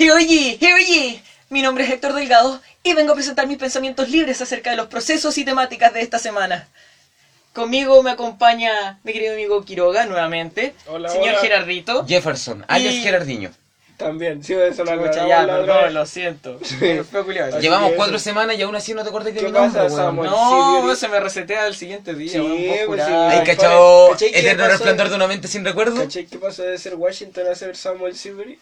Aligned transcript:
Y 0.00 0.08
oye, 0.08 0.56
y 0.58 0.72
oye, 0.72 1.22
mi 1.50 1.60
nombre 1.60 1.84
es 1.84 1.90
Héctor 1.90 2.14
Delgado 2.14 2.58
y 2.82 2.94
vengo 2.94 3.12
a 3.12 3.14
presentar 3.14 3.46
mis 3.46 3.58
pensamientos 3.58 4.08
libres 4.08 4.40
acerca 4.40 4.70
de 4.70 4.76
los 4.76 4.86
procesos 4.86 5.36
y 5.36 5.44
temáticas 5.44 5.92
de 5.92 6.00
esta 6.00 6.18
semana. 6.18 6.66
Conmigo 7.52 8.02
me 8.02 8.10
acompaña 8.10 8.98
mi 9.04 9.12
querido 9.12 9.34
amigo 9.34 9.62
Quiroga 9.62 10.06
nuevamente, 10.06 10.72
Hola, 10.86 11.10
señor 11.10 11.28
hola. 11.32 11.38
Gerardito. 11.40 12.06
Jefferson, 12.06 12.64
alias 12.66 12.94
Y- 12.94 13.02
Gerardinho. 13.02 13.50
También, 13.98 14.42
sí, 14.42 14.54
eso 14.54 14.82
lo 14.84 14.92
aclaramos 14.92 15.28
ya, 15.28 15.46
perdón, 15.46 15.92
lo 15.92 16.06
siento. 16.06 16.58
Sí. 16.64 16.76
Llevamos 17.60 17.92
cuatro 17.96 18.16
eso. 18.16 18.24
semanas 18.24 18.56
y 18.56 18.62
aún 18.62 18.74
así 18.74 18.94
no 18.94 19.02
te 19.02 19.10
acuerdas 19.10 19.34
de 19.34 19.40
¿Qué 19.40 19.46
mi 19.48 19.52
nombre, 19.52 19.82
pasa, 19.82 19.94
weón. 19.94 20.06
Samuel? 20.06 20.30
No, 20.30 20.90
Sí, 20.94 20.96
se 21.00 21.08
me 21.08 21.20
resetea 21.20 21.66
el 21.66 21.74
siguiente 21.76 22.14
día, 22.14 22.32
Sí, 22.32 22.38
weón, 22.40 22.86
pues 22.86 23.04
sí. 23.04 23.12
¿Hay 23.12 23.38
Ay, 23.40 23.44
cachado 23.44 24.08
¿cachai 24.12 24.32
qué 24.32 24.38
Eterno? 24.40 24.66
Resplandor 24.68 25.10
de 25.10 25.16
una 25.16 25.26
mente 25.26 25.48
sin 25.48 25.62
recuerdo? 25.62 25.96
¿Cachai 26.00 26.24
qué 26.24 26.38
pasó 26.38 26.62
de 26.62 26.78
ser 26.78 26.94
Washington 26.94 27.44
a 27.52 27.54
ser 27.54 27.76
Samuel 27.76 28.16
Silvery? 28.16 28.58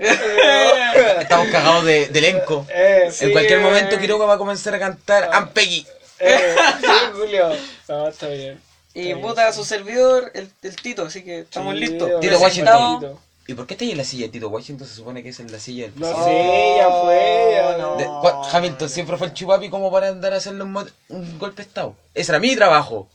Estamos 1.20 1.48
cagados 1.48 1.84
de, 1.84 2.06
de 2.08 2.18
elenco. 2.18 2.66
Eh, 2.72 3.10
en 3.20 3.32
cualquier 3.32 3.58
eh. 3.60 3.62
momento 3.62 3.98
Quiroga 3.98 4.26
va 4.26 4.34
a 4.34 4.38
comenzar 4.38 4.74
a 4.74 4.78
cantar 4.78 5.28
Ah. 5.32 5.38
I'm 5.40 5.48
Peggy. 5.50 5.86
eh, 6.18 6.54
sí, 6.80 6.86
Julio. 7.14 7.50
No, 7.88 8.08
está 8.08 8.28
bien. 8.28 8.60
Y 8.94 9.10
Está 9.10 9.20
puta 9.20 9.48
a 9.48 9.52
su 9.52 9.64
servidor, 9.64 10.30
el, 10.34 10.50
el 10.62 10.76
Tito, 10.76 11.04
así 11.06 11.22
que 11.22 11.40
estamos 11.40 11.74
Sí, 11.74 11.80
listos. 11.80 12.20
Tito. 12.20 12.38
Washington. 12.38 13.18
¿Y 13.46 13.54
por 13.54 13.66
qué 13.66 13.74
estáis 13.74 13.92
en 13.92 13.98
la 13.98 14.04
silla 14.04 14.26
de 14.26 14.32
Tito 14.32 14.48
Washington? 14.48 14.86
Se 14.86 14.94
supone 14.94 15.22
que 15.22 15.30
es 15.30 15.40
en 15.40 15.50
la 15.50 15.58
silla 15.58 15.84
del 15.84 15.94
No 15.98 16.06
pasado. 16.10 16.24
sé, 16.26 16.74
ya 16.76 16.90
fue. 17.02 17.50
ya- 17.54 17.78
no. 17.78 17.96
De- 17.96 18.48
Hamilton 18.56 18.88
siempre 18.88 19.16
fue 19.16 19.26
el 19.28 19.34
chupapi 19.34 19.70
como 19.70 19.90
para 19.92 20.08
andar 20.08 20.32
a 20.32 20.36
hacerle 20.36 20.62
un, 20.64 20.76
un 21.08 21.38
golpe 21.38 21.62
de 21.62 21.68
estado. 21.68 21.94
Ese 22.14 22.32
era 22.32 22.38
mi 22.38 22.54
trabajo, 22.56 23.08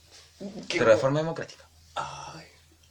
¿Qué 0.68 0.78
pero 0.80 0.92
de 0.92 0.98
forma 0.98 1.20
democrática. 1.20 1.64
Ay, 1.96 2.46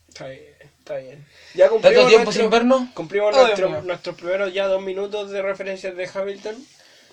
está 0.08 0.26
bien, 0.26 0.54
está 0.78 0.96
bien. 0.96 1.26
Ya 1.54 1.64
¿Tanto 1.68 1.74
cumplimos, 1.82 2.08
tiempo 2.08 2.24
nuestro- 2.24 2.42
sin 2.42 2.50
vernos? 2.50 2.82
cumplimos 2.94 3.34
Ay, 3.36 3.42
nuestro- 3.46 3.82
nuestros 3.82 4.16
primeros 4.16 4.52
ya 4.52 4.66
dos 4.66 4.82
minutos 4.82 5.30
de 5.30 5.40
referencias 5.42 5.96
de 5.96 6.10
Hamilton. 6.12 6.56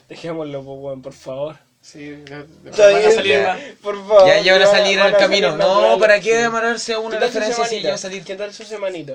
Dejémoslo, 0.09 0.63
pues, 0.63 0.77
weón, 0.79 1.01
por 1.01 1.13
favor. 1.13 1.57
Sí, 1.81 2.23
van 2.27 2.47
a 2.73 3.11
salir 3.11 3.31
ya. 3.33 3.59
Por 3.81 3.95
favor. 4.07 4.27
Ya, 4.27 4.39
ya 4.41 4.53
van 4.53 4.61
a 4.63 4.67
salir 4.67 4.99
van 4.99 5.07
al 5.15 5.17
camino. 5.19 5.49
salir 5.51 5.63
No. 5.65 5.97
¿para 5.99 6.19
qué 6.19 6.43
a 6.43 6.49
una 6.49 6.59
¿Qué 6.69 6.77
tal 6.77 7.31
su 7.31 7.39
referencia 7.39 7.65
si 7.65 7.81
ya 7.81 7.89
va 7.89 7.95
a 7.95 7.97
salir? 7.97 8.23
¿Qué 8.23 8.35
tal 8.35 8.53
su 8.53 8.63
semanita? 8.63 9.13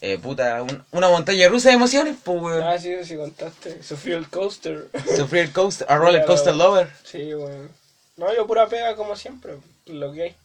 Eh, 0.00 0.16
puta, 0.18 0.62
un- 0.62 0.84
una 0.92 1.08
montaña 1.08 1.48
rusa 1.48 1.70
de 1.70 1.74
emociones, 1.76 2.16
pues, 2.22 2.40
weón. 2.40 2.62
Ah, 2.62 2.78
sí, 2.78 2.94
sí, 3.04 3.16
contaste. 3.16 3.82
Sufrió 3.82 4.16
el 4.18 4.28
coaster. 4.28 4.88
Sufrir 5.16 5.42
el 5.44 5.52
coaster, 5.52 5.86
a 5.90 5.96
roller 5.96 6.24
coaster 6.24 6.54
lover. 6.54 6.88
Sí, 7.04 7.32
bueno. 7.34 7.68
No, 8.16 8.34
yo 8.34 8.46
pura 8.46 8.66
pega 8.68 8.94
como 8.96 9.16
siempre. 9.16 9.54
Lo 9.86 10.12
que 10.12 10.22
hay. 10.22 10.36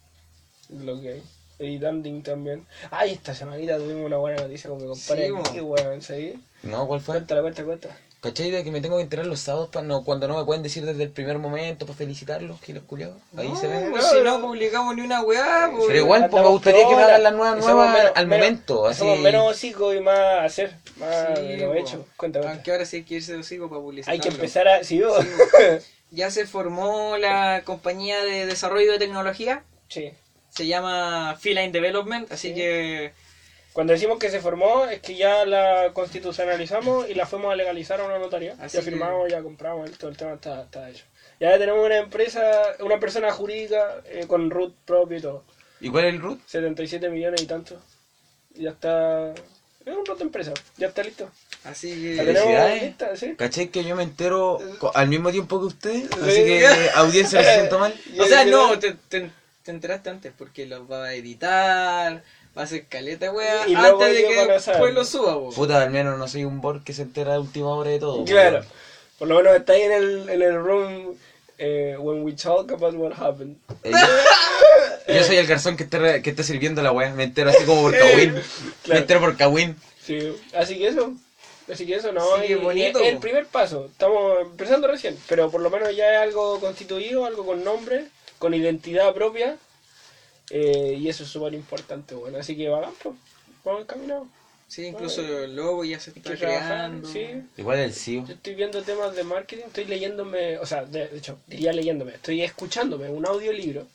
Lo 0.70 1.00
que 1.02 1.10
hay. 1.14 1.24
Editanding 1.64 2.24
también. 2.24 2.66
Ay, 2.92 3.12
esta 3.14 3.34
semanita 3.34 3.78
tuvimos 3.78 4.06
una 4.06 4.18
buena 4.18 4.42
noticia 4.42 4.70
con 4.70 4.82
mi 4.82 4.88
compadre. 4.88 5.32
Sí, 5.52 5.60
weón, 5.62 6.02
¿sí? 6.02 6.42
No, 6.64 6.88
¿cuál 6.88 7.02
fue? 7.02 7.16
Cuéntala, 7.16 7.42
cuéntala, 7.42 7.66
cuéntala. 7.68 7.98
¿Cachai? 8.22 8.52
De 8.52 8.64
que 8.64 8.72
me 8.72 8.80
tengo 8.80 8.96
que 8.96 9.04
enterar 9.04 9.26
los 9.26 9.42
sábados 9.42 9.68
pa 9.68 9.82
no, 9.82 10.06
cuando 10.06 10.30
no 10.30 10.38
me 10.38 10.46
pueden 10.46 10.64
decir 10.64 10.86
desde 10.86 11.04
el 11.04 11.10
primer 11.10 11.40
momento 11.40 11.86
para 11.86 11.98
felicitarlos, 11.98 12.58
que 12.62 12.72
los 12.74 12.84
culiados. 12.84 13.18
Ahí 13.36 13.50
No, 13.50 13.56
se 13.58 13.68
ven. 13.68 13.94
si 14.02 14.22
no 14.22 14.40
publicamos 14.40 14.96
ni 14.96 15.02
una 15.02 15.22
weá, 15.24 15.70
pues. 15.74 15.84
Pero 15.88 16.00
igual, 16.00 16.30
pues, 16.30 16.42
me 16.42 16.48
gustaría 16.50 16.88
que 16.88 16.96
me 16.96 17.04
hagan 17.04 17.22
las 17.22 17.34
nuevas 17.34 17.58
nuevas 17.60 17.94
menos- 17.94 18.12
al 18.16 18.28
menos- 18.28 18.46
momento. 18.48 18.88
Así. 18.88 19.00
Somos 19.00 19.20
menos 19.20 19.52
hocico 19.52 19.94
y 19.94 20.00
más 20.00 20.40
hacer. 20.46 20.74
Más 20.96 21.38
Sí, 21.38 21.58
lo 21.58 21.68
po. 21.68 21.74
hecho. 21.74 22.06
Cuenta. 22.16 22.50
Aunque 22.50 22.72
ahora 22.72 22.86
sí 22.86 22.96
hay 22.98 23.04
que 23.04 23.16
irse 23.16 23.34
de 23.34 23.40
hocico 23.40 23.68
para 23.68 23.82
publicitar. 23.82 24.14
Hay 24.14 24.22
que 24.22 24.30
empezar 24.30 24.70
a. 24.70 24.84
Sí, 24.86 25.02
vos. 25.02 25.18
Ya 26.12 26.30
se 26.30 26.46
formó 26.46 27.18
la 27.18 27.64
compañía 27.66 28.24
de 28.24 28.46
desarrollo 28.46 28.92
de 28.92 29.00
tecnología. 29.00 29.64
sí. 29.90 30.12
Se 30.54 30.68
llama 30.68 31.36
Feline 31.40 31.72
Development, 31.72 32.32
así 32.32 32.50
Sí. 32.50 32.56
que 32.56 33.14
Cuando 33.74 33.94
decimos 33.94 34.20
que 34.20 34.30
se 34.30 34.40
formó, 34.40 34.86
es 34.86 35.00
que 35.00 35.16
ya 35.16 35.46
la 35.48 35.90
constitucionalizamos 35.94 37.10
y 37.10 37.16
la 37.16 37.26
fuimos 37.26 37.52
a 37.52 37.56
legalizar 37.56 38.00
a 38.00 38.04
una 38.06 38.20
notaría. 38.20 38.56
Así 38.60 38.78
ya 38.78 38.84
que- 38.84 38.92
firmamos, 38.92 39.32
ya 39.32 39.42
compramos, 39.42 39.90
todo 39.98 40.12
el 40.12 40.18
tema 40.18 40.34
está, 40.34 40.62
está 40.62 40.90
hecho. 40.92 41.06
Ya 41.40 41.58
tenemos 41.58 41.84
una 41.84 41.98
empresa, 41.98 42.42
una 42.82 43.00
persona 43.00 43.32
jurídica 43.32 44.02
eh, 44.06 44.26
con 44.28 44.52
root 44.52 44.76
propio 44.86 45.18
y 45.18 45.22
todo. 45.22 45.44
¿Y 45.82 45.90
cuál 45.90 46.06
es 46.06 46.14
el 46.14 46.22
root? 46.22 46.40
77 46.46 47.10
millones 47.10 47.42
y 47.42 47.46
tanto. 47.48 47.82
Ya 48.54 48.70
está. 48.70 49.32
Es 49.32 49.98
un 49.98 50.06
root 50.06 50.20
de 50.20 50.24
empresa, 50.26 50.54
ya 50.78 50.88
está 50.88 51.02
listo. 51.04 51.30
así 51.64 52.14
La 52.16 52.24
que 52.26 52.34
tenemos 52.34 52.44
Felicidades. 52.44 52.84
lista, 52.84 53.16
sí. 53.16 53.36
¿Cachai? 53.36 53.68
Que 53.70 53.84
yo 53.84 53.96
me 53.96 54.04
entero 54.04 54.60
al 54.94 55.08
mismo 55.08 55.32
tiempo 55.32 55.60
que 55.60 55.66
usted. 55.66 55.94
Sí. 55.94 56.08
Así 56.22 56.44
que, 56.46 56.68
audiencia, 56.94 57.42
lo 57.42 57.48
siento 57.50 57.80
mal. 57.80 57.94
O 58.20 58.26
sea, 58.26 58.46
no, 58.46 58.78
te, 58.78 58.94
te, 59.10 59.32
te 59.64 59.72
enteraste 59.72 60.10
antes 60.10 60.34
porque 60.38 60.66
los 60.66 60.90
va 60.92 61.06
a 61.06 61.14
editar, 61.14 62.24
va 62.58 62.62
a 62.62 62.66
hacer 62.66 62.86
caleta, 62.88 63.32
weá, 63.32 63.68
Y 63.68 63.76
antes 63.76 64.14
de 64.14 64.28
que 64.28 64.40
a 64.40 64.48
después 64.48 64.94
lo 64.94 65.06
suba, 65.06 65.34
po. 65.36 65.52
Puta, 65.52 65.82
al 65.82 65.90
menos 65.90 66.18
no 66.18 66.28
soy 66.28 66.44
un 66.46 66.62
bot 66.62 66.84
que 66.84 66.94
se 66.94 67.04
entera 67.04 67.34
de 67.34 67.40
última 67.40 67.70
hora 67.76 67.90
de 67.92 68.00
todo. 68.00 68.24
Claro. 68.26 68.64
Por 69.20 69.28
lo 69.28 69.36
menos 69.38 69.56
está 69.56 69.74
ahí 69.74 69.82
en 69.84 69.92
el, 69.94 70.30
en 70.30 70.42
el 70.42 70.56
room 70.56 71.16
eh, 71.58 71.96
when 72.00 72.24
we 72.24 72.34
talk 72.34 72.72
about 72.72 72.94
what 72.96 73.14
happened. 73.14 73.56
Eh, 73.84 73.92
yo, 75.16 75.24
soy 75.24 75.38
el 75.38 75.48
garzón 75.48 75.78
que 75.78 75.84
está, 75.84 76.00
re- 76.00 76.22
que 76.22 76.30
está 76.32 76.44
sirviendo 76.44 76.82
la 76.82 76.92
weá. 76.92 77.12
Me 77.14 77.24
entero 77.24 77.50
así 77.52 77.64
como 77.64 77.84
por 77.84 77.98
Kawin. 77.98 78.34
Me 78.34 78.42
Claro. 78.84 79.00
entero 79.02 79.20
por 79.22 79.38
Kawin. 79.38 79.76
Sí, 80.06 80.36
así 80.56 80.78
que 80.78 80.88
eso. 80.88 81.14
Así 81.72 81.86
que 81.86 81.96
eso, 81.96 82.12
¿no? 82.12 82.22
Sí, 82.46 82.54
es 82.82 82.96
el 82.98 83.20
primer 83.20 83.46
paso. 83.46 83.86
Estamos 83.86 84.42
empezando 84.42 84.88
recién, 84.88 85.18
pero 85.30 85.50
por 85.50 85.62
lo 85.62 85.70
menos 85.70 85.96
ya 85.96 86.12
es 86.16 86.20
algo 86.22 86.60
constituido, 86.60 87.26
algo 87.26 87.46
con 87.46 87.64
nombre, 87.64 88.08
con 88.40 88.54
identidad 88.54 89.14
propia. 89.14 89.58
eh, 90.50 90.98
y 91.00 91.08
eso 91.08 91.24
es 91.24 91.30
súper 91.30 91.54
importante, 91.54 92.16
bueno. 92.16 92.38
Así 92.38 92.56
que 92.56 92.68
vamos, 92.70 92.94
pues. 93.02 93.16
Vamos 93.64 93.82
encaminados. 93.82 94.28
Sí, 94.68 94.86
incluso 94.86 95.22
el 95.44 95.56
logo 95.56 95.84
ya 95.84 96.00
se 96.00 96.10
está 96.10 96.36
creando. 96.36 97.08
sí. 97.08 97.28
Igual 97.58 97.78
el 97.78 97.94
CEO. 97.94 98.26
Yo 98.26 98.34
estoy 98.34 98.56
viendo 98.56 98.82
temas 98.82 99.16
de 99.16 99.24
marketing, 99.24 99.66
estoy 99.68 99.86
leyéndome, 99.86 100.58
o 100.58 100.66
sea, 100.66 100.84
de, 100.84 101.08
de 101.08 101.18
hecho, 101.18 101.38
diría 101.48 101.72
leyéndome, 101.72 102.14
estoy 102.16 102.42
escuchándome 102.42 103.08
un 103.10 103.26
audiolibro 103.26 103.86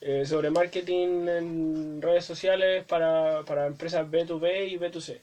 eh, 0.00 0.24
sobre 0.26 0.50
marketing 0.50 1.26
en 1.28 2.02
redes 2.02 2.24
sociales 2.24 2.84
para, 2.84 3.42
para 3.42 3.66
empresas 3.66 4.06
B2B 4.06 4.68
y 4.68 4.76
B2C. 4.78 5.18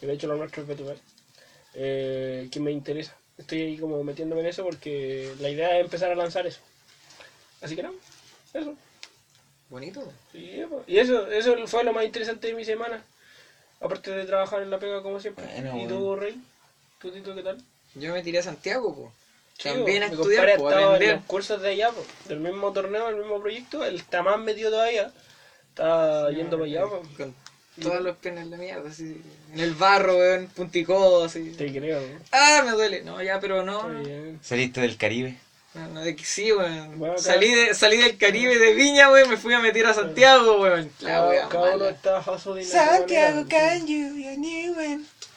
Que 0.00 0.06
de 0.06 0.12
hecho 0.14 0.26
lo 0.26 0.36
nuestro 0.36 0.62
es 0.62 0.68
B2B. 0.68 0.96
Eh, 1.74 2.48
que 2.50 2.60
me 2.60 2.72
interesa. 2.72 3.16
Estoy 3.38 3.60
ahí 3.62 3.78
como 3.78 4.02
metiéndome 4.02 4.40
en 4.42 4.48
eso 4.48 4.64
porque 4.64 5.32
la 5.40 5.48
idea 5.48 5.76
es 5.78 5.84
empezar 5.84 6.10
a 6.10 6.14
lanzar 6.14 6.46
eso. 6.46 6.60
Así 7.60 7.76
que 7.76 7.82
no, 7.82 7.92
eso. 8.54 8.74
Bonito. 9.68 10.12
Sí, 10.32 10.62
y 10.86 10.98
eso, 10.98 11.28
eso 11.28 11.56
fue 11.66 11.84
lo 11.84 11.92
más 11.92 12.04
interesante 12.04 12.48
de 12.48 12.54
mi 12.54 12.64
semana. 12.64 13.04
Aparte 13.80 14.10
de 14.10 14.24
trabajar 14.24 14.62
en 14.62 14.70
la 14.70 14.78
pega 14.78 15.02
como 15.02 15.20
siempre. 15.20 15.44
Bueno, 15.46 15.68
¿Y 15.70 15.84
bueno. 15.84 15.88
tú, 15.88 16.16
Rey? 16.16 16.40
¿Tú, 17.00 17.10
Tito, 17.10 17.34
qué 17.34 17.42
tal? 17.42 17.58
Yo 17.94 18.12
me 18.12 18.22
tiré 18.22 18.38
a 18.38 18.42
Santiago, 18.42 18.94
po. 18.94 19.12
Sí, 19.58 19.68
También 19.68 20.02
a 20.02 20.06
estudiar, 20.06 20.56
po, 20.56 20.72
en 20.72 21.12
los 21.12 21.24
cursos 21.24 21.60
de 21.60 21.68
allá, 21.70 21.90
po, 21.90 22.04
del 22.28 22.40
mismo 22.40 22.72
torneo, 22.72 23.06
del 23.06 23.16
mismo 23.16 23.40
proyecto, 23.40 23.84
él 23.84 23.96
está 23.96 24.22
más 24.22 24.38
metido 24.38 24.70
todavía. 24.70 25.12
Está 25.68 26.30
yendo 26.30 26.56
para 26.58 26.64
allá, 26.64 26.82
po. 26.86 27.02
Con 27.16 27.34
todos 27.80 28.00
los 28.00 28.16
penes 28.16 28.44
en 28.44 28.50
la 28.50 28.56
mierda, 28.56 28.88
así. 28.88 29.22
En 29.52 29.60
el 29.60 29.74
barro, 29.74 30.16
weón, 30.16 30.46
punticodo, 30.48 31.24
así. 31.24 31.52
Te 31.52 31.70
creo, 31.72 32.00
¿no? 32.00 32.20
Ah, 32.32 32.62
me 32.64 32.72
duele. 32.72 33.02
No, 33.02 33.22
ya, 33.22 33.38
pero 33.38 33.62
no. 33.62 33.88
Está 33.88 34.08
bien. 34.08 34.40
Saliste 34.42 34.80
del 34.80 34.96
Caribe. 34.96 35.38
No, 35.72 35.86
no, 35.88 36.00
de 36.00 36.16
que 36.16 36.24
sí, 36.24 36.50
weón. 36.52 36.98
Bueno, 36.98 37.16
salí, 37.18 37.52
de, 37.54 37.74
salí 37.74 37.96
del 37.96 38.16
Caribe 38.18 38.58
de 38.58 38.74
Viña, 38.74 39.10
weón, 39.12 39.30
me 39.30 39.36
fui 39.36 39.54
a 39.54 39.60
meter 39.60 39.86
a 39.86 39.94
Santiago, 39.94 40.60
weón. 40.60 40.90
La 41.00 41.48
cada 41.48 41.60
uno 41.74 41.76
mala. 41.78 41.90
está 41.90 42.18
hustling 42.18 42.56
de 42.56 42.64
su 42.64 42.76
manera, 42.76 43.06
sí. 43.42 43.46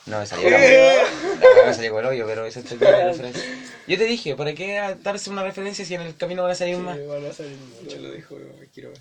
No, 0.06 0.18
me 0.18 0.26
salió 0.26 0.50
la 0.50 1.74
salió 1.74 1.92
con 1.92 2.00
el 2.04 2.10
hoyo, 2.10 2.26
pero 2.26 2.44
esa 2.44 2.60
es 2.60 2.80
la 2.80 3.06
referencia. 3.06 3.42
Yo 3.86 3.96
te 3.96 4.04
dije, 4.04 4.34
¿para 4.34 4.54
qué 4.54 4.96
darse 5.02 5.30
una 5.30 5.44
referencia 5.44 5.84
si 5.84 5.94
en 5.94 6.02
el 6.02 6.16
camino 6.16 6.42
van 6.42 6.50
a 6.52 6.54
salir 6.54 6.76
más? 6.78 6.96
Sí, 6.96 7.06
van 7.06 7.24
a 7.24 7.32
salir 7.32 7.56
mucho. 7.82 7.96
Lo 7.98 8.10
dijo, 8.10 8.34
weón, 8.34 8.58
me 8.60 8.66
quiero 8.66 8.90
ver. 8.90 8.98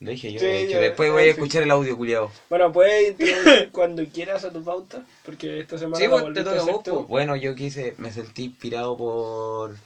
Lo 0.00 0.10
dije 0.10 0.32
yo, 0.32 0.40
Sí, 0.40 0.46
de 0.46 0.62
hecho, 0.62 0.72
yo- 0.72 0.80
después 0.80 1.12
voy 1.12 1.24
a 1.24 1.30
escuchar 1.30 1.62
el 1.62 1.70
audio, 1.70 1.96
culiado. 1.96 2.32
Bueno, 2.48 2.72
puedes 2.72 3.10
introducir 3.10 3.70
cuando 3.72 4.04
quieras 4.06 4.44
a 4.44 4.52
tu 4.52 4.62
pauta, 4.64 5.04
porque 5.24 5.60
esta 5.60 5.78
semana 5.78 5.96
Sí, 5.96 6.10
la 6.10 6.32
te 6.32 6.42
toca 6.42 6.60
a 6.60 6.64
vos. 6.64 7.06
Bueno, 7.08 7.36
yo 7.36 7.54
quise, 7.54 7.94
me 7.98 8.12
sentí 8.12 8.44
inspirado 8.44 8.96
por 8.96 9.76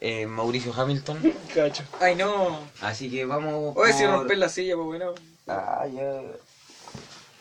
eh, 0.00 0.26
Mauricio 0.26 0.72
Hamilton. 0.74 1.18
Cacho. 1.54 1.84
Ay, 2.00 2.14
no. 2.16 2.58
Así 2.80 3.10
que 3.10 3.24
vamos. 3.24 3.76
Oye, 3.76 3.92
si 3.92 4.02
por- 4.04 4.12
romper 4.12 4.38
la 4.38 4.48
silla, 4.48 4.74
pues 4.76 4.86
bueno. 4.86 5.14
Ah, 5.46 5.86
ya. 5.92 6.22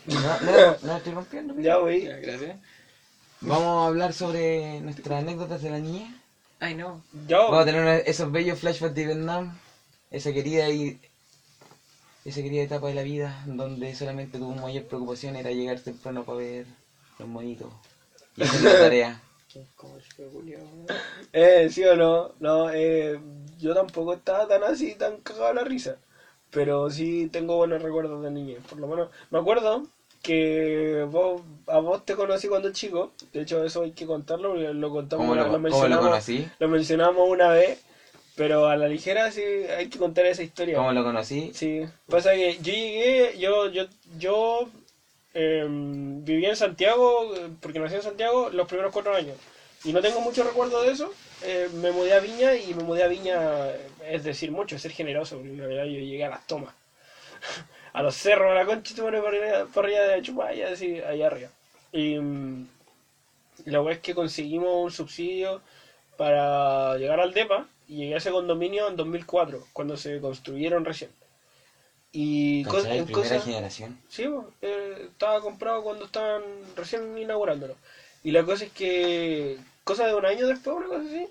No, 0.08 0.20
no, 0.22 0.78
no 0.84 0.98
estoy 0.98 1.14
rompiendo. 1.14 1.54
Ya, 1.56 1.60
mira. 1.60 1.78
güey. 1.80 2.04
Ya, 2.06 2.18
gracias. 2.18 2.58
Vamos 3.42 3.84
a 3.84 3.88
hablar 3.88 4.14
sobre 4.14 4.80
nuestras 4.82 5.24
anécdotas 5.24 5.62
de 5.64 5.70
la 5.72 5.80
niñez. 5.80 6.10
Ay, 6.60 6.76
no. 6.76 7.02
Yo. 7.28 7.46
Vamos 7.46 7.62
a 7.64 7.66
tener 7.66 7.82
una- 7.82 7.98
esos 7.98 8.32
bellos 8.32 8.60
flashbacks 8.60 8.94
de 8.94 9.06
Vietnam, 9.06 9.58
esa 10.12 10.32
querida 10.32 10.70
y 10.70 11.00
esa 12.24 12.42
querida 12.42 12.62
etapa 12.64 12.88
de 12.88 12.94
la 12.94 13.02
vida 13.02 13.42
donde 13.48 13.96
solamente 13.96 14.38
tu 14.38 14.48
mayor 14.54 14.84
preocupación 14.86 15.36
era 15.36 15.50
llegar 15.52 15.80
temprano 15.80 16.24
para 16.24 16.38
ver 16.38 16.66
los 17.20 17.28
monitos 17.28 17.68
y 18.38 18.44
hacer 18.44 18.62
la 18.62 18.72
tarea. 18.80 19.22
Eh, 21.34 21.70
sí 21.72 21.84
o 21.84 21.96
no, 21.96 22.32
no, 22.40 22.70
eh, 22.72 23.20
yo 23.60 23.74
tampoco 23.74 24.14
estaba 24.14 24.48
tan 24.48 24.64
así, 24.64 24.96
tan 24.96 25.18
cagado 25.22 25.54
la 25.54 25.64
risa. 25.64 25.98
Pero 26.52 26.90
sí 26.90 27.28
tengo 27.32 27.58
buenos 27.58 27.82
recuerdos 27.82 28.24
de 28.24 28.32
niñez. 28.32 28.60
Por 28.70 28.80
lo 28.80 28.88
menos, 28.88 29.10
me 29.30 29.40
acuerdo 29.40 29.84
que 30.22 31.06
vos, 31.10 31.42
a 31.68 31.80
vos 31.80 32.06
te 32.06 32.16
conocí 32.16 32.48
cuando 32.48 32.72
chico. 32.72 33.12
De 33.34 33.42
hecho, 33.42 33.64
eso 33.64 33.82
hay 33.82 33.92
que 33.92 34.06
contarlo, 34.06 34.50
porque 34.50 34.74
lo 34.74 34.90
contamos, 34.90 35.24
¿Cómo 35.26 35.36
lo, 35.36 35.42
lo 35.42 35.48
cómo 35.48 35.58
lo 35.58 35.64
mencionamos, 35.64 36.06
conocí? 36.06 36.50
lo 36.60 36.68
mencionamos 36.70 37.30
una 37.30 37.50
vez, 37.50 37.84
pero 38.36 38.68
a 38.68 38.76
la 38.78 38.88
ligera 38.88 39.32
sí 39.32 39.42
hay 39.42 39.90
que 39.90 40.00
contar 40.00 40.26
esa 40.26 40.44
historia. 40.44 40.78
¿Cómo 40.78 40.94
lo 40.94 41.04
conocí? 41.04 41.52
Sí, 41.54 41.82
pasa 42.08 42.32
que 42.34 42.56
yo 42.58 42.72
llegué, 42.74 43.38
yo, 43.38 43.70
yo, 43.70 43.86
yo 44.18 44.70
em, 45.36 46.24
vivía 46.26 46.50
en 46.50 46.56
Santiago, 46.56 47.36
eh, 47.36 47.50
porque 47.62 47.80
nací 47.80 47.96
en 47.96 48.02
Santiago 48.02 48.50
los 48.50 48.68
primeros 48.68 48.92
cuatro 48.92 49.16
años. 49.16 49.38
Y 49.84 49.94
no 49.94 50.02
tengo 50.02 50.20
mucho 50.22 50.44
recuerdo 50.44 50.82
de 50.82 50.92
eso. 50.92 51.14
Eh, 51.44 51.70
me 51.76 51.92
mudé 51.92 52.14
a 52.14 52.20
Viña 52.20 52.56
y 52.56 52.74
me 52.74 52.84
mudé 52.84 53.04
a 53.04 53.08
Viña, 53.08 53.70
eh, 53.70 53.88
es 54.10 54.24
decir, 54.24 54.52
mucho, 54.52 54.76
es 54.76 54.82
ser 54.82 54.92
generoso, 54.92 55.36
porque 55.36 55.52
en 55.52 55.60
realidad 55.60 55.84
yo 55.84 56.00
llegué 56.00 56.26
a 56.26 56.30
las 56.30 56.48
tomas. 56.48 56.74
a 57.94 58.02
los 58.02 58.16
cerros, 58.16 58.52
a 58.52 58.56
la 58.56 58.66
concha, 58.66 58.94
y 58.98 59.02
por 59.02 59.16
arriba, 59.16 59.68
por 59.72 59.86
arriba 59.86 60.02
de 60.08 60.22
Chupaya, 60.24 60.70
así, 60.70 61.00
allá 61.02 61.28
arriba. 61.28 61.50
Y 61.92 62.18
mm, 62.18 62.68
la 63.66 63.92
es 63.92 64.00
que 64.00 64.16
conseguimos 64.16 64.84
un 64.84 64.92
subsidio 64.92 65.62
para 66.18 66.98
llegar 66.98 67.20
al 67.20 67.34
DEPA 67.34 67.68
y 67.88 67.98
llegué 67.98 68.16
a 68.16 68.18
ese 68.18 68.32
condominio 68.32 68.88
en 68.88 68.96
2004, 68.96 69.68
cuando 69.74 69.98
se 69.98 70.20
construyeron 70.20 70.86
recién. 70.86 71.12
Y 72.18 72.64
cos- 72.64 72.84
¿Cachai? 72.84 72.98
en 73.00 73.06
Primera 73.06 73.28
cosas... 73.30 73.44
generación. 73.44 73.98
Sí, 74.08 74.24
eh, 74.62 75.08
estaba 75.12 75.42
comprado 75.42 75.82
cuando 75.84 76.06
estaban 76.06 76.44
recién 76.76 77.18
inaugurándolo. 77.18 77.76
Y 78.24 78.32
la 78.32 78.42
cosa 78.44 78.64
es 78.64 78.72
que, 78.72 79.58
cosa 79.84 80.06
de 80.06 80.14
un 80.14 80.26
año 80.26 80.48
después, 80.48 80.78
una 80.78 80.88
cosa 80.88 81.04
así, 81.06 81.28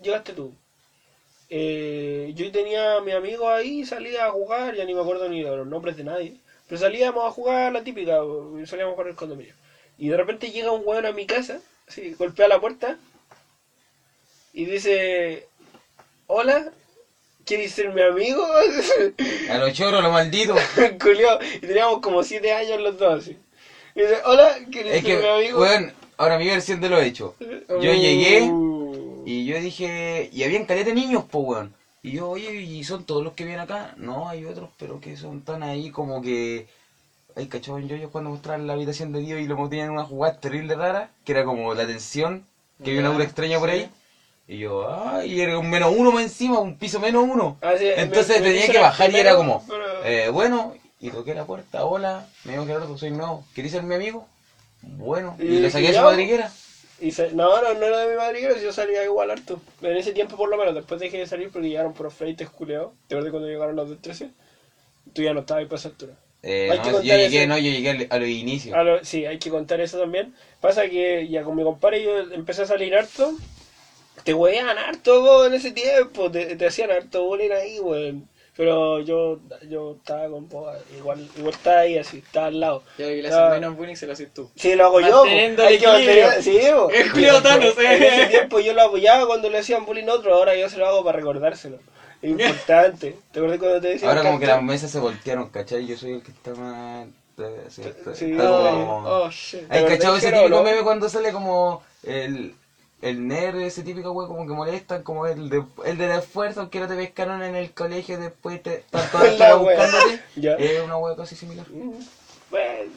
llegaste 0.00 0.32
tú. 0.32 0.52
Eh, 1.50 2.32
yo 2.34 2.50
tenía 2.52 2.96
a 2.96 3.00
mi 3.00 3.12
amigo 3.12 3.48
ahí, 3.50 3.84
salía 3.84 4.26
a 4.26 4.30
jugar, 4.30 4.74
ya 4.74 4.84
ni 4.84 4.94
me 4.94 5.00
acuerdo 5.00 5.28
ni 5.28 5.42
de 5.42 5.56
los 5.56 5.66
nombres 5.66 5.96
de 5.96 6.04
nadie, 6.04 6.36
pero 6.68 6.78
salíamos 6.78 7.26
a 7.26 7.30
jugar 7.30 7.72
la 7.72 7.82
típica, 7.82 8.20
salíamos 8.66 8.92
a 8.92 8.94
jugar 8.94 9.06
el 9.08 9.14
condominio. 9.16 9.54
Y 9.98 10.08
de 10.08 10.16
repente 10.16 10.50
llega 10.50 10.70
un 10.70 10.82
weón 10.86 11.06
a 11.06 11.12
mi 11.12 11.26
casa, 11.26 11.58
así, 11.88 12.12
golpea 12.18 12.48
la 12.48 12.58
puerta 12.58 12.96
y 14.52 14.64
dice, 14.64 15.46
hola, 16.26 16.70
¿quieres 17.50 17.72
ser 17.72 17.88
mi 17.88 18.00
amigo? 18.00 18.46
A 19.50 19.58
los 19.58 19.72
choros, 19.72 20.00
los 20.00 20.12
malditos. 20.12 20.56
Culiao, 21.02 21.36
y 21.56 21.66
teníamos 21.66 21.98
como 21.98 22.22
7 22.22 22.52
años 22.52 22.80
los 22.80 22.96
dos 22.96 23.22
así. 23.22 23.36
Y 23.96 24.02
dice, 24.02 24.18
hola, 24.24 24.54
¿quieres 24.70 24.94
Es 24.94 25.02
que, 25.04 25.14
ser 25.14 25.22
mi 25.24 25.28
amigo? 25.28 25.60
weón, 25.60 25.92
ahora 26.16 26.38
mi 26.38 26.46
versión 26.46 26.80
de 26.80 26.88
lo 26.88 27.00
hecho. 27.00 27.34
Yo 27.40 27.90
Uh. 27.90 27.94
llegué 27.94 28.48
y 29.26 29.44
yo 29.46 29.56
dije, 29.56 30.28
y 30.32 30.44
habían 30.44 30.64
caleta 30.64 30.90
de 30.90 30.92
niños, 30.92 31.24
po, 31.24 31.40
weón. 31.40 31.74
Y 32.04 32.12
yo, 32.12 32.28
oye, 32.30 32.54
¿y 32.54 32.84
son 32.84 33.02
todos 33.02 33.20
los 33.24 33.32
que 33.32 33.42
vienen 33.42 33.64
acá? 33.64 33.94
No, 33.96 34.28
hay 34.28 34.44
otros, 34.44 34.70
pero 34.78 35.00
que 35.00 35.16
son 35.16 35.40
tan 35.42 35.64
ahí 35.64 35.90
como 35.90 36.22
que... 36.22 36.66
Ay, 37.34 37.46
cachado 37.46 37.78
en 37.78 37.88
yo 37.88 38.08
cuando 38.10 38.30
mostraban 38.30 38.68
la 38.68 38.74
habitación 38.74 39.12
de 39.12 39.18
Dios 39.20 39.40
y 39.40 39.46
lo 39.46 39.56
metían 39.56 39.86
en 39.86 39.90
una 39.92 40.04
jugada 40.04 40.36
terrible 40.36 40.76
rara, 40.76 41.10
que 41.24 41.32
era 41.32 41.42
como 41.44 41.74
la 41.74 41.84
tensión, 41.84 42.44
que 42.82 42.90
había 42.90 43.00
una 43.00 43.10
aura 43.10 43.24
extraña 43.24 43.58
por 43.58 43.70
ahí. 43.70 43.88
Y 44.50 44.58
yo, 44.58 44.90
ay, 44.92 45.40
era 45.40 45.56
un 45.56 45.70
menos 45.70 45.94
uno 45.96 46.10
más 46.10 46.24
encima, 46.24 46.58
un 46.58 46.76
piso 46.76 46.98
menos 46.98 47.22
uno. 47.24 47.56
Ah, 47.62 47.74
sí, 47.78 47.86
Entonces 47.86 48.40
me- 48.40 48.48
tenía 48.48 48.66
que 48.66 48.78
bajar 48.80 49.08
y 49.12 49.16
era 49.20 49.36
como, 49.36 49.64
pero- 49.68 50.04
eh, 50.04 50.28
bueno, 50.28 50.74
y 50.98 51.10
toqué 51.10 51.34
la 51.34 51.44
puerta, 51.44 51.84
hola, 51.84 52.26
me 52.42 52.52
dijo 52.54 52.66
Gerardo, 52.66 52.98
soy 52.98 53.12
nuevo, 53.12 53.44
¿querés 53.54 53.70
ser 53.70 53.84
mi 53.84 53.94
amigo? 53.94 54.26
Bueno, 54.82 55.36
y, 55.38 55.44
Y 55.44 55.60
le 55.60 55.70
saqué 55.70 55.90
a 55.90 55.92
su 55.92 56.00
madriguera. 56.02 56.50
Y 56.98 57.12
se- 57.12 57.30
no, 57.30 57.62
no, 57.62 57.74
no 57.74 57.86
era 57.86 57.98
de 58.00 58.10
mi 58.10 58.16
madriguero, 58.16 58.56
yo 58.56 58.72
salía 58.72 59.04
igual 59.04 59.30
harto. 59.30 59.60
En 59.82 59.96
ese 59.96 60.10
tiempo 60.12 60.36
por 60.36 60.48
lo 60.48 60.56
menos, 60.56 60.74
después 60.74 61.00
dejé 61.00 61.18
de 61.18 61.26
salir 61.28 61.48
porque 61.52 61.68
llegaron 61.68 61.92
por 61.94 62.10
freites 62.10 62.50
culeados. 62.50 62.90
¿Te 63.06 63.14
acuerdas 63.14 63.30
cuando 63.30 63.48
llegaron 63.48 63.76
los 63.76 63.88
del 63.88 63.98
13? 63.98 64.30
Tú 65.12 65.22
ya 65.22 65.32
no 65.32 65.40
estabas 65.40 65.60
ahí 65.60 65.66
para 65.66 65.76
esa 65.78 65.88
altura. 65.90 66.14
Eh, 66.42 66.66
no, 66.76 66.90
yo 67.02 67.14
llegué, 67.14 67.46
no, 67.46 67.56
yo 67.56 67.70
llegué 67.70 68.08
a 68.10 68.18
los 68.18 68.28
inicios. 68.28 68.76
Lo- 68.84 69.04
sí, 69.04 69.26
hay 69.26 69.38
que 69.38 69.48
contar 69.48 69.80
eso 69.80 69.96
también. 70.00 70.34
Pasa 70.60 70.88
que 70.88 71.28
ya 71.28 71.44
con 71.44 71.54
mi 71.54 71.62
compadre 71.62 72.02
yo 72.02 72.18
empecé 72.32 72.62
a 72.62 72.66
salir 72.66 72.96
harto. 72.96 73.32
Te 74.24 74.34
huean 74.34 74.68
harto 74.78 75.20
vos, 75.22 75.46
en 75.46 75.54
ese 75.54 75.72
tiempo, 75.72 76.30
te, 76.30 76.56
te 76.56 76.66
hacían 76.66 76.90
harto 76.90 77.24
bullying 77.24 77.50
ahí, 77.52 77.78
weón. 77.80 78.28
Pero 78.56 79.00
yo, 79.00 79.38
yo 79.70 79.96
estaba 79.98 80.28
con 80.28 80.46
vos, 80.48 80.76
igual, 80.94 81.26
igual 81.38 81.54
estaba 81.54 81.80
ahí 81.80 81.96
así, 81.96 82.18
estaba 82.18 82.46
al 82.48 82.60
lado. 82.60 82.82
Ya 82.98 83.06
que 83.06 83.22
le 83.22 83.28
Ah. 83.32 83.46
hacen 83.46 83.60
menos 83.60 83.76
bullying 83.76 83.94
se 83.94 84.06
lo 84.06 84.12
haces 84.12 84.34
tú. 84.34 84.50
Sí, 84.54 84.74
lo 84.74 84.84
hago 84.86 85.00
yo. 85.00 85.22
Hay 85.22 85.38
el 85.38 85.56
que 85.78 85.86
mantener-. 85.86 86.42
Sí, 86.42 86.58
po. 86.74 86.90
Es 86.90 87.10
Julio 87.10 87.40
Thanos, 87.42 87.78
eh. 87.78 87.96
En 87.96 88.02
ese 88.02 88.26
tiempo 88.26 88.60
yo 88.60 88.74
lo 88.74 88.82
apoyaba 88.82 89.26
cuando 89.26 89.48
le 89.48 89.58
hacían 89.58 89.86
bullying 89.86 90.08
a 90.08 90.14
otro, 90.14 90.34
ahora 90.34 90.54
yo 90.56 90.68
se 90.68 90.76
lo 90.76 90.86
hago 90.86 91.02
para 91.02 91.18
recordárselo. 91.18 91.78
Es 92.20 92.30
importante. 92.38 93.16
¿Te 93.32 93.38
acuerdas 93.38 93.58
cuando 93.60 93.80
te 93.80 93.88
decía? 93.88 94.08
Ahora 94.08 94.22
como 94.22 94.38
que 94.38 94.46
las 94.46 94.62
mesas 94.62 94.90
se 94.90 94.98
voltearon, 94.98 95.48
¿cachai? 95.48 95.86
Yo 95.86 95.96
soy 95.96 96.12
el 96.14 96.22
que 96.22 96.32
está 96.32 96.52
más... 96.54 97.06
sí, 97.68 97.82
Sí, 98.14 98.32
está 98.32 98.46
como- 98.46 99.04
oh, 99.06 99.30
shit. 99.30 99.66
¿Te 99.68 99.78
¿Hay 99.78 99.84
cachado 99.86 100.16
ese 100.16 100.30
típico 100.32 100.62
meme 100.62 100.82
cuando 100.82 101.08
sale 101.08 101.32
como 101.32 101.82
el, 102.02 102.54
el 103.02 103.26
nerd, 103.26 103.60
ese 103.60 103.82
típico 103.82 104.12
wey 104.12 104.26
como 104.28 104.46
que 104.46 104.52
molestan, 104.52 105.02
como 105.02 105.26
el 105.26 105.48
de, 105.48 105.62
el 105.84 105.96
del 105.98 106.10
esfuerzo, 106.12 106.60
aunque 106.60 106.80
no 106.80 106.88
te 106.88 106.96
pescaron 106.96 107.42
en 107.42 107.54
el 107.56 107.72
colegio, 107.72 108.18
después 108.18 108.62
te 108.62 108.84
están 108.92 109.10
todas 109.10 109.58
buscándote? 109.60 110.20
Ya. 110.36 110.54
Es 110.54 110.80
una 110.80 110.96
wea 110.98 111.16
casi 111.16 111.34
similar. 111.36 111.66
Bueno, 112.50 112.90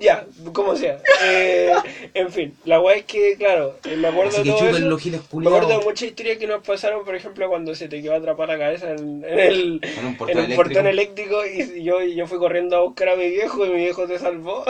ya, 0.00 0.24
como 0.52 0.76
sea. 0.76 0.98
Eh, 1.24 1.72
en 2.14 2.30
fin, 2.30 2.54
la 2.64 2.80
weá 2.80 2.96
es 2.96 3.04
que, 3.04 3.34
claro, 3.36 3.76
eh, 3.84 3.96
me 3.96 4.08
acuerdo 4.08 4.30
Así 4.30 4.38
de 4.38 4.44
que 4.44 4.50
todo 4.58 4.68
eso. 4.68 4.78
los 4.78 5.00
giles 5.00 5.20
Me 5.32 5.46
acuerdo 5.48 5.68
de 5.78 5.84
muchas 5.84 6.08
historias 6.08 6.38
que 6.38 6.46
nos 6.46 6.64
pasaron, 6.64 7.04
por 7.04 7.14
ejemplo, 7.16 7.48
cuando 7.48 7.74
se 7.74 7.88
te 7.88 8.00
quedó 8.00 8.14
atrapada 8.14 8.54
la 8.54 8.58
cabeza 8.60 8.92
en, 8.92 9.24
en 9.24 9.38
el, 9.40 9.80
En 9.82 10.06
un 10.06 10.06
en 10.12 10.16
portón 10.16 10.38
un 10.38 10.44
eléctrico. 10.44 10.62
portón 10.62 10.86
eléctrico 10.86 11.46
y 11.46 11.82
yo, 11.82 12.00
yo 12.02 12.26
fui 12.28 12.38
corriendo 12.38 12.76
a 12.76 12.80
buscar 12.82 13.08
a 13.08 13.16
mi 13.16 13.28
viejo 13.28 13.66
y 13.66 13.70
mi 13.70 13.76
viejo 13.76 14.06
te 14.06 14.18
salvó. 14.20 14.64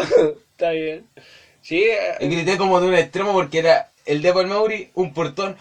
Está 0.52 0.70
bien. 0.70 1.04
Sí, 1.60 1.76
Y 1.84 1.84
eh, 1.84 2.16
grité 2.20 2.56
como 2.56 2.80
de 2.80 2.88
un 2.88 2.94
extremo 2.94 3.32
porque 3.34 3.58
era 3.58 3.90
el 4.08 4.22
de 4.22 4.28
el 4.30 4.46
Mauri, 4.46 4.90
un 4.94 5.12
portón. 5.14 5.56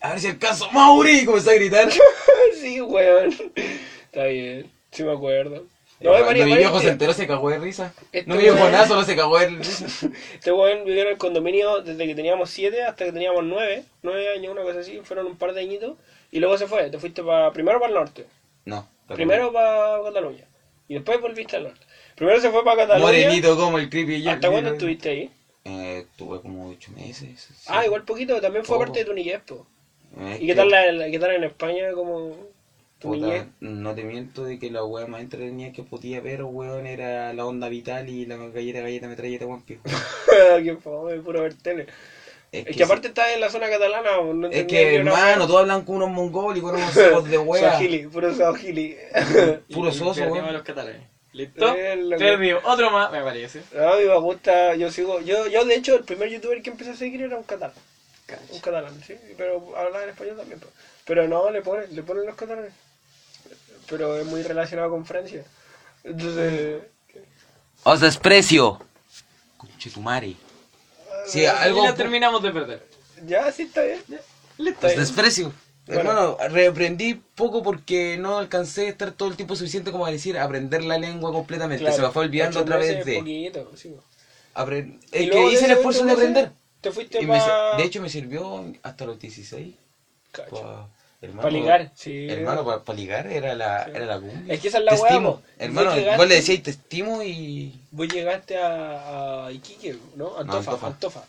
A 0.00 0.10
ver 0.10 0.20
si 0.20 0.26
alcanzo, 0.28 0.70
Mauri, 0.72 1.20
y 1.20 1.24
comencé 1.24 1.50
a 1.50 1.54
gritar. 1.54 1.88
sí, 2.60 2.80
weón. 2.80 3.32
Está 4.04 4.24
bien, 4.24 4.70
sí 4.90 5.04
me 5.04 5.12
acuerdo. 5.12 5.64
No, 6.00 6.12
hay 6.14 6.24
varias- 6.24 6.46
mi 6.48 6.56
viejo 6.56 6.80
se 6.80 6.88
enteró, 6.88 7.12
se 7.12 7.28
cagó 7.28 7.48
de 7.50 7.58
risa. 7.60 7.94
Este 8.10 8.28
No 8.28 8.36
viejo 8.36 8.56
weón- 8.56 8.72
nada, 8.72 8.88
solo 8.88 9.04
se 9.04 9.14
cagó 9.14 9.38
de 9.38 9.46
risa. 9.58 9.86
Este 10.34 10.50
weón 10.50 10.84
vivió 10.84 11.02
en 11.02 11.08
el 11.10 11.16
condominio 11.18 11.80
desde 11.82 12.04
que 12.06 12.14
teníamos 12.16 12.50
7 12.50 12.82
hasta 12.82 13.04
que 13.04 13.12
teníamos 13.12 13.44
9, 13.44 13.84
9 14.02 14.28
años, 14.34 14.52
una 14.52 14.62
cosa 14.62 14.80
así, 14.80 15.00
fueron 15.04 15.26
un 15.26 15.36
par 15.36 15.52
de 15.54 15.60
añitos, 15.60 15.96
y 16.32 16.40
luego 16.40 16.58
se 16.58 16.66
fue, 16.66 16.90
te 16.90 16.98
fuiste 16.98 17.22
para, 17.22 17.52
primero 17.52 17.78
para 17.78 17.90
el 17.90 17.94
norte, 17.94 18.26
No. 18.64 18.88
primero 19.14 19.52
para 19.52 20.02
Cataluña, 20.02 20.44
y 20.88 20.94
después 20.94 21.20
volviste 21.20 21.56
al 21.56 21.64
norte. 21.64 21.86
Primero 22.16 22.40
se 22.40 22.50
fue 22.50 22.64
para 22.64 22.78
Cataluña, 22.88 23.06
Morenito 23.06 23.56
como 23.56 23.78
el 23.78 23.88
creepy. 23.88 24.26
¿hasta 24.28 24.50
cuándo 24.50 24.72
estuviste 24.72 25.08
ahí? 25.10 25.30
Eh, 26.02 26.06
tuve 26.16 26.40
como 26.40 26.68
ocho 26.70 26.90
meses. 26.92 27.40
sí. 27.58 27.64
Ah, 27.68 27.84
igual 27.84 28.04
poquito, 28.04 28.40
también 28.40 28.64
fue 28.64 28.76
Poco. 28.76 28.86
parte 28.86 29.00
de 29.00 29.04
tu 29.06 29.14
niñez, 29.14 29.40
po. 29.46 29.66
Es 30.20 30.36
¿Y 30.36 30.40
qué 30.40 30.46
que, 30.48 30.54
tal, 30.54 30.68
la, 30.70 30.92
la- 30.92 31.10
qué 31.10 31.18
tal 31.18 31.30
en 31.32 31.44
España 31.44 31.92
como 31.94 32.30
tu 32.98 33.08
puta, 33.08 33.26
niñez? 33.26 33.44
No 33.60 33.94
te 33.94 34.04
miento 34.04 34.44
de 34.44 34.58
que 34.58 34.70
la 34.70 34.84
wea 34.84 35.06
más 35.06 35.22
entretenida 35.22 35.72
que 35.72 35.82
podía 35.82 36.20
ver, 36.20 36.42
weón, 36.42 36.86
era 36.86 37.32
la 37.32 37.46
onda 37.46 37.68
vital 37.68 38.08
y 38.08 38.26
la 38.26 38.36
galleta, 38.36 38.80
galleta, 38.80 39.08
metralleta, 39.08 39.46
One 39.46 39.62
Piece. 39.66 39.80
qué 40.62 40.76
fome, 40.76 41.16
puro 41.20 41.42
ver 41.42 41.54
tele. 41.54 41.86
Es 42.52 42.66
Es 42.66 42.76
que 42.76 42.82
aparte 42.84 43.08
estás 43.08 43.28
en 43.34 43.40
la 43.40 43.48
zona 43.48 43.70
catalana, 43.70 44.20
no 44.34 44.48
Es 44.48 44.64
que, 44.66 44.96
hermano, 44.96 45.46
todos 45.46 45.60
hablan 45.62 45.84
con 45.86 45.96
unos 45.96 46.10
mongólicos, 46.10 46.72
unos 46.74 46.94
ojos 46.94 47.30
de 47.30 47.38
wea. 47.38 47.72
Swahili, 47.72 48.06
puro 48.08 48.34
Swahili. 48.34 48.96
Puro 49.72 49.90
soso, 49.90 50.22
weón. 50.24 50.52
los 50.52 50.62
catalanes. 50.62 51.00
¿Listo? 51.32 51.74
Que-. 51.74 52.58
Otro 52.62 52.90
más, 52.90 53.10
me 53.10 53.22
parece. 53.22 53.62
No, 53.72 53.94
a 53.94 53.96
mí 53.96 54.04
me 54.04 54.18
gusta, 54.18 54.74
yo 54.74 54.90
sigo, 54.90 55.20
yo, 55.20 55.46
yo 55.46 55.64
de 55.64 55.74
hecho 55.74 55.96
el 55.96 56.04
primer 56.04 56.28
youtuber 56.28 56.62
que 56.62 56.70
empecé 56.70 56.90
a 56.90 56.96
seguir 56.96 57.22
era 57.22 57.36
un 57.36 57.44
catalán, 57.44 57.74
un 58.50 58.60
catalán, 58.60 59.02
sí, 59.06 59.14
pero 59.36 59.74
hablaba 59.76 60.04
en 60.04 60.10
español 60.10 60.36
también, 60.36 60.60
pues. 60.60 60.72
pero 61.06 61.26
no, 61.28 61.50
le 61.50 61.62
ponen, 61.62 61.94
le 61.94 62.02
ponen 62.02 62.26
los 62.26 62.36
catalanes, 62.36 62.72
pero 63.88 64.18
es 64.18 64.26
muy 64.26 64.42
relacionado 64.42 64.90
con 64.90 65.06
Francia, 65.06 65.44
entonces, 66.04 66.82
Os 67.84 68.00
desprecio. 68.00 68.80
Conchetumare. 69.56 70.36
Sí, 71.26 71.46
algo. 71.46 71.82
Y 71.82 71.86
la 71.86 71.94
terminamos 71.94 72.42
de 72.42 72.50
perder. 72.50 72.86
ya, 73.24 73.50
sí 73.52 73.62
está 73.62 73.82
bien, 73.82 74.02
Listo. 74.58 74.86
Os 74.86 74.96
desprecio. 74.96 75.52
Bueno. 75.86 76.00
Hermano, 76.00 76.36
reaprendí 76.50 77.14
poco 77.34 77.62
porque 77.62 78.16
no 78.16 78.38
alcancé 78.38 78.86
a 78.86 78.90
estar 78.90 79.10
todo 79.12 79.28
el 79.28 79.36
tiempo 79.36 79.56
suficiente 79.56 79.90
como 79.90 80.06
a 80.06 80.10
decir 80.12 80.38
aprender 80.38 80.84
la 80.84 80.96
lengua 80.96 81.32
completamente. 81.32 81.82
Claro, 81.82 81.96
Se 81.96 82.02
me 82.02 82.10
fue 82.10 82.24
olvidando 82.24 82.58
ocho 82.60 82.62
a 82.62 82.66
través 82.66 82.88
meses, 82.90 83.06
de. 83.06 83.18
poquito, 83.18 83.70
sí. 83.76 83.94
luego 85.26 85.48
que 85.48 85.54
hice 85.54 85.64
el 85.64 85.70
esfuerzo 85.72 86.04
de 86.04 86.12
aprender. 86.12 86.52
Te 86.80 86.90
fuiste 86.92 87.22
Y 87.22 87.26
me 87.26 87.38
para... 87.38 87.76
de 87.76 87.84
hecho, 87.84 88.00
me 88.02 88.08
sirvió 88.08 88.64
hasta 88.82 89.04
los 89.06 89.18
16. 89.18 89.74
Cacho. 90.30 90.88
Para 91.20 91.42
Pa' 91.42 91.50
ligar, 91.50 91.92
sí. 91.94 92.26
Hermano, 92.28 92.64
para 92.64 92.98
ligar 92.98 93.28
era 93.28 93.54
la, 93.54 93.84
era 93.84 94.06
la 94.06 94.18
cumbia. 94.18 94.52
Es 94.54 94.60
que 94.60 94.68
esa 94.68 94.78
es 94.78 94.84
la 94.84 94.94
weá. 94.94 95.12
Hermano, 95.58 95.90
Vos 95.90 95.98
llegaste- 95.98 96.16
vos 96.16 96.28
le 96.28 96.34
decías 96.34 96.62
te 96.64 96.70
estimo 96.72 97.22
y. 97.22 97.80
Vos 97.92 98.08
llegaste 98.08 98.58
a, 98.58 99.46
a 99.46 99.52
Iquique, 99.52 99.96
¿no? 100.16 100.36
Antofa, 100.36 100.72
Antofa. 100.72 100.86
Antofa. 100.88 101.24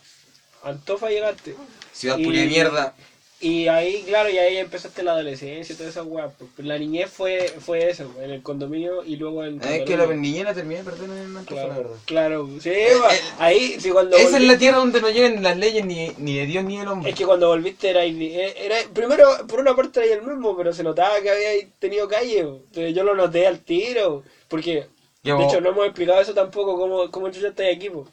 Antofa 0.64 1.08
llegaste. 1.10 1.54
Ciudad 1.92 2.18
Y- 2.18 2.24
puria 2.24 2.40
de 2.40 2.46
mierda. 2.48 2.94
Y 3.40 3.66
ahí, 3.68 4.04
claro, 4.06 4.30
y 4.30 4.38
ahí 4.38 4.56
empezaste 4.56 5.02
la 5.02 5.12
adolescencia 5.12 5.74
y 5.74 5.76
toda 5.76 5.90
esa 5.90 6.02
weá. 6.02 6.28
pues. 6.28 6.50
La 6.66 6.78
niñez 6.78 7.10
fue, 7.10 7.52
fue 7.58 7.90
eso, 7.90 8.10
en 8.22 8.30
el 8.30 8.42
condominio 8.42 9.04
y 9.04 9.16
luego 9.16 9.44
en. 9.44 9.60
Es 9.62 9.82
que 9.82 9.96
la 9.96 10.06
niñera 10.06 10.54
terminé 10.54 10.78
de 10.82 10.84
perder 10.84 11.10
en 11.10 11.36
el 11.36 11.44
fue 11.44 11.56
la 11.56 11.62
Claro, 11.66 11.74
verdad. 11.82 11.96
claro, 12.06 12.48
sí, 12.60 12.70
va. 13.02 13.10
ahí, 13.44 13.76
sí, 13.80 13.90
cuando 13.90 14.16
Esa 14.16 14.36
es 14.38 14.42
volví- 14.42 14.46
la 14.46 14.56
tierra 14.58 14.78
donde 14.78 15.00
no 15.00 15.10
llegan 15.10 15.42
las 15.42 15.58
leyes 15.58 15.84
ni, 15.84 16.10
ni 16.16 16.38
de 16.38 16.46
Dios 16.46 16.64
ni 16.64 16.78
del 16.78 16.88
hombre. 16.88 17.10
Es 17.10 17.16
que 17.16 17.26
cuando 17.26 17.48
volviste 17.48 17.90
era, 17.90 18.04
era 18.04 18.76
primero 18.94 19.26
por 19.46 19.58
una 19.60 19.74
parte 19.76 20.04
era 20.04 20.14
el 20.14 20.22
mismo, 20.22 20.56
pero 20.56 20.72
se 20.72 20.82
notaba 20.84 21.20
que 21.20 21.28
había 21.30 21.68
tenido 21.80 22.08
calle. 22.08 22.38
Entonces 22.38 22.94
yo 22.94 23.02
lo 23.04 23.14
noté 23.14 23.46
al 23.46 23.58
tiro, 23.58 24.22
porque 24.48 24.86
Ya, 25.22 25.34
de 25.36 25.44
hecho 25.44 25.60
no 25.60 25.70
hemos 25.70 25.84
explicado 25.86 26.20
eso 26.20 26.32
tampoco 26.34 26.78
cómo 26.78 27.10
cómo 27.10 27.28
yo 27.28 27.46
estoy 27.48 27.66
aquí. 27.66 27.90
po. 27.90 28.08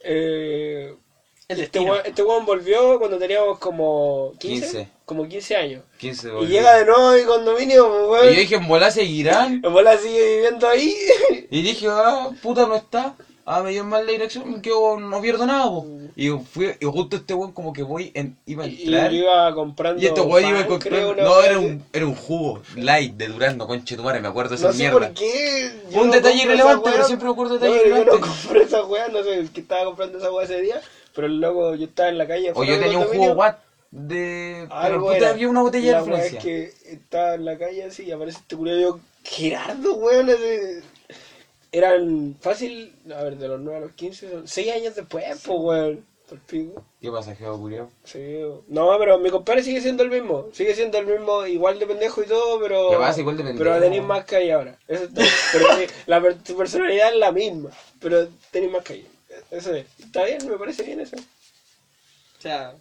Eh, 0.00 0.94
El 1.50 1.60
este 1.60 1.80
weón 1.80 2.02
este 2.04 2.22
volvió 2.22 2.98
cuando 2.98 3.16
teníamos 3.16 3.58
como 3.58 4.34
15, 4.38 4.66
15. 4.66 4.88
como 5.06 5.26
15 5.26 5.56
años. 5.56 5.82
15 5.96 6.28
Y 6.42 6.46
llega 6.46 6.76
de 6.76 6.84
nuevo 6.84 7.08
a 7.08 7.14
mi 7.14 7.22
condominio, 7.22 8.20
Y 8.24 8.34
yo 8.34 8.40
dije, 8.40 8.56
en 8.56 8.68
bola 8.68 8.90
seguirán. 8.90 9.62
El 9.64 9.70
bola 9.70 9.96
sigue 9.96 10.36
viviendo 10.36 10.68
ahí. 10.68 10.94
Y 11.50 11.62
dije, 11.62 11.86
ah, 11.88 12.28
puta, 12.42 12.66
no 12.66 12.76
está. 12.76 13.14
Ah, 13.46 13.62
me 13.62 13.70
dio 13.70 13.82
mal 13.82 14.04
la 14.04 14.12
dirección, 14.12 14.60
quedo, 14.60 15.00
no 15.00 15.22
pierdo 15.22 15.46
nada, 15.46 15.64
po. 15.70 15.86
Y 16.14 16.28
fui, 16.28 16.74
y 16.78 16.84
justo 16.84 17.16
este 17.16 17.32
weón 17.32 17.52
como 17.52 17.72
que 17.72 17.82
voy, 17.82 18.10
en, 18.12 18.36
iba 18.44 18.64
a 18.64 18.66
y 18.66 18.82
entrar. 18.82 19.10
yo 19.10 19.16
iba 19.16 19.54
comprando. 19.54 20.02
Y 20.02 20.04
este 20.04 20.20
weón 20.20 20.50
iba 20.50 20.66
una 21.08 21.22
No, 21.22 21.40
era 21.40 21.58
un, 21.58 21.82
era 21.94 22.04
un 22.04 22.14
jugo 22.14 22.62
light 22.76 23.14
de 23.14 23.28
Durazno, 23.28 23.66
conche 23.66 23.96
tu 23.96 24.02
madre, 24.02 24.20
me 24.20 24.28
acuerdo 24.28 24.50
de 24.50 24.56
esa 24.56 24.66
No 24.66 24.72
sé 24.74 24.78
mierda. 24.80 24.98
por 24.98 25.14
qué. 25.14 25.72
Fue 25.90 26.02
un 26.02 26.08
no 26.08 26.12
detalle 26.12 26.42
irrelevante, 26.42 26.90
pero 26.92 27.04
siempre 27.04 27.24
me 27.24 27.32
acuerdo 27.32 27.58
de 27.58 27.70
detalles 27.70 27.90
No, 27.90 27.96
Yo 27.96 28.04
no 28.04 28.20
compré 28.20 28.62
esa 28.64 28.84
weá, 28.84 29.08
no 29.08 29.22
sé 29.22 29.38
el 29.38 29.50
que 29.50 29.60
estaba 29.62 29.86
comprando 29.86 30.18
esa 30.18 30.30
weá 30.30 30.44
ese 30.44 30.60
día. 30.60 30.82
Pero 31.18 31.26
el 31.26 31.40
loco, 31.40 31.74
yo 31.74 31.86
estaba 31.86 32.10
en 32.10 32.16
la 32.18 32.28
calle. 32.28 32.52
O 32.54 32.62
yo 32.62 32.78
tenía 32.78 32.96
un 32.96 33.06
jugo 33.06 33.32
Watt 33.32 33.58
de. 33.90 34.68
Pero 34.82 35.00
puta, 35.00 35.16
era. 35.16 35.30
había 35.30 35.48
una 35.48 35.62
botella 35.62 35.90
La 35.90 36.02
de 36.04 36.10
weá 36.12 36.24
es 36.24 36.36
que 36.36 36.72
estaba 36.92 37.34
en 37.34 37.44
la 37.44 37.58
calle 37.58 37.82
así 37.82 38.04
y 38.04 38.12
aparece 38.12 38.38
este 38.38 38.54
culo 38.54 38.76
y 38.76 38.82
yo, 38.82 39.00
Gerardo, 39.24 39.94
weón. 39.96 40.28
ese- 40.28 40.80
Eran 41.72 42.36
fácil, 42.40 42.94
a 43.12 43.20
ver, 43.24 43.36
de 43.36 43.48
los 43.48 43.58
9 43.58 43.78
a 43.78 43.80
los 43.80 43.92
15, 43.94 44.30
son 44.30 44.46
6 44.46 44.70
años 44.72 44.94
después, 44.94 45.24
pues, 45.44 45.58
weón. 45.60 46.04
Por 46.28 46.38
pico. 46.40 46.84
¿Qué 47.00 47.10
pasa, 47.10 47.34
Geo? 47.34 47.90
Sí, 48.04 48.38
no, 48.68 48.96
pero 49.00 49.18
mi 49.18 49.30
compadre 49.30 49.64
sigue 49.64 49.80
siendo 49.80 50.04
el 50.04 50.10
mismo. 50.10 50.46
Sigue 50.52 50.72
siendo 50.76 50.98
el 50.98 51.06
mismo, 51.06 51.44
igual 51.46 51.80
de 51.80 51.86
pendejo 51.86 52.22
y 52.22 52.26
todo, 52.26 52.60
pero. 52.60 52.90
¿Qué 52.90 52.96
pasa? 52.96 53.18
Igual 53.20 53.38
de 53.38 53.42
pendejo. 53.42 53.64
Pero 53.64 53.80
tenéis 53.80 54.02
más 54.04 54.24
calle 54.24 54.52
ahora. 54.52 54.78
Eso 54.86 55.02
está- 55.02 55.22
pero 55.52 55.66
la, 56.06 56.34
tu 56.44 56.56
personalidad 56.56 57.08
es 57.12 57.18
la 57.18 57.32
misma, 57.32 57.70
pero 57.98 58.28
tenéis 58.52 58.70
más 58.72 58.84
calle. 58.84 59.06
Eso 59.50 59.74
es. 59.74 59.86
Está 59.98 60.24
bien, 60.24 60.38
me 60.48 60.56
parece 60.56 60.82
bien 60.82 61.00
eso. 61.00 61.16
O 61.16 62.40
sea, 62.40 62.74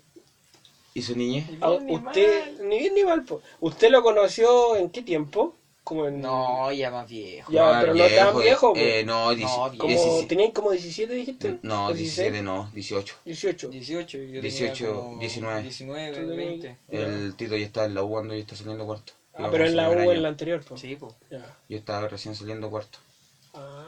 ¿Y 0.93 1.01
su 1.03 1.15
niñez? 1.15 1.45
Ah, 1.61 1.69
bien 1.71 1.85
ni 1.85 1.95
usted, 1.95 2.59
ni 2.61 2.79
bien 2.79 2.95
ni 2.95 3.03
mal, 3.03 3.23
po. 3.23 3.41
¿Usted 3.59 3.91
lo 3.91 4.01
conoció 4.01 4.75
en 4.75 4.89
qué 4.89 5.03
tiempo? 5.03 5.53
Como 5.83 6.07
en. 6.07 6.19
no, 6.21 6.71
ya 6.73 6.91
más 6.91 7.07
viejo. 7.07 7.51
Ya, 7.51 7.79
pero 7.79 7.93
no 7.93 8.07
tan 8.07 8.37
viejo. 8.39 8.73
Eh, 8.75 9.03
no, 9.05 9.31
No, 9.33 9.71
como, 9.77 9.87
17. 9.87 10.27
¿Tenían 10.27 10.51
como 10.51 10.71
17, 10.71 11.13
dijiste? 11.13 11.59
No, 11.61 11.85
¿O 11.87 11.93
17 11.93 12.41
no, 12.41 12.69
18. 12.73 13.15
18. 13.23 13.69
18, 13.69 14.17
yo 14.17 14.41
18, 14.41 14.73
tenía 14.85 14.93
como 14.95 15.19
19. 15.19 15.61
19, 15.61 16.09
Tú 16.09 16.15
tenías- 16.17 16.37
20. 16.37 16.77
El 16.89 17.35
Tito 17.35 17.55
ya 17.55 17.65
está 17.65 17.85
en 17.85 17.93
la 17.93 18.03
U 18.03 18.09
cuando 18.09 18.33
yo 18.33 18.41
estaba 18.41 18.57
saliendo 18.57 18.85
cuarto. 18.85 19.13
Ah, 19.35 19.49
pero 19.51 19.65
en 19.65 19.75
la 19.75 19.89
U, 19.89 20.11
en 20.11 20.23
la 20.23 20.29
anterior, 20.29 20.61
po. 20.63 20.75
Sí, 20.77 20.95
pues. 20.95 21.13
Ya. 21.29 21.55
Yo 21.69 21.77
estaba 21.77 22.07
recién 22.07 22.33
saliendo 22.35 22.69
cuarto. 22.71 22.97
Ah, 23.53 23.86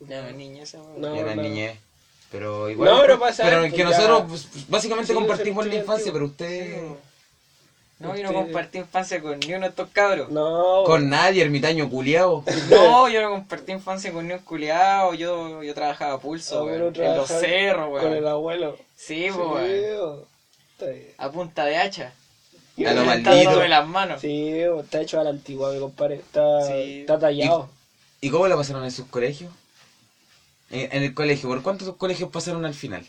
no 0.00 0.14
es 0.28 0.34
niña 0.34 0.62
esa. 0.62 0.78
No, 0.96 1.14
ya 1.14 1.20
era 1.20 1.34
no. 1.34 1.42
niñez. 1.42 1.78
Pero 2.30 2.70
igual. 2.70 2.90
No, 2.90 3.00
pero 3.00 3.18
pasa, 3.18 3.42
pero 3.44 3.62
que 3.62 3.76
ya. 3.76 3.84
nosotros 3.84 4.24
pues, 4.28 4.48
pues, 4.52 4.68
básicamente 4.68 5.08
Sí, 5.12 5.14
compartimos 5.14 5.66
la 5.66 5.74
infancia, 5.74 6.12
pero 6.12 6.26
usted. 6.26 6.82
No, 7.98 8.16
yo 8.16 8.22
no 8.22 8.32
compartí 8.32 8.78
infancia 8.78 9.20
con 9.20 9.38
ni 9.40 9.52
uno 9.52 9.60
de 9.60 9.68
estos 9.68 9.90
cabros. 9.90 10.30
No. 10.30 10.84
Con 10.86 11.10
nadie, 11.10 11.42
ermitaño 11.42 11.90
culiao. 11.90 12.44
No, 12.70 13.08
yo 13.10 13.20
no 13.20 13.30
compartí 13.30 13.72
infancia 13.72 14.10
con 14.10 14.26
ni 14.26 14.32
un 14.32 14.38
culiao. 14.40 15.12
Yo, 15.14 15.62
yo 15.62 15.74
trabajaba 15.74 16.14
a 16.14 16.18
pulso, 16.18 16.64
weón, 16.64 16.94
en 16.96 17.16
los 17.16 17.28
cerros, 17.28 18.00
Con 18.00 18.12
el 18.12 18.26
abuelo. 18.26 18.76
Sí, 18.96 19.26
Sí, 19.26 19.28
pues, 19.36 19.70
bien. 20.80 21.14
A 21.18 21.30
punta 21.30 21.64
de 21.66 21.76
hacha. 21.76 22.12
A 22.86 22.92
lo 22.94 23.04
maldito. 23.04 23.66
las 23.66 23.86
manos. 23.86 24.20
Sí, 24.22 24.60
está 24.60 25.02
hecho 25.02 25.20
a 25.20 25.24
la 25.24 25.30
antigua, 25.30 25.70
mi 25.72 25.80
compadre. 25.80 26.14
Está, 26.16 26.66
Sí. 26.66 27.00
está 27.00 27.18
tallado. 27.18 27.68
¿Y 28.22 28.30
cómo 28.30 28.48
la 28.48 28.56
pasaron 28.56 28.84
en 28.84 28.90
sus 28.90 29.06
colegios? 29.06 29.52
En, 30.70 30.88
en 30.96 31.02
el 31.02 31.14
colegio, 31.14 31.48
¿por 31.48 31.62
cuántos 31.62 31.94
colegios 31.96 32.30
pasaron 32.30 32.64
al 32.64 32.74
final? 32.74 33.04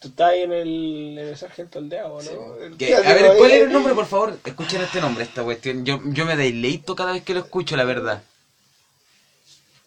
Tú 0.00 0.08
estás 0.08 0.30
ahí 0.32 0.42
en 0.42 0.52
el, 0.52 1.16
en 1.18 1.28
el 1.28 1.36
sargento 1.36 1.78
aldea, 1.78 2.06
¿o 2.06 2.20
¿no? 2.20 2.28
Sí. 2.28 2.76
Que- 2.78 2.94
a 2.94 3.00
ver. 3.00 3.36
¿cuál 3.38 3.50
era 3.50 3.64
el 3.64 3.72
nombre, 3.72 3.94
por 3.94 4.06
favor? 4.06 4.38
Escuchen 4.44 4.82
este 4.82 5.00
nombre, 5.00 5.24
esta 5.24 5.42
cuestión. 5.42 5.84
Yo, 5.86 6.00
yo 6.06 6.26
me 6.26 6.36
deleito 6.36 6.94
cada 6.94 7.12
vez 7.12 7.22
que 7.22 7.32
lo 7.34 7.40
escucho, 7.40 7.76
la 7.76 7.84
verdad. 7.84 8.22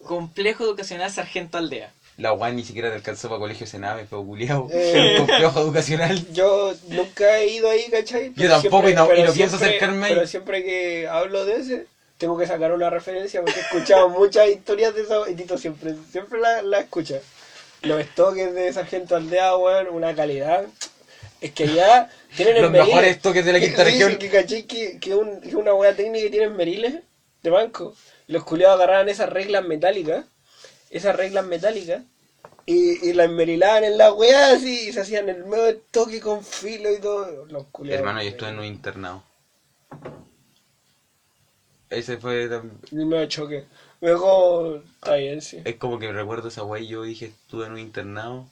Complejo 0.04 0.64
Educacional 0.64 1.10
Sargento 1.10 1.58
Aldea. 1.58 1.92
La 2.16 2.30
guay 2.32 2.54
ni 2.54 2.64
siquiera 2.64 2.88
te 2.90 2.96
alcanzó 2.96 3.28
para 3.28 3.38
colegio 3.38 3.66
Sename, 3.66 4.04
pero 4.08 4.24
culiao. 4.24 4.68
Eh. 4.72 5.14
Complejo 5.18 5.60
educacional. 5.60 6.32
Yo 6.32 6.74
nunca 6.88 7.38
he 7.38 7.48
ido 7.48 7.70
ahí, 7.70 7.84
¿cachai? 7.90 8.30
Pero 8.30 8.60
tampoco, 8.60 8.88
y 8.88 8.94
no- 8.94 9.14
y 9.14 9.22
no 9.22 9.32
pienso 9.32 9.56
siempre- 9.58 9.68
acercarme 9.68 10.06
ahí. 10.06 10.14
Pero 10.14 10.26
siempre 10.26 10.64
que 10.64 11.08
hablo 11.08 11.44
de 11.44 11.56
ese, 11.56 11.86
tengo 12.20 12.36
que 12.36 12.46
sacar 12.46 12.70
una 12.72 12.90
referencia 12.90 13.40
porque 13.40 13.58
he 13.58 13.62
escuchado 13.62 14.08
muchas 14.20 14.46
historias 14.48 14.94
de 14.94 15.00
esa 15.02 15.28
y 15.28 15.34
Tito 15.34 15.56
siempre, 15.56 15.94
siempre 16.12 16.38
la, 16.38 16.60
la 16.62 16.80
escucha. 16.80 17.18
Los 17.80 17.98
estoques 17.98 18.52
de 18.54 18.70
Sargento 18.74 19.16
Aldea, 19.16 19.56
weón, 19.56 19.88
una 19.88 20.14
calidad. 20.14 20.66
Es 21.40 21.52
que 21.52 21.66
ya 21.72 22.10
tienen 22.36 22.56
en 22.58 22.62
Los 22.64 22.70
Meriles- 22.72 22.86
mejores 22.88 23.20
toques 23.22 23.44
de 23.46 23.52
la 23.54 23.60
quinta 23.60 23.82
región. 23.90 24.16
que 24.18 24.28
caché 24.28 24.66
que, 24.66 24.98
que, 25.00 25.14
un- 25.14 25.40
que 25.40 25.56
una 25.56 25.72
weá 25.72 25.96
técnica 25.96 26.24
que 26.24 26.30
tienen 26.30 26.54
Meriles 26.54 26.96
de 27.42 27.50
banco. 27.50 27.94
Los 28.26 28.44
culiados 28.44 28.76
agarraban 28.76 29.08
esas 29.08 29.30
reglas 29.30 29.64
metálicas, 29.64 30.26
esas 30.90 31.16
reglas 31.16 31.46
metálicas, 31.46 32.02
y, 32.66 33.08
y 33.08 33.14
las 33.14 33.26
enmerilaban 33.26 33.82
en 33.84 33.96
la 33.96 34.12
weá 34.12 34.52
así, 34.52 34.88
y 34.88 34.92
se 34.92 35.00
hacían 35.00 35.30
el 35.30 35.44
medio 35.46 35.64
de 35.64 35.74
toque 35.90 36.20
con 36.20 36.44
filo 36.44 36.92
y 36.92 37.00
todo. 37.00 37.46
Los 37.46 37.64
culiados. 37.72 38.00
Hermano, 38.00 38.22
yo 38.22 38.28
estuve 38.28 38.50
en 38.50 38.58
un 38.58 38.64
internado. 38.66 39.24
Ese 41.90 42.18
fue 42.18 42.48
tam- 42.48 42.70
Y 42.90 43.04
me 43.04 43.26
choque. 43.28 43.66
Dejó. 44.00 44.76
Está 44.76 45.16
bien, 45.16 45.42
sí. 45.42 45.60
Es 45.64 45.76
como 45.76 45.98
que 45.98 46.10
recuerdo 46.12 46.48
esa 46.48 46.62
guay, 46.62 46.86
yo 46.86 47.02
dije, 47.02 47.26
estuve 47.26 47.66
en 47.66 47.72
un 47.72 47.78
internado. 47.78 48.46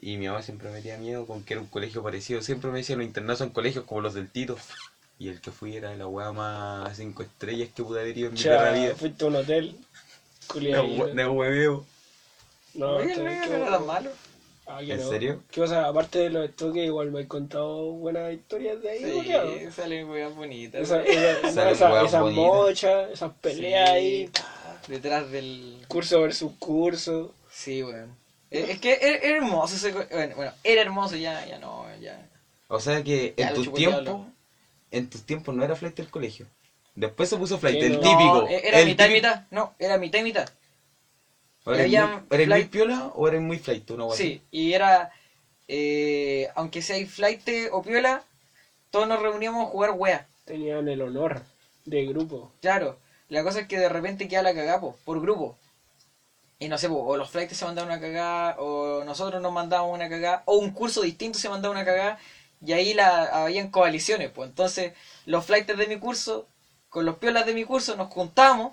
Y 0.00 0.18
mi 0.18 0.26
mamá 0.26 0.42
siempre 0.42 0.68
me 0.70 0.82
tenía 0.82 0.98
miedo 0.98 1.26
con 1.26 1.42
que 1.42 1.54
era 1.54 1.60
un 1.62 1.68
colegio 1.68 2.02
parecido. 2.02 2.42
Siempre 2.42 2.70
me 2.70 2.78
decía, 2.78 2.96
los 2.96 3.06
internados 3.06 3.38
son 3.38 3.50
colegios 3.50 3.84
como 3.84 4.00
los 4.00 4.14
del 4.14 4.28
Tito. 4.28 4.56
Y 5.18 5.30
el 5.30 5.40
que 5.40 5.50
fui 5.50 5.74
era 5.74 5.96
la 5.96 6.06
weá 6.06 6.30
más 6.30 6.94
cinco 6.94 7.22
estrellas 7.22 7.70
que 7.74 7.82
pude 7.82 8.00
haber 8.02 8.18
ido 8.18 8.28
en 8.28 8.34
mi 8.34 8.42
perra 8.42 8.72
vida. 8.72 8.94
fuiste 8.94 9.24
a 9.24 9.28
un 9.28 9.36
hotel. 9.36 9.74
Hueveo. 10.54 11.86
No, 12.74 12.98
no 12.98 13.80
malo. 13.86 14.10
Ah, 14.68 14.80
¿En 14.82 14.96
no. 14.96 15.08
serio? 15.08 15.42
¿Qué 15.50 15.60
pasa? 15.60 15.86
Aparte 15.86 16.18
de 16.18 16.30
los 16.30 16.48
estoques, 16.48 16.84
igual 16.84 17.12
me 17.12 17.20
he 17.20 17.28
contado 17.28 17.92
buenas 17.92 18.32
historias 18.32 18.82
de 18.82 18.90
ahí. 18.90 19.60
Sí, 19.64 19.70
salen 19.70 20.08
weas 20.10 20.34
bonitas. 20.34 20.80
Esa, 20.82 21.02
esa, 21.02 21.52
Salen 21.52 21.74
esa, 21.74 21.92
weas 21.92 22.06
esas 22.08 22.20
bonitas. 22.22 22.44
mochas, 22.44 23.10
esas 23.12 23.32
peleas 23.40 23.88
Sí. 23.90 23.94
ahí, 23.94 24.30
Detrás 24.88 25.30
del. 25.30 25.84
curso 25.88 26.20
versus 26.20 26.52
curso. 26.58 27.32
Sí, 27.50 27.82
weón. 27.82 28.14
Es 28.50 28.68
es 28.70 28.78
que 28.80 28.98
era, 29.00 29.16
era 29.18 29.36
hermoso 29.38 29.74
ese. 29.76 29.92
Bueno, 29.92 30.36
bueno, 30.36 30.52
era 30.64 30.80
hermoso, 30.82 31.16
ya, 31.16 31.44
ya 31.46 31.58
no, 31.58 31.84
ya. 32.00 32.28
O 32.68 32.80
sea 32.80 33.02
que 33.04 33.34
Ya 33.36 33.48
en 33.48 33.54
tus 33.54 33.72
tiempos, 33.72 34.26
en 34.90 35.10
tus 35.10 35.22
tiempos 35.24 35.54
no 35.54 35.64
era 35.64 35.76
flight 35.76 35.98
el 36.00 36.08
colegio. 36.10 36.46
Después 36.96 37.28
se 37.28 37.36
puso 37.36 37.58
flight, 37.58 37.78
Sí, 37.80 37.86
el 37.86 37.92
no. 37.94 38.00
típico. 38.00 38.46
Era 38.48 38.80
el 38.80 38.86
mitad 38.86 39.08
y 39.08 39.12
mitad. 39.12 39.44
No, 39.50 39.74
era 39.78 39.98
mitad 39.98 40.18
y 40.20 40.22
mitad. 40.22 40.48
¿O 41.66 41.72
¿Eres, 41.72 41.86
Había 41.86 42.06
muy, 42.06 42.26
eres 42.30 42.46
muy 42.48 42.56
flight- 42.62 42.70
piola 42.70 43.10
o 43.14 43.26
eres 43.26 43.40
muy 43.40 43.58
flight? 43.58 43.90
Guay 43.90 44.16
Sí, 44.16 44.40
y 44.52 44.72
era. 44.72 45.10
eh, 45.68 46.48
aunque 46.54 46.80
sea 46.80 47.04
flight 47.06 47.42
o 47.72 47.82
piola, 47.82 48.22
todos 48.90 49.08
nos 49.08 49.20
reuníamos 49.20 49.66
a 49.66 49.70
jugar 49.70 49.90
wea. 49.90 50.28
Tenían 50.44 50.86
el 50.88 51.02
honor 51.02 51.42
de 51.84 52.04
grupo. 52.06 52.52
Claro, 52.62 52.96
la 53.28 53.42
cosa 53.42 53.60
es 53.60 53.66
que 53.66 53.78
de 53.78 53.88
repente 53.88 54.28
queda 54.28 54.42
la 54.42 54.54
cagá, 54.54 54.78
po, 54.80 54.96
por 55.04 55.20
grupo. 55.20 55.56
Y 56.60 56.68
no 56.68 56.78
sé, 56.78 56.86
o 56.86 57.16
los 57.16 57.28
flights 57.30 57.56
se 57.56 57.64
mandaban 57.64 57.90
una 57.90 58.00
cagada, 58.00 58.54
o 58.60 59.02
nosotros 59.04 59.42
nos 59.42 59.52
mandábamos 59.52 59.92
una 59.92 60.08
cagada, 60.08 60.42
o 60.46 60.54
un 60.56 60.70
curso 60.70 61.02
distinto 61.02 61.36
se 61.38 61.48
mandaba 61.48 61.72
una 61.72 61.84
cagada, 61.84 62.16
y 62.64 62.72
ahí 62.72 62.94
la, 62.94 63.24
habían 63.44 63.68
coaliciones, 63.68 64.30
pues. 64.30 64.48
Entonces, 64.48 64.92
los 65.26 65.44
flights 65.44 65.76
de 65.76 65.86
mi 65.88 65.98
curso, 65.98 66.46
con 66.88 67.04
los 67.04 67.16
piolas 67.16 67.44
de 67.44 67.54
mi 67.54 67.64
curso, 67.64 67.96
nos 67.96 68.08
juntamos 68.08 68.72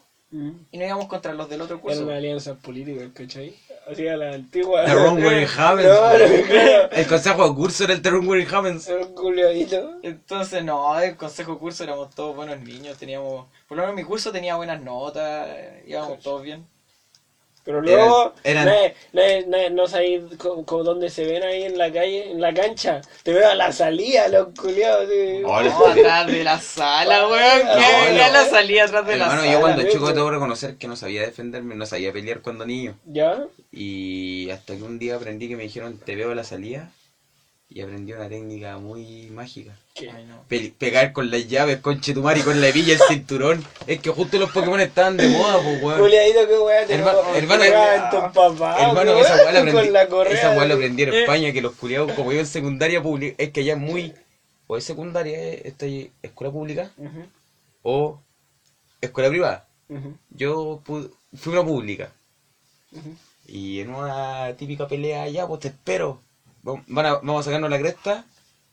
y 0.72 0.78
nos 0.78 0.88
íbamos 0.88 1.08
contra 1.08 1.34
los 1.34 1.48
del 1.48 1.62
otro 1.62 1.76
Era 1.76 1.82
curso. 1.84 2.04
una 2.04 2.16
alianza 2.16 2.56
política, 2.56 3.10
¿cachai? 3.14 3.56
Hacía 3.90 4.18
la 4.18 4.34
antigua. 4.34 4.86
The 4.86 4.96
wrong 4.96 5.24
way 5.24 5.46
happens. 5.46 5.88
No, 5.88 6.18
no. 6.18 6.90
El 6.92 7.08
consejo 7.08 7.48
de 7.50 7.56
curso 7.56 7.84
era 7.84 7.94
el 7.94 8.02
The 8.02 8.10
wrong 8.10 8.28
way 8.28 8.48
happens. 8.50 8.88
Era 8.88 9.06
un 9.06 9.14
culiadito. 9.14 10.00
Entonces, 10.02 10.64
no, 10.64 11.00
el 11.00 11.16
consejo 11.18 11.60
curso 11.60 11.84
éramos 11.84 12.10
todos 12.16 12.36
buenos 12.36 12.60
niños, 12.62 12.98
teníamos, 12.98 13.46
por 13.68 13.78
lo 13.78 13.84
menos 13.84 13.96
mi 13.96 14.04
curso 14.04 14.32
tenía 14.32 14.56
buenas 14.56 14.82
notas, 14.82 15.50
íbamos 15.86 16.20
todos 16.20 16.42
bien. 16.42 16.66
Pero 17.66 17.82
luego, 17.82 18.34
Eran- 18.44 18.66
no, 18.66 18.74
no, 19.14 19.22
no, 19.48 19.70
no 19.70 19.88
sabéis 19.88 20.22
co- 20.38 20.66
co- 20.66 20.84
dónde 20.84 21.10
se 21.10 21.26
ven 21.26 21.44
ahí 21.44 21.64
en 21.64 21.78
la 21.78 21.92
calle, 21.94 22.30
en 22.32 22.42
la 22.42 22.54
cancha. 22.54 23.00
Te 23.24 23.32
veo 23.32 23.50
a 23.50 23.56
la 23.56 23.72
salida, 23.72 24.28
los 24.28 24.50
culiados. 24.60 25.08
Oh, 25.46 25.62
No, 25.62 25.86
atrás 25.86 26.28
de 26.28 26.44
la 26.44 26.60
sala, 26.60 27.28
weón. 27.28 27.66
No, 27.66 27.74
¿Qué? 27.76 28.12
no. 28.12 28.18
Ya 28.18 28.30
la 28.32 28.46
salía 28.46 28.84
atrás 28.84 29.08
de 29.08 29.16
la 29.16 29.30
sala. 29.30 29.52
yo 29.52 29.62
cuando 29.62 29.84
chico 29.90 30.12
debo 30.12 30.30
reconocer 30.30 30.78
que 30.78 30.88
no 30.90 30.98
sabía 30.98 31.22
defenderme, 31.22 31.76
no 31.76 31.86
sabía 31.86 32.12
pelear 32.12 32.42
cuando 32.42 32.66
niño. 32.66 32.98
¿Ya? 33.06 33.46
Y 33.72 34.50
hasta 34.52 34.76
que 34.76 34.84
un 34.84 35.00
día 35.00 35.16
aprendí 35.16 35.48
que 35.48 35.56
me 35.56 35.64
dijeron, 35.64 35.98
te 35.98 36.16
veo 36.16 36.32
a 36.32 36.36
la 36.36 36.44
salida. 36.44 36.92
Y 37.76 37.82
aprendí 37.82 38.14
una 38.14 38.30
técnica 38.30 38.78
muy 38.78 39.32
mágica. 39.32 39.76
¿Qué? 39.96 40.12
Ay, 40.12 40.26
no. 40.26 40.44
Pe- 40.48 40.72
pegar 40.78 41.12
con 41.12 41.32
las 41.32 41.48
llaves, 41.48 41.80
madre, 42.18 42.42
y 42.42 42.44
con 42.44 42.62
la 42.62 42.68
hebilla 42.68 42.94
el 42.94 43.00
cinturón. 43.08 43.66
Es 43.88 44.00
que 44.00 44.12
justo 44.12 44.38
los 44.38 44.52
Pokémon 44.52 44.80
estaban 44.80 45.18
de 45.18 45.28
moda, 45.30 45.58
pues, 45.64 45.82
weón. 45.82 46.00
Culiadito, 46.00 46.48
qué 46.48 46.60
weá, 46.60 46.86
te 46.86 46.94
Hermano- 46.94 47.24
lo- 47.24 47.36
hermano-. 47.36 47.64
Hermano, 47.64 49.18
esa 49.18 49.36
weá, 49.38 49.52
la 49.52 49.60
aprendí, 49.62 49.72
Con 49.82 49.94
la 49.94 50.08
correa. 50.08 50.34
esa 50.34 50.52
weá 50.52 50.66
la 50.68 50.76
aprendí 50.76 51.02
en 51.02 51.14
Eh. 51.14 51.22
España, 51.22 51.52
que 51.52 51.62
los 51.64 51.74
culiados, 51.74 52.12
como 52.14 52.32
yo 52.32 52.40
en 52.40 52.46
secundaria 52.46 53.02
pública, 53.02 53.36
es 53.40 53.50
que 53.52 53.62
allá 53.62 53.74
es 53.74 53.80
muy, 53.80 54.14
o 54.68 54.78
es 54.78 54.84
secundaria, 54.84 55.36
eh, 55.40 55.62
esta 55.66 55.88
es 55.88 56.10
escuela 56.22 56.54
pública, 56.54 56.92
o 57.82 58.20
escuela 59.02 59.30
privada. 59.30 59.68
ujú, 59.90 60.16
Yo 60.30 60.80
pu- 60.86 61.10
fui 61.36 61.54
una 61.54 61.64
pública, 61.64 62.12
y 63.48 63.80
en 63.80 63.90
una 63.90 64.54
típica 64.58 64.88
pelea, 64.88 65.28
ya, 65.28 65.48
pues 65.48 65.62
te 65.62 65.68
espero, 65.70 66.22
van 66.64 67.06
a- 67.06 67.14
vamos 67.16 67.42
a 67.42 67.44
sacarnos 67.44 67.70
la 67.70 67.80
cresta, 67.80 68.26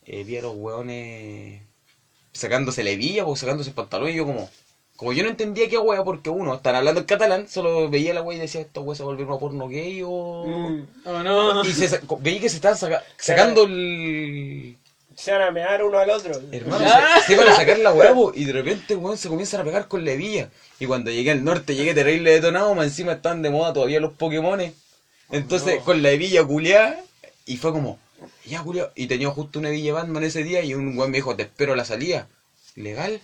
eh, 0.07 0.25
vi 0.25 0.39
a 0.39 0.43
los 0.43 0.55
weones 0.57 1.61
sacándose 2.33 2.83
la 2.85 2.91
hebilla, 2.91 3.25
pues 3.25 3.41
sacándose 3.41 3.71
el 3.71 3.75
pantalón, 3.75 4.11
y 4.11 4.15
yo 4.15 4.25
como... 4.27 4.49
Como 4.97 5.15
yo 5.15 5.23
no 5.23 5.31
entendía 5.31 5.67
qué 5.71 5.79
wea, 5.79 6.05
porque 6.05 6.29
uno, 6.29 6.55
están 6.57 6.75
hablando 6.75 7.01
en 7.01 7.07
catalán, 7.07 7.49
solo 7.49 7.89
veía 7.89 8.13
la 8.13 8.21
wea 8.21 8.37
y 8.37 8.41
decía, 8.43 8.61
¿esto 8.61 8.83
wea 8.83 8.95
se 8.95 9.03
va 9.03 9.09
a 9.09 9.13
volver 9.13 9.27
una 9.27 9.39
porno 9.39 9.67
gay 9.67 10.03
o...? 10.05 10.45
Mm. 10.47 10.87
Oh, 11.07 11.23
no. 11.23 11.65
Y 11.65 11.73
se, 11.73 11.89
sa- 11.89 12.01
veí 12.21 12.39
que 12.39 12.51
se 12.51 12.57
estaban 12.57 12.77
saca- 12.77 13.03
sacando 13.17 13.63
el... 13.65 14.77
Se 15.17 15.33
van 15.33 15.41
a 15.41 15.51
mear 15.53 15.83
uno 15.85 15.99
al 15.99 16.11
otro. 16.11 16.33
Hermano, 16.53 16.85
Ah. 16.87 17.17
se, 17.27 17.35
se 17.35 17.41
a 17.43 17.57
sacar 17.57 17.79
la 17.79 17.95
huevo 17.95 18.33
y 18.35 18.45
de 18.45 18.53
repente, 18.53 18.95
weón, 18.95 19.17
se 19.17 19.29
comienzan 19.31 19.63
a 19.63 19.65
pegar 19.65 19.89
con 19.89 20.05
la 20.05 20.13
hebilla. 20.13 20.51
Y 20.79 20.85
cuando 20.85 21.11
llegué 21.11 21.31
al 21.31 21.45
norte, 21.45 21.75
llegué 21.75 21.95
terrible 21.95 22.33
detonado, 22.33 22.75
más 22.75 22.85
encima 22.89 23.13
están 23.13 23.41
de 23.41 23.49
moda 23.49 23.73
todavía 23.73 24.01
los 24.01 24.13
Pokémones. 24.13 24.75
Entonces, 25.31 25.79
no. 25.79 25.85
con 25.87 26.03
la 26.03 26.11
hebilla 26.11 26.45
culiada, 26.45 27.03
y 27.53 27.57
fue 27.57 27.73
como, 27.73 27.99
ya 28.45 28.63
culiado. 28.63 28.93
Y 28.95 29.07
tenía 29.07 29.29
justo 29.31 29.59
una 29.59 29.69
hebilla 29.71 29.95
Batman 29.95 30.25
ese 30.25 30.43
día 30.45 30.63
y 30.63 30.75
un 30.75 30.97
weón 30.97 31.11
me 31.11 31.19
dijo, 31.19 31.35
te 31.37 31.43
espero 31.43 31.73
a 31.73 31.77
la 31.77 31.85
salida. 31.85 32.29
¿Legal? 32.77 33.21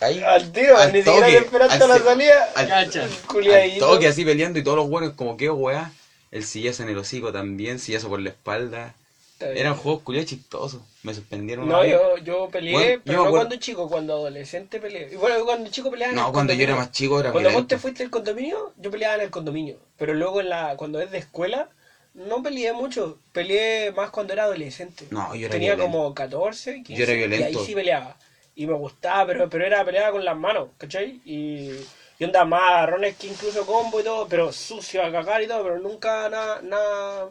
Ahí. 0.00 0.20
Al 0.22 0.52
tío, 0.52 0.76
al 0.76 0.92
ni 0.92 0.98
siquiera 1.02 1.20
toque, 1.26 1.38
te 1.38 1.44
esperaste 1.44 1.84
al 1.84 1.90
a 1.90 1.98
la 1.98 2.04
salida. 2.04 2.48
al- 2.54 2.68
Cacha. 2.68 3.04
al 3.04 3.78
toque 3.78 4.06
así 4.08 4.24
peleando 4.24 4.58
y 4.58 4.62
todos 4.64 4.76
los 4.76 4.88
buenos 4.90 5.12
como 5.14 5.36
que 5.36 5.48
weá. 5.50 5.92
El 6.30 6.44
sillazo 6.44 6.82
en 6.82 6.90
el 6.90 6.98
hocico 6.98 7.32
también, 7.32 7.78
sillazo 7.78 8.08
por 8.08 8.20
la 8.20 8.28
espalda. 8.30 8.94
Eran 9.38 9.74
juegos 9.74 10.02
culiados 10.02 10.28
chistosos. 10.30 10.80
Me 11.02 11.12
suspendieron 11.14 11.66
una 11.66 11.76
No, 11.78 11.84
yo, 11.84 12.16
yo 12.18 12.48
peleé, 12.50 12.72
Bueno, 12.72 13.02
pero 13.04 13.16
yo 13.18 13.22
no 13.22 13.28
acuerdo- 13.28 13.46
cuando 13.48 13.56
chico, 13.62 13.88
cuando 13.88 14.12
adolescente 14.14 14.80
peleé. 14.80 15.10
Y 15.12 15.16
bueno, 15.16 15.44
cuando 15.44 15.70
chico 15.70 15.90
peleaba 15.90 16.10
en 16.12 16.16
No, 16.16 16.26
el 16.28 16.32
cuando 16.32 16.52
yo 16.54 16.62
era 16.62 16.72
condominio. 16.72 16.86
más 16.88 16.92
chico 16.96 17.20
era 17.20 17.32
Cuando 17.32 17.48
vos 17.50 17.54
violento. 17.54 17.74
te 17.76 17.78
fuiste 17.80 18.02
al 18.02 18.10
condominio, 18.10 18.72
yo 18.78 18.90
peleaba 18.90 19.14
en 19.16 19.20
el 19.22 19.30
condominio. 19.30 19.78
Pero 19.98 20.14
luego 20.14 20.40
en 20.40 20.48
la, 20.48 20.76
cuando 20.76 21.00
es 21.00 21.10
de 21.10 21.18
escuela, 21.18 21.68
no 22.16 22.42
peleé 22.42 22.72
mucho. 22.72 23.18
Peleé 23.32 23.92
más 23.92 24.10
cuando 24.10 24.32
era 24.32 24.44
adolescente. 24.44 25.06
No, 25.10 25.34
yo 25.34 25.46
era 25.46 25.52
Tenía 25.52 25.74
violento. 25.74 25.98
como 25.98 26.14
14, 26.14 26.82
15. 26.82 26.94
Yo 26.94 27.02
era 27.04 27.12
violento. 27.14 27.44
Y 27.44 27.58
ahí 27.58 27.64
sí 27.66 27.74
peleaba. 27.74 28.16
Y 28.54 28.66
me 28.66 28.72
gustaba, 28.74 29.26
pero, 29.26 29.48
pero 29.48 29.64
era 29.66 29.84
peleaba 29.84 30.12
con 30.12 30.24
las 30.24 30.36
manos, 30.36 30.68
¿cachai? 30.78 31.20
Y, 31.24 31.72
y 32.18 32.24
onda 32.24 32.44
más 32.44 32.62
agarrones 32.62 33.14
que 33.16 33.26
incluso 33.26 33.66
combo 33.66 34.00
y 34.00 34.02
todo, 34.02 34.26
pero 34.26 34.50
sucio 34.50 35.04
a 35.04 35.12
cagar 35.12 35.42
y 35.42 35.46
todo, 35.46 35.62
pero 35.62 35.78
nunca 35.78 36.28
nada, 36.30 36.60
nada, 36.62 37.28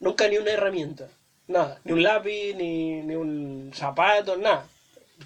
nunca 0.00 0.28
ni 0.28 0.36
una 0.36 0.50
herramienta. 0.50 1.08
Nada, 1.46 1.80
ni 1.84 1.92
un 1.92 2.02
lápiz, 2.02 2.54
ni, 2.54 3.00
ni 3.02 3.14
un 3.14 3.70
zapato, 3.74 4.36
nada. 4.36 4.66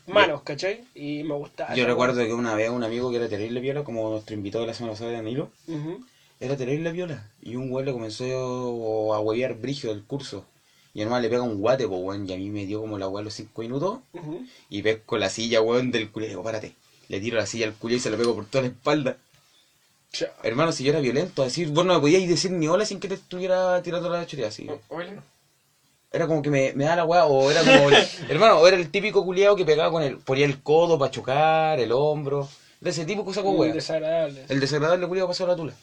Manos, 0.06 0.42
¿cachai? 0.42 0.85
Y 0.94 1.23
me 1.25 1.35
gustaba. 1.35 1.75
Yo 1.75 1.85
recuerdo 1.85 2.25
que 2.25 2.32
una 2.32 2.54
vez 2.54 2.70
un 2.70 2.85
amigo 2.85 3.11
que 3.11 3.16
era 3.16 3.28
terrible 3.28 3.61
viola, 3.61 3.82
como 3.82 4.08
nuestro 4.11 4.35
invitado 4.35 4.62
de 4.62 4.68
la 4.68 4.75
semana 4.75 4.92
pasada, 4.94 5.12
Danilo, 5.12 5.50
weá. 5.66 5.78
Ujú. 5.78 6.04
Era 6.40 6.57
terrible 6.57 6.92
viola. 6.92 7.30
Y 7.42 7.57
un 7.57 7.71
güey 7.71 7.85
le 7.85 7.92
comenzó 7.92 9.12
a 9.14 9.21
huevear 9.21 9.54
brigio 9.54 9.90
del 9.90 10.04
curso. 10.04 10.45
Y 10.95 11.02
además 11.02 11.23
le 11.23 11.28
pega 11.28 11.42
un 11.42 11.59
guate, 11.61 11.87
pues, 11.87 12.00
weón. 12.02 12.28
Y 12.28 12.33
a 12.33 12.37
mí 12.37 12.49
me 12.50 12.66
dio 12.66 12.80
como 12.80 12.99
la 12.99 13.09
weá 13.09 13.23
los 13.23 13.35
cinco 13.35 13.62
minutos. 13.62 13.99
Ujú. 14.12 14.45
Y 14.70 14.83
pesco 14.83 15.18
la 15.18 15.31
silla, 15.31 15.61
weón, 15.61 15.90
del 15.90 16.11
culé. 16.11 16.29
Digo, 16.29 16.42
párate. 16.42 16.72
Le 17.09 17.20
tiro 17.20 17.37
la 17.38 17.46
silla 17.46 17.66
al 17.66 17.74
culé 17.74 17.96
y 17.96 18.01
se 18.01 18.11
la 18.11 18.16
pego 18.16 18.35
por 18.35 18.46
toda 18.46 18.62
la 18.62 18.68
espalda. 18.68 19.16
Chao. 20.12 20.29
Hermano, 20.42 20.72
si 20.72 20.85
yo 20.85 20.90
era 20.90 21.01
violento, 21.01 21.42
decir, 21.44 21.68
vos 21.68 21.85
no 21.85 21.94
me 21.94 22.01
podíais 22.01 22.29
decir 22.29 22.51
ni 22.51 22.66
hola 22.66 22.85
sin 22.87 22.98
que 22.98 23.09
te 23.09 23.14
estuviera 23.14 23.83
tirando 23.83 24.09
la 24.09 24.27
chorea 24.27 24.48
así. 24.48 24.66
Oye. 24.88 25.11
Era 26.11 26.27
como 26.27 26.40
que 26.40 26.48
me, 26.48 26.72
me 26.72 26.85
da 26.85 26.96
la 26.96 27.05
weá, 27.05 27.27
o 27.27 27.51
era 27.51 27.61
como, 27.61 27.90
el- 27.90 28.09
hermano, 28.31 28.59
o 28.61 28.66
era 28.66 28.79
el 28.79 28.90
típico 28.90 29.22
culiado 29.24 29.55
que 29.57 29.66
pegaba 29.66 29.90
con 29.90 30.03
el, 30.03 30.16
ponía 30.16 30.46
el 30.46 30.62
codo 30.62 30.98
para 30.98 31.11
chocar, 31.11 31.79
el 31.81 31.92
hombro, 31.92 32.48
de 32.81 32.88
ese 32.90 33.05
tipo 33.05 33.27
que 33.27 33.35
saco 33.35 33.51
Muy 33.53 33.66
weá. 33.66 33.74
desagradable. 33.74 34.46
El 34.48 34.61
desagradable 34.61 35.07
culiado 35.07 35.29
pasó 35.29 35.46
la 35.46 35.55
tula. 35.57 35.74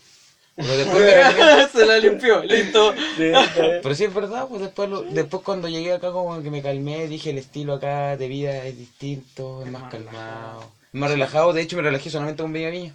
Pero 0.56 0.78
después 0.78 1.72
Se 1.72 1.86
la 1.86 2.00
limpió, 2.00 2.44
listo. 2.44 2.94
Sí, 2.94 3.32
sí. 3.54 3.62
Pero 3.82 3.96
sí 3.96 4.04
es 4.06 4.14
verdad, 4.14 4.48
pues 4.48 4.62
después, 4.62 4.90
lo- 4.90 5.02
después 5.02 5.44
cuando 5.44 5.68
llegué 5.68 5.92
acá 5.94 6.12
como 6.12 6.42
que 6.42 6.50
me 6.50 6.62
calmé, 6.62 7.08
dije 7.08 7.30
el 7.32 7.38
estilo 7.38 7.74
acá 7.74 8.16
de 8.16 8.28
vida 8.28 8.66
es 8.66 8.78
distinto, 8.78 9.62
es 9.64 9.72
más 9.72 9.82
más 9.84 9.92
calmado, 9.92 10.62
es 10.94 11.00
más 11.00 11.10
relajado, 11.10 11.54
de 11.54 11.62
hecho 11.62 11.76
me 11.76 11.82
relajé 11.82 12.10
solamente 12.10 12.42
con 12.42 12.54
Bella 12.54 12.70
Viña. 12.70 12.94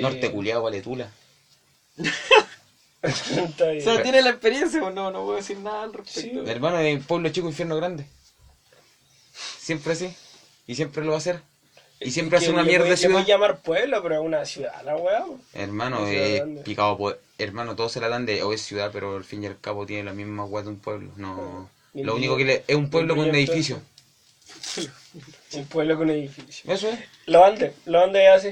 Norte 0.00 0.30
culiado, 0.30 0.62
vale 0.62 0.80
tula. 0.80 1.10
O 3.02 3.80
sea, 3.80 4.00
tiene 4.02 4.22
la 4.22 4.30
experiencia 4.30 4.82
o 4.82 4.90
no, 4.90 5.10
no 5.10 5.24
puedo 5.24 5.36
decir 5.36 5.58
nada 5.58 5.82
al 5.82 5.92
respecto. 5.92 6.44
Sí. 6.44 6.50
Hermano, 6.50 6.78
en 6.78 7.02
pueblo 7.02 7.28
chico, 7.30 7.48
infierno 7.48 7.76
grande. 7.76 8.06
Siempre 9.58 9.92
así. 9.92 10.14
Y 10.66 10.74
siempre 10.76 11.02
lo 11.04 11.10
va 11.10 11.16
a 11.16 11.18
hacer. 11.18 11.40
Y 12.04 12.10
siempre 12.10 12.38
hace 12.38 12.50
una 12.50 12.62
mierda 12.64 12.86
de 12.86 12.96
ciudad. 12.96 13.14
voy 13.14 13.22
a 13.22 13.26
llamar 13.26 13.58
pueblo, 13.58 14.02
pero 14.02 14.14
es 14.16 14.20
una 14.20 14.44
ciudad, 14.44 14.82
la 14.84 14.96
weá. 14.96 15.24
Hermano, 15.54 16.06
es 16.06 16.36
grande. 16.36 16.62
picado 16.62 17.16
Hermano, 17.38 17.74
todos 17.76 17.92
se 17.92 18.00
la 18.00 18.08
dan 18.08 18.26
de 18.26 18.42
o 18.42 18.52
es 18.52 18.62
ciudad, 18.62 18.90
pero 18.92 19.16
al 19.16 19.24
fin 19.24 19.42
y 19.42 19.46
al 19.46 19.58
cabo 19.60 19.84
tiene 19.86 20.04
la 20.04 20.12
misma 20.12 20.44
weá 20.44 20.62
de 20.62 20.70
un 20.70 20.78
pueblo. 20.78 21.10
No. 21.16 21.68
Bien 21.92 22.06
Lo 22.06 22.14
único 22.14 22.36
que 22.36 22.44
le. 22.44 22.64
Es 22.66 22.76
un 22.76 22.88
pueblo 22.88 23.14
con 23.14 23.26
un 23.26 23.32
bien 23.32 23.36
edificio. 23.36 23.80
Un 25.54 25.66
pueblo 25.66 25.98
con 25.98 26.08
edificio. 26.08 26.72
Eso 26.72 26.88
es. 26.88 26.98
Los 27.26 27.42
Andes, 27.44 27.74
los 27.84 28.02
Andes 28.02 28.22
es 28.22 28.30
así. 28.30 28.48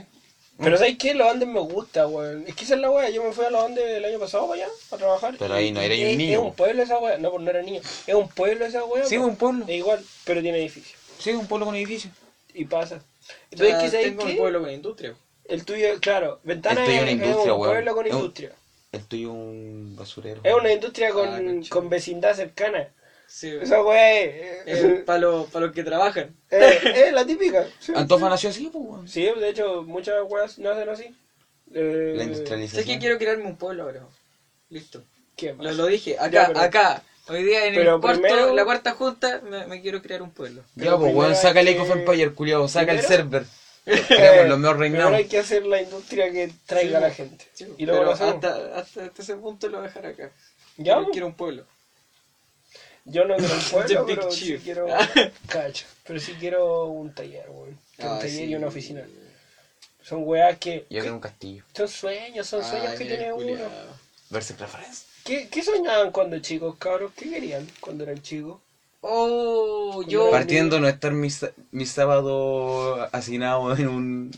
Mm. 0.59 0.65
Pero 0.65 0.77
¿sabes 0.77 0.99
qué? 0.99 1.15
Los 1.15 1.29
Andes 1.29 1.49
me 1.49 1.61
gusta, 1.61 2.07
weón. 2.07 2.45
Es 2.47 2.55
que 2.55 2.65
esa 2.65 2.75
es 2.75 2.81
la 2.81 2.91
weá. 2.91 3.09
Yo 3.09 3.25
me 3.25 3.33
fui 3.33 3.47
a 3.47 3.51
los 3.51 3.65
Andes 3.65 3.83
el 3.83 4.05
año 4.05 4.19
pasado 4.19 4.47
para 4.47 4.65
allá, 4.65 4.73
a 4.91 4.97
trabajar. 4.99 5.35
Pero 5.39 5.55
ahí 5.55 5.73
no 5.73 5.83
y 5.83 5.87
un 5.87 5.93
es- 5.93 6.17
niño, 6.19 6.33
Es 6.33 6.39
un 6.45 6.55
pueblo 6.55 6.83
esa 6.83 6.99
weá. 6.99 7.17
No, 7.17 7.31
pues 7.31 7.43
no 7.43 7.51
era 7.51 7.63
niño. 7.63 7.81
Es 8.07 8.15
un 8.15 8.29
pueblo 8.29 8.67
esa 8.67 8.85
weá. 8.85 9.05
Sí, 9.07 9.17
po. 9.17 9.25
un 9.25 9.37
pueblo. 9.37 9.65
Es 9.67 9.77
igual, 9.77 10.05
pero 10.25 10.43
tiene 10.43 10.59
edificio. 10.59 10.99
Sí, 11.19 11.31
un 11.31 11.47
pueblo 11.47 11.65
con 11.65 11.75
edificio. 11.75 12.11
Y 12.53 12.67
pasa. 12.67 13.03
O 13.31 13.53
Entonces, 13.53 13.69
sea, 13.77 13.85
¿qué 13.85 13.91
sabes 13.91 14.07
tengo 14.07 14.25
qué? 14.25 14.31
un 14.33 14.37
pueblo 14.39 14.61
con 14.61 14.71
industria. 14.71 15.15
El 15.45 15.65
tuyo, 15.65 15.87
claro, 16.01 16.41
Ventana 16.45 16.85
El 16.85 16.91
es, 17.21 17.23
es 17.23 17.37
un 17.37 17.43
weón. 17.51 17.59
pueblo 17.71 17.95
con 17.95 18.07
Es 18.07 18.13
industria. 18.13 18.53
El 18.93 19.05
tuyo 19.07 19.33
un 19.33 19.95
basurero. 19.97 20.41
Es 20.45 20.55
una 20.55 20.73
industria 20.73 21.11
con, 21.11 21.29
Ah, 21.29 21.67
con 21.69 21.89
vecindad 21.89 22.35
cercana. 22.35 22.89
Sí, 23.27 23.49
Esa 23.63 23.81
weá 23.83 24.21
es, 24.21 24.67
es, 24.67 25.05
para 25.05 25.21
los, 25.21 25.49
para 25.51 25.67
los 25.67 25.75
que 25.75 25.85
trabajan. 25.85 26.35
es- 26.51 26.85
es 26.85 27.13
la 27.13 27.25
típica. 27.25 27.65
Sí, 27.79 27.93
Antofa 27.95 28.29
nació 28.29 28.51
así, 28.51 28.69
pues, 28.73 28.85
weón. 28.85 29.09
Sí, 29.09 29.23
de 29.23 29.49
hecho, 29.49 29.83
muchas 29.85 30.17
weas 30.29 30.59
nacen 30.59 30.89
así. 30.89 31.15
Eh, 31.73 32.15
La 32.17 32.25
Sé 32.25 32.31
industrialización. 32.31 32.85
que 32.87 32.99
quiero 32.99 33.19
crearme 33.19 33.45
un 33.45 33.57
pueblo 33.57 33.85
ahora. 33.85 34.03
Listo. 34.69 35.05
¿Qué 35.37 35.53
más? 35.53 35.65
Lo, 35.67 35.73
lo 35.73 35.87
dije. 35.87 36.17
Ya, 36.17 36.25
Acá, 36.25 36.45
pero- 36.49 36.61
acá. 36.61 37.03
Hoy 37.29 37.45
día 37.45 37.67
en 37.67 37.75
pero 37.75 37.95
el 37.97 38.01
cuarto, 38.01 38.23
primero- 38.23 38.55
la 38.55 38.65
cuarta 38.65 38.93
junta 38.93 39.41
me, 39.43 39.67
me 39.67 39.81
quiero 39.83 40.03
crear 40.03 40.23
un 40.23 40.31
pueblo. 40.33 40.63
Ya, 40.75 40.97
pues, 40.97 41.15
weón, 41.15 41.37
saca 41.37 41.61
el 41.61 41.79
of 41.81 41.87
que- 41.87 41.93
Empire, 42.01 42.33
culiado. 42.35 42.67
Saca 42.69 42.93
el 42.93 43.03
server. 43.03 43.45
Los 43.87 44.59
mejores 44.59 44.79
reinados. 44.81 45.15
hay 45.15 45.25
que 45.27 45.39
hacer 45.39 45.65
la 45.67 45.81
industria 45.81 46.31
que 46.31 46.53
traiga 46.67 46.99
a 46.99 47.01
la 47.01 47.11
gente. 47.11 47.45
y 47.79 47.87
luego 47.87 48.01
pero 48.01 48.05
lo 48.05 48.11
hasta, 48.13 48.79
hasta, 48.79 49.05
hasta 49.07 49.23
ese 49.23 49.37
punto 49.37 49.69
lo 49.69 49.79
voy 49.79 49.87
a 49.87 49.89
dejar 49.89 50.07
acá. 50.07 50.31
¿Ya? 50.77 50.95
Quiero, 50.97 51.11
quiero 51.13 51.27
un 51.29 51.35
pueblo. 51.35 51.65
Yo 53.05 53.25
no 53.25 53.37
quiero 53.37 53.55
un 53.55 53.61
pueblo, 53.71 54.05
Big 54.05 54.17
pero 54.19 54.31
sí 54.31 54.41
Chief. 54.47 54.63
quiero. 54.63 54.87
Cacho. 55.49 55.87
Pero 56.07 56.21
sí 56.21 56.35
quiero 56.39 56.85
un 56.87 57.15
taller, 57.15 57.47
weón. 57.49 57.79
Quiero 57.97 58.11
un 58.13 58.17
Ah, 58.17 58.21
taller 58.21 58.37
sí. 58.37 58.45
y 58.45 58.55
una 58.55 58.67
oficina. 58.67 59.03
Son 60.03 60.23
weas 60.25 60.59
que. 60.59 60.87
Yo 60.91 61.01
quiero 61.01 61.15
un 61.15 61.21
castillo. 61.21 61.65
Son 61.75 61.89
sueños, 61.89 62.47
son 62.47 62.63
sueños 62.65 62.89
Ay, 62.93 62.99
que 62.99 63.05
tiene 63.07 63.33
uno. 63.33 63.63
Verse 64.29 64.55
preference. 64.55 65.05
¿Qué, 65.25 65.49
¿Qué 65.51 65.63
soñaban 65.63 66.11
cuando 66.13 66.39
chicos, 66.39 66.77
cabros? 66.79 67.13
¿Qué 67.17 67.31
querían 67.31 67.67
cuando 67.81 68.05
eran 68.05 68.21
chicos? 68.23 68.59
Oh, 69.03 70.03
yo. 70.07 70.31
Partiendo 70.31 70.79
no 70.79 70.87
estar 70.89 71.13
mi, 71.13 71.31
sa- 71.31 71.53
mi 71.71 71.87
sábado 71.87 73.09
hacinado 73.13 73.75
en 73.77 73.89
un... 73.89 74.31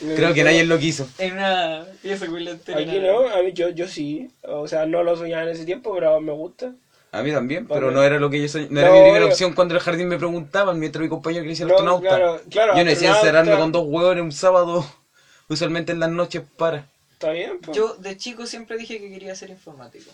Creo 0.00 0.32
que 0.32 0.44
nadie 0.44 0.64
lo 0.64 0.78
quiso. 0.78 1.06
En 1.18 1.34
una 1.34 1.84
pieza 2.02 2.26
culante. 2.26 2.74
Aquí 2.74 2.98
no, 3.00 3.28
a 3.28 3.42
mí 3.42 3.52
yo, 3.52 3.68
yo 3.70 3.86
sí. 3.86 4.30
O 4.42 4.66
sea, 4.66 4.86
no 4.86 5.02
lo 5.02 5.16
soñaba 5.16 5.42
en 5.42 5.50
ese 5.50 5.64
tiempo, 5.66 5.92
pero 5.94 6.18
me 6.20 6.32
gusta. 6.32 6.72
A 7.12 7.22
mí 7.22 7.32
también, 7.32 7.66
Vale. 7.66 7.80
pero 7.80 7.90
no 7.90 8.02
era 8.02 8.18
lo 8.18 8.30
que 8.30 8.38
yo 8.40 8.46
soñ- 8.46 8.68
No 8.68 8.80
No, 8.80 8.80
era 8.80 8.92
mi 8.92 9.00
primera 9.00 9.24
obvio. 9.24 9.32
opción 9.32 9.52
cuando 9.54 9.74
en 9.74 9.76
el 9.76 9.82
jardín 9.82 10.08
me 10.08 10.18
preguntaban, 10.18 10.78
mientras 10.78 11.02
mi 11.02 11.08
compañero 11.08 11.42
quería 11.42 11.56
ser 11.56 11.66
No, 11.66 11.74
astronauta. 11.74 12.08
claro, 12.08 12.40
claro, 12.50 12.76
yo 12.76 12.84
no 12.84 12.90
decía 12.90 13.10
encerrarme 13.10 13.56
con 13.56 13.72
dos 13.72 13.84
huevones 13.86 14.22
un 14.24 14.32
sábado, 14.32 14.86
usualmente 15.48 15.92
en 15.92 16.00
las 16.00 16.10
noches 16.10 16.42
para. 16.56 16.86
Está 17.18 17.32
bien, 17.32 17.58
pues. 17.60 17.76
Yo 17.76 17.94
de 17.94 18.16
chico 18.16 18.46
siempre 18.46 18.76
dije 18.78 19.00
que 19.00 19.10
quería 19.10 19.34
ser 19.34 19.50
informático. 19.50 20.08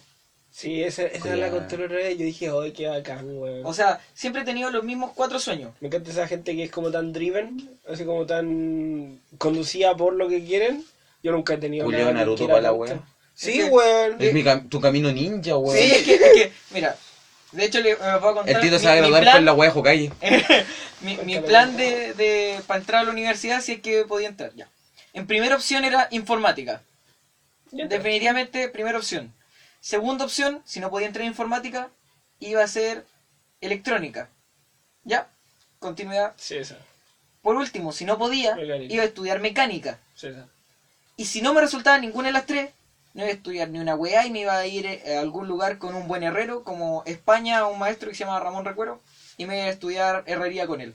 Sí, 0.50 0.82
esa, 0.82 1.02
esa 1.02 1.36
la 1.36 1.50
conté 1.50 1.76
la 1.76 1.84
otra 1.84 1.96
vez. 1.98 2.16
Yo 2.16 2.24
dije, 2.24 2.48
ay, 2.48 2.72
qué 2.72 2.86
bacán, 2.86 3.26
weón. 3.36 3.60
O 3.66 3.74
sea, 3.74 4.00
siempre 4.14 4.40
he 4.40 4.44
tenido 4.46 4.70
los 4.70 4.84
mismos 4.84 5.10
cuatro 5.14 5.38
sueños. 5.38 5.72
Me 5.80 5.88
encanta 5.88 6.10
esa 6.10 6.26
gente 6.26 6.56
que 6.56 6.64
es 6.64 6.70
como 6.70 6.90
tan 6.90 7.12
driven, 7.12 7.68
así 7.90 8.04
como 8.06 8.24
tan 8.24 9.20
conducida 9.36 9.94
por 9.94 10.14
lo 10.14 10.28
que 10.28 10.42
quieren. 10.44 10.82
Yo 11.22 11.32
nunca 11.32 11.54
he 11.54 11.58
tenido 11.58 11.84
Julio 11.84 12.10
Naruto 12.12 12.38
quiera 12.38 12.54
pa' 12.54 12.60
la 12.62 12.72
wea. 12.72 13.00
Sí, 13.34 13.58
Es 13.58 13.64
que- 13.64 13.70
weón. 13.70 14.16
Es 14.22 14.32
mi 14.32 14.42
cam- 14.42 14.68
tu 14.70 14.80
camino 14.80 15.12
ninja, 15.12 15.56
weón. 15.58 15.76
Sí, 15.76 15.92
es 15.92 16.02
que, 16.04 16.14
es 16.14 16.20
que, 16.32 16.52
mira, 16.70 16.96
de 17.52 17.64
hecho 17.66 17.80
le, 17.80 17.90
me 17.96 18.18
puedo 18.20 18.34
contar. 18.36 18.54
El 18.56 18.60
Tito 18.62 18.78
se 18.78 18.86
va 18.86 18.92
a 18.92 18.96
graduar 18.96 19.24
por 19.30 19.42
la 19.42 19.52
wea 19.52 19.70
de 19.70 19.78
Hokage. 19.78 20.10
mi, 21.02 21.16
mi 21.18 21.38
plan 21.40 21.76
de, 21.76 22.14
de 22.14 22.60
para 22.66 22.80
entrar 22.80 23.02
a 23.02 23.04
la 23.04 23.10
universidad 23.10 23.60
si 23.60 23.72
es 23.72 23.80
que 23.80 24.04
podía 24.06 24.28
entrar 24.28 24.52
ya. 24.54 24.68
En 25.12 25.26
primera 25.26 25.54
opción 25.54 25.84
era 25.84 26.08
informática. 26.12 26.82
Definitivamente 27.74 28.68
primera 28.68 28.98
opción. 28.98 29.32
Segunda 29.80 30.24
opción, 30.24 30.62
si 30.64 30.80
no 30.80 30.90
podía 30.90 31.06
entrar 31.06 31.22
en 31.22 31.28
informática, 31.28 31.90
iba 32.38 32.62
a 32.62 32.66
ser 32.66 33.04
electrónica. 33.60 34.30
¿Ya? 35.02 35.28
Continuidad. 35.78 36.32
Sí, 36.37 36.56
esa. 36.56 36.78
Por 37.42 37.56
último, 37.56 37.92
si 37.92 38.04
no 38.04 38.16
podía, 38.16 38.54
Mecánica. 38.54 38.94
iba 38.94 39.02
a 39.02 39.06
estudiar 39.06 39.40
mecánica. 39.40 39.98
Sí, 40.14 40.28
esa. 40.28 40.48
Y 41.16 41.26
si 41.26 41.42
no 41.42 41.52
me 41.52 41.60
resultaba 41.60 41.98
ninguna 41.98 42.28
de 42.28 42.32
las 42.32 42.46
tres, 42.46 42.70
no 43.12 43.22
iba 43.22 43.30
a 43.30 43.34
estudiar 43.34 43.68
ni 43.68 43.78
una 43.78 43.94
weá 43.94 44.26
y 44.26 44.30
me 44.30 44.40
iba 44.40 44.56
a 44.56 44.66
ir 44.66 44.87
eh, 44.87 45.16
a 45.16 45.20
algún 45.20 45.46
lugar 45.46 45.78
con 45.78 45.94
un 45.94 46.08
buen 46.08 46.22
herrero, 46.22 46.64
como 46.64 47.02
España, 47.06 47.66
un 47.66 47.78
maestro 47.78 48.08
que 48.08 48.14
se 48.14 48.24
llama 48.24 48.40
Ramón 48.40 48.64
Recuero, 48.64 49.00
y 49.37 49.46
me 49.46 49.58
iba 49.58 49.66
a 49.66 49.70
estudiar 49.70 50.24
herrería 50.26 50.66
con 50.66 50.80
él. 50.80 50.94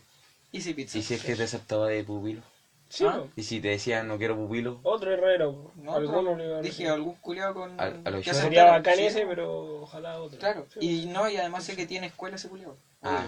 Easy 0.51 0.73
pizza. 0.73 0.97
¿Y 0.97 1.03
si 1.03 1.13
es 1.13 1.23
que 1.23 1.35
te 1.35 1.43
aceptaba 1.43 1.87
de 1.87 2.03
pupilo? 2.03 2.41
Sí, 2.89 3.05
Ah. 3.05 3.23
¿Y 3.35 3.43
si 3.43 3.59
te 3.61 3.67
decían 3.69 4.07
no 4.07 4.17
quiero 4.17 4.35
pupilo? 4.35 4.79
Otro 4.83 5.13
herrero. 5.13 5.71
No, 5.75 5.93
Alguno 5.93 6.31
a 6.57 6.61
dije 6.61 6.89
algún 6.89 7.13
culiado 7.15 7.53
con... 7.53 7.79
A- 7.79 7.83
a 7.83 7.89
lo 8.09 8.17
que 8.17 8.23
yo. 8.23 8.31
aceptara. 8.31 8.41
Sería 8.41 8.65
bacán 8.65 8.95
Sí, 8.95 9.03
ese, 9.05 9.25
pero 9.27 9.81
ojalá 9.83 10.19
otro. 10.19 10.39
Claro. 10.39 10.65
Sí. 10.73 11.03
Y 11.03 11.05
no, 11.05 11.29
y 11.29 11.37
además 11.37 11.63
sé 11.63 11.75
que 11.75 11.85
tiene 11.85 12.07
escuela 12.07 12.35
ese 12.37 12.49
culiado. 12.49 12.75
Ah, 13.03 13.27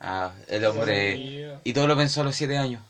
ah, 0.00 0.32
el 0.48 0.64
hombre... 0.64 1.14
Sí. 1.16 1.44
Y 1.64 1.72
todo 1.74 1.86
lo 1.86 1.96
pensó 1.96 2.22
a 2.22 2.24
los 2.24 2.34
7 2.34 2.56
años. 2.56 2.82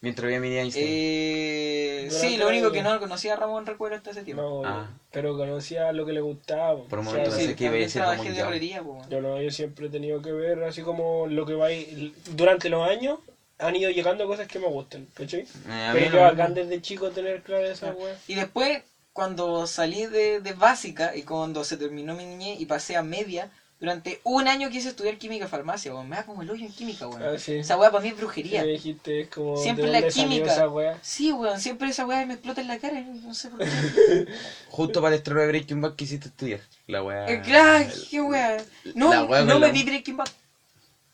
Mientras 0.00 0.26
veía 0.26 0.38
mi 0.40 0.48
Einstein. 0.56 0.86
Eh, 0.88 2.08
sí, 2.10 2.36
lo 2.36 2.46
único 2.48 2.70
que 2.70 2.82
no 2.82 2.98
conocía 3.00 3.32
a 3.32 3.36
Ramón 3.36 3.66
Recuero 3.66 3.96
hasta 3.96 4.10
ese 4.10 4.22
tiempo. 4.22 4.42
No, 4.42 4.68
Ah. 4.68 4.86
pero 5.10 5.36
conocía 5.36 5.92
lo 5.92 6.06
que 6.06 6.12
le 6.12 6.20
gustaba. 6.20 6.76
po. 6.76 6.84
Por 6.84 6.98
un 7.00 7.06
O 7.06 7.10
momento 7.10 7.30
sea, 7.30 7.38
pensé 7.38 7.52
sí, 7.52 7.56
que 7.56 7.64
iba 7.64 7.84
a 7.84 7.88
ser 7.88 8.02
trabajé 8.02 8.30
de 8.32 8.38
herrería, 8.40 8.82
po. 8.82 9.00
Yo 9.10 9.20
no, 9.20 9.40
yo 9.42 9.50
siempre 9.50 9.86
he 9.86 9.90
tenido 9.90 10.22
que 10.22 10.30
ver 10.32 10.62
así 10.64 10.82
como 10.82 11.26
lo 11.26 11.44
que 11.46 11.54
va 11.54 11.66
a 11.66 11.72
ir- 11.72 12.12
durante 12.32 12.68
los 12.68 12.88
años 12.88 13.18
han 13.58 13.76
ido 13.76 13.90
llegando 13.90 14.26
cosas 14.26 14.46
que 14.46 14.58
me 14.58 14.66
gustan, 14.68 15.06
¿cachai? 15.14 15.40
Eh, 15.68 15.90
Pero 15.92 16.32
no 16.32 16.48
me- 16.48 16.54
desde 16.54 16.80
chico 16.80 17.10
tener 17.10 17.42
claro 17.42 17.66
esa 17.66 17.92
weá. 17.92 18.16
Y 18.28 18.34
después, 18.34 18.82
cuando 19.12 19.66
salí 19.66 20.06
de, 20.06 20.40
de 20.40 20.52
básica 20.52 21.14
y 21.16 21.22
cuando 21.22 21.64
se 21.64 21.76
terminó 21.76 22.14
mi 22.14 22.24
niñez 22.24 22.60
y 22.60 22.66
pasé 22.66 22.96
a 22.96 23.02
media, 23.02 23.50
durante 23.80 24.20
un 24.24 24.48
año 24.48 24.70
quise 24.70 24.88
estudiar 24.88 25.18
química 25.18 25.44
y 25.44 25.48
farmacia, 25.48 25.92
weón. 25.92 26.08
Me 26.08 26.16
da 26.16 26.24
como 26.26 26.42
el 26.42 26.50
hoyo 26.50 26.64
en 26.64 26.72
química, 26.72 27.06
weón. 27.06 27.22
Ah, 27.22 27.38
sí. 27.38 27.56
Esa 27.58 27.76
weá 27.76 27.90
para 27.90 28.02
mí 28.02 28.08
es 28.10 28.16
brujería. 28.16 28.62
Me 28.62 28.68
dijiste, 28.68 29.20
es 29.22 29.28
como. 29.28 29.56
Siempre 29.56 29.86
¿de 29.86 30.00
la 30.00 30.08
química. 30.08 30.52
Esa 30.52 30.68
weá? 30.68 30.98
Sí, 31.02 31.32
weón, 31.32 31.60
siempre 31.60 31.88
esa 31.88 32.04
weá 32.04 32.24
me 32.26 32.34
explota 32.34 32.60
en 32.60 32.66
la 32.68 32.78
cara, 32.78 33.00
no 33.00 33.34
sé 33.34 33.48
por 33.50 33.58
qué. 33.60 33.66
Justo 34.68 35.00
para 35.00 35.14
el 35.14 35.18
estreno 35.18 35.40
de 35.40 35.46
Breaking 35.48 35.80
Bad 35.80 35.94
quisiste 35.94 36.28
estudiar. 36.28 36.60
La 36.86 37.02
wea... 37.02 37.26
Eh, 37.28 37.40
claro, 37.42 37.88
qué 38.10 38.20
weá. 38.20 38.56
No, 38.94 39.10
La 39.12 39.24
weá 39.24 39.42
no 39.44 39.54
me 39.58 39.66
la- 39.66 39.72
vi 39.72 39.82
Breaking 39.84 40.16
Bad. 40.16 40.28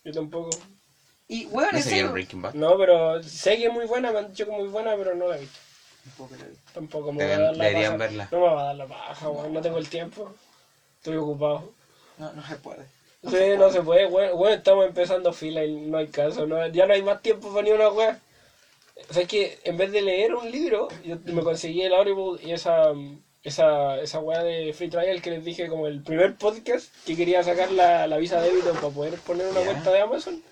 Yo 0.04 0.12
tampoco. 0.12 0.50
Y 1.28 1.46
weón, 1.46 1.70
No 1.72 1.80
sé. 1.80 2.04
Breaking 2.04 2.42
Bad. 2.42 2.54
No, 2.54 2.76
pero 2.76 3.22
sé 3.22 3.56
que 3.56 3.66
es 3.66 3.72
muy 3.72 3.86
buena, 3.86 4.12
me 4.12 4.18
han 4.18 4.28
dicho 4.28 4.44
que 4.44 4.52
es 4.52 4.58
muy 4.58 4.68
buena, 4.68 4.94
pero 4.96 5.14
no 5.14 5.28
la 5.28 5.36
he 5.36 5.40
visto. 5.40 5.58
Tampoco 6.74 7.12
me 7.12 7.24
va 7.26 7.34
a 7.34 7.38
dar 7.38 7.56
la 7.56 7.64
deberían 7.64 7.92
paja. 7.92 8.04
verla. 8.04 8.28
No 8.30 8.38
me 8.40 8.46
va 8.46 8.60
a 8.60 8.64
dar 8.66 8.76
la 8.76 8.86
paja, 8.86 9.28
weón. 9.30 9.52
No 9.54 9.60
tengo 9.62 9.78
el 9.78 9.88
tiempo. 9.88 10.34
Estoy 10.98 11.16
ocupado. 11.16 11.72
No, 12.18 12.32
no 12.32 12.46
se 12.46 12.56
puede. 12.56 12.84
Sí, 13.22 13.56
no 13.58 13.70
se 13.70 13.80
puede, 13.80 14.06
weón. 14.06 14.38
Weón, 14.38 14.52
estamos 14.58 14.86
empezando 14.86 15.32
fila 15.32 15.64
y 15.64 15.74
no 15.74 15.96
hay 15.98 16.08
caso. 16.08 16.46
No, 16.46 16.66
ya 16.68 16.86
no 16.86 16.92
hay 16.92 17.02
más 17.02 17.22
tiempo 17.22 17.48
para 17.50 17.62
ni 17.62 17.70
una 17.72 17.88
weá. 17.88 18.20
O 19.08 19.12
sea, 19.12 19.22
es 19.22 19.28
que 19.28 19.58
en 19.64 19.76
vez 19.78 19.90
de 19.92 20.02
leer 20.02 20.34
un 20.34 20.50
libro, 20.50 20.88
yo 21.04 21.16
me 21.24 21.42
conseguí 21.42 21.82
el 21.82 21.94
Audible 21.94 22.40
y 22.46 22.52
esa, 22.52 22.92
esa, 23.42 23.98
esa 23.98 24.18
weá 24.20 24.42
de 24.42 24.72
Free 24.72 24.88
Trial 24.90 25.20
que 25.22 25.30
les 25.30 25.44
dije 25.44 25.68
como 25.68 25.86
el 25.86 26.02
primer 26.02 26.36
podcast 26.36 26.94
que 27.04 27.16
quería 27.16 27.42
sacar 27.42 27.72
la, 27.72 28.06
la 28.06 28.18
visa 28.18 28.40
débito 28.40 28.72
para 28.74 28.88
poder 28.90 29.14
poner 29.20 29.46
una 29.48 29.60
cuenta 29.62 29.90
de 29.90 30.00
Amazon. 30.00 30.42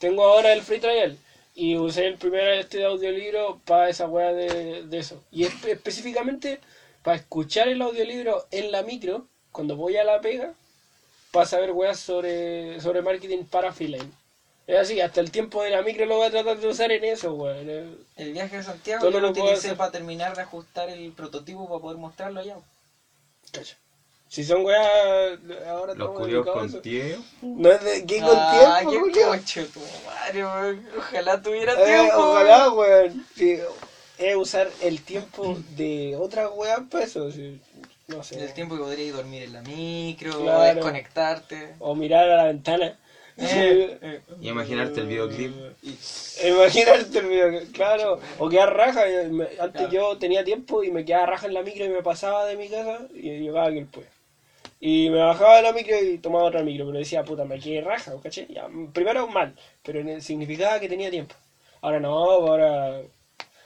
Tengo 0.00 0.24
ahora 0.24 0.52
el 0.54 0.62
Free 0.62 0.80
Trial 0.80 1.16
y 1.54 1.76
usé 1.76 2.06
el 2.06 2.16
primer 2.16 2.48
este 2.58 2.84
audiolibro 2.84 3.60
para 3.66 3.90
esa 3.90 4.08
weá 4.08 4.32
de, 4.32 4.82
de 4.86 4.98
eso. 4.98 5.22
Y 5.30 5.44
espe- 5.44 5.72
específicamente 5.72 6.58
para 7.02 7.18
escuchar 7.18 7.68
el 7.68 7.82
audiolibro 7.82 8.46
en 8.50 8.72
la 8.72 8.82
micro, 8.82 9.26
cuando 9.52 9.76
voy 9.76 9.96
a 9.98 10.04
la 10.04 10.20
pega, 10.22 10.54
para 11.32 11.44
saber 11.46 11.72
weas 11.72 12.00
sobre, 12.00 12.80
sobre 12.80 13.02
marketing 13.02 13.44
para 13.44 13.72
freelance. 13.72 14.08
Es 14.66 14.78
así, 14.78 15.00
hasta 15.00 15.20
el 15.20 15.30
tiempo 15.30 15.62
de 15.62 15.70
la 15.70 15.82
micro 15.82 16.06
lo 16.06 16.16
voy 16.16 16.28
a 16.28 16.30
tratar 16.30 16.58
de 16.58 16.66
usar 16.68 16.90
en 16.92 17.04
eso, 17.04 17.34
weón. 17.34 17.68
El 18.16 18.32
viaje 18.32 18.56
a 18.56 18.62
Santiago 18.62 19.00
Todo 19.00 19.10
yo 19.10 19.20
lo 19.20 19.26
lo 19.26 19.32
utilicé 19.32 19.74
para 19.74 19.90
terminar 19.90 20.34
de 20.34 20.42
ajustar 20.42 20.88
el 20.88 21.12
prototipo 21.12 21.68
para 21.68 21.80
poder 21.80 21.98
mostrarlo 21.98 22.40
allá. 22.40 22.56
Cacha. 23.52 23.76
Si 24.30 24.44
son 24.44 24.64
weas, 24.64 25.40
ahora 25.68 25.92
Los 25.94 26.10
a 26.10 26.44
con 26.44 26.82
tío. 26.82 27.16
No 27.42 27.72
es 27.72 27.82
de 27.82 28.06
qué 28.06 28.20
con 28.20 28.28
Ah, 28.32 28.78
tiempo, 28.88 29.08
qué 29.12 29.22
coche 29.22 29.64
tu 29.64 29.80
madre, 30.06 30.44
weón. 30.44 30.86
Ojalá 30.96 31.42
tuviera 31.42 31.72
Eh, 31.72 31.84
tiempo. 31.84 32.16
ojalá, 32.16 32.70
weón. 32.70 33.26
Sí, 33.34 33.58
es 34.18 34.36
usar 34.36 34.70
el 34.82 35.02
tiempo 35.02 35.58
de 35.70 36.14
otra 36.16 36.48
wea 36.48 36.78
para 36.88 37.04
eso. 37.06 37.32
sí. 37.32 37.60
No 38.06 38.22
sé. 38.22 38.40
El 38.40 38.52
tiempo 38.54 38.76
que 38.76 38.82
podrías 38.82 39.16
dormir 39.16 39.42
en 39.42 39.52
la 39.52 39.62
micro, 39.62 40.38
Claro. 40.42 40.74
desconectarte. 40.76 41.74
O 41.80 41.96
mirar 41.96 42.30
a 42.30 42.36
la 42.36 42.44
ventana. 42.44 42.96
Eh, 43.36 43.98
eh. 44.00 44.20
Y 44.40 44.48
imaginarte 44.50 45.00
el 45.00 45.06
videoclip. 45.08 45.52
Imaginarte 46.46 47.18
el 47.18 47.26
video, 47.26 47.60
claro. 47.72 48.20
O 48.38 48.48
quedar 48.48 48.76
raja. 48.76 49.02
Antes 49.60 49.72
Claro. 49.88 49.90
yo 49.90 50.18
tenía 50.18 50.44
tiempo 50.44 50.84
y 50.84 50.92
me 50.92 51.04
quedaba 51.04 51.26
raja 51.26 51.46
en 51.46 51.54
la 51.54 51.62
micro 51.62 51.84
y 51.84 51.88
me 51.88 52.02
pasaba 52.02 52.46
de 52.46 52.56
mi 52.56 52.68
casa 52.68 53.00
y 53.12 53.22
llegaba 53.40 53.66
aquí 53.66 53.80
después. 53.80 54.06
Y 54.82 55.10
me 55.10 55.18
bajaba 55.18 55.56
de 55.56 55.62
la 55.62 55.72
micro 55.74 55.94
y 56.02 56.16
tomaba 56.16 56.44
otra 56.44 56.62
micro, 56.62 56.86
pero 56.86 56.98
decía, 56.98 57.22
puta, 57.22 57.44
me 57.44 57.60
quedé 57.60 57.82
raja, 57.82 58.12
¿caché? 58.22 58.46
Ya, 58.48 58.66
primero 58.94 59.28
mal, 59.28 59.54
pero 59.82 60.00
significaba 60.22 60.80
que 60.80 60.88
tenía 60.88 61.10
tiempo. 61.10 61.34
Ahora 61.82 62.00
no, 62.00 62.14
ahora 62.14 63.02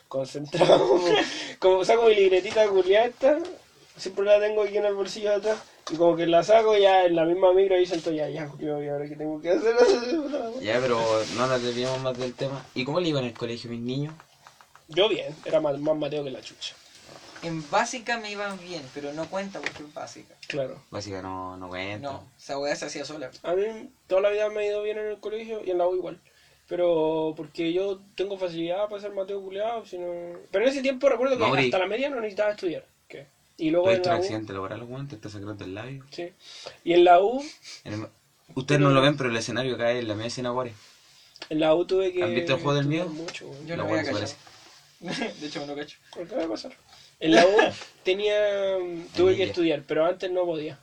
concentrado. 0.09 1.01
como 1.61 1.85
saco 1.85 2.07
mi 2.07 2.17
libretita 2.17 2.65
esta, 3.05 3.39
siempre 3.97 4.25
la 4.25 4.41
tengo 4.41 4.63
aquí 4.63 4.77
en 4.77 4.87
el 4.87 4.95
bolsillo 4.95 5.31
de 5.31 5.37
atrás. 5.37 5.59
Y 5.93 5.97
como 5.97 6.17
que 6.17 6.27
la 6.27 6.43
saco 6.43 6.77
ya 6.77 7.05
en 7.05 7.15
la 7.15 7.25
misma 7.25 7.53
micro 7.53 7.79
y 7.79 7.87
siento 7.87 8.11
ya, 8.11 8.29
ya, 8.29 8.49
Julio, 8.49 8.83
¿y 8.83 8.89
ahora 8.89 9.07
qué 9.09 9.15
tengo 9.15 9.41
que 9.41 9.51
hacer? 9.51 9.75
Ya, 10.61 10.81
pero 10.81 10.99
no 11.37 11.47
nos 11.47 11.63
desviamos 11.63 12.01
más 12.01 12.19
del 12.19 12.35
tema. 12.35 12.65
¿Y 12.75 12.85
cómo 12.85 12.99
le 12.99 13.09
iban 13.09 13.23
en 13.23 13.31
el 13.31 13.37
colegio 13.37 13.71
mis 13.71 13.81
niños? 13.81 14.15
Yo 14.89 15.09
bien, 15.09 15.35
era 15.45 15.61
más, 15.61 15.79
más 15.79 15.97
Mateo 15.97 16.25
que 16.25 16.31
la 16.31 16.41
chucha. 16.41 16.75
En 17.45 17.69
básica 17.71 18.19
me 18.19 18.31
iban 18.31 18.59
bien, 18.61 18.83
pero 18.95 19.13
no 19.13 19.27
cuenta 19.29 19.61
porque 19.61 19.83
es 19.83 19.93
básica. 19.95 20.35
Claro. 20.49 20.83
Básica 20.91 21.21
no, 21.23 21.57
no 21.57 21.69
cuenta. 21.69 22.11
No, 22.13 22.27
esa 22.39 22.59
weá 22.59 22.75
se 22.75 22.87
hacía 22.87 23.05
sola. 23.05 23.31
A 23.43 23.53
mí 23.55 23.91
toda 24.07 24.23
la 24.23 24.31
vida 24.31 24.49
me 24.51 24.61
ha 24.61 24.67
ido 24.67 24.83
bien 24.83 24.99
en 24.99 25.07
el 25.09 25.21
colegio 25.21 25.63
y 25.65 25.71
en 25.71 25.79
la 25.79 25.87
U 25.87 25.95
igual. 25.95 26.21
Pero 26.67 27.35
porque 27.37 27.73
yo 27.75 28.01
tengo 28.15 28.39
facilidad 28.39 28.89
para 28.89 29.03
ser 29.03 29.13
Mateo 29.13 29.43
culeado, 29.43 29.85
sino... 29.85 30.07
Pero 30.51 30.65
en 30.65 30.71
ese 30.71 30.81
tiempo 30.81 31.09
recuerdo 31.11 31.37
que 31.37 31.43
Mauri. 31.43 31.65
hasta 31.67 31.79
la 31.79 31.87
media 31.87 32.09
no 32.09 32.17
necesitaba 32.17 32.53
estudiar. 32.53 32.87
¿Qué? 33.07 33.27
Y 33.59 33.71
luego 33.71 33.91
en 33.91 33.97
¿Tuviste 34.01 34.09
un 34.09 34.15
la 34.15 34.19
U... 34.19 34.23
accidente 34.23 34.53
laboral, 34.55 34.83
weón? 34.85 35.07
¿Te 35.09 35.15
está 35.17 35.29
sacando 35.29 35.63
el 35.65 35.75
labio? 35.75 36.05
Sí. 36.11 36.33
Y 36.83 36.95
en 36.95 37.05
la 37.05 37.21
U, 37.21 37.45
En 37.85 37.93
el- 37.93 38.09
Ustedes 38.55 38.81
no 38.81 38.91
lo 38.91 39.01
ven, 39.03 39.17
pero 39.17 39.29
el 39.31 39.37
escenario 39.37 39.77
cae 39.77 39.99
en 39.99 40.09
la 40.09 40.15
media 40.15 40.29
escena 40.29 40.51
Juárez. 40.53 40.75
en 41.51 41.61
la 41.61 41.75
U 41.75 41.85
tuve 41.87 42.13
que... 42.13 42.23
¿Han 42.23 42.35
visto 42.35 42.55
el 42.55 42.61
juego 42.63 42.75
del 42.77 42.87
miedo? 42.87 43.09
Mucho. 43.09 43.51
Yo 43.67 43.77
No, 43.77 43.83
no 43.83 43.89
voy 43.91 43.99
a 43.99 44.05
cachar. 44.05 44.29
De 45.01 45.47
hecho, 45.47 45.67
no 45.67 45.75
cacho. 45.75 45.99
Acaba 46.13 46.43
de 46.43 46.49
pasar. 46.49 46.73
En 47.21 47.35
la 47.35 47.47
U 47.47 47.57
tenía... 48.05 48.77
tuve 49.17 49.37
que 49.37 49.45
estudiar, 49.45 49.83
pero 49.87 50.05
antes 50.05 50.31
no 50.31 50.45
podía. 50.45 50.79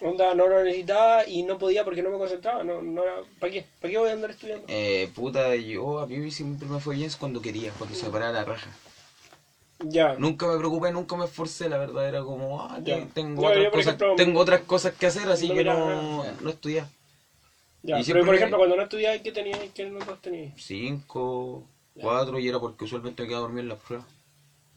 Onda, 0.00 0.32
no 0.34 0.46
lo 0.46 0.62
necesitaba 0.62 1.26
y 1.26 1.42
no 1.42 1.58
podía 1.58 1.84
porque 1.84 2.02
no 2.02 2.10
me 2.10 2.18
concentraba. 2.18 2.62
No, 2.62 2.82
no 2.82 3.02
era... 3.02 3.16
¿Para 3.40 3.52
qué? 3.52 3.64
¿Para 3.80 3.90
qué 3.90 3.98
voy 3.98 4.10
a 4.10 4.12
andar 4.12 4.30
estudiando? 4.30 4.64
Eh, 4.68 5.08
puta, 5.14 5.56
yo 5.56 5.98
a 5.98 6.06
mí 6.06 6.30
siempre 6.30 6.68
me 6.68 6.78
fue 6.78 6.94
bien 6.96 7.10
cuando 7.18 7.40
quería, 7.40 7.72
cuando 7.72 7.96
se 7.96 8.08
paraba 8.08 8.32
la 8.32 8.44
raja. 8.44 8.70
Ya. 9.80 10.14
Nunca 10.18 10.46
me 10.46 10.58
preocupé, 10.58 10.90
nunca 10.90 11.16
me 11.16 11.24
esforcé, 11.24 11.68
la 11.68 11.78
verdad 11.78 12.08
era 12.08 12.20
como, 12.22 12.62
ah, 12.62 12.80
tengo, 13.14 13.42
No, 13.42 13.48
otras 13.48 13.64
yo, 13.64 13.70
cosas, 13.70 13.86
ejemplo, 13.86 14.16
tengo 14.16 14.40
otras 14.40 14.60
cosas 14.62 14.92
que 14.94 15.06
hacer, 15.06 15.28
así 15.28 15.48
no 15.48 15.54
que 15.54 15.64
no, 15.64 16.24
no 16.40 16.50
estudié. 16.50 16.84
Ya, 17.82 18.00
Y 18.00 18.04
pero 18.04 18.24
por 18.24 18.34
ejemplo, 18.34 18.58
cuando 18.58 18.74
no 18.74 18.82
estudiabas, 18.82 19.20
¿qué 19.20 19.30
tenías? 19.30 19.60
¿Qué 19.72 19.84
notas 19.86 20.20
tenías? 20.20 20.52
Cinco, 20.56 21.64
cuatro, 22.00 22.40
y 22.40 22.48
era 22.48 22.58
porque 22.58 22.84
usualmente 22.84 23.22
me 23.22 23.28
quedaba 23.28 23.42
dormido 23.42 23.62
en 23.62 23.68
las 23.68 23.78
pruebas. 23.78 24.06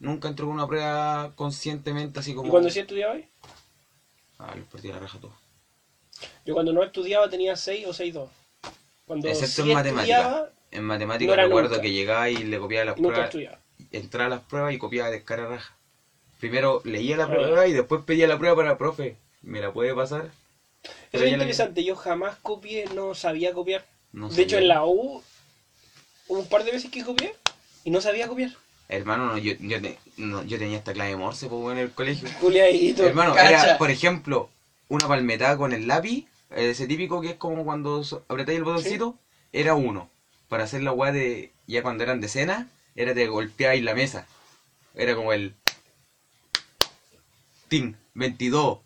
Nunca 0.02 0.26
entré 0.26 0.44
con 0.44 0.52
una 0.52 0.66
prueba 0.66 1.30
conscientemente, 1.36 2.18
así 2.18 2.34
como... 2.34 2.48
¿Y 2.48 2.50
cuando 2.50 2.68
sí 2.70 2.80
estudiabas? 2.80 3.20
Ah, 4.36 4.52
les 4.52 4.64
perdí 4.66 4.88
la 4.88 4.98
raja 4.98 5.16
todo. 5.20 5.32
Yo 6.44 6.54
cuando 6.54 6.72
no 6.72 6.82
estudiaba 6.82 7.28
tenía 7.28 7.54
6 7.54 7.86
o 7.86 7.92
6-2. 7.92 8.26
Cuando 9.06 9.28
Excepto 9.28 9.62
sí 9.62 9.68
en 9.68 9.74
matemáticas. 9.74 10.18
estudiaba, 10.18 10.48
En 10.72 10.82
matemáticas 10.82 11.36
no 11.36 11.42
recuerdo 11.44 11.68
nunca. 11.68 11.82
que 11.82 11.92
llegaba 11.92 12.28
y 12.28 12.34
le 12.34 12.58
copiaba 12.58 12.84
las 12.86 12.96
nunca 12.96 13.06
pruebas, 13.10 13.26
estudiaba. 13.26 13.58
entraba 13.92 14.26
a 14.26 14.28
las 14.30 14.40
pruebas 14.40 14.72
y 14.72 14.78
copiaba 14.78 15.08
de 15.08 15.22
cara 15.22 15.46
raja. 15.46 15.76
primero 16.40 16.80
leía 16.82 17.16
la 17.16 17.28
prueba 17.28 17.68
y 17.68 17.72
después 17.72 18.02
pedía 18.02 18.26
la 18.26 18.36
prueba 18.36 18.56
para 18.56 18.76
profe. 18.76 19.14
¿Me 19.42 19.60
la 19.60 19.70
puede 19.70 19.94
pasar? 19.94 20.32
Eso 21.12 21.22
es 21.22 21.28
la- 21.28 21.28
interesante, 21.28 21.84
yo 21.84 21.94
jamás 21.94 22.34
copié, 22.42 22.86
no 22.86 23.14
sabía 23.14 23.52
copiar. 23.52 23.84
No 24.10 24.28
de 24.28 24.42
hecho, 24.42 24.58
en 24.58 24.66
la 24.66 24.84
U 24.84 25.22
hubo 26.26 26.38
un 26.40 26.46
par 26.46 26.64
de 26.64 26.72
veces 26.72 26.90
que 26.90 27.04
copié 27.04 27.32
y 27.84 27.90
no 27.90 28.00
sabía 28.00 28.26
copiar. 28.26 28.50
Hermano, 28.88 29.26
no, 29.26 29.38
yo, 29.38 29.54
yo, 29.60 29.80
te- 29.80 29.98
no, 30.18 30.42
yo 30.44 30.58
tenía 30.58 30.76
esta 30.78 30.92
clave 30.92 31.16
Morse 31.16 31.46
pues, 31.48 31.60
weón, 31.62 31.78
en 31.78 31.84
el 31.84 31.90
colegio. 31.92 32.28
Culiadito. 32.40 33.04
Hermano, 33.06 33.34
Cacha. 33.34 33.64
era, 33.64 33.78
por 33.78 33.90
ejemplo, 33.90 34.50
una 34.88 35.08
palmetada 35.08 35.56
con 35.56 35.72
el 35.72 35.86
lápiz, 35.86 36.26
ese 36.50 36.86
típico 36.86 37.20
que 37.22 37.30
es 37.30 37.36
como 37.36 37.64
cuando 37.64 38.04
apretáis 38.28 38.58
el 38.58 38.64
botoncito, 38.64 39.16
era 39.52 39.74
uno. 39.74 40.10
Para 40.48 40.64
hacer 40.64 40.82
la 40.82 40.92
weá 40.92 41.12
de, 41.12 41.50
ya 41.66 41.82
cuando 41.82 42.04
eran 42.04 42.20
decenas, 42.20 42.66
era 42.94 43.14
de 43.14 43.26
golpeáis 43.26 43.82
la 43.82 43.94
mesa. 43.94 44.26
Era 44.94 45.14
como 45.14 45.32
el... 45.32 45.54
Tin, 47.68 47.96
22. 48.14 48.78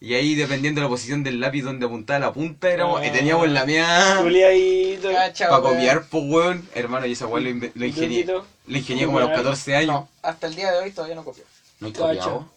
Y 0.00 0.14
ahí, 0.14 0.34
dependiendo 0.34 0.80
de 0.80 0.84
la 0.84 0.88
posición 0.90 1.24
del 1.24 1.40
lápiz 1.40 1.62
donde 1.62 1.86
apuntaba 1.86 2.18
la 2.20 2.32
punta, 2.32 2.70
era, 2.70 2.84
Ah. 2.84 3.04
y 3.06 3.10
teníamos 3.10 3.48
la 3.48 3.64
mía... 3.64 4.20
Para 5.48 5.60
weón. 5.62 5.74
copiar, 5.74 6.04
pues, 6.08 6.24
weón. 6.26 6.68
Hermano, 6.74 7.06
y 7.06 7.12
esa 7.12 7.26
weá 7.26 7.42
lo, 7.42 7.68
lo 7.74 7.84
ingenié. 7.86 8.26
Lo 8.68 8.78
ingenié 8.78 9.06
como 9.06 9.18
a 9.18 9.22
los 9.22 9.30
14 9.30 9.76
años. 9.76 9.88
No, 9.92 10.08
hasta 10.22 10.46
el 10.46 10.54
día 10.54 10.72
de 10.72 10.78
hoy 10.78 10.90
todavía 10.92 11.16
no 11.16 11.24
copio. 11.24 11.44
No 11.80 11.88
he 11.88 11.92
copiado. 11.92 12.48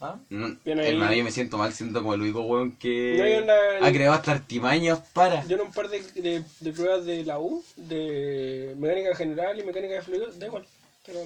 ¿Ah? 0.00 0.16
No, 0.30 0.56
hermano, 0.64 1.12
yo 1.12 1.24
me 1.24 1.32
siento 1.32 1.58
mal 1.58 1.72
siendo 1.72 2.00
como 2.00 2.14
el 2.14 2.20
único 2.20 2.42
weón 2.42 2.70
que 2.76 3.16
No 3.18 3.24
hay 3.24 3.34
una- 3.34 3.86
ha 3.86 3.92
creado 3.92 4.14
hasta 4.14 4.30
artimañas 4.30 5.00
para. 5.12 5.44
Yo 5.46 5.56
en 5.56 5.62
un 5.62 5.72
par 5.72 5.88
de, 5.88 6.00
de, 6.12 6.44
de 6.60 6.72
pruebas 6.72 7.04
de 7.04 7.24
la 7.24 7.40
U, 7.40 7.64
de 7.76 8.74
mecánica 8.78 9.16
general 9.16 9.58
y 9.58 9.64
mecánica 9.64 9.94
de 9.94 10.02
fluidos, 10.02 10.38
da 10.38 10.46
igual. 10.46 10.64
pero. 11.04 11.18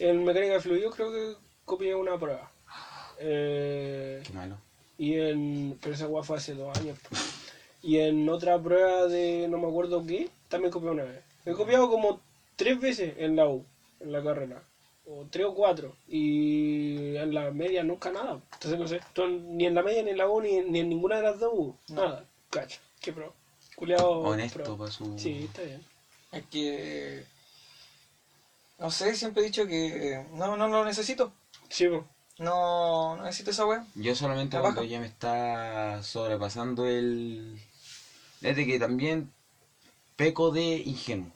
En 0.00 0.24
mecánica 0.24 0.54
de 0.54 0.60
fluidos 0.60 0.96
creo 0.96 1.12
que 1.12 1.34
copié 1.64 1.94
una 1.94 2.18
prueba. 2.18 2.50
Eh, 3.20 4.20
Qué 4.26 4.32
malo. 4.32 4.56
y 4.98 5.14
en. 5.14 5.78
Pero 5.80 5.94
esa 5.94 6.06
guapa 6.06 6.26
fue 6.26 6.36
hace 6.38 6.54
dos 6.54 6.76
años. 6.76 6.98
Y 7.82 7.98
en 7.98 8.28
otra 8.28 8.58
prueba 8.60 9.06
de 9.06 9.46
no 9.48 9.58
me 9.58 9.68
acuerdo 9.68 10.04
qué, 10.04 10.28
también 10.48 10.72
copié 10.72 10.90
una 10.90 11.04
vez. 11.04 11.20
He 11.46 11.52
copiado 11.52 11.88
como 11.88 12.20
tres 12.56 12.80
veces 12.80 13.14
en 13.18 13.36
la 13.36 13.46
U, 13.48 13.64
en 14.00 14.12
la 14.12 14.22
carrera. 14.22 14.62
O 15.06 15.26
tres 15.30 15.46
o 15.46 15.54
cuatro. 15.54 15.96
Y 16.06 17.16
en 17.16 17.34
la 17.34 17.50
media 17.50 17.82
nunca 17.82 18.10
nada. 18.10 18.40
Entonces 18.52 18.78
no 18.78 18.86
sé. 18.86 19.00
tú 19.12 19.26
ni 19.26 19.66
en 19.66 19.74
la 19.74 19.82
media, 19.82 20.02
ni 20.02 20.10
en 20.10 20.18
la 20.18 20.28
U, 20.28 20.40
ni, 20.40 20.60
ni 20.60 20.80
en 20.80 20.88
ninguna 20.88 21.16
de 21.16 21.22
las 21.22 21.38
dos 21.40 21.52
U. 21.52 21.76
No. 21.88 22.04
Nada. 22.04 22.24
Cacho. 22.50 22.80
Qué 23.00 23.12
pro. 23.12 23.34
Culeado. 23.74 24.20
Honesto 24.20 24.62
pro. 24.62 24.76
para 24.76 24.90
su. 24.90 25.18
Sí, 25.18 25.44
está 25.44 25.62
bien. 25.62 25.84
Es 26.30 26.44
que. 26.46 27.24
No 28.78 28.90
sé, 28.90 29.14
siempre 29.14 29.42
he 29.42 29.46
dicho 29.46 29.66
que 29.66 30.24
no, 30.32 30.56
no 30.56 30.68
lo 30.68 30.84
necesito. 30.84 31.32
Sí, 31.68 31.88
po. 31.88 32.06
No, 32.38 33.16
no 33.16 33.24
necesito 33.24 33.50
esa 33.50 33.66
weá. 33.66 33.84
Yo 33.94 34.14
solamente 34.14 34.58
cuando 34.58 34.82
ya 34.84 35.00
me 35.00 35.06
está 35.06 36.02
sobrepasando 36.02 36.86
el. 36.86 37.60
Desde 38.40 38.66
que 38.66 38.78
también 38.78 39.32
peco 40.16 40.50
de 40.50 40.82
ingenuo. 40.84 41.32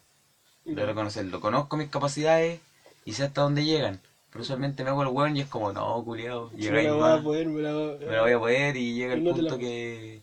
De 0.74 0.84
reconocerlo. 0.84 1.40
Conozco 1.40 1.76
mis 1.76 1.88
capacidades 1.88 2.60
y 3.04 3.12
sé 3.12 3.22
hasta 3.24 3.40
dónde 3.42 3.64
llegan. 3.64 4.00
Pero 4.30 4.42
usualmente 4.42 4.82
me 4.82 4.90
hago 4.90 5.02
el 5.02 5.08
weón 5.08 5.36
y 5.36 5.40
es 5.40 5.46
como, 5.46 5.72
no, 5.72 6.02
culiado. 6.04 6.50
Sí, 6.58 6.70
me 6.70 6.82
la 6.82 6.92
voy 6.92 7.10
a 7.18 7.22
poder, 7.22 7.46
me 7.46 7.62
la 7.62 7.72
voy 7.72 7.98
Me 8.00 8.16
lo 8.16 8.22
voy 8.22 8.32
a 8.32 8.38
poder 8.38 8.76
y 8.76 8.94
llega 8.94 9.14
el 9.14 9.22
No 9.24 9.30
punto 9.30 9.52
la- 9.52 9.58
que. 9.58 10.20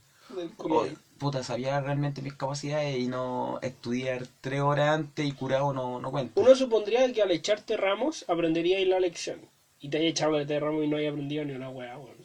Oh, 0.57 0.85
puta, 1.17 1.43
sabía 1.43 1.79
realmente 1.79 2.21
mis 2.21 2.33
capacidades 2.33 2.97
y 2.99 3.07
no 3.07 3.57
estudiar 3.61 4.25
tres 4.41 4.59
horas 4.61 4.89
antes 4.93 5.25
y 5.25 5.31
curado 5.31 5.71
no, 5.73 5.99
no 5.99 6.11
cuenta. 6.11 6.39
Uno 6.39 6.55
supondría 6.55 7.11
que 7.13 7.21
al 7.21 7.31
echarte 7.31 7.77
ramos 7.77 8.25
aprenderíais 8.27 8.87
la 8.87 8.99
lección. 8.99 9.39
Y 9.79 9.89
te 9.89 9.97
hayas 9.97 10.11
echado 10.11 10.43
de 10.43 10.59
ramos 10.59 10.83
y 10.83 10.87
no 10.87 10.97
hayas 10.97 11.11
aprendido 11.11 11.43
ni 11.45 11.53
una 11.53 11.69
weá, 11.69 11.97
weón. 11.97 12.17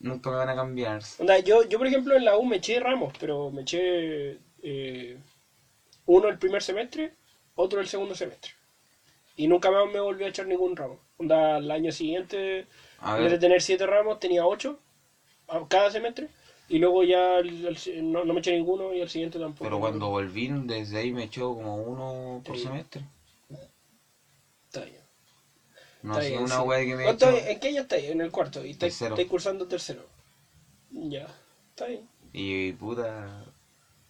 Nunca 0.00 0.30
me 0.30 0.36
van 0.36 0.48
a 0.48 0.54
cambiar. 0.54 1.02
Onda, 1.18 1.38
yo, 1.38 1.62
yo, 1.64 1.78
por 1.78 1.86
ejemplo, 1.86 2.14
en 2.14 2.24
la 2.24 2.36
U 2.36 2.44
me 2.44 2.56
eché 2.56 2.78
ramos, 2.78 3.12
pero 3.18 3.50
me 3.50 3.62
eché 3.62 4.38
eh, 4.62 5.16
uno 6.06 6.28
el 6.28 6.38
primer 6.38 6.62
semestre, 6.62 7.12
otro 7.60 7.80
el 7.80 7.88
segundo 7.88 8.14
semestre. 8.14 8.52
Y 9.36 9.46
nunca 9.48 9.68
más 9.70 9.84
me 9.86 9.98
volví 10.00 10.24
a 10.24 10.28
echar 10.28 10.46
ningún 10.46 10.76
ramo. 10.76 10.98
Onda, 11.16 11.56
al 11.56 11.68
año 11.70 11.90
siguiente, 11.90 12.66
en 13.04 13.18
vez 13.18 13.30
de 13.32 13.38
tener 13.38 13.60
siete 13.60 13.84
ramos, 13.84 14.18
tenía 14.20 14.46
ocho 14.46 14.78
cada 15.68 15.90
semestre. 15.90 16.28
Y 16.68 16.78
luego 16.78 17.02
ya 17.02 17.38
el- 17.38 17.66
el- 17.66 18.12
no, 18.12 18.24
no 18.24 18.32
me 18.32 18.40
eché 18.40 18.52
ninguno 18.52 18.92
y 18.94 19.00
el 19.00 19.08
siguiente 19.08 19.38
tampoco. 19.38 19.64
pero 19.64 19.78
cuando 19.80 20.08
volví, 20.08 20.48
desde 20.66 20.98
ahí 20.98 21.10
me 21.12 21.24
echó 21.24 21.54
como 21.54 21.76
uno 21.76 22.42
por 22.44 22.56
Sí. 22.56 22.62
semestre. 22.64 23.02
Está 24.66 24.84
bien. 24.84 25.00
No 26.02 26.14
sé, 26.20 26.28
bien, 26.28 26.42
una 26.42 26.56
sí. 26.56 26.62
weá 26.62 26.84
que 26.84 26.94
me 26.94 27.04
¿Cuánto- 27.04 27.28
echó. 27.30 27.46
¿En 27.48 27.58
qué 27.58 27.68
año 27.68 27.80
estáis? 27.80 28.04
En 28.10 28.20
el 28.20 28.30
cuarto. 28.30 28.64
Y 28.64 28.70
estáis, 28.72 29.00
estáis 29.02 29.26
cursando 29.28 29.66
tercero. 29.66 30.04
Ya. 30.90 31.26
Está 31.70 31.86
bien. 31.86 32.06
Y 32.32 32.72
puta, 32.72 33.44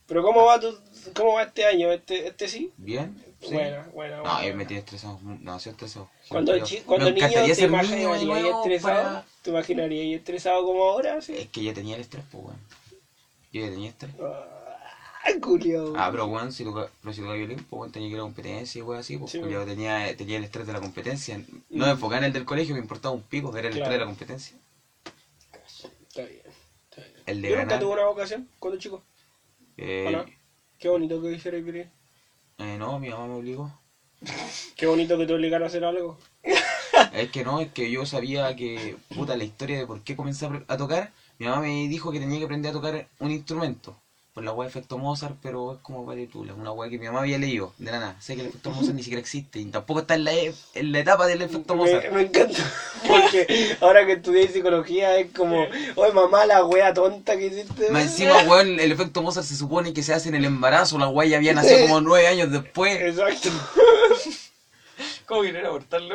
Pero 0.06 0.22
¿cómo 0.22 0.44
va, 0.44 0.58
tu, 0.58 0.74
cómo 1.14 1.34
va 1.34 1.42
este 1.44 1.64
año? 1.64 1.92
¿Este, 1.92 2.26
este 2.26 2.48
sí? 2.48 2.72
bien. 2.76 3.14
Sí. 3.40 3.52
Buena, 3.54 3.86
buena, 3.92 4.16
No, 4.22 4.42
yo 4.44 4.54
me 4.54 4.64
tiene 4.66 4.80
estresado. 4.80 5.18
No, 5.22 5.58
soy 5.60 5.70
estresado. 5.70 6.10
Cuando, 6.28 6.58
chi- 6.64 6.78
yo- 6.78 6.84
cuando 6.86 7.06
niño 7.06 7.54
te 7.54 7.64
imaginarías 7.64 8.24
nuevo 8.24 8.62
estresado. 8.64 9.02
para- 9.04 9.24
¿Te 9.42 9.50
imaginarías 9.50 10.18
estresado 10.18 10.64
como 10.64 10.82
ahora? 10.84 11.20
Sí. 11.22 11.34
Es 11.36 11.46
que 11.48 11.62
ya 11.62 11.72
tenía 11.72 11.94
el 11.94 12.00
estrés, 12.00 12.24
pues, 12.32 12.44
weón. 12.44 12.58
Yo 13.52 13.60
ya 13.62 13.70
tenía 13.70 13.88
estrés. 13.90 14.10
Ah, 14.20 15.30
culiao. 15.40 15.94
Ah, 15.96 16.08
pero 16.10 16.26
weón, 16.26 16.52
si 16.52 16.64
toca, 16.64 16.90
pero 17.00 17.12
si 17.14 17.20
violín, 17.34 17.58
pues 17.70 17.78
weón, 17.78 17.92
tenía 17.92 18.08
que 18.08 18.14
ir 18.14 18.18
a 18.18 18.22
competencia 18.22 18.78
y 18.80 18.82
weón 18.82 19.00
así, 19.00 19.16
pues 19.16 19.30
Sí, 19.30 19.38
culiao, 19.40 19.64
tenía, 19.64 20.16
tenía 20.16 20.38
el 20.38 20.44
estrés 20.44 20.66
de 20.66 20.72
la 20.72 20.80
competencia. 20.80 21.38
No 21.38 21.44
me 21.70 21.86
Mm. 21.86 21.90
enfocaba 21.90 22.18
en 22.18 22.24
el 22.24 22.32
del 22.32 22.44
colegio, 22.44 22.74
me 22.74 22.80
importaba 22.80 23.14
un 23.14 23.22
pico, 23.22 23.56
era 23.56 23.68
el 23.68 23.74
Claro. 23.74 23.84
estrés 23.84 23.92
de 23.92 23.98
la 23.98 24.06
competencia. 24.06 24.56
Está 26.08 26.22
bien. 26.22 26.40
Está 26.90 27.02
bien. 27.02 27.22
El 27.26 27.42
de 27.42 27.50
Yo 27.50 27.56
nunca 27.60 27.78
tuve 27.78 27.92
una 27.92 28.06
vocación 28.06 28.48
cuando 28.58 28.78
chico. 28.80 29.02
Eh, 29.76 30.06
Hola. 30.08 30.26
Qué 30.78 30.88
bonito 30.88 31.20
que 31.22 31.32
hiciera 31.32 31.58
Pirín. 31.64 31.90
Eh, 32.58 32.76
no, 32.78 32.98
mi 32.98 33.08
mamá 33.08 33.26
me 33.26 33.34
obligó. 33.34 33.72
Qué 34.76 34.86
bonito 34.86 35.16
que 35.16 35.26
te 35.26 35.34
obligaran 35.34 35.64
a 35.64 35.66
hacer 35.66 35.84
algo. 35.84 36.18
Es 37.12 37.30
que 37.30 37.44
no, 37.44 37.60
es 37.60 37.72
que 37.72 37.90
yo 37.90 38.04
sabía 38.06 38.54
que, 38.56 38.96
puta, 39.14 39.36
la 39.36 39.44
historia 39.44 39.78
de 39.78 39.86
por 39.86 40.02
qué 40.02 40.16
comencé 40.16 40.48
a 40.66 40.76
tocar, 40.76 41.12
mi 41.38 41.46
mamá 41.46 41.62
me 41.62 41.88
dijo 41.88 42.10
que 42.10 42.18
tenía 42.18 42.38
que 42.38 42.44
aprender 42.44 42.70
a 42.70 42.74
tocar 42.74 43.08
un 43.20 43.30
instrumento. 43.30 43.96
Por 44.38 44.44
la 44.44 44.52
weá 44.52 44.68
efecto 44.68 44.98
Mozart, 44.98 45.34
pero 45.42 45.72
es 45.72 45.78
como 45.82 46.06
paritula, 46.06 46.54
una 46.54 46.70
weá 46.70 46.88
que 46.88 46.96
mi 46.96 47.06
mamá 47.06 47.22
había 47.22 47.38
leído, 47.38 47.74
de 47.76 47.90
la 47.90 47.98
nada. 47.98 48.16
Sé 48.20 48.36
que 48.36 48.42
el 48.42 48.46
efecto 48.46 48.70
Mozart 48.70 48.94
ni 48.94 49.02
siquiera 49.02 49.20
existe 49.20 49.58
y 49.58 49.64
tampoco 49.64 49.98
está 49.98 50.14
en 50.14 50.22
la, 50.22 50.32
e- 50.32 50.54
en 50.74 50.92
la 50.92 51.00
etapa 51.00 51.26
del 51.26 51.42
efecto 51.42 51.74
Me, 51.74 51.82
Mozart. 51.82 52.12
me 52.12 52.20
encanta. 52.22 52.56
Porque 53.08 53.76
ahora 53.80 54.06
que 54.06 54.12
estudié 54.12 54.46
psicología 54.46 55.16
es 55.16 55.32
como, 55.32 55.66
oye 55.96 56.12
mamá, 56.12 56.46
la 56.46 56.64
wea 56.64 56.94
tonta 56.94 57.36
que 57.36 57.46
hiciste. 57.46 57.90
Más 57.90 58.04
encima, 58.04 58.38
weón, 58.46 58.78
el 58.78 58.92
efecto 58.92 59.22
Mozart 59.22 59.44
se 59.44 59.56
supone 59.56 59.92
que 59.92 60.04
se 60.04 60.14
hace 60.14 60.28
en 60.28 60.36
el 60.36 60.44
embarazo, 60.44 60.98
la 60.98 61.08
weá 61.08 61.28
ya 61.28 61.38
había 61.38 61.52
nacido 61.54 61.80
como 61.88 62.00
nueve 62.00 62.28
años 62.28 62.52
después. 62.52 62.96
Exacto. 63.00 63.48
¿Cómo 65.26 65.42
querer 65.42 65.66
abortarlo? 65.66 66.14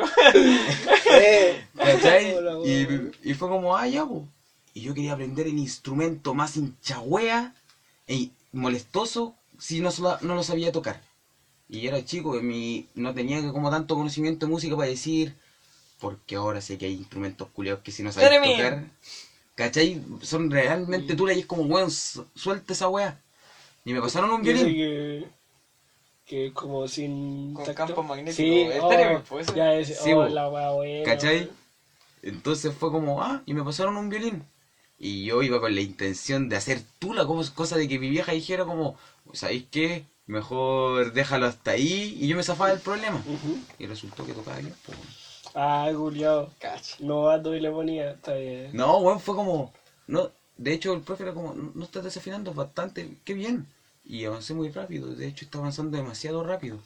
Eh, 1.12 1.62
¿Cachai? 1.76 2.34
Y, 2.64 3.30
y 3.30 3.34
fue 3.34 3.50
como, 3.50 3.76
ah, 3.76 3.86
ya, 3.86 4.06
po. 4.06 4.26
Y 4.72 4.80
yo 4.80 4.94
quería 4.94 5.12
aprender 5.12 5.46
el 5.46 5.58
instrumento 5.58 6.32
más 6.32 6.56
hinchagüea 6.56 7.52
e 8.06 8.28
molestoso 8.52 9.32
si 9.58 9.80
no, 9.80 9.90
no 10.20 10.34
lo 10.34 10.42
sabía 10.42 10.72
tocar. 10.72 11.00
Y 11.68 11.86
era 11.86 12.04
chico, 12.04 12.36
y 12.36 12.40
mi, 12.40 12.86
no 12.94 13.12
tenía 13.14 13.50
como 13.50 13.70
tanto 13.70 13.94
conocimiento 13.94 14.46
de 14.46 14.50
música 14.52 14.76
para 14.76 14.88
decir, 14.88 15.34
porque 15.98 16.34
ahora 16.34 16.60
sé 16.60 16.76
que 16.78 16.86
hay 16.86 16.92
instrumentos 16.94 17.48
culiados 17.52 17.80
que 17.82 17.90
si 17.90 18.02
no 18.02 18.12
sabes 18.12 18.30
tocar, 18.42 18.84
¿cachai? 19.54 20.02
Son 20.22 20.50
realmente 20.50 21.14
tú 21.14 21.26
le 21.26 21.32
dices 21.32 21.46
como, 21.46 21.64
weón, 21.64 21.90
su- 21.90 22.24
suelta 22.34 22.72
esa 22.72 22.88
weá. 22.88 23.16
Y 23.84 23.92
me 23.92 24.00
pasaron 24.00 24.30
un 24.30 24.42
Yo 24.42 24.52
violín. 24.52 24.66
que, 24.76 25.28
que 26.26 26.46
es 26.46 26.52
como 26.52 26.86
sin 26.88 27.54
Con 27.54 27.64
tacto. 27.64 27.86
campo 27.86 28.02
magnético. 28.02 28.42
Sí, 28.42 28.60
El 28.72 28.80
oh, 28.80 29.22
pues, 29.28 29.46
ya 29.54 29.74
es, 29.74 29.98
Sí, 30.00 30.12
oh, 30.12 30.26
la. 30.26 30.48
¿Cachai? 31.04 31.50
Entonces 32.22 32.74
fue 32.74 32.90
como, 32.90 33.22
ah, 33.22 33.42
y 33.46 33.52
me 33.54 33.62
pasaron 33.62 33.96
un 33.96 34.08
violín. 34.08 34.42
Y 34.98 35.24
yo 35.24 35.42
iba 35.42 35.60
con 35.60 35.74
la 35.74 35.80
intención 35.80 36.48
de 36.48 36.56
hacer 36.56 36.82
tula, 36.98 37.26
como 37.26 37.42
cosa 37.54 37.76
de 37.76 37.88
que 37.88 37.98
mi 37.98 38.08
vieja 38.10 38.32
dijera 38.32 38.64
como, 38.64 38.96
¿sabéis 39.32 39.64
qué? 39.70 40.04
Mejor 40.26 41.12
déjalo 41.12 41.46
hasta 41.46 41.72
ahí 41.72 42.16
y 42.20 42.28
yo 42.28 42.36
me 42.36 42.42
zafaba 42.42 42.70
del 42.70 42.80
problema. 42.80 43.22
Y 43.78 43.86
resultó 43.86 44.24
que 44.24 44.32
tocaba 44.32 44.58
bien. 44.58 44.74
po. 44.86 44.92
Ah, 45.54 45.90
culiao. 45.94 46.50
Cacha. 46.58 46.96
Novato 47.00 47.54
y 47.54 47.60
le 47.60 47.70
ponía, 47.70 48.12
está 48.12 48.34
bien. 48.34 48.70
No, 48.72 48.98
weón, 48.98 49.20
fue 49.20 49.34
como, 49.34 49.72
no, 50.06 50.30
de 50.56 50.72
hecho 50.72 50.94
el 50.94 51.02
profe 51.02 51.24
era 51.24 51.34
como, 51.34 51.54
no, 51.54 51.84
estás 51.84 52.04
desafinando 52.04 52.54
bastante, 52.54 53.16
qué 53.24 53.34
bien. 53.34 53.66
Y 54.04 54.24
avancé 54.24 54.54
muy 54.54 54.70
rápido, 54.70 55.14
de 55.14 55.26
hecho 55.28 55.44
está 55.44 55.58
avanzando 55.58 55.96
demasiado 55.96 56.42
rápido. 56.44 56.78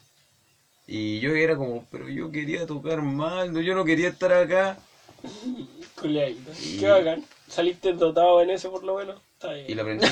Y 0.87 1.19
yo 1.19 1.35
era 1.35 1.55
como, 1.55 1.85
pero 1.91 2.09
yo 2.09 2.31
quería 2.31 2.65
tocar 2.65 3.01
mal, 3.01 3.53
no, 3.53 3.61
yo 3.61 3.75
no 3.75 3.85
quería 3.85 4.09
estar 4.09 4.33
acá. 4.33 4.77
Culiadito. 5.99 6.51
Y- 6.63 6.77
Qué 6.79 6.87
bacán. 6.89 7.23
Saliste 7.49 7.93
dotado 7.93 8.41
en 8.41 8.51
eso 8.51 8.71
por 8.71 8.83
lo 8.83 8.95
menos. 8.95 9.19
Está 9.33 9.53
bien. 9.53 9.65
Y 9.69 9.73
lo 9.73 9.81
aprendí, 9.81 10.05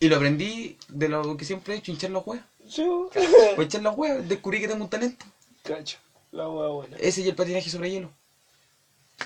y 0.00 0.08
lo 0.08 0.16
aprendí 0.16 0.76
de 0.88 1.08
lo 1.08 1.36
que 1.36 1.44
siempre 1.44 1.74
he 1.74 1.76
hecho, 1.78 1.92
hinchar 1.92 2.10
los 2.10 2.26
huevos. 2.26 2.44
Sí. 2.68 2.84
Pues 3.56 3.66
echar 3.66 3.82
las 3.82 3.96
huevas, 3.96 4.28
descubrí 4.28 4.60
que 4.60 4.68
tengo 4.68 4.84
un 4.84 4.90
talento. 4.90 5.24
Cacho. 5.62 5.98
La 6.32 6.48
wea 6.48 6.68
buena. 6.68 6.96
Ese 6.98 7.22
y 7.22 7.28
el 7.28 7.34
patinaje 7.34 7.70
sobre 7.70 7.90
hielo. 7.90 8.10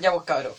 Ya 0.00 0.12
pues 0.12 0.24
cabros. 0.24 0.56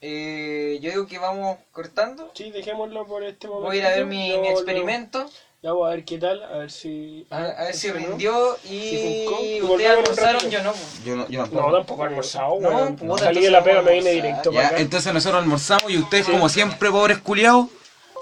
Eh, 0.00 0.78
yo 0.80 0.90
digo 0.90 1.06
que 1.06 1.18
vamos 1.18 1.58
cortando. 1.72 2.30
Sí, 2.34 2.50
dejémoslo 2.50 3.06
por 3.06 3.24
este 3.24 3.48
momento. 3.48 3.66
Voy 3.66 3.76
a 3.76 3.80
ir 3.80 3.86
a 3.86 3.90
ver 3.90 4.06
mi 4.06 4.30
experimento. 4.30 5.28
Ya 5.60 5.72
voy 5.72 5.88
a 5.90 5.96
ver 5.96 6.04
qué 6.04 6.18
tal, 6.18 6.40
a 6.44 6.58
ver 6.58 6.70
si... 6.70 7.26
A, 7.30 7.38
a 7.38 7.64
ver 7.64 7.74
si 7.74 7.90
rindió 7.90 8.56
y 8.70 9.60
ustedes 9.60 9.90
almorzaron, 9.90 10.48
yo 10.50 10.62
no. 10.62 10.72
Yo 11.04 11.16
no, 11.16 11.28
yo 11.28 11.46
No, 11.48 11.72
tampoco 11.72 12.04
he 12.04 12.06
almorzado, 12.08 12.60
No, 12.60 12.68
weón. 12.68 12.94
puta, 12.96 13.24
Salí 13.24 13.40
de 13.42 13.50
la 13.50 13.64
pega, 13.64 13.82
me 13.82 13.94
vine 13.94 14.10
directo 14.12 14.52
Ya, 14.52 14.56
para 14.56 14.68
acá. 14.68 14.78
entonces 14.80 15.12
nosotros 15.12 15.42
almorzamos 15.42 15.90
y 15.90 15.96
ustedes, 15.98 16.26
como 16.28 16.48
siempre, 16.48 16.90
pobres 16.90 17.18
culiados, 17.18 17.66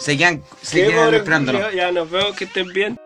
se 0.01 0.17
quedan, 0.17 0.43
se 0.63 0.87
quedan 0.87 1.13
esperándonos. 1.13 1.75
Ya 1.75 1.93
nos 1.93 2.11
vemos, 2.11 2.35
que 2.35 2.45
estén 2.45 2.69
bien. 2.69 2.99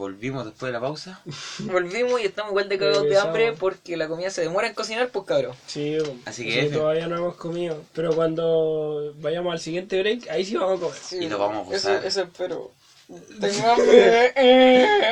Volvimos 0.00 0.44
después 0.44 0.68
de 0.68 0.72
la 0.72 0.80
pausa. 0.80 1.20
Volvimos 1.60 2.20
y 2.20 2.24
estamos 2.24 2.50
igual 2.52 2.68
de 2.68 2.78
cagados 2.78 3.04
de 3.04 3.18
hambre 3.18 3.52
porque 3.52 3.96
la 3.96 4.08
comida 4.08 4.30
se 4.30 4.40
demora 4.42 4.66
en 4.66 4.74
cocinar, 4.74 5.10
pues 5.10 5.26
cabros. 5.26 5.56
Sí. 5.66 5.98
Así 6.24 6.44
que 6.44 6.66
F. 6.66 6.76
todavía 6.76 7.06
no 7.06 7.16
hemos 7.16 7.36
comido. 7.36 7.82
Pero 7.94 8.14
cuando 8.14 9.14
vayamos 9.18 9.52
al 9.52 9.60
siguiente 9.60 10.00
break, 10.00 10.28
ahí 10.30 10.44
sí 10.44 10.56
vamos 10.56 10.78
a 10.78 10.80
comer. 10.82 11.22
Y 11.24 11.28
lo 11.28 11.38
vamos 11.38 11.70
a 11.70 11.76
Eso, 11.76 11.88
gozar. 11.90 12.06
eso 12.06 12.22
espero. 12.22 12.70
Tengo 13.40 13.66
hambre. 13.70 14.32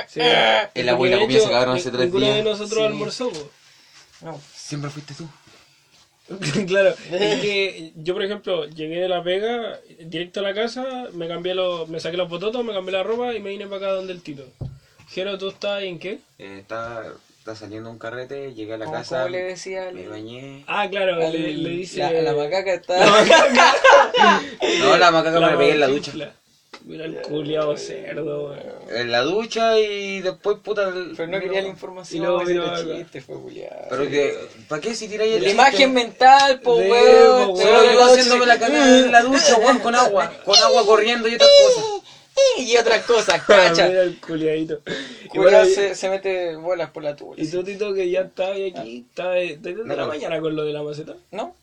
Sí. 0.09 0.21
El 0.75 0.89
agua 0.89 1.07
y 1.07 1.11
la 1.11 1.19
comida 1.19 1.41
se 1.41 1.47
acabaron 1.47 1.75
ni- 1.75 1.81
hace 1.81 1.91
tres 1.91 2.05
Ninguno 2.05 2.27
de 2.27 2.33
días. 2.33 2.45
nosotros 2.45 2.79
Sí. 2.81 2.85
almorzó, 2.87 3.29
po. 3.31 3.51
No. 4.23 4.41
Siempre 4.55 4.91
fuiste 4.91 5.15
tú. 5.15 5.29
claro, 6.67 6.91
es 7.11 7.41
que 7.41 7.93
yo 7.97 8.13
por 8.13 8.23
ejemplo 8.23 8.67
llegué 8.67 9.01
de 9.01 9.09
la 9.09 9.23
pega 9.25 9.81
directo 10.01 10.41
a 10.41 10.43
la 10.43 10.53
casa, 10.53 11.07
me 11.15 11.27
cambié 11.27 11.55
los, 11.55 11.89
me 11.89 12.01
saqué 12.01 12.19
los 12.19 12.29
bototos, 12.29 12.63
me 12.67 12.75
cambié 12.75 12.93
la 12.93 13.03
ropa 13.03 13.33
y 13.35 13.41
me 13.41 13.49
vine 13.49 13.65
para 13.67 13.77
acá 13.79 13.93
donde 13.95 14.13
el 14.13 14.21
Tito. 14.21 14.45
Jero, 15.11 15.39
¿tú 15.39 15.49
estás 15.49 15.83
en 15.83 15.99
qué? 15.99 16.19
Eh, 16.39 16.59
está, 16.61 17.05
está 17.39 17.55
saliendo 17.55 17.91
un 17.91 17.99
carrete, 17.99 18.53
llegué 18.55 18.75
a 18.75 18.79
la 18.79 18.85
¿Cómo, 18.85 18.97
casa, 18.99 19.19
cómo 19.23 19.29
le 19.31 19.43
decía? 19.43 19.91
me 19.93 20.07
bañé. 20.07 20.65
Ah, 20.67 20.87
claro, 20.91 21.15
Al- 21.15 21.33
le, 21.33 21.55
le 21.55 21.71
dice... 21.71 22.01
La, 22.01 22.13
la 22.13 22.33
macaca 22.35 22.75
está. 22.75 22.97
No, 24.81 24.97
la 24.99 25.11
macaca 25.11 25.41
me 25.41 25.47
la 25.47 25.59
pegué 25.59 25.73
en 25.73 25.81
la 25.81 25.87
ducha. 25.89 26.13
Mira 26.85 27.05
el 27.07 27.21
culiao 27.23 27.77
cerdo, 27.77 28.47
weón. 28.51 28.61
En 28.91 29.11
la 29.11 29.23
ducha 29.23 29.79
y 29.79 30.21
después, 30.21 30.59
puta. 30.63 30.89
el- 30.89 31.15
Pero 31.17 31.29
no 31.29 31.41
quería 31.41 31.61
la 31.63 31.69
información. 31.69 32.23
Y 32.23 32.27
luego 32.27 32.45
vino 32.45 32.97
chiste, 32.97 33.21
fue 33.21 33.37
culiado. 33.41 33.87
Pero 33.91 34.09
que, 34.09 34.39
¿para 34.69 34.81
qué 34.81 34.95
si 34.95 35.09
tiráis 35.09 35.35
el 35.37 35.43
La 35.43 35.51
imagen 35.51 35.93
mental, 35.93 36.61
po, 36.61 36.81
Sí, 36.81 36.89
weón. 36.89 37.57
Solo 37.57 37.93
yo 37.93 38.05
haciéndome 38.05 38.47
la 38.47 38.59
cagada 38.59 38.99
en 39.01 39.13
la 39.13 39.23
ducha, 39.23 39.57
weón, 39.59 39.79
con 39.81 39.95
agua. 39.95 40.33
Con 40.45 40.57
agua 40.59 40.85
corriendo 40.87 41.29
y 41.29 41.35
otras 41.35 41.51
cosas. 41.67 41.85
Y 42.59 42.77
otras 42.77 43.05
cosas, 43.05 43.41
Mira 43.49 43.69
cacha. 43.69 43.87
el 43.87 44.19
culiadito. 44.21 44.81
Y 45.33 45.39
bueno, 45.39 45.65
se, 45.65 45.95
se 45.95 46.09
mete 46.11 46.57
bolas 46.57 46.91
por 46.91 47.03
la 47.05 47.15
tuya. 47.17 47.43
y 47.43 47.49
tú, 47.51 47.63
Tito, 47.63 47.95
que 47.95 48.11
ya 48.11 48.23
estás 48.23 48.51
aquí, 48.51 49.07
estás 49.09 49.35
de- 49.35 49.59
desde 49.61 49.85
No, 49.85 49.95
la 49.95 50.03
no. 50.03 50.09
mañana 50.09 50.41
con 50.41 50.55
lo 50.57 50.65
de 50.65 50.73
la 50.73 50.83
maceta. 50.83 51.15
¿No? 51.31 51.55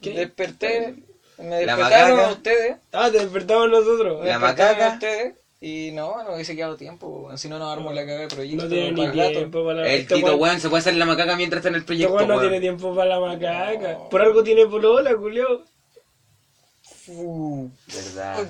¿Qué? 0.00 0.10
Desperté. 0.12 0.94
Me 1.38 1.56
despertaron 1.56 2.16
macaca. 2.16 2.32
ustedes. 2.32 2.76
Ah, 2.92 3.10
te 3.10 3.18
despertamos 3.18 3.68
nosotros. 3.70 4.20
Me 4.20 4.26
La 4.28 4.38
despertaron 4.38 4.78
macaca. 4.78 4.94
ustedes. 4.94 5.34
Y 5.60 5.92
no, 5.92 6.22
no 6.22 6.34
hubiese 6.34 6.54
quedado 6.54 6.76
tiempo. 6.76 7.30
Si 7.36 7.48
no, 7.48 7.58
nos 7.58 7.72
armamos 7.72 7.94
la 7.94 8.02
cagada 8.02 8.20
de 8.20 8.28
proyecto. 8.28 8.64
No 8.64 8.68
tiene 8.70 8.92
ni 8.92 8.96
para 9.00 9.12
el 9.12 9.18
rato. 9.18 9.30
tiempo 9.32 9.64
para 9.64 9.80
la 9.80 9.88
El 9.88 10.00
este 10.02 10.14
Tito, 10.16 10.36
weón- 10.36 10.58
se 10.60 10.68
puede 10.68 10.80
hacer 10.80 10.94
la 10.96 11.06
macaca 11.06 11.36
mientras 11.36 11.60
está 11.60 11.68
en 11.70 11.74
el 11.76 11.80
Este 11.80 11.86
proyecto, 11.86 12.14
weón 12.14 12.28
no 12.28 12.40
tiene 12.40 12.60
tiempo 12.60 12.94
para 12.94 13.08
la 13.08 13.20
macaca. 13.20 13.98
Por 14.10 14.20
algo 14.20 14.42
tiene 14.44 14.66
polola, 14.66 15.14
culiao. 15.16 15.62
Uh, 17.08 17.68
Verdad. 17.86 18.46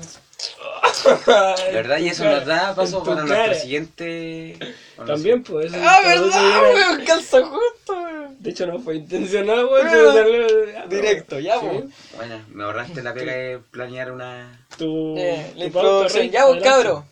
¿Verdad? 1.72 1.98
Y 1.98 2.08
eso 2.08 2.24
nos 2.24 2.46
da 2.46 2.74
paso 2.74 3.02
para 3.02 3.16
nuestro 3.22 3.36
cara. 3.36 3.54
siguiente. 3.54 4.56
bueno, 4.96 5.12
También, 5.12 5.42
pues. 5.42 5.66
eso 5.72 5.82
Ah, 5.86 6.00
verdad, 6.04 6.62
weón. 6.74 7.04
Calza 7.04 7.42
justo, 7.44 7.92
weón. 7.92 8.36
De 8.38 8.50
hecho, 8.50 8.66
no 8.66 8.78
fue 8.80 8.96
intencional, 8.96 9.64
weón. 9.66 9.90
Se 9.90 10.12
salió- 10.12 10.88
Directo, 10.88 11.38
ya, 11.40 11.58
Sí. 11.60 11.66
weón. 11.66 11.92
Bueno, 12.16 12.40
me 12.52 12.64
ahorraste 12.64 13.02
la 13.02 13.14
pega 13.14 13.32
de 13.32 13.58
planear 13.70 14.12
una. 14.12 14.66
Tu, 14.78 15.16
Eh, 15.18 15.52
tu 15.56 15.62
introducción. 15.64 16.30
Ya, 16.30 16.44
vos, 16.46 16.56
adelante. 16.56 16.68
cabro. 16.84 17.04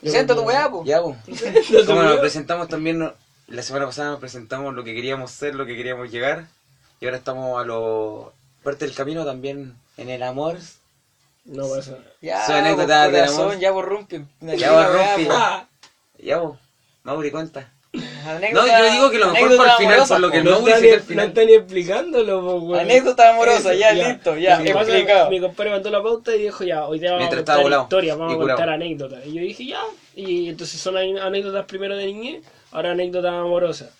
Presenta 0.00 0.34
tu 0.34 0.42
weá, 0.42 0.70
po. 0.70 0.84
Ya, 0.84 1.00
vos. 1.00 1.16
¿No 1.26 1.34
te 1.36 1.84
Como 1.86 2.02
nos 2.02 2.18
presentamos 2.18 2.68
también, 2.68 2.98
no- 2.98 3.14
la 3.48 3.62
semana 3.62 3.86
pasada 3.86 4.10
nos 4.10 4.20
presentamos 4.20 4.74
lo 4.74 4.84
que 4.84 4.94
queríamos 4.94 5.30
ser, 5.30 5.54
lo 5.54 5.66
que 5.66 5.76
queríamos 5.76 6.10
llegar. 6.10 6.46
Y 7.00 7.06
ahora 7.06 7.18
estamos 7.18 7.60
a 7.60 7.64
lo. 7.64 8.32
parte 8.62 8.86
del 8.86 8.94
camino 8.94 9.24
también 9.24 9.74
en 9.98 10.08
el 10.10 10.22
amor. 10.22 10.58
No 11.44 11.68
pasa 11.68 11.92
nada. 11.92 12.04
Ya, 12.22 12.46
Su 12.46 12.52
anécdota 12.52 13.10
corazón, 13.10 13.40
amor. 13.48 13.58
ya 13.58 13.70
vos 13.70 13.84
rumpi. 13.84 14.24
Ya 14.40 14.72
vos 14.72 14.86
Ya, 16.18 16.38
vos. 16.38 16.58
Mauri, 17.02 17.30
cuenta. 17.30 17.70
Anécdota- 18.26 18.66
No, 18.66 18.78
yo 18.86 18.92
digo 18.92 19.10
que 19.10 19.18
lo 19.18 19.30
mejor 19.30 19.56
para 19.56 19.70
el 19.72 19.76
final, 19.76 19.92
amorosa, 19.92 20.14
por 20.14 20.20
lo 20.22 20.30
que 20.30 20.42
no 20.42 20.50
Mauri 20.52 20.72
queda 20.72 20.94
al 20.94 21.00
final. 21.02 21.16
no 21.26 21.28
está 21.28 21.44
ni 21.44 21.52
explicándolo, 21.52 22.40
po, 22.40 22.54
weón. 22.56 22.80
Anécdota 22.80 23.30
amorosa, 23.30 23.58
Eso, 23.58 23.72
ya, 23.74 23.92
listo, 23.92 24.36
ya, 24.36 24.62
explicado. 24.62 25.30
Mi 25.30 25.40
compadre 25.40 25.70
mandó 25.70 25.90
la 25.90 26.02
pauta 26.02 26.34
y 26.34 26.42
dijo, 26.42 26.64
ya, 26.64 26.86
hoy 26.86 26.98
día 26.98 27.10
vamos 27.12 27.20
Mientras 27.28 27.42
a 27.42 27.44
contar 27.44 27.62
volado 27.62 27.82
historias, 27.82 28.18
vamos 28.18 28.34
a 28.34 28.38
contar 28.38 28.68
anécdotas. 28.70 29.26
Y 29.26 29.34
yo 29.34 29.40
dije, 29.42 29.66
ya. 29.66 29.80
Y 30.16 30.48
entonces 30.48 30.80
son 30.80 30.96
anécdotas 30.96 31.66
primero 31.66 31.96
de 31.96 32.06
niñez, 32.06 32.42
ahora 32.72 32.92
anécdotas 32.92 33.32
amorosas. 33.32 33.90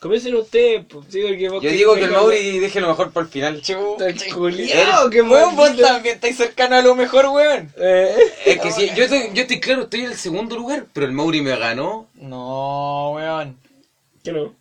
Comiencen 0.00 0.34
ustedes, 0.36 0.84
pues. 0.88 1.06
Sí, 1.10 1.20
porque 1.26 1.48
vos 1.48 1.62
Yo 1.62 1.70
digo 1.70 1.94
que 1.96 2.04
el 2.04 2.12
Mauri 2.12 2.58
deje 2.60 2.80
lo 2.80 2.88
mejor 2.88 3.10
para 3.12 3.26
el 3.26 3.32
final. 3.32 3.56
Está 3.56 4.34
culiao, 4.34 5.10
qué 5.10 5.22
Weón, 5.22 5.56
vos 5.56 5.76
también 5.76 6.14
estáis 6.14 6.36
cercano 6.36 6.76
a 6.76 6.82
lo 6.82 6.94
mejor, 6.94 7.26
weón. 7.26 7.72
Eh, 7.76 8.16
Es 8.46 8.60
que 8.60 8.70
sí, 8.70 8.90
yo 8.94 9.04
estoy, 9.04 9.30
yo 9.34 9.42
estoy 9.42 9.58
claro, 9.60 9.82
estoy 9.82 10.00
en 10.00 10.06
el 10.12 10.16
segundo 10.16 10.56
lugar, 10.56 10.86
pero 10.92 11.06
el 11.06 11.12
Mauri 11.12 11.42
me 11.42 11.56
ganó. 11.56 12.06
No, 12.14 13.12
weón. 13.16 13.58
que 14.22 14.30
no. 14.32 14.54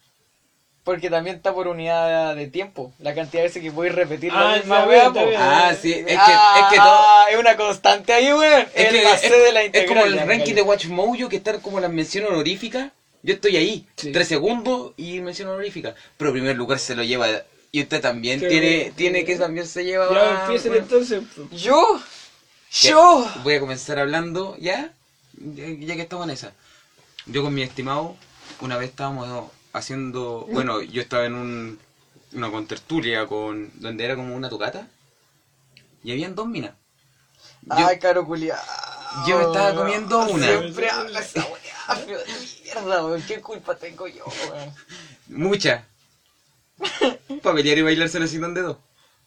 Porque 0.83 1.09
también 1.09 1.35
está 1.35 1.53
por 1.53 1.67
unidad 1.67 2.33
de 2.35 2.47
tiempo. 2.47 2.93
La 2.99 3.13
cantidad 3.13 3.43
de 3.43 3.49
veces 3.49 3.61
que 3.61 3.71
podéis 3.71 3.93
repetir 3.93 4.31
Ah, 4.33 4.51
la 4.53 4.57
misma 4.57 4.77
está 4.77 4.87
weá, 4.89 5.09
po. 5.13 5.27
bien. 5.27 5.41
Ah, 5.41 5.75
sí, 5.79 5.91
es 5.91 6.05
que, 6.05 6.15
Ah, 6.17 6.59
es 6.61 6.69
que 6.71 6.75
todo. 6.77 6.87
ah, 6.87 7.25
es 7.29 7.37
una 7.37 7.57
constante 7.57 8.13
ahí, 8.13 8.31
weón. 8.31 8.61
Es, 8.73 8.85
Es 8.85 8.87
que 8.91 9.03
la 9.03 9.13
es, 9.15 9.21
C 9.21 9.29
de 9.37 9.51
la 9.51 9.59
es 9.61 9.65
integral. 9.67 9.87
como 9.89 10.05
el 10.05 10.15
ya, 10.15 10.25
ranking 10.25 10.53
de 10.55 10.61
Watch 10.61 10.85
Mojo 10.85 11.27
que 11.27 11.35
está 11.35 11.59
como 11.59 11.79
las 11.81 11.91
menciones 11.91 12.29
honoríficas. 12.31 12.91
Yo 13.23 13.33
estoy 13.33 13.57
ahí, 13.57 13.87
Sí. 13.95 14.11
tres 14.11 14.27
segundos 14.27 14.93
y 14.97 15.19
mención 15.21 15.49
honorífica. 15.49 15.95
Pero 16.17 16.31
primer 16.31 16.55
lugar 16.55 16.79
se 16.79 16.95
lo 16.95 17.03
lleva. 17.03 17.27
Y 17.71 17.81
usted 17.81 18.01
también 18.01 18.39
Qué 18.39 18.47
tiene, 18.47 18.69
bien. 18.69 18.93
tiene 18.93 19.25
que 19.25 19.35
también 19.35 19.67
se 19.67 19.83
lleva. 19.83 20.07
Ya 20.13 20.43
empiecen 20.45 20.71
bueno. 20.71 20.83
entonces. 20.83 21.23
Yo, 21.51 21.99
yo. 22.81 23.29
Voy 23.43 23.55
a 23.55 23.59
comenzar 23.59 23.99
hablando, 23.99 24.55
¿ya? 24.59 24.93
Ya, 25.33 25.65
ya 25.67 25.95
que 25.95 26.01
estamos 26.01 26.25
en 26.25 26.31
esa. 26.33 26.53
Yo 27.25 27.43
con 27.43 27.53
mi 27.53 27.61
estimado, 27.63 28.15
una 28.61 28.77
vez 28.77 28.89
estábamos 28.89 29.51
haciendo. 29.73 30.47
Bueno, 30.49 30.81
yo 30.81 31.01
estaba 31.01 31.25
en 31.25 31.33
un, 31.35 31.79
una 32.33 32.49
contertulia 32.49 33.25
con. 33.27 33.69
donde 33.75 34.05
era 34.05 34.15
como 34.15 34.35
una 34.35 34.49
tocata. 34.49 34.87
Y 36.03 36.11
habían 36.11 36.35
dos 36.35 36.47
minas. 36.47 36.71
Yo- 37.63 37.87
Ay, 37.87 37.99
caro 37.99 38.25
culia. 38.25 38.57
Yo 39.27 39.37
me 39.39 39.43
estaba 39.45 39.75
comiendo 39.75 40.19
una. 40.27 40.47
Siempre 40.47 40.89
habla 40.89 41.19
esa 41.19 41.41
weá, 41.45 42.05
pero 42.05 42.19
de 42.19 42.25
mierda, 42.67 43.05
weón. 43.05 43.21
¿Qué 43.27 43.39
culpa 43.41 43.75
tengo 43.75 44.07
yo, 44.07 44.23
weón? 44.51 44.73
Mucha. 45.27 45.85
Para 47.41 47.55
pelear 47.55 47.77
y 47.77 47.81
bailárselo 47.81 48.27
sin 48.27 48.43
un 48.43 48.53
dedo. 48.53 48.79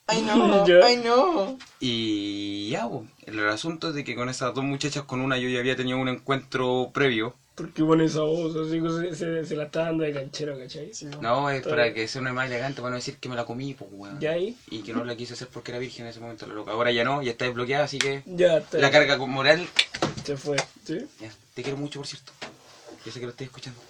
Ay, 0.06 0.22
no, 0.22 0.64
ay, 0.84 0.96
no. 0.96 1.58
Y 1.78 2.68
ya, 2.70 2.86
bo, 2.86 3.06
el 3.26 3.48
asunto 3.48 3.88
es 3.90 3.94
de 3.94 4.04
que 4.04 4.14
con 4.14 4.28
esas 4.28 4.54
dos 4.54 4.64
muchachas, 4.64 5.04
con 5.04 5.20
una 5.20 5.38
yo 5.38 5.48
ya 5.48 5.60
había 5.60 5.76
tenido 5.76 5.98
un 5.98 6.08
encuentro 6.08 6.90
previo. 6.92 7.34
¿Por 7.54 7.72
qué 7.72 7.84
pone 7.84 8.04
esa 8.06 8.20
voz? 8.22 8.56
Así 8.56 8.80
que 8.80 8.88
se, 8.88 9.14
se, 9.14 9.44
se 9.44 9.56
la 9.56 9.64
está 9.64 9.82
dando 9.84 10.02
de 10.04 10.12
canchero, 10.14 10.58
¿cachai? 10.58 10.90
No, 11.20 11.50
es 11.50 11.62
para 11.62 11.82
bien. 11.84 11.94
que 11.94 12.08
sea 12.08 12.22
una 12.22 12.32
más 12.32 12.46
elegante, 12.46 12.80
para 12.80 12.90
no 12.90 12.96
decir 12.96 13.18
que 13.18 13.28
me 13.28 13.36
la 13.36 13.44
comí, 13.44 13.74
pues, 13.74 13.90
weón. 13.92 14.18
Ya 14.18 14.30
ahí, 14.32 14.56
Y 14.70 14.82
que 14.82 14.94
no 14.94 15.04
la 15.04 15.14
quise 15.14 15.34
hacer 15.34 15.48
porque 15.48 15.70
era 15.72 15.78
virgen 15.78 16.06
en 16.06 16.10
ese 16.10 16.20
momento, 16.20 16.46
la 16.46 16.54
loca. 16.54 16.72
Ahora 16.72 16.90
ya 16.90 17.04
no, 17.04 17.22
ya 17.22 17.32
está 17.32 17.44
desbloqueada, 17.44 17.84
así 17.84 17.98
que 17.98 18.22
ya 18.24 18.58
está. 18.58 18.78
la 18.78 18.90
carga 18.90 19.18
con 19.18 19.30
moral. 19.30 19.66
Se 20.24 20.36
fue, 20.38 20.56
¿sí? 20.84 21.06
Ya, 21.20 21.30
te 21.54 21.62
quiero 21.62 21.76
mucho, 21.76 22.00
por 22.00 22.06
cierto. 22.06 22.32
Yo 23.04 23.12
sé 23.12 23.20
que 23.20 23.26
lo 23.26 23.30
estoy 23.30 23.46
escuchando. 23.46 23.80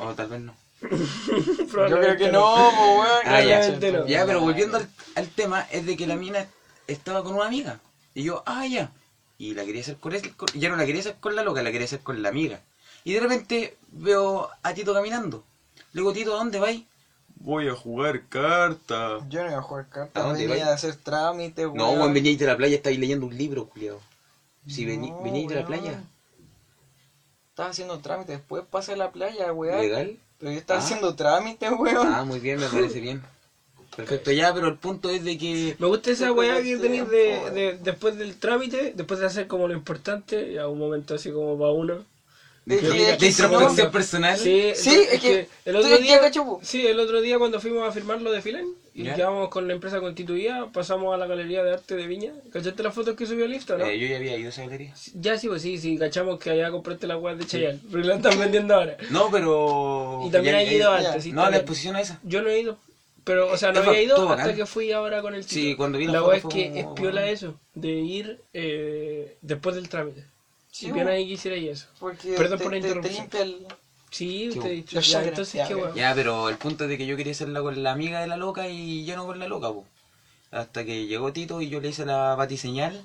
O 0.00 0.14
tal 0.14 0.28
vez 0.28 0.40
no. 0.40 0.54
Yo 0.82 2.00
creo 2.00 2.16
que 2.16 2.30
no, 2.32 2.42
po, 2.42 3.00
weón. 3.00 3.08
Ah, 3.26 3.40
ya. 3.42 3.60
Probablemente 3.60 3.92
no. 3.92 4.06
Ya, 4.06 4.26
pero 4.26 4.40
volviendo 4.40 4.76
al, 4.78 4.88
al 5.14 5.28
tema, 5.28 5.66
es 5.70 5.84
de 5.86 5.96
que 5.96 6.06
la 6.06 6.16
mina 6.16 6.46
estaba 6.86 7.22
con 7.22 7.34
una 7.34 7.46
amiga. 7.46 7.80
Y 8.14 8.22
yo, 8.24 8.42
ah, 8.46 8.66
ya. 8.66 8.90
Y 9.38 9.54
la 9.54 9.64
quería 9.64 9.80
hacer 9.82 9.96
con 9.96 10.14
él, 10.14 10.34
con- 10.36 10.48
ya 10.54 10.68
no 10.68 10.76
la 10.76 10.84
quería 10.86 11.00
hacer 11.00 11.16
con 11.20 11.34
la 11.34 11.42
loca, 11.42 11.62
la 11.62 11.70
quería 11.72 11.86
hacer 11.86 12.00
con 12.00 12.22
la 12.22 12.28
amiga. 12.28 12.60
Y 13.04 13.14
de 13.14 13.20
repente 13.20 13.76
veo 13.92 14.50
a 14.62 14.74
Tito 14.74 14.92
caminando. 14.92 15.44
Le 15.92 16.00
digo, 16.02 16.12
Tito, 16.12 16.34
¿a 16.34 16.38
dónde 16.38 16.58
vais? 16.58 16.82
Voy 17.36 17.68
a 17.68 17.74
jugar 17.74 18.26
cartas. 18.28 19.22
Yo 19.30 19.42
no 19.42 19.48
iba 19.48 19.58
a 19.58 19.62
jugar 19.62 19.86
¿A 19.86 19.94
cartas, 19.94 20.24
dónde 20.24 20.46
venía 20.46 20.64
vais? 20.64 20.72
a 20.72 20.74
hacer 20.74 20.96
trámites, 20.96 21.64
weón. 21.64 21.78
No, 21.78 21.92
weón, 21.92 22.12
veníais 22.12 22.38
de 22.38 22.46
la 22.46 22.56
playa, 22.56 22.76
estáis 22.76 22.98
leyendo 22.98 23.24
un 23.26 23.36
libro, 23.36 23.66
culiao. 23.68 23.98
Si 24.68 24.84
vení, 24.84 25.10
No, 25.10 25.22
veníais 25.22 25.48
de 25.48 25.54
la 25.54 25.60
weón. 25.62 25.80
playa, 25.82 26.04
Estaba 27.60 27.72
haciendo 27.72 27.98
trámites, 27.98 28.38
después 28.38 28.64
pasé 28.70 28.92
a 28.94 28.96
la 28.96 29.10
playa, 29.12 29.52
weón. 29.52 29.80
¿legal? 29.82 30.16
Pero 30.38 30.52
yo 30.52 30.58
estaba 30.58 30.80
Ah. 30.80 30.82
haciendo 30.82 31.14
trámites, 31.14 31.70
weón. 31.78 32.08
Ah, 32.10 32.24
muy 32.24 32.40
bien, 32.40 32.58
me 32.58 32.66
parece 32.66 33.00
bien. 33.00 33.22
Perfecto, 33.94 34.30
ya, 34.32 34.54
pero 34.54 34.68
el 34.68 34.76
punto 34.78 35.10
es 35.10 35.22
de 35.24 35.36
que... 35.36 35.76
Me 35.78 35.86
gusta 35.86 36.10
esa 36.10 36.32
weá 36.32 36.56
que 36.62 36.78
tenéis 36.78 37.02
tiempo, 37.06 37.10
de, 37.10 37.50
de, 37.50 37.78
después 37.82 38.16
del 38.16 38.36
trámite, 38.38 38.94
después 38.96 39.20
de 39.20 39.26
hacer 39.26 39.46
como 39.46 39.68
lo 39.68 39.74
importante, 39.74 40.54
ya 40.54 40.68
un 40.68 40.78
momento 40.78 41.14
así 41.16 41.30
como 41.32 41.58
para 41.58 41.72
uno. 41.72 42.04
De 42.64 42.78
Que- 42.78 42.88
que- 42.88 42.92
de 43.12 43.18
que 43.18 43.26
introspección 43.26 43.90
personal. 43.90 44.38
Sí, 44.38 44.72
Sí, 44.74 44.90
entonces, 44.90 45.12
es 45.14 45.20
que 45.20 45.48
el 45.66 45.74
tú 45.74 45.80
otro 45.80 45.98
día, 45.98 46.20
cacho, 46.20 46.60
sí, 46.62 46.86
el 46.86 46.98
otro 46.98 47.20
día 47.20 47.38
cuando 47.38 47.60
fuimos 47.60 47.86
a 47.86 47.92
firmar 47.92 48.22
lo 48.22 48.30
de 48.32 48.40
Filen 48.40 48.68
y 48.94 49.04
Ya. 49.04 49.14
quedamos 49.14 49.48
con 49.50 49.68
la 49.68 49.74
empresa 49.74 50.00
constituida, 50.00 50.66
pasamos 50.72 51.14
a 51.14 51.16
la 51.16 51.26
galería 51.26 51.62
de 51.62 51.72
arte 51.72 51.94
de 51.96 52.06
Viña. 52.06 52.32
¿Cachaste 52.52 52.82
las 52.82 52.92
fotos 52.94 53.14
que 53.16 53.24
subió 53.26 53.44
el 53.44 53.54
Insta, 53.54 53.76
no? 53.78 53.84
Eh, 53.86 53.98
yo 53.98 54.06
ya 54.08 54.16
había 54.16 54.36
ido 54.36 54.46
a 54.48 54.50
esa 54.50 54.62
galería. 54.62 54.94
Ya 55.14 55.38
sí, 55.38 55.48
pues 55.48 55.62
sí, 55.62 55.78
sí, 55.78 55.96
cachamos 55.96 56.38
que 56.38 56.50
allá 56.50 56.70
compraste 56.70 57.06
la 57.06 57.16
weá 57.16 57.34
de 57.34 57.46
Chayanne, 57.46 57.78
porque 57.90 58.06
la 58.08 58.16
están 58.16 58.38
vendiendo 58.38 58.74
ahora. 58.74 58.96
No, 59.10 59.30
pero... 59.30 60.22
Y 60.26 60.30
también 60.30 60.54
ya- 60.54 60.58
hay 60.60 60.74
ido 60.74 60.98
ya- 60.98 61.08
antes, 61.08 61.22
sí, 61.24 61.32
No, 61.32 61.40
a 61.42 61.44
la 61.44 61.46
también. 61.46 61.60
exposición 61.62 61.96
a 61.96 62.00
esa. 62.00 62.20
Yo 62.24 62.42
no 62.42 62.48
he 62.48 62.60
ido. 62.60 62.78
Pero, 63.22 63.52
o 63.52 63.56
sea, 63.58 63.70
no 63.70 63.82
Es 63.82 63.86
había 63.88 64.02
ido 64.02 64.16
hasta 64.16 64.34
bacán. 64.34 64.56
que 64.56 64.66
fui 64.66 64.90
ahora 64.92 65.20
con 65.22 65.34
el 65.34 65.42
chico. 65.46 65.54
Sí, 65.54 65.74
cuando 65.76 65.98
vi 65.98 66.06
la 66.06 66.22
weá 66.24 66.38
es 66.38 66.44
que 66.46 66.66
es 66.80 66.86
piola 66.96 67.20
bueno. 67.20 67.26
eso, 67.26 67.60
de 67.74 67.90
ir 67.92 68.40
eh, 68.54 69.36
después 69.42 69.76
del 69.76 69.88
trámite. 69.90 70.24
Sí, 70.72 70.86
Si 70.86 70.92
bien 70.92 71.06
ahí 71.06 71.26
quisiera 71.28 71.56
ir 71.56 71.70
eso. 71.70 71.86
Porque 72.00 72.32
Perdón 72.32 72.58
te, 72.58 72.64
por 72.64 72.72
la 72.72 72.78
te- 72.80 72.82
te 72.82 72.88
interrupción. 72.88 73.22
limpia 73.22 73.42
el... 73.42 73.66
Sí, 74.10 74.48
usted 74.48 74.70
dicho. 74.70 75.00
Ya, 75.00 75.22
entonces, 75.22 75.54
ya, 75.54 75.68
qué. 75.68 75.76
Ya, 75.94 76.14
pero 76.14 76.48
el 76.48 76.56
punto 76.56 76.84
es 76.84 76.90
de 76.90 76.98
que 76.98 77.06
yo 77.06 77.16
quería 77.16 77.32
hacerla 77.32 77.62
con 77.62 77.82
la 77.82 77.92
amiga 77.92 78.20
de 78.20 78.26
la 78.26 78.36
loca 78.36 78.68
y 78.68 79.04
yo 79.04 79.16
no 79.16 79.26
con 79.26 79.38
la 79.38 79.46
loca, 79.48 79.68
po. 79.68 79.86
Hasta 80.50 80.84
que 80.84 81.06
llegó 81.06 81.32
Tito 81.32 81.60
y 81.60 81.68
yo 81.68 81.80
le 81.80 81.88
hice 81.90 82.04
la 82.04 82.34
batiseñal 82.34 83.04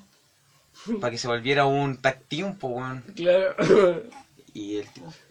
para 1.00 1.10
que 1.10 1.18
se 1.18 1.28
volviera 1.28 1.64
un 1.66 1.96
tag 1.98 2.20
team, 2.28 2.56
po, 2.56 2.68
weón. 2.68 3.02
Claro. 3.14 3.54
Y 4.52 4.76
el, 4.76 4.86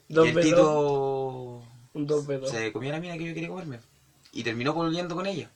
y 0.07 0.17
el 0.17 0.35
V2. 0.35 0.41
Tito 0.41 1.63
Un 1.93 2.07
2v2. 2.07 2.47
se 2.47 2.71
comió 2.71 2.91
la 2.91 2.99
mina 2.99 3.17
que 3.17 3.25
yo 3.25 3.33
quería 3.33 3.49
comerme. 3.49 3.79
Y 4.31 4.43
terminó 4.43 4.73
volviendo 4.73 5.15
con 5.15 5.25
ella. 5.25 5.49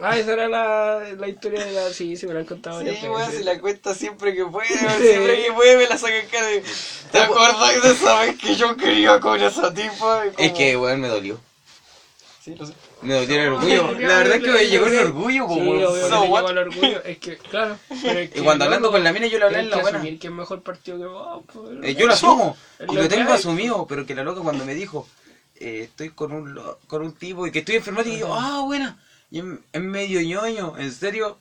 Ah, 0.00 0.18
esa 0.18 0.32
era 0.34 0.46
la, 0.48 1.00
la 1.16 1.28
historia 1.28 1.64
de 1.64 1.72
la. 1.72 1.88
Sí, 1.90 2.16
sí, 2.16 2.26
me 2.26 2.34
la 2.34 2.40
han 2.40 2.46
contado 2.46 2.80
Sí, 2.82 2.88
weón, 3.08 3.32
si 3.32 3.42
la 3.44 3.58
cuenta 3.58 3.94
siempre 3.94 4.34
que 4.34 4.44
puede, 4.44 4.68
siempre 4.68 5.44
que 5.44 5.52
puede 5.54 5.76
me 5.78 5.86
la 5.88 5.96
saca 5.96 6.16
en 6.18 6.28
cara 6.28 6.46
de... 6.48 6.62
¿Te 7.10 7.18
acuerdas 7.18 7.82
de 7.82 7.90
esa 7.92 8.20
vez 8.20 8.36
que 8.38 8.54
yo 8.56 8.76
quería 8.76 9.18
con 9.20 9.40
esa 9.42 9.72
tipa? 9.72 10.24
Y 10.26 10.28
Es 10.28 10.34
como- 10.50 10.54
que, 10.58 10.76
weón, 10.76 11.00
me 11.00 11.08
dolió. 11.08 11.40
Sí, 12.44 12.54
lo 12.54 12.66
sé. 12.66 12.74
Me 13.02 13.14
dolió 13.14 13.40
el 13.42 13.48
orgullo. 13.54 13.92
La 14.00 14.18
verdad 14.18 14.36
es 14.36 14.42
que 14.44 14.50
me 14.50 14.66
llegó 14.68 14.86
el 14.86 14.98
orgullo, 14.98 15.46
po, 15.46 15.54
Sí, 15.54 15.60
weón. 15.60 15.84
obvio 15.84 16.08
So 16.08 16.22
llegó 16.22 16.50
el 16.50 16.58
orgullo. 16.58 17.02
Es 17.04 17.18
que, 17.18 17.36
claro. 17.38 17.78
pero 18.02 18.18
es 18.20 18.28
Y 18.28 18.32
que, 18.34 18.42
cuando 18.42 18.64
hablando 18.66 18.90
con 18.90 19.02
la 19.02 19.12
mina 19.14 19.26
yo 19.28 19.38
le 19.38 19.44
hablé 19.46 19.60
en 19.60 19.70
la 19.70 19.78
buena. 19.78 20.02
que 20.02 20.26
es 20.26 20.30
mejor 20.32 20.62
partido 20.62 20.98
que 20.98 21.06
vos. 21.06 21.42
pues, 21.52 21.70
Eh, 21.82 21.94
yo 21.94 22.06
lo 22.06 22.12
asumo. 22.12 22.56
Y 22.88 22.94
lo 22.94 23.08
tengo 23.08 23.30
hay. 23.30 23.38
asumido. 23.38 23.86
Pero 23.88 24.04
que 24.06 24.14
la 24.14 24.22
loca 24.24 24.42
cuando 24.42 24.64
me 24.66 24.74
dijo, 24.74 25.08
eh, 25.56 25.84
estoy 25.84 26.10
con 26.10 26.32
un, 26.32 26.52
lo- 26.54 26.78
con 26.86 27.02
un 27.02 27.12
tipo 27.14 27.46
y 27.46 27.50
que 27.50 27.60
estoy 27.60 27.76
enfermo, 27.76 28.02
y 28.04 28.18
yo, 28.18 28.34
ah, 28.34 28.60
buena. 28.64 28.98
Y 29.30 29.38
en, 29.40 29.60
en 29.72 29.88
medio 29.90 30.20
ñoño, 30.20 30.78
en 30.78 30.92
serio. 30.92 31.38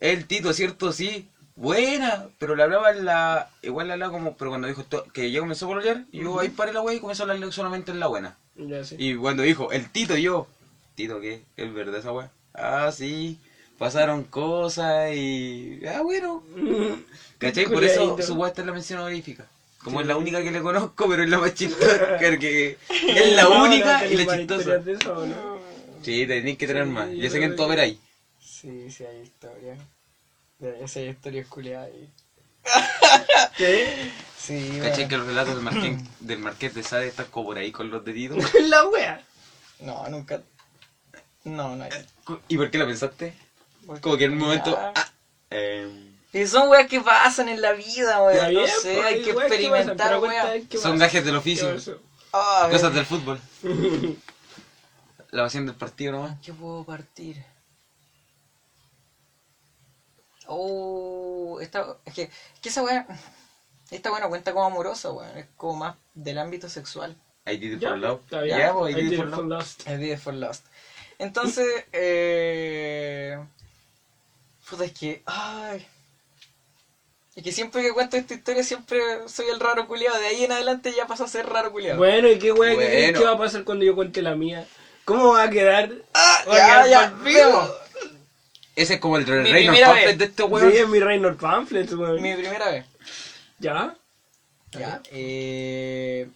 El 0.00 0.26
Tito, 0.26 0.52
¿cierto? 0.52 0.92
Sí. 0.92 1.28
Buena. 1.56 2.26
Pero 2.38 2.54
le 2.54 2.62
hablaba 2.62 2.90
en 2.90 3.04
la. 3.04 3.48
Igual 3.62 3.86
le 3.88 3.94
hablaba 3.94 4.12
como. 4.12 4.36
Pero 4.36 4.50
cuando 4.50 4.68
dijo 4.68 4.82
esto- 4.82 5.06
que 5.12 5.30
ya 5.30 5.40
comenzó 5.40 5.64
a 5.66 5.68
pololear, 5.68 6.04
yo 6.12 6.38
ahí 6.38 6.48
paré 6.50 6.72
la 6.72 6.82
wea 6.82 6.94
y 6.96 7.00
comenzó 7.00 7.22
a 7.22 7.24
hablarle 7.24 7.50
solamente 7.52 7.90
en 7.92 8.00
la 8.00 8.06
buena. 8.08 8.36
Ya, 8.56 8.84
sí. 8.84 8.96
Y 8.98 9.16
cuando 9.16 9.42
dijo, 9.42 9.72
el 9.72 9.90
Tito, 9.90 10.16
yo, 10.16 10.46
Tito, 10.94 11.20
¿qué? 11.20 11.42
¿Es 11.56 11.72
verdad 11.74 11.98
esa 12.00 12.12
weá? 12.12 12.30
Ah, 12.54 12.90
sí, 12.90 13.38
pasaron 13.78 14.24
cosas 14.24 15.12
y... 15.14 15.80
Ah, 15.86 16.00
bueno. 16.02 16.42
¿Cachai? 17.38 17.66
Por 17.66 17.84
eso 17.84 18.16
su 18.22 18.34
weá 18.34 18.48
está 18.48 18.62
en 18.62 18.68
la 18.68 18.72
mención 18.72 19.00
honorífica. 19.00 19.46
Como 19.84 19.98
Sí. 19.98 20.02
es 20.02 20.08
la 20.08 20.16
única 20.16 20.42
que 20.42 20.50
le 20.50 20.60
conozco, 20.62 21.06
pero 21.08 21.22
es 21.22 21.28
la 21.28 21.38
más 21.38 21.54
chistosa. 21.54 22.16
porque 22.20 22.78
es 22.88 23.32
la 23.36 23.48
única 23.48 24.00
no, 24.00 24.06
y 24.06 24.16
la 24.16 24.24
¿tenés 24.24 24.26
más 24.26 24.36
chistosa. 24.38 24.76
eso, 24.90 25.26
no? 25.26 25.45
Sí, 26.06 26.24
tenéis 26.24 26.56
que 26.56 26.68
tener 26.68 26.84
Sí, 26.84 26.90
más. 26.90 27.08
yo 27.10 27.28
sé 27.30 27.40
que 27.40 27.46
en 27.46 27.56
todo 27.56 27.66
que- 27.66 27.74
ver 27.74 27.84
ahí. 27.84 28.00
Sí, 28.38 28.92
sí 28.92 29.04
hay 29.04 29.22
historia. 29.22 29.76
Esa 30.80 31.00
historia 31.00 31.40
es 31.40 31.48
culiada 31.48 31.86
ahí. 31.86 32.08
¿Qué? 33.56 34.12
Sí, 34.38 34.78
¿Cachai 34.80 35.08
que 35.08 35.16
los 35.16 35.26
relatos 35.26 35.56
del 35.56 35.64
Marqués, 35.64 35.98
del 36.20 36.38
Marqués 36.38 36.74
de 36.76 36.84
Sade 36.84 37.08
están 37.08 37.26
como 37.26 37.46
por 37.46 37.58
ahí 37.58 37.72
con 37.72 37.90
los 37.90 38.04
deditos? 38.04 38.38
La 38.68 38.84
wea. 38.84 39.20
No, 39.80 40.08
nunca... 40.08 40.40
No, 41.42 41.74
no 41.74 41.82
hay. 41.82 41.90
¿Y 42.46 42.56
por 42.56 42.70
qué 42.70 42.78
lo 42.78 42.86
pensaste? 42.86 43.34
Porque- 43.84 44.00
Como 44.00 44.16
que 44.16 44.24
en 44.26 44.32
un 44.34 44.38
momento... 44.38 44.78
Ah, 44.78 44.94
em, 45.50 46.14
Y 46.32 46.46
son 46.46 46.68
weas 46.68 46.86
que 46.88 47.00
pasan 47.00 47.48
en 47.48 47.60
la 47.60 47.72
vida, 47.72 48.22
weón. 48.22 48.44
No 48.44 48.60
bien, 48.60 48.68
sé, 48.80 48.94
pues, 48.94 49.06
hay 49.06 49.22
que 49.22 49.30
experimentar, 49.32 50.20
weón. 50.20 50.68
¿qué 50.68 50.78
son 50.78 50.98
gajes 50.98 51.24
del 51.24 51.34
¿Qué 51.34 51.38
oficio. 51.38 52.00
Ah. 52.32 52.68
Cosas 52.70 52.94
del 52.94 53.04
fútbol. 53.04 53.40
La 55.36 55.42
pasión 55.42 55.66
del 55.66 55.74
partido 55.74 56.12
nomás. 56.12 56.38
¿Qué 56.42 56.50
puedo 56.50 56.82
partir? 56.82 57.44
Oh, 60.46 61.58
esta, 61.60 61.98
es 62.06 62.14
que, 62.14 62.22
es 62.22 62.60
que 62.62 62.70
esa 62.70 62.82
weá, 62.82 63.06
esta 63.90 64.10
weá 64.10 64.22
no 64.22 64.30
cuenta 64.30 64.54
como 64.54 64.64
amorosa, 64.64 65.12
weón, 65.12 65.36
es 65.36 65.44
como 65.58 65.76
más 65.76 65.96
del 66.14 66.38
ámbito 66.38 66.70
sexual. 66.70 67.14
I 67.46 67.58
did 67.58 67.74
it 67.74 67.82
for 67.82 67.98
love. 67.98 68.22
Ya, 68.30 68.72
pues, 68.72 68.96
I 68.96 68.98
I 68.98 69.02
did 69.02 69.06
it 69.08 69.10
did 69.10 69.30
for 69.30 69.44
it. 69.44 69.50
Lost. 69.50 69.86
El 69.86 69.98
Video 69.98 70.16
for 70.16 70.32
Lost. 70.32 70.64
Entonces, 71.18 71.84
eh... 71.92 73.38
Puta, 74.70 74.86
es 74.86 74.92
que, 74.92 75.22
ay... 75.26 75.86
Es 77.34 77.44
que 77.44 77.52
siempre 77.52 77.82
que 77.82 77.92
cuento 77.92 78.16
esta 78.16 78.32
historia 78.32 78.64
siempre 78.64 79.28
soy 79.28 79.50
el 79.50 79.60
raro 79.60 79.86
culiado. 79.86 80.18
De 80.18 80.28
ahí 80.28 80.44
en 80.44 80.52
adelante 80.52 80.94
ya 80.96 81.06
paso 81.06 81.24
a 81.24 81.28
ser 81.28 81.44
raro 81.44 81.72
culiado. 81.72 81.98
Bueno, 81.98 82.26
¿y 82.30 82.38
qué 82.38 82.52
wea 82.52 82.70
qué 82.70 82.76
crees 82.76 83.02
Bueno. 83.02 83.18
que 83.18 83.24
va 83.26 83.32
a 83.32 83.38
pasar 83.38 83.64
cuando 83.64 83.84
yo 83.84 83.94
cuente 83.94 84.22
la 84.22 84.34
mía? 84.34 84.66
¿Cómo 85.06 85.28
va 85.32 85.44
a 85.44 85.50
quedar? 85.50 85.90
Ah, 86.12 86.44
Va 86.46 86.52
a 86.52 86.56
ya, 86.58 86.66
quedar 86.66 86.88
ya, 86.90 87.10
vemos. 87.22 87.70
Ese 88.74 88.94
es 88.94 89.00
como 89.00 89.16
el 89.16 89.24
Mi 89.24 89.30
Reynolds 89.32 89.56
primera 89.62 89.92
vez. 89.92 90.18
de 90.18 90.24
este 90.26 90.42
weón. 90.42 90.70
Sí, 90.70 90.76
es 90.76 90.88
mi 90.88 91.00
Reynolds 91.00 91.40
Pamphlet, 91.40 91.90
weón. 91.92 92.20
Mi 92.20 92.34
primera 92.34 92.68
vez. 92.70 92.84
¿Ya? 93.58 93.94
Ya, 94.72 95.00
eh, 95.10 96.28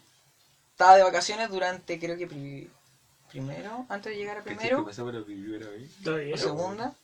estaba 0.70 0.96
de 0.96 1.02
vacaciones 1.02 1.50
durante, 1.50 1.98
creo 1.98 2.16
que 2.16 2.26
pri- 2.26 2.70
primero, 3.28 3.84
antes 3.90 4.12
de 4.12 4.18
llegar 4.18 4.38
a 4.38 4.42
¿Qué 4.42 4.54
primero, 4.54 4.82
pasó 4.86 5.04
por 5.04 5.12
la 5.12 5.22
primera 5.22 5.68
vez? 5.68 5.90
Está 5.98 6.12
bien. 6.12 6.32
o 6.32 6.38
segunda, 6.38 6.94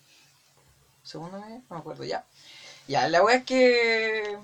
segunda 1.03 1.39
mes, 1.41 1.61
no 1.69 1.77
me 1.77 1.81
acuerdo, 1.81 2.05
ya. 2.05 2.25
Ya, 2.89 3.07
la 3.09 3.23
wea 3.23 3.37
es 3.37 3.45
que... 3.45 4.39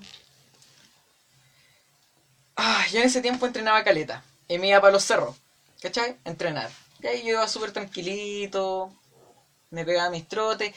Ah, 2.56 2.84
yo 2.90 2.98
en 3.00 3.06
ese 3.06 3.22
tiempo 3.22 3.46
entrenaba 3.46 3.82
caleta, 3.82 4.22
y 4.48 4.58
me 4.58 4.68
iba 4.68 4.80
para 4.80 4.92
los 4.92 5.04
cerros, 5.04 5.34
¿cachai? 5.80 6.16
A 6.24 6.28
entrenar. 6.28 6.68
Y 7.02 7.06
ahí 7.06 7.22
yo 7.22 7.30
iba 7.30 7.48
súper 7.48 7.72
tranquilito, 7.72 8.92
me 9.70 9.84
pegaba 9.84 10.10
mis 10.10 10.28
trotes, 10.28 10.72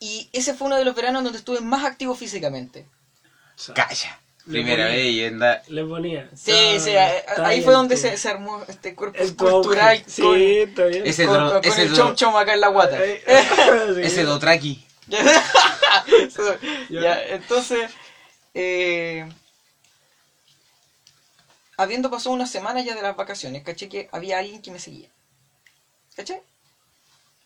y 0.00 0.28
ese 0.32 0.54
fue 0.54 0.68
uno 0.68 0.76
de 0.76 0.84
los 0.84 0.94
veranos 0.94 1.24
donde 1.24 1.38
estuve 1.38 1.60
más 1.60 1.84
activo 1.84 2.14
físicamente. 2.14 2.86
Calla. 3.74 4.20
Le 4.46 4.52
Primera 4.52 4.84
ponía- 4.86 4.96
vez 4.96 5.12
y 5.12 5.24
anda. 5.24 5.62
Le 5.68 5.84
ponía. 5.84 6.30
Sí, 6.34 6.78
sí, 6.80 6.96
ahí- 6.96 7.60
fue 7.62 7.74
donde 7.74 7.96
se, 7.98 8.16
se 8.16 8.28
armó 8.30 8.64
este 8.68 8.94
cuerpo 8.94 9.18
El 9.18 9.34
cultural 9.36 9.98
auge. 9.98 10.04
Sí, 10.08 10.22
con, 10.22 10.40
está 10.40 10.84
bien. 10.86 11.06
Ese 11.06 11.26
con- 11.26 11.50
con 11.50 11.64
ese 11.64 11.82
el 11.82 11.92
chom 11.94 12.14
chom 12.14 12.34
acá 12.36 12.54
en 12.54 12.60
la 12.60 12.68
guata. 12.68 12.96
Ay, 12.98 13.20
sí. 13.96 14.00
Ese 14.02 14.22
Dotraki. 14.24 14.86
Ya, 16.90 17.20
entonces, 17.28 17.90
eh, 18.54 19.28
habiendo 21.78 22.10
pasado 22.10 22.34
una 22.34 22.46
semana 22.46 22.82
ya 22.82 22.94
de 22.94 23.00
las 23.02 23.16
vacaciones, 23.16 23.62
caché 23.62 23.88
que 23.88 24.08
había 24.12 24.38
alguien 24.38 24.60
que 24.60 24.70
me 24.70 24.78
seguía. 24.78 25.08
¿Caché? 26.14 26.42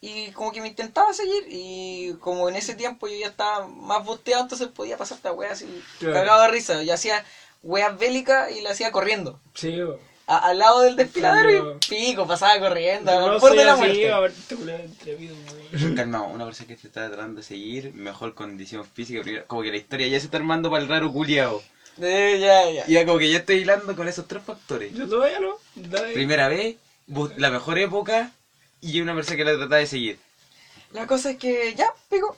Y 0.01 0.33
como 0.33 0.51
que 0.51 0.61
me 0.61 0.67
intentaba 0.67 1.13
seguir 1.13 1.45
y 1.49 2.15
como 2.19 2.49
en 2.49 2.57
ese 2.57 2.75
tiempo 2.75 3.07
yo 3.07 3.15
ya 3.15 3.29
estaba 3.29 3.69
más 3.69 4.05
bosteado, 4.05 4.43
entonces 4.43 4.67
podía 4.69 4.97
pasar 4.97 5.19
esta 5.19 5.31
wea 5.33 5.53
así, 5.53 5.67
Claro. 6.01 6.15
cagado 6.15 6.43
de 6.43 6.49
risa. 6.49 6.83
Yo 6.83 6.93
hacía 6.93 7.25
weas 7.63 7.97
bélicas 7.97 8.51
y 8.51 8.63
la 8.63 8.71
hacía 8.71 8.91
corriendo. 8.91 9.39
Sí. 9.55 9.79
A- 10.27 10.39
al 10.39 10.59
lado 10.59 10.81
del 10.81 10.97
desfiladero 10.97 11.77
y 11.77 11.87
pico, 11.89 12.27
pasaba 12.27 12.59
corriendo, 12.59 13.13
No 13.29 13.39
soy 13.39 13.57
de 13.57 13.65
la 13.65 13.73
así, 13.75 13.81
muerte. 13.83 14.11
a 14.13 14.19
ver, 14.21 14.33
te 14.49 14.57
culé 14.57 14.75
atrevido, 14.77 15.37
weón. 15.37 15.73
Calmado, 15.95 16.25
una 16.25 16.47
persona 16.47 16.67
que 16.69 16.77
te 16.77 16.87
está 16.89 17.07
tratando 17.09 17.41
de 17.41 17.47
seguir, 17.47 17.93
mejor 17.95 18.35
condición 18.35 18.85
física, 18.85 19.21
como 19.47 19.63
que 19.63 19.71
la 19.71 19.77
historia 19.77 20.09
ya 20.09 20.19
se 20.19 20.27
está 20.27 20.39
armando 20.39 20.71
para 20.71 20.83
el 20.83 20.89
raro 20.89 21.13
culiao. 21.13 21.63
Eh, 22.01 22.39
ya, 22.41 22.71
ya. 22.71 22.85
Y 22.89 22.95
ya 22.95 23.07
como 23.07 23.19
que 23.19 23.31
ya 23.31 23.39
estoy 23.39 23.57
hilando 23.57 23.95
con 23.95 24.09
esos 24.09 24.27
tres 24.27 24.43
factores. 24.43 24.93
Yo 24.95 25.09
todavía 25.09 25.41
no. 25.41 25.57
Dale. 25.75 26.15
Primera 26.15 26.49
vez, 26.49 26.77
la 27.37 27.51
mejor 27.51 27.79
época 27.79 28.33
y 28.81 29.01
una 29.01 29.15
persona 29.15 29.37
que 29.37 29.45
la 29.45 29.57
trata 29.57 29.77
de 29.77 29.87
seguir. 29.87 30.19
La 30.93 31.07
cosa 31.07 31.31
es 31.31 31.39
que 31.39 31.75
ya, 31.75 31.93
pico. 32.11 32.37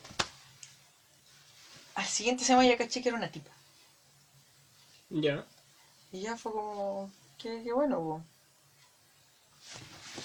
Al 1.95 2.07
siguiente 2.07 2.45
semana 2.45 2.69
ya 2.69 2.77
caché 2.77 3.03
que 3.03 3.09
era 3.09 3.19
una 3.19 3.31
tipa. 3.31 3.51
Ya. 5.11 5.45
Y 6.13 6.23
ya 6.23 6.37
fue 6.37 6.53
como. 6.53 7.11
Qué, 7.39 7.63
qué 7.65 7.73
bueno, 7.73 7.99
po. 7.99 8.23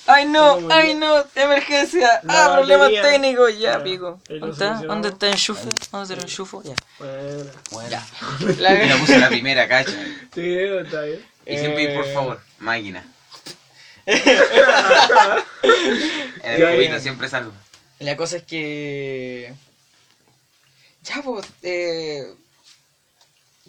¡Ay 0.07 0.25
no! 0.25 0.59
¡Ay 0.71 0.95
no! 0.95 1.23
¡Emergencia! 1.35 2.19
La 2.23 2.45
¡Ah, 2.45 2.53
problemas 2.57 2.87
batería. 2.91 3.01
técnicos! 3.03 3.53
Ya, 3.59 3.77
Ya, 3.77 3.83
pico. 3.83 4.19
¿Dónde. 4.27 4.87
¿Dónde 4.87 5.09
está 5.09 5.27
el 5.27 5.33
enchufe? 5.33 5.69
¿Dónde 5.91 6.03
está 6.03 6.13
el 6.15 6.21
enchufo? 6.21 6.63
Ya. 6.63 6.73
Bueno. 6.97 7.51
Bueno. 7.71 7.89
Ya. 7.89 8.05
La 8.59 8.73
La... 8.73 8.97
puse 8.97 9.17
la 9.19 9.27
primera, 9.29 9.67
cacha. 9.67 9.91
Sí, 10.33 10.57
está 10.57 11.01
bien. 11.03 11.25
Y 11.45 11.57
siempre, 11.57 11.95
por 11.95 12.05
Eh, 12.05 12.13
favor, 12.13 12.41
máquina. 12.59 13.03
En 16.43 16.61
el 16.61 16.75
cubito 16.75 16.99
siempre 16.99 17.27
salgo. 17.29 17.51
La 17.99 18.15
cosa 18.15 18.37
es 18.37 18.43
que. 18.43 19.53
Ya, 21.03 21.21
pues. 21.21 21.45
Eh... 21.61 22.33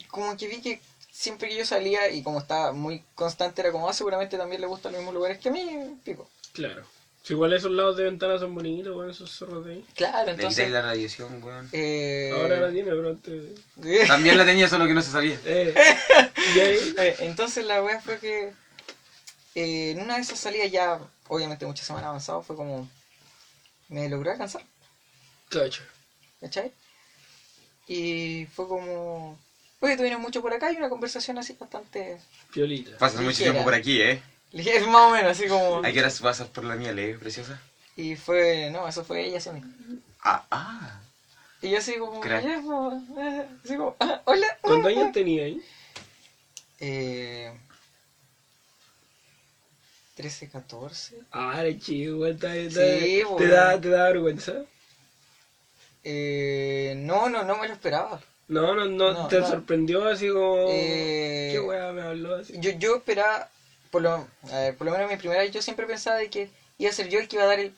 Como 0.08 0.36
que 0.36 0.48
vi 0.48 0.60
que 0.60 0.80
siempre 1.20 1.50
que 1.50 1.56
yo 1.56 1.66
salía 1.66 2.10
y 2.10 2.22
como 2.22 2.38
estaba 2.38 2.72
muy 2.72 3.04
constante 3.14 3.60
era 3.60 3.70
como, 3.72 3.86
ah, 3.86 3.92
seguramente 3.92 4.38
también 4.38 4.62
le 4.62 4.66
gustan 4.66 4.92
los 4.92 5.00
mismos 5.00 5.14
lugares 5.14 5.38
que 5.38 5.50
a 5.50 5.52
mí, 5.52 6.00
pico. 6.02 6.26
Claro. 6.54 6.82
Si 7.22 7.34
igual 7.34 7.52
esos 7.52 7.70
lados 7.70 7.98
de 7.98 8.04
ventana 8.04 8.38
son 8.38 8.54
bonitos, 8.54 8.96
weón, 8.96 9.10
esos 9.10 9.30
zorros 9.30 9.66
de 9.66 9.72
ahí. 9.72 9.84
Claro, 9.94 10.30
entonces. 10.30 10.70
la 10.70 10.80
radiación, 10.80 11.42
weón. 11.44 11.68
Eh... 11.72 12.30
Ahora 12.34 12.60
la 12.60 12.70
tiene, 12.70 12.90
pero 12.90 13.10
antes. 13.10 13.44
También 14.08 14.38
la 14.38 14.46
tenía, 14.46 14.66
solo 14.66 14.86
que 14.86 14.94
no 14.94 15.02
se 15.02 15.10
sabía. 15.10 15.38
Eh. 15.44 15.74
Y 16.54 16.60
ahí. 16.60 16.94
Eh, 16.98 17.16
Entonces 17.20 17.66
la 17.66 17.82
wea 17.82 18.00
fue 18.00 18.18
que 18.18 18.54
eh, 19.54 19.90
en 19.90 20.00
una 20.00 20.16
de 20.16 20.22
esas 20.22 20.38
salidas 20.38 20.70
ya, 20.70 20.98
obviamente 21.28 21.66
muchas 21.66 21.86
semanas 21.86 22.08
avanzado, 22.08 22.42
fue 22.42 22.56
como 22.56 22.88
me 23.90 24.08
logré 24.08 24.30
alcanzar, 24.30 24.62
Cacho. 25.50 25.82
¿cachai? 26.40 26.72
Y 27.86 28.46
fue 28.54 28.66
como, 28.66 29.38
oye, 29.80 29.96
tú 29.96 30.02
vienes 30.02 30.20
mucho 30.20 30.40
por 30.42 30.52
acá 30.52 30.72
y 30.72 30.76
una 30.76 30.88
conversación 30.88 31.38
así 31.38 31.56
bastante 31.58 32.18
Piolita. 32.52 32.96
Pasas 32.98 33.20
mucho 33.20 33.42
tiempo 33.42 33.64
por 33.64 33.74
aquí, 33.74 34.00
¿eh? 34.00 34.22
ligera, 34.52 34.86
más 34.86 35.02
o 35.02 35.10
menos, 35.10 35.30
así 35.32 35.48
como... 35.48 35.78
¿A 35.84 35.92
qué 35.92 36.00
horas 36.00 36.20
pasas 36.20 36.48
por 36.48 36.64
la 36.64 36.76
miel, 36.76 36.98
eh, 36.98 37.16
preciosa? 37.18 37.60
Y 37.96 38.16
fue, 38.16 38.70
no, 38.70 38.88
eso 38.88 39.04
fue 39.04 39.26
ella 39.26 39.52
mí. 39.52 39.62
Ah, 40.22 40.44
ah. 40.50 41.00
Y 41.62 41.70
yo 41.70 41.78
así 41.78 41.96
como, 41.98 42.20
Crack. 42.20 42.44
ya, 42.44 42.62
pues, 42.64 43.02
eh, 43.18 43.46
así 43.64 43.76
como, 43.76 43.96
ah, 44.00 44.22
hola. 44.24 44.46
¿Cuántos 44.62 44.90
años 44.90 45.12
tenía 45.12 45.44
ahí? 45.44 45.62
Eh, 46.80 47.52
13, 50.14 50.48
14. 50.48 51.16
Ah, 51.30 51.60
eres 51.60 51.82
chico, 51.82 52.16
weón, 52.16 52.34
está 52.34 52.56
está 52.56 52.80
Sí, 52.80 53.22
weón. 53.24 53.36
¿Te 53.36 53.48
da, 53.48 53.80
¿Te 53.80 53.88
da 53.88 54.04
vergüenza? 54.04 54.64
Eh, 56.02 56.94
no, 56.96 57.28
no, 57.28 57.44
no 57.44 57.58
me 57.58 57.68
lo 57.68 57.74
esperaba. 57.74 58.20
No, 58.50 58.74
no, 58.74 58.84
no, 58.84 59.12
No, 59.12 59.28
te 59.28 59.38
no. 59.38 59.46
sorprendió 59.46 60.04
así 60.08 60.28
como. 60.28 60.66
Eh, 60.70 61.50
¿Qué 61.52 61.60
weá 61.60 61.92
me 61.92 62.02
habló 62.02 62.34
así? 62.34 62.52
Yo, 62.58 62.70
yo 62.72 62.96
esperaba, 62.96 63.48
por 63.92 64.02
lo, 64.02 64.26
a 64.50 64.58
ver, 64.58 64.74
por 64.74 64.86
lo 64.86 64.90
menos 64.90 65.04
en 65.04 65.10
mi 65.10 65.16
primera 65.16 65.40
vez, 65.40 65.52
yo 65.52 65.62
siempre 65.62 65.86
pensaba 65.86 66.16
de 66.16 66.28
que 66.28 66.48
iba 66.76 66.90
a 66.90 66.92
ser 66.92 67.08
yo 67.08 67.20
el 67.20 67.28
que 67.28 67.36
iba 67.36 67.44
a 67.44 67.46
dar 67.46 67.60
el, 67.60 67.72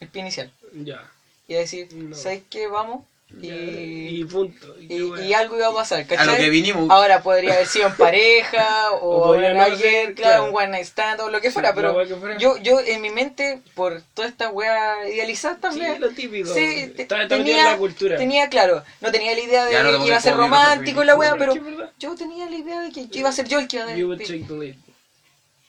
el 0.00 0.08
pie 0.08 0.20
inicial. 0.20 0.50
Ya. 0.74 1.10
Iba 1.48 1.58
a 1.58 1.62
decir, 1.62 1.88
No. 1.94 2.14
¿sabes 2.14 2.42
qué? 2.50 2.66
Vamos. 2.66 3.04
Y, 3.28 4.20
Y 4.20 4.24
punto. 4.24 4.78
Y, 4.80 4.86
qué 4.88 4.94
y, 4.94 5.02
weá. 5.02 5.24
y 5.24 5.34
algo 5.34 5.56
iba 5.56 5.66
a 5.66 5.74
pasar, 5.74 6.00
A 6.00 6.06
¿cachai? 6.06 6.26
lo 6.26 6.36
que 6.36 6.48
vinimos. 6.48 6.88
Ahora 6.90 7.22
podría 7.22 7.54
haber 7.54 7.66
sido 7.66 7.88
en 7.88 7.96
pareja 7.96 8.92
o, 9.02 9.30
O 9.30 9.34
en 9.34 9.56
no 9.56 9.62
alguien, 9.62 10.14
claro, 10.14 10.44
un 10.44 10.54
one 10.56 10.68
night 10.68 10.84
stand 10.86 11.20
o 11.20 11.28
lo 11.28 11.40
que 11.40 11.50
fuera, 11.50 11.74
pero 11.74 11.92
weá 11.92 12.06
que 12.06 12.14
fuera. 12.14 12.38
yo, 12.38 12.56
yo 12.58 12.78
en 12.80 13.00
mi 13.02 13.10
mente, 13.10 13.60
por 13.74 14.00
toda 14.14 14.28
esta 14.28 14.48
wea 14.50 15.08
idealizada 15.08 15.56
Sí, 15.56 15.60
también, 15.60 16.00
lo 16.00 16.10
típico. 16.10 16.48
Sí, 16.54 16.92
te- 16.94 17.02
está, 17.02 17.22
está 17.22 17.36
metido 17.36 17.38
tenía, 17.38 17.64
en 17.64 17.70
la 17.72 17.76
cultura. 17.78 18.16
tenía 18.16 18.48
claro, 18.48 18.84
no 19.00 19.10
tenía 19.10 19.34
la 19.34 19.40
idea 19.40 19.64
de 19.64 19.82
no 19.82 19.98
que 19.98 20.06
iba 20.06 20.16
a 20.16 20.20
ser 20.20 20.36
romántico 20.36 21.02
la 21.02 21.16
wea, 21.16 21.34
pero 21.36 21.52
Sí, 21.52 21.60
yo 21.98 22.14
tenía 22.14 22.48
la 22.48 22.56
idea 22.56 22.80
de 22.80 22.92
que 22.92 23.08
iba 23.12 23.28
a 23.28 23.32
ser 23.32 23.48
yo 23.48 23.58
el 23.58 23.66
que 23.66 23.76
iba 23.76 23.84
a 23.86 23.88
dar 23.88 23.96
lead. 23.98 24.74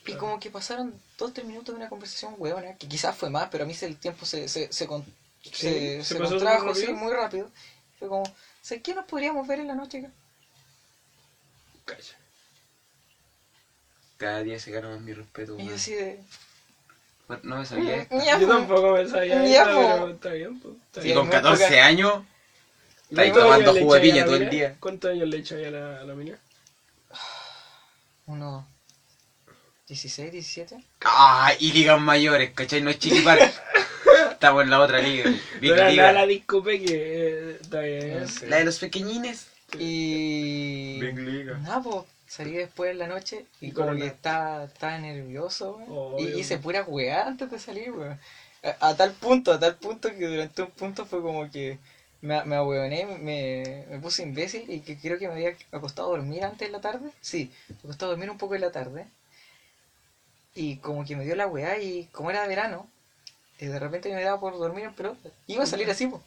Y 0.05 0.13
como 0.13 0.39
que 0.39 0.49
pasaron 0.49 0.93
dos, 1.17 1.33
tres 1.33 1.45
minutos 1.45 1.73
de 1.75 1.79
una 1.81 1.89
conversación 1.89 2.35
huevona, 2.37 2.75
que 2.77 2.87
quizás 2.87 3.17
fue 3.17 3.29
más, 3.29 3.49
pero 3.51 3.65
a 3.65 3.67
mí 3.67 3.73
se- 3.73 3.87
el 3.87 3.97
tiempo 3.97 4.25
se, 4.25 4.47
se, 4.47 4.71
se, 4.71 4.85
Sí, 4.87 5.03
se, 5.43 6.03
se 6.03 6.03
se 6.03 6.13
sí, 6.73 6.85
rápido. 6.85 6.93
muy 6.93 7.13
rápido. 7.13 7.49
Fue 7.99 8.07
como, 8.07 8.23
¿sabes 8.61 8.81
qué 8.83 8.93
nos 8.93 9.05
podríamos 9.05 9.45
ver 9.47 9.59
en 9.59 9.67
la 9.67 9.75
noche? 9.75 9.97
acá? 9.99 10.09
Cacha. 11.85 12.15
Cada 14.17 14.41
día 14.41 14.57
se 14.59 14.71
gana 14.71 14.89
más 14.89 14.99
mi 14.99 15.13
respeto, 15.13 15.55
Y 15.57 15.65
yo 15.67 15.75
así 15.75 15.93
de... 15.93 16.23
Bueno, 17.27 17.41
No 17.43 17.55
me 17.57 17.65
sabía 17.65 17.95
esto. 17.97 18.17
Ya, 18.23 18.37
Yo 18.39 18.45
po. 18.47 18.53
tampoco 18.53 18.91
me 18.93 19.07
sabía 19.07 19.35
po. 19.63 19.63
pero 19.63 20.09
está 20.09 20.29
bien, 20.31 20.59
pues. 20.59 20.73
Está 20.85 21.05
Y 21.07 21.13
con 21.13 21.25
muy 21.25 21.31
14 21.31 21.63
poca- 21.65 21.85
años, 21.85 22.23
está 23.09 23.21
ahí 23.21 23.29
¿Cuántos 23.29 23.43
tomando 23.43 23.73
jugo 23.73 23.93
de 23.93 23.99
piña 24.01 24.25
todo 24.25 24.35
el 24.35 24.49
día. 24.49 24.75
¿Cuántos 24.79 25.11
años 25.11 25.27
le 25.27 25.37
echáis 25.37 25.67
a 25.67 25.69
la, 25.71 26.01
a 26.01 26.03
la 26.03 26.13
mina? 26.13 26.37
Uno... 28.25 28.65
16, 29.87 30.31
17. 30.33 30.83
Ah, 31.05 31.53
y 31.59 31.71
ligas 31.71 31.97
mayores, 31.97 32.49
¿cachai? 32.53 32.81
No 32.81 32.89
es 32.89 32.97
chiquipar. 32.99 33.39
Estamos 34.37 34.63
en 34.63 34.69
la 34.69 34.79
otra 34.81 34.99
liga. 35.01 35.31
Big 35.59 35.71
No 35.73 35.89
Liga. 35.89 36.03
nada 36.03 36.11
la 36.13 36.27
disco 36.27 36.61
peque, 36.63 36.85
eh, 36.93 37.57
está 37.59 37.81
bien. 37.81 38.19
No 38.19 38.27
sé. 38.27 38.47
La 38.47 38.57
de 38.57 38.65
los 38.65 38.77
pequeñines. 38.77 39.47
Y... 39.79 40.99
Liga. 41.01 41.57
Nada, 41.57 41.81
pues 41.81 42.05
salí 42.27 42.51
después 42.51 42.91
en 42.91 42.99
la 42.99 43.07
noche 43.07 43.47
y 43.59 43.69
Y 43.69 43.71
como 43.71 43.95
que 43.95 44.05
estaba, 44.05 44.65
estaba 44.65 44.99
nervioso, 44.99 45.77
weón. 45.77 46.19
Y 46.19 46.27
Obvio. 46.27 46.37
hice 46.37 46.59
pura 46.59 46.83
weá 46.83 47.25
antes 47.27 47.49
de 47.49 47.57
salir, 47.57 47.89
weón. 47.91 48.19
A, 48.63 48.89
a 48.89 48.95
tal 48.95 49.13
punto, 49.13 49.51
a 49.51 49.59
tal 49.59 49.75
punto 49.77 50.09
que 50.09 50.27
durante 50.27 50.61
un 50.61 50.71
punto 50.71 51.05
fue 51.07 51.21
como 51.23 51.49
que 51.49 51.79
me, 52.21 52.43
me 52.45 52.55
ahueoné, 52.57 53.05
me, 53.07 53.85
me 53.89 53.99
puse 53.99 54.21
imbécil 54.21 54.69
y 54.69 54.81
que 54.81 54.97
creo 54.99 55.17
que 55.17 55.27
me 55.27 55.33
había 55.33 55.55
acostado 55.71 56.09
a 56.09 56.17
dormir 56.17 56.43
antes 56.43 56.67
de 56.67 56.71
la 56.71 56.81
tarde. 56.81 57.09
Sí, 57.21 57.51
me 57.69 57.75
acostado 57.85 58.11
a 58.11 58.13
dormir 58.15 58.29
un 58.29 58.37
poco 58.37 58.53
en 58.53 58.61
la 58.61 58.71
tarde. 58.71 59.07
Y 60.55 60.77
como 60.77 61.05
que 61.05 61.15
me 61.15 61.23
dio 61.23 61.35
la 61.35 61.47
weá 61.47 61.79
y 61.79 62.05
como 62.11 62.29
era 62.29 62.41
de 62.41 62.47
verano, 62.49 62.89
y 63.59 63.65
de 63.65 63.79
repente 63.79 64.13
me 64.13 64.23
daba 64.23 64.39
por 64.39 64.57
dormir 64.57 64.85
en 64.85 64.93
pelota. 64.93 65.29
Iba 65.47 65.63
a 65.63 65.67
salir 65.67 65.89
así, 65.89 66.07
pues. 66.07 66.21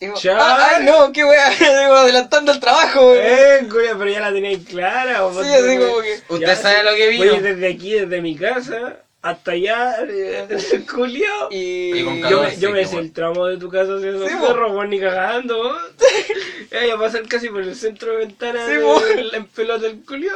Digo. 0.00 0.14
"Ah, 0.32 0.74
¡Ay, 0.76 0.84
no! 0.84 1.12
¡Qué 1.12 1.24
weá! 1.24 1.50
Digo, 1.58 1.94
adelantando 1.96 2.52
el 2.52 2.60
trabajo, 2.60 3.10
weón. 3.10 3.20
Eh, 3.24 3.68
cuya, 3.68 3.96
pero 3.98 4.08
ya 4.10 4.20
la 4.20 4.32
tenéis 4.32 4.64
clara. 4.68 5.24
o 5.26 5.32
Sí, 5.42 5.48
así 5.52 5.76
como 5.78 6.00
que... 6.00 6.20
Usted 6.28 6.46
Ya, 6.46 6.54
sabe 6.56 6.84
lo 6.84 6.94
que 6.94 7.08
vino. 7.08 7.32
Voy 7.32 7.40
desde 7.42 7.68
aquí, 7.68 7.92
desde 7.94 8.20
mi 8.20 8.36
casa, 8.36 8.98
hasta 9.22 9.50
allá, 9.50 9.96
eh, 10.08 10.46
Julio. 10.88 11.26
Y... 11.50 11.98
Y 11.98 12.04
con 12.04 12.20
Yo 12.30 12.42
me, 12.44 12.56
yo 12.56 12.70
me 12.70 12.84
sé 12.84 12.92
qué 12.92 12.98
el 12.98 13.12
tramo 13.12 13.46
de 13.46 13.56
tu 13.56 13.68
casa 13.68 13.96
hacia 13.96 14.10
esos 14.10 14.28
Sí, 14.28 14.36
po. 14.36 14.52
weón, 14.52 14.90
ni 14.90 15.00
cagando. 15.00 15.76
Ya 16.70 16.94
a 16.94 16.98
pasar 16.98 17.26
casi 17.26 17.48
por 17.48 17.62
el 17.62 17.74
centro 17.74 18.12
de 18.12 18.18
ventana 18.18 18.66
Sí, 18.66 18.72
de- 18.74 18.80
po. 18.80 19.02
en 19.32 19.46
pelota 19.48 19.86
del 19.86 20.02
Julio. 20.06 20.32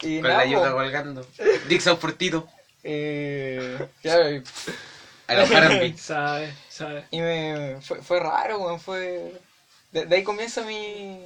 Y 0.00 0.20
Con 0.20 0.30
nada, 0.30 0.44
la 0.44 0.50
yuca 0.50 0.70
po, 0.70 0.76
colgando. 0.78 1.26
Dixon 1.68 1.98
Fortito. 1.98 2.48
eh, 2.82 3.78
claro, 4.02 4.30
y, 4.32 4.42
A 5.26 5.34
los 5.34 5.50
Harambee. 5.50 5.94
Sabe, 5.98 6.52
sabe. 6.68 7.04
y 7.10 7.20
me, 7.20 7.76
fue, 7.82 8.00
fue 8.02 8.20
raro, 8.20 8.58
weón, 8.58 8.80
fue... 8.80 9.32
De, 9.92 10.06
de 10.06 10.16
ahí 10.16 10.22
comienza 10.22 10.62
mi... 10.62 11.20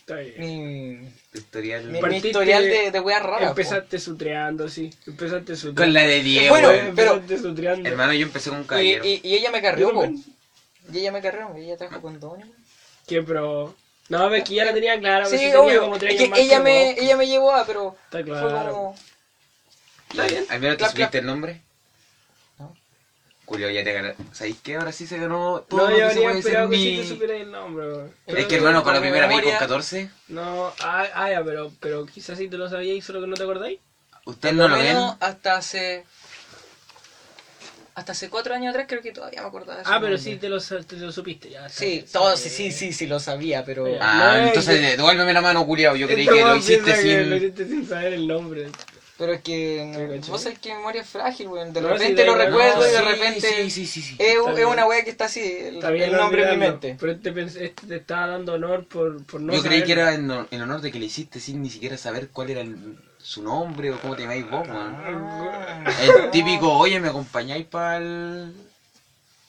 Está 0.00 0.16
bien. 0.16 1.02
Mi, 1.02 1.12
Tutorial. 1.32 1.84
mi, 1.84 2.00
mi 2.00 2.16
historial 2.16 2.62
de, 2.64 2.90
de 2.90 3.00
weas 3.00 3.22
raras. 3.22 3.42
po. 3.42 3.48
Empezaste 3.50 3.98
sutreando, 3.98 4.68
sí. 4.68 4.90
Empezaste 5.06 5.54
sutreando. 5.54 5.82
Con 5.82 5.92
la 5.92 6.02
de 6.02 6.22
Diego. 6.22 6.48
Bueno, 6.48 6.70
pero- 6.96 7.22
sutreando. 7.38 7.86
Hermano, 7.86 8.14
yo 8.14 8.22
empecé 8.26 8.48
con 8.48 8.60
un 8.60 8.64
Y, 8.64 8.68
caballero. 8.68 9.04
y, 9.04 9.20
y 9.22 9.34
ella 9.34 9.50
me 9.50 9.60
carrió, 9.60 9.92
po. 9.92 10.06
Y 10.90 10.98
ella 10.98 11.12
me 11.12 11.20
carrió, 11.20 11.54
ella 11.54 11.76
trajo 11.76 12.00
condones. 12.00 12.46
¿Qué, 13.06 13.22
pero? 13.22 13.74
No, 14.08 14.34
es 14.34 14.44
que 14.44 14.54
ya 14.54 14.64
la 14.64 14.72
tenía 14.72 14.98
clara. 14.98 15.26
Sí, 15.26 15.36
tenía 15.36 15.60
obvio. 15.60 15.80
como 15.82 15.98
tres 15.98 16.14
Es 16.14 16.20
años 16.20 16.24
que 16.24 16.30
más 16.30 16.38
ella 16.40 16.56
que 16.56 16.62
me, 16.62 16.84
vos. 16.94 17.02
ella 17.02 17.16
me 17.18 17.26
llevó 17.26 17.52
a, 17.52 17.66
pero 17.66 17.96
Está 18.04 18.18
fue 18.18 18.24
claro. 18.24 18.72
como... 18.72 18.96
Está 20.10 20.26
bien. 20.26 20.46
¿Al 20.48 20.60
menos 20.60 20.78
te 20.78 20.86
clap. 20.94 21.14
el 21.14 21.26
nombre? 21.26 21.60
Julio, 23.48 23.70
ya 23.70 23.82
te 23.82 23.94
ganó. 23.94 24.12
¿Sabéis 24.32 24.56
qué? 24.62 24.76
Ahora 24.76 24.92
sí 24.92 25.06
se 25.06 25.16
ganó 25.16 25.64
todo 25.66 25.80
No, 25.80 25.90
lo 25.90 25.90
yo 25.92 25.96
que 25.96 26.02
se 26.02 26.06
habría 26.18 26.22
puede 26.22 26.36
decir 26.36 26.50
esperado 26.50 26.70
que 26.70 26.76
mi- 26.76 26.82
sí 26.84 26.96
te 27.00 27.08
supiera 27.08 27.34
el 27.34 27.50
nombre. 27.50 27.86
Es 28.26 28.44
que 28.46 28.56
hermano, 28.56 28.82
con 28.84 28.92
la 28.92 29.00
primera 29.00 29.26
vez 29.26 29.36
con 29.36 29.40
memoria- 29.44 29.58
14, 29.58 30.10
No, 30.28 30.70
ah, 30.80 31.06
ah, 31.14 31.30
ya, 31.30 31.42
pero, 31.42 31.72
pero 31.80 32.04
quizás 32.04 32.36
sí 32.36 32.46
te 32.48 32.58
lo 32.58 32.68
sabíais, 32.68 33.02
solo 33.02 33.22
que 33.22 33.26
no 33.26 33.34
te 33.36 33.44
acordáis. 33.44 33.78
ustedes 34.26 34.54
Por 34.54 34.62
no 34.64 34.68
lo 34.68 34.76
ven. 34.76 34.84
menos 34.88 35.16
hasta 35.20 35.56
hace. 35.56 36.04
Hasta 37.94 38.12
hace 38.12 38.28
cuatro 38.28 38.54
años 38.54 38.70
atrás 38.70 38.84
creo 38.86 39.00
que 39.00 39.12
todavía 39.12 39.40
me 39.40 39.48
acordaba 39.48 39.76
de 39.76 39.82
ese 39.82 39.90
Ah, 39.92 39.98
pero 39.98 40.18
sí 40.18 40.36
te 40.36 40.48
lo, 40.50 40.60
te 40.60 40.96
lo 40.96 41.10
supiste 41.10 41.48
ya. 41.48 41.68
Sí, 41.70 42.04
todo, 42.12 42.36
sí. 42.36 42.48
sí, 42.50 42.70
sí, 42.70 42.92
sí, 42.92 43.06
lo 43.06 43.18
sabía, 43.18 43.64
pero. 43.64 43.98
Ah, 44.00 44.36
No, 44.38 44.46
entonces 44.48 44.96
devuélveme 44.98 45.32
la 45.32 45.40
mano, 45.40 45.64
culiao. 45.64 45.96
Yo 45.96 46.06
creí 46.06 46.26
que 46.26 46.44
lo 46.44 46.54
hiciste 46.54 46.82
que 46.94 47.24
Lo 47.24 47.34
sin. 47.36 47.44
hiciste 47.46 47.66
sin 47.66 47.88
saber 47.88 48.12
el 48.12 48.28
nombre. 48.28 48.66
Pero 49.18 49.32
es 49.32 49.42
que. 49.42 50.20
Vos 50.28 50.40
sabés 50.42 50.60
que 50.60 50.68
mi 50.70 50.76
memoria 50.76 51.02
es 51.02 51.08
frágil, 51.08 51.48
weón. 51.48 51.72
De 51.72 51.80
No, 51.80 51.88
repente 51.88 52.22
sí, 52.22 52.26
lo 52.28 52.36
recuerdo 52.36 52.86
y 52.88 52.90
de 52.92 52.98
Sí, 52.98 53.04
repente. 53.04 53.40
Sí, 53.40 53.70
sí, 53.70 53.86
sí. 53.86 54.02
sí. 54.02 54.16
Es, 54.18 54.36
es 54.58 54.64
una 54.64 54.86
wea 54.86 55.02
que 55.02 55.10
está 55.10 55.24
así, 55.24 55.40
el, 55.42 55.74
Está 55.76 55.90
bien 55.90 56.10
el 56.10 56.16
nombre 56.16 56.44
en 56.44 56.50
mi 56.50 56.56
mente. 56.56 56.96
Pero 57.00 57.12
este, 57.12 57.40
este 57.64 57.86
te 57.88 57.96
estaba 57.96 58.28
dando 58.28 58.54
honor 58.54 58.86
por, 58.86 59.24
por 59.24 59.40
no 59.40 59.52
Yo 59.52 59.62
creí 59.62 59.82
que 59.82 59.92
era 59.92 60.14
en, 60.14 60.30
en 60.50 60.62
honor 60.62 60.80
de 60.80 60.92
que 60.92 61.00
le 61.00 61.06
hiciste 61.06 61.40
sin 61.40 61.60
ni 61.62 61.68
siquiera 61.68 61.96
saber 61.98 62.28
cuál 62.28 62.50
era 62.50 62.60
el- 62.60 62.96
su 63.20 63.42
nombre 63.42 63.90
o 63.90 64.00
cómo 64.00 64.14
te 64.14 64.22
llamáis 64.22 64.48
vos, 64.48 64.66
weón. 64.68 64.94
Ah. 64.96 65.84
El 66.24 66.30
típico, 66.30 66.72
oye, 66.72 67.00
¿me 67.00 67.08
acompañáis 67.08 67.66
para 67.66 67.96
el. 67.98 68.52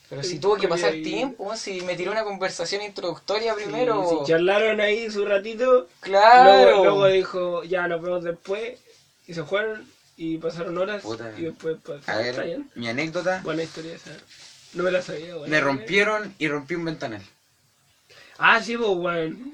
Pero 0.09 0.23
si 0.23 0.39
tuvo 0.39 0.55
que 0.57 0.67
pasar 0.67 0.93
Ahí. 0.93 1.03
tiempo, 1.03 1.43
weón, 1.43 1.57
si 1.57 1.81
me 1.81 1.95
tiró 1.95 2.11
una 2.11 2.23
conversación 2.23 2.81
introductoria 2.81 3.53
primero. 3.53 4.03
Sí, 4.09 4.15
si 4.25 4.31
charlaron 4.31 4.81
ahí 4.81 5.11
su 5.11 5.23
ratito, 5.25 5.87
Claro. 5.99 6.63
luego, 6.63 6.83
luego 6.85 7.07
dijo, 7.07 7.63
ya 7.63 7.87
nos 7.87 8.01
vemos 8.01 8.23
después, 8.23 8.79
y 9.29 9.33
se 9.35 9.43
fueron, 9.43 9.85
y 10.17 10.37
pasaron 10.37 10.75
horas, 10.79 11.03
Puta. 11.03 11.31
y 11.37 11.43
después, 11.43 11.77
pues, 11.83 12.09
A 12.09 12.17
ver, 12.17 12.61
mi 12.73 12.87
anécdota. 12.87 13.41
Buena 13.43 13.61
historia 13.61 13.93
esa. 13.93 14.09
No 14.73 14.81
me 14.81 14.89
la 14.89 15.01
sabía, 15.01 15.35
weón. 15.35 15.47
Me 15.47 15.59
rompieron 15.59 16.33
y 16.39 16.47
rompí 16.47 16.73
un 16.73 16.85
ventanal. 16.85 17.21
Ah, 18.39 18.59
sí, 18.59 18.75
pues, 18.75 18.89
weón. 18.89 19.51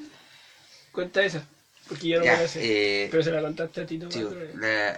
Cuenta 0.93 1.21
esa, 1.25 1.43
porque 1.89 2.07
yo 2.07 2.19
no 2.19 2.23
Ya, 2.23 2.35
me 2.37 2.41
la 2.43 2.47
sé. 2.47 2.59
eh, 2.63 3.07
Pero 3.11 3.21
se 3.21 3.31
la 3.31 3.41
contaste 3.41 3.81
a 3.81 3.85
ti, 3.85 3.97
tú, 3.97 4.09
Sí, 4.09 4.23
weón. 4.23 4.61
la- 4.61 4.97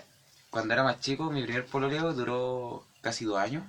cuando 0.51 0.73
era 0.73 0.83
más 0.83 0.99
chico, 0.99 1.31
mi 1.31 1.41
primer 1.41 1.65
pololeo 1.65 2.13
duró 2.13 2.83
casi 3.01 3.25
dos 3.25 3.39
años. 3.39 3.63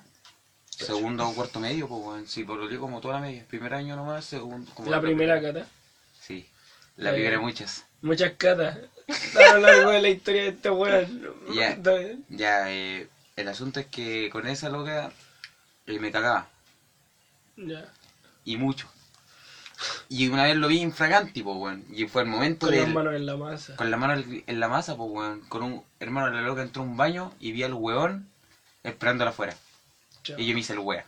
Segundo 0.69 1.27
o 1.27 1.35
cuarto 1.35 1.59
medio, 1.59 1.89
pues 1.89 2.03
bueno, 2.03 2.27
sí, 2.27 2.45
pololeé 2.45 2.77
como 2.77 3.01
toda 3.01 3.15
la 3.15 3.21
media. 3.21 3.47
Primer 3.49 3.73
año 3.73 3.97
nomás, 3.97 4.27
segundo. 4.27 4.71
Como 4.75 4.91
La 4.91 5.01
primera 5.01 5.41
cata. 5.41 5.67
Sí, 6.21 6.47
la 6.97 7.09
Eh, 7.11 7.15
primera 7.15 7.39
muchas. 7.41 7.85
Muchas 8.03 8.33
catas. 8.37 8.77
A 9.09 9.55
lo 9.55 9.61
largo 9.61 9.91
de 9.91 10.03
la 10.03 10.09
historia 10.09 10.43
de 10.43 10.49
este 10.49 10.71
weón. 10.71 11.23
Ya. 12.29 12.71
Eh, 12.71 13.09
el 13.37 13.49
asunto 13.49 13.81
es 13.81 13.87
que 13.87 14.29
con 14.31 14.47
esa 14.47 14.69
loca 14.69 15.11
eh, 15.87 15.99
me 15.99 16.11
cagaba, 16.13 16.49
Ya. 17.57 17.87
y 18.45 18.57
mucho. 18.57 18.89
Y 20.09 20.27
una 20.29 20.43
vez 20.45 20.57
lo 20.57 20.67
vi 20.67 20.81
infraganti, 20.81 21.43
pues 21.43 21.57
bueno, 21.57 21.85
y 21.93 22.07
fue 22.09 22.23
el 22.23 22.29
momento 22.29 22.67
Con 22.67 22.75
de... 22.75 22.83
las 22.83 22.89
manos 22.93 23.15
en 23.15 23.27
la 23.27 23.37
masa. 23.37 23.77
Con 23.77 23.91
la 23.93 23.97
mano 23.97 24.25
en 24.47 24.61
la 24.61 24.69
masa, 24.69 24.97
pues 24.97 25.09
weón, 25.11 25.41
con 25.43 25.63
un 25.63 25.85
hermano 26.01 26.31
la 26.31 26.43
loca 26.43 26.63
entró 26.63 26.83
a 26.83 26.85
un 26.87 26.97
baño 26.97 27.33
y 27.39 27.53
vi 27.53 27.63
al 27.63 27.75
weón 27.75 28.29
esperándola 28.83 29.31
afuera. 29.31 29.57
Chao. 30.25 30.37
Y 30.39 30.47
yo 30.47 30.55
me 30.55 30.61
hice 30.61 30.73
el 30.73 30.81
wea. 30.81 31.07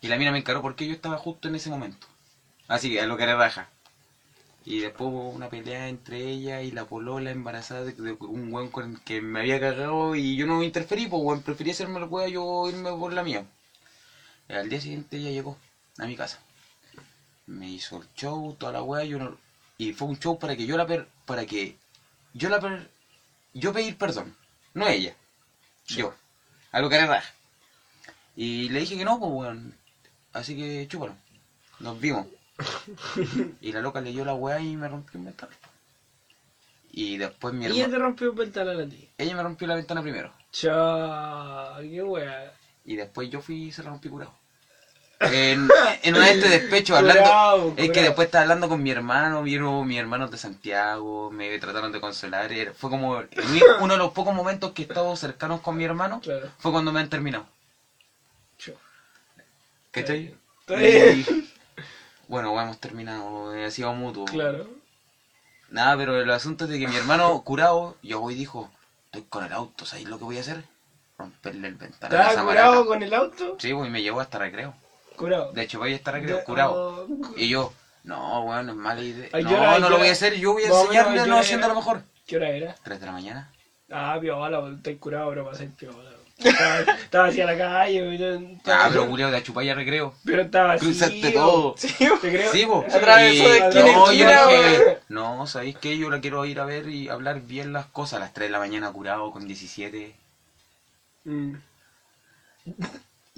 Y 0.00 0.08
la 0.08 0.16
mina 0.16 0.32
me 0.32 0.38
encaró 0.38 0.62
porque 0.62 0.86
yo 0.86 0.94
estaba 0.94 1.18
justo 1.18 1.48
en 1.48 1.54
ese 1.54 1.68
momento. 1.68 2.06
Así 2.66 2.90
que 2.90 3.00
a 3.00 3.06
lo 3.06 3.16
que 3.18 3.24
era 3.24 3.36
raja. 3.36 3.68
Y 4.66 4.80
después 4.80 5.08
hubo 5.08 5.30
una 5.30 5.48
pelea 5.48 5.88
entre 5.88 6.28
ella 6.28 6.60
y 6.60 6.72
la 6.72 6.86
polola 6.86 7.30
embarazada 7.30 7.84
de, 7.84 8.12
un 8.12 8.52
weón 8.52 8.68
con 8.68 8.96
que 8.96 9.20
me 9.20 9.38
había 9.38 9.60
cagado 9.60 10.16
y 10.16 10.34
yo 10.34 10.44
no 10.46 10.60
interferí, 10.64 11.06
pues 11.06 11.22
weón, 11.22 11.42
preferí 11.42 11.70
hacerme 11.70 12.00
el 12.00 12.06
wea 12.06 12.26
yo 12.26 12.68
irme 12.68 12.90
por 12.90 13.12
la 13.12 13.22
mía. 13.22 13.46
Y 14.48 14.54
al 14.54 14.68
día 14.68 14.80
siguiente 14.80 15.18
ella 15.18 15.30
llegó 15.30 15.56
a 15.98 16.06
mi 16.06 16.16
casa. 16.16 16.40
Me 17.46 17.70
hizo 17.70 17.98
el 18.02 18.08
show, 18.16 18.56
toda 18.58 18.72
la 18.72 18.82
wea, 18.82 19.04
yo 19.04 19.20
no... 19.20 19.38
Y 19.78 19.92
fue 19.92 20.08
un 20.08 20.18
show 20.18 20.36
para 20.36 20.56
que 20.56 20.66
yo 20.66 20.76
la 20.76 20.84
per... 20.84 21.06
para 21.26 21.46
que 21.46 21.76
yo 22.34 22.48
la 22.48 22.58
per... 22.58 22.90
yo 23.54 23.72
pedir 23.72 23.96
perdón, 23.96 24.36
no 24.74 24.88
ella. 24.88 25.14
Yo. 25.86 26.12
A 26.72 26.80
lo 26.80 26.88
que 26.88 26.96
era 26.96 27.06
raja. 27.06 27.32
Y 28.34 28.68
le 28.70 28.80
dije 28.80 28.98
que 28.98 29.04
no, 29.04 29.20
pues 29.20 29.30
weón. 29.32 29.76
Así 30.32 30.56
que 30.56 30.88
chúpalo. 30.88 31.16
Nos 31.78 32.00
vimos. 32.00 32.26
y 33.60 33.72
la 33.72 33.80
loca 33.80 34.00
leyó 34.00 34.24
la 34.24 34.34
weá 34.34 34.60
y 34.60 34.76
me 34.76 34.88
rompió 34.88 35.18
un 35.18 35.26
ventanal. 35.26 35.54
Y 36.92 37.16
después 37.18 37.52
mi 37.52 37.64
Y 37.64 37.68
ella 37.68 37.74
te 37.74 37.82
hermano. 37.82 38.04
rompió 38.04 38.30
un 38.30 38.36
ventanal 38.36 38.80
a 38.80 38.86
ti. 38.88 39.08
Ella 39.18 39.34
me 39.36 39.42
rompió 39.42 39.66
la 39.66 39.74
ventana 39.74 40.00
primero. 40.02 40.32
Chao. 40.52 41.78
Qué 41.80 42.02
wea. 42.02 42.52
Y 42.84 42.96
después 42.96 43.28
yo 43.28 43.40
fui 43.40 43.64
y 43.64 43.72
se 43.72 43.82
la 43.82 43.90
rompí 43.90 44.08
curado. 44.08 44.32
En, 45.18 45.68
en 46.02 46.14
una 46.14 46.26
de 46.26 46.32
este 46.32 46.48
despecho 46.48 46.94
hablando. 46.96 47.22
Curado, 47.22 47.74
Es 47.76 47.90
que 47.90 48.02
después 48.02 48.26
estaba 48.26 48.42
hablando 48.42 48.68
con 48.68 48.82
mi 48.82 48.90
hermano, 48.90 49.42
vieron 49.42 49.86
mis 49.86 49.98
hermanos 49.98 50.30
de 50.30 50.36
Santiago, 50.38 51.30
me 51.30 51.58
trataron 51.58 51.92
de 51.92 52.00
consolar. 52.00 52.52
era- 52.52 52.72
Fue 52.72 52.88
como 52.88 53.22
uno 53.80 53.92
de 53.94 53.98
los 53.98 54.12
pocos 54.12 54.34
momentos 54.34 54.72
que 54.72 54.82
he 54.82 54.86
estado 54.86 55.14
cercanos 55.16 55.60
con 55.60 55.76
mi 55.76 55.84
hermano. 55.84 56.20
Claro. 56.22 56.50
Fue 56.58 56.70
cuando 56.72 56.92
me 56.92 57.00
han 57.00 57.08
terminado. 57.10 57.46
Chao. 58.58 58.74
¿Cachai? 59.90 60.34
Y- 60.68 61.45
Bueno, 62.28 62.60
hemos 62.60 62.78
terminado, 62.78 63.50
ha 63.52 63.70
sido 63.70 63.92
mutuo. 63.92 64.24
Claro. 64.24 64.66
Nada, 65.70 65.96
pero 65.96 66.20
el 66.20 66.30
asunto 66.30 66.64
es 66.64 66.70
de 66.70 66.78
que 66.78 66.88
mi 66.88 66.96
hermano 66.96 67.40
curado, 67.42 67.96
yo 68.02 68.22
hoy 68.22 68.34
dijo, 68.34 68.70
estoy 69.06 69.22
con 69.28 69.44
el 69.44 69.52
auto, 69.52 69.84
¿sabes 69.84 70.04
lo 70.06 70.18
que 70.18 70.24
voy 70.24 70.38
a 70.38 70.40
hacer? 70.40 70.64
Romperle 71.18 71.68
el 71.68 71.74
ventanal 71.74 72.16
a 72.20 72.28
¿Estás 72.30 72.44
curado 72.44 72.86
con 72.86 73.02
el 73.02 73.14
auto? 73.14 73.56
Sí, 73.58 73.72
pues 73.72 73.88
y 73.88 73.90
me 73.90 74.02
llevó 74.02 74.20
hasta 74.20 74.38
recreo. 74.38 74.74
Curado. 75.16 75.52
De 75.52 75.62
hecho, 75.62 75.78
voy 75.78 75.92
a 75.92 75.96
estar 75.96 76.14
recreo, 76.14 76.44
curado. 76.44 77.06
oh, 77.08 77.34
Y 77.36 77.48
yo, 77.48 77.72
no, 78.04 78.42
bueno, 78.42 78.72
es 78.72 78.76
mala 78.78 79.00
idea. 79.00 79.28
Ay, 79.32 79.44
no, 79.44 79.50
era- 79.50 79.78
no 79.78 79.88
lo 79.88 79.98
voy 79.98 80.08
a 80.08 80.12
hacer, 80.12 80.34
yo 80.34 80.52
voy 80.52 80.64
a 80.64 80.66
enseñarle 80.68 81.26
no 81.26 81.38
haciendo 81.38 81.68
lo 81.68 81.74
mejor. 81.74 82.02
¿Qué 82.26 82.36
hora 82.36 82.50
era? 82.50 82.74
3 82.82 83.00
de 83.00 83.06
la 83.06 83.12
mañana. 83.12 83.50
Ah, 83.90 84.18
piola, 84.20 84.68
estoy 84.76 84.96
curado, 84.96 85.30
pero 85.30 85.44
pasé 85.48 85.66
piola. 85.68 86.10
Estaba, 86.38 86.80
estaba 86.80 87.24
así 87.28 87.40
a 87.40 87.46
la 87.46 87.56
calle, 87.56 88.18
yo- 88.18 88.40
Ah, 88.66 88.88
pero 88.90 89.06
culiao, 89.08 89.30
de 89.30 89.42
chupar 89.42 89.64
ya 89.64 89.74
recreo. 89.74 90.14
pero 90.24 90.42
estaba 90.42 90.72
así. 90.74 90.84
Cruzaste 90.84 91.30
todo. 91.30 91.74
Sí, 91.78 91.94
te 92.20 92.30
creo. 92.30 92.52
Sí, 92.52 92.66
po. 92.66 92.84
Atravesó 92.92 93.48
de 93.48 93.58
esquina 93.58 93.80
a 93.80 93.92
no, 93.92 94.12
yo 94.12 94.12
esquina, 94.12 94.46
dije, 94.46 94.78
weón. 94.84 94.96
no, 95.08 95.46
¿sabéis 95.46 95.76
qué? 95.78 95.96
Yo 95.96 96.10
la 96.10 96.20
quiero 96.20 96.44
ir 96.44 96.60
a 96.60 96.64
ver 96.66 96.88
y 96.88 97.08
hablar 97.08 97.40
bien 97.40 97.72
las 97.72 97.86
cosas. 97.86 98.18
A 98.18 98.20
las 98.20 98.34
3 98.34 98.48
de 98.48 98.52
la 98.52 98.58
mañana 98.58 98.92
curado 98.92 99.30
con 99.32 99.46
17. 99.46 100.14
Mm. 101.24 101.54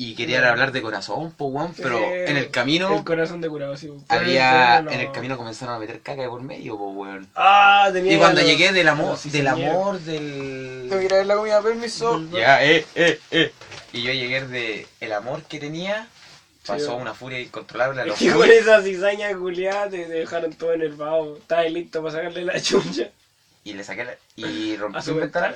Y 0.00 0.14
quería 0.14 0.48
hablar 0.48 0.70
de 0.70 0.80
corazón, 0.80 1.32
po, 1.32 1.46
weón, 1.46 1.74
pero 1.76 1.98
en 1.98 2.36
el 2.36 2.50
camino 2.52 2.96
El 2.98 3.02
corazón 3.04 3.40
de 3.40 3.48
curado, 3.48 3.76
sí. 3.76 3.90
había, 4.08 4.80
no. 4.80 4.92
en 4.92 5.00
el 5.00 5.10
camino 5.10 5.36
comenzaron 5.36 5.74
a 5.74 5.78
meter 5.80 6.00
caca 6.02 6.22
de 6.22 6.28
por 6.28 6.40
medio, 6.40 6.78
po, 6.78 6.90
weón. 6.92 7.26
Ah, 7.34 7.90
tenía. 7.92 8.14
Y 8.14 8.16
cuando 8.18 8.40
los- 8.40 8.48
llegué 8.48 8.70
del 8.72 8.86
amor, 8.86 9.18
del 9.20 9.46
amor, 9.48 9.98
del... 9.98 10.86
Tengo 10.88 11.00
que 11.00 11.04
ir 11.06 11.12
a 11.14 11.16
ver 11.16 11.26
la 11.26 11.34
comida, 11.34 11.60
permiso. 11.62 12.22
Ya, 12.30 12.64
eh, 12.64 12.86
eh, 12.94 13.18
eh. 13.32 13.52
Y 13.92 14.02
yo 14.02 14.12
llegué 14.12 14.46
de 14.46 14.86
el 15.00 15.12
amor 15.12 15.42
que 15.42 15.58
tenía, 15.58 16.06
pasó 16.64 16.94
Sí. 16.94 17.02
una 17.02 17.12
furia 17.14 17.40
incontrolable 17.40 18.00
a 18.00 18.04
los 18.06 18.20
que 18.20 18.30
con 18.30 18.48
esa 18.48 18.80
cizaña 18.82 19.36
culiada 19.36 19.90
te 19.90 20.04
te 20.04 20.12
dejaron 20.12 20.52
todo 20.52 20.74
enervado. 20.74 21.38
Estabas 21.38 21.72
listo 21.72 22.00
para 22.04 22.14
sacarle 22.14 22.44
la 22.44 22.60
chucha 22.60 23.08
y 23.68 23.74
le 23.74 23.84
saqué 23.84 24.04
la, 24.04 24.16
y 24.36 24.76
rompí 24.76 24.98
a 24.98 25.02
su 25.02 25.14
ventana. 25.14 25.54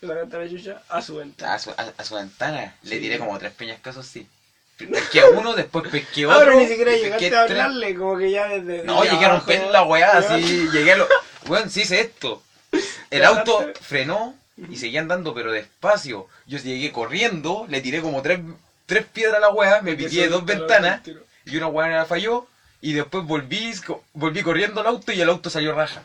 Le 0.00 0.08
sacaste 0.08 0.38
la 0.38 0.48
chucha 0.48 0.82
a 0.88 1.02
su 1.02 1.16
ventana. 1.16 1.54
A 1.54 1.58
su, 1.58 1.70
a, 1.70 1.92
a 1.98 2.04
su 2.04 2.14
ventana, 2.14 2.74
le 2.82 2.98
tiré 2.98 3.18
como 3.18 3.38
tres 3.38 3.52
peñascasos, 3.52 4.06
sí. 4.06 4.26
Pesqué 4.78 5.20
a 5.20 5.28
uno, 5.28 5.52
después 5.54 5.86
pesqué 5.90 6.26
otro. 6.26 6.38
pero 6.38 6.58
ni 6.58 6.66
siquiera 6.66 6.92
llegaste 6.92 7.36
a 7.36 7.46
tres. 7.46 7.60
hablarle, 7.60 7.94
como 7.94 8.16
que 8.16 8.30
ya 8.30 8.48
desde. 8.48 8.82
No, 8.84 9.02
desde 9.02 9.14
llegué 9.14 9.26
a 9.26 9.32
romper 9.36 9.70
la 9.70 9.82
weá, 9.82 10.18
así, 10.18 10.68
llegué 10.72 10.92
a 10.92 10.96
lo... 10.96 11.08
Weón, 11.46 11.68
sí 11.70 11.82
hice 11.82 12.00
esto. 12.00 12.42
El 13.10 13.24
auto 13.24 13.72
frenó 13.82 14.34
y 14.70 14.76
seguía 14.76 15.00
andando, 15.00 15.34
pero 15.34 15.52
despacio. 15.52 16.26
Yo 16.46 16.58
llegué 16.58 16.92
corriendo, 16.92 17.66
le 17.68 17.82
tiré 17.82 18.00
como 18.00 18.22
tres, 18.22 18.40
tres 18.86 19.04
piedras 19.04 19.36
a 19.36 19.40
la 19.40 19.50
weá, 19.50 19.82
me 19.82 19.94
pitié 19.94 20.28
dos 20.28 20.46
ventanas 20.46 21.02
y 21.44 21.56
una 21.58 21.66
weá 21.66 22.06
falló. 22.06 22.46
Y 22.80 22.92
después 22.94 23.24
volví, 23.24 23.72
volví 24.14 24.42
corriendo 24.42 24.80
al 24.80 24.86
auto 24.86 25.12
y 25.12 25.20
el 25.20 25.28
auto 25.28 25.50
salió 25.50 25.74
raja. 25.74 26.02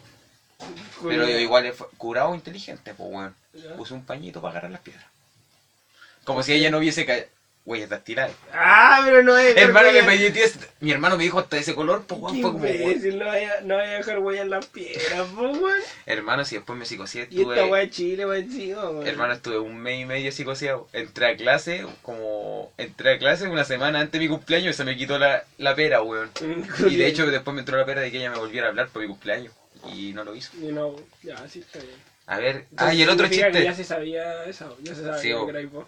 Pero 1.01 1.27
yo 1.27 1.39
igual 1.39 1.73
curado 1.97 2.35
inteligente, 2.35 2.93
pues 2.93 3.09
weón. 3.11 3.35
Puse 3.77 3.93
un 3.93 4.05
pañito 4.05 4.41
para 4.41 4.51
agarrar 4.51 4.71
las 4.71 4.81
piedras. 4.81 5.05
Como 6.23 6.43
si 6.43 6.53
ella 6.53 6.69
no 6.69 6.77
hubiese 6.77 7.05
caído. 7.05 7.25
Huellas 7.65 7.89
dactilares. 7.89 8.35
Ah, 8.51 9.01
pero 9.05 9.21
no 9.21 9.37
es. 9.37 9.55
Hermano, 9.55 9.89
me 9.91 10.17
dio 10.17 10.31
Mi 10.79 10.91
hermano 10.91 11.17
me 11.17 11.23
dijo 11.23 11.37
hasta 11.37 11.57
ese 11.57 11.75
color, 11.75 12.03
pues 12.07 12.19
weón, 12.19 12.41
fue 12.41 12.51
como. 12.53 12.65
imbécil, 12.65 13.19
no 13.19 13.25
vaya, 13.25 13.61
no 13.61 13.75
vaya 13.75 13.91
a 13.91 13.97
dejar 13.97 14.19
huella 14.19 14.41
en 14.41 14.49
las 14.49 14.65
piedras, 14.65 15.27
po, 15.35 15.41
weón. 15.49 15.79
Hermano, 16.07 16.45
si 16.45 16.55
después 16.55 16.79
me 16.79 16.85
psicoseé, 16.85 17.27
Y 17.29 17.41
esta 17.41 17.53
estuve. 17.55 17.69
weá 17.69 17.89
Chile, 17.89 18.25
weón. 18.25 19.05
Hermano, 19.05 19.33
estuve 19.33 19.59
un 19.59 19.77
mes 19.77 20.01
y 20.01 20.05
medio 20.05 20.31
psicoseado. 20.31 20.87
Entré 20.93 21.27
a 21.27 21.37
clase, 21.37 21.85
como. 22.01 22.71
Entré 22.77 23.15
a 23.15 23.19
clase 23.19 23.47
una 23.47 23.65
semana 23.65 23.99
antes 23.99 24.13
de 24.13 24.19
mi 24.19 24.29
cumpleaños 24.29 24.73
y 24.73 24.77
se 24.77 24.85
me 24.85 24.97
quitó 24.97 25.19
la, 25.19 25.43
la 25.59 25.75
pera, 25.75 26.01
weón. 26.01 26.31
Y 26.89 26.95
de 26.95 27.05
hecho, 27.07 27.27
después 27.27 27.53
me 27.53 27.59
entró 27.59 27.77
la 27.77 27.85
pera 27.85 28.01
de 28.01 28.09
que 28.09 28.17
ella 28.17 28.31
me 28.31 28.39
volviera 28.39 28.67
a 28.67 28.69
hablar 28.69 28.87
por 28.87 29.03
mi 29.03 29.07
cumpleaños. 29.09 29.53
Y 29.87 30.11
no 30.13 30.23
lo 30.23 30.35
hizo. 30.35 30.51
Y 30.57 30.71
no, 30.71 30.95
ya, 31.23 31.47
sí 31.47 31.59
está 31.59 31.79
bien. 31.79 31.95
A 32.27 32.37
ver. 32.37 32.55
Entonces, 32.71 32.87
Ah, 32.87 32.93
y 32.93 33.01
el 33.01 33.09
otro 33.09 33.27
que 33.27 33.35
chiste. 33.35 33.63
ya 33.63 33.73
se 33.73 33.83
sabía 33.83 34.45
eso, 34.45 34.77
ya 34.81 34.93
se 34.93 35.01
sabía 35.03 35.17
Sí, 35.19 35.29
que 35.29 35.49
era 35.49 35.67
vos. 35.69 35.87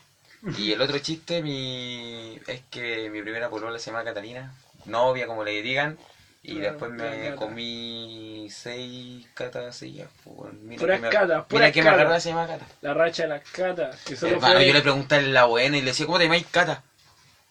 Y 0.57 0.71
el 0.71 0.81
otro 0.81 0.97
chiste 0.97 1.41
mi... 1.41 2.39
es 2.47 2.61
que 2.71 3.09
mi 3.09 3.21
primera 3.21 3.47
polola 3.47 3.77
se 3.77 3.91
llama 3.91 4.03
Catalina, 4.03 4.51
novia 4.85 5.27
como 5.27 5.43
le 5.43 5.61
digan, 5.61 5.97
y 6.41 6.53
Claro, 6.53 6.69
después 6.71 6.89
me 6.91 7.21
cata. 7.25 7.35
comí 7.35 8.47
seis 8.49 9.27
catas 9.35 9.75
seguidas. 9.75 10.09
pues, 10.23 10.51
mira 10.53 10.79
Puras 10.79 10.95
que 10.97 11.01
me- 11.01 11.09
catas, 11.09 11.27
Mira 11.27 11.41
puras 11.47 11.71
que 11.71 11.81
me 11.83 12.19
se 12.19 12.29
llama 12.29 12.47
Cata. 12.47 12.65
La 12.81 12.93
racha 12.95 13.21
de 13.23 13.27
las 13.29 13.41
catas. 13.51 13.95
Que 14.03 14.15
solo 14.15 14.31
Hermano, 14.33 14.55
fue 14.55 14.65
yo 14.65 14.73
le 14.73 14.81
preguntaba 14.81 15.21
en 15.21 15.33
la 15.33 15.43
buena 15.43 15.77
y 15.77 15.81
le 15.81 15.87
decía, 15.87 16.07
¿cómo 16.07 16.17
te 16.17 16.23
llamáis 16.23 16.45
Cata? 16.49 16.81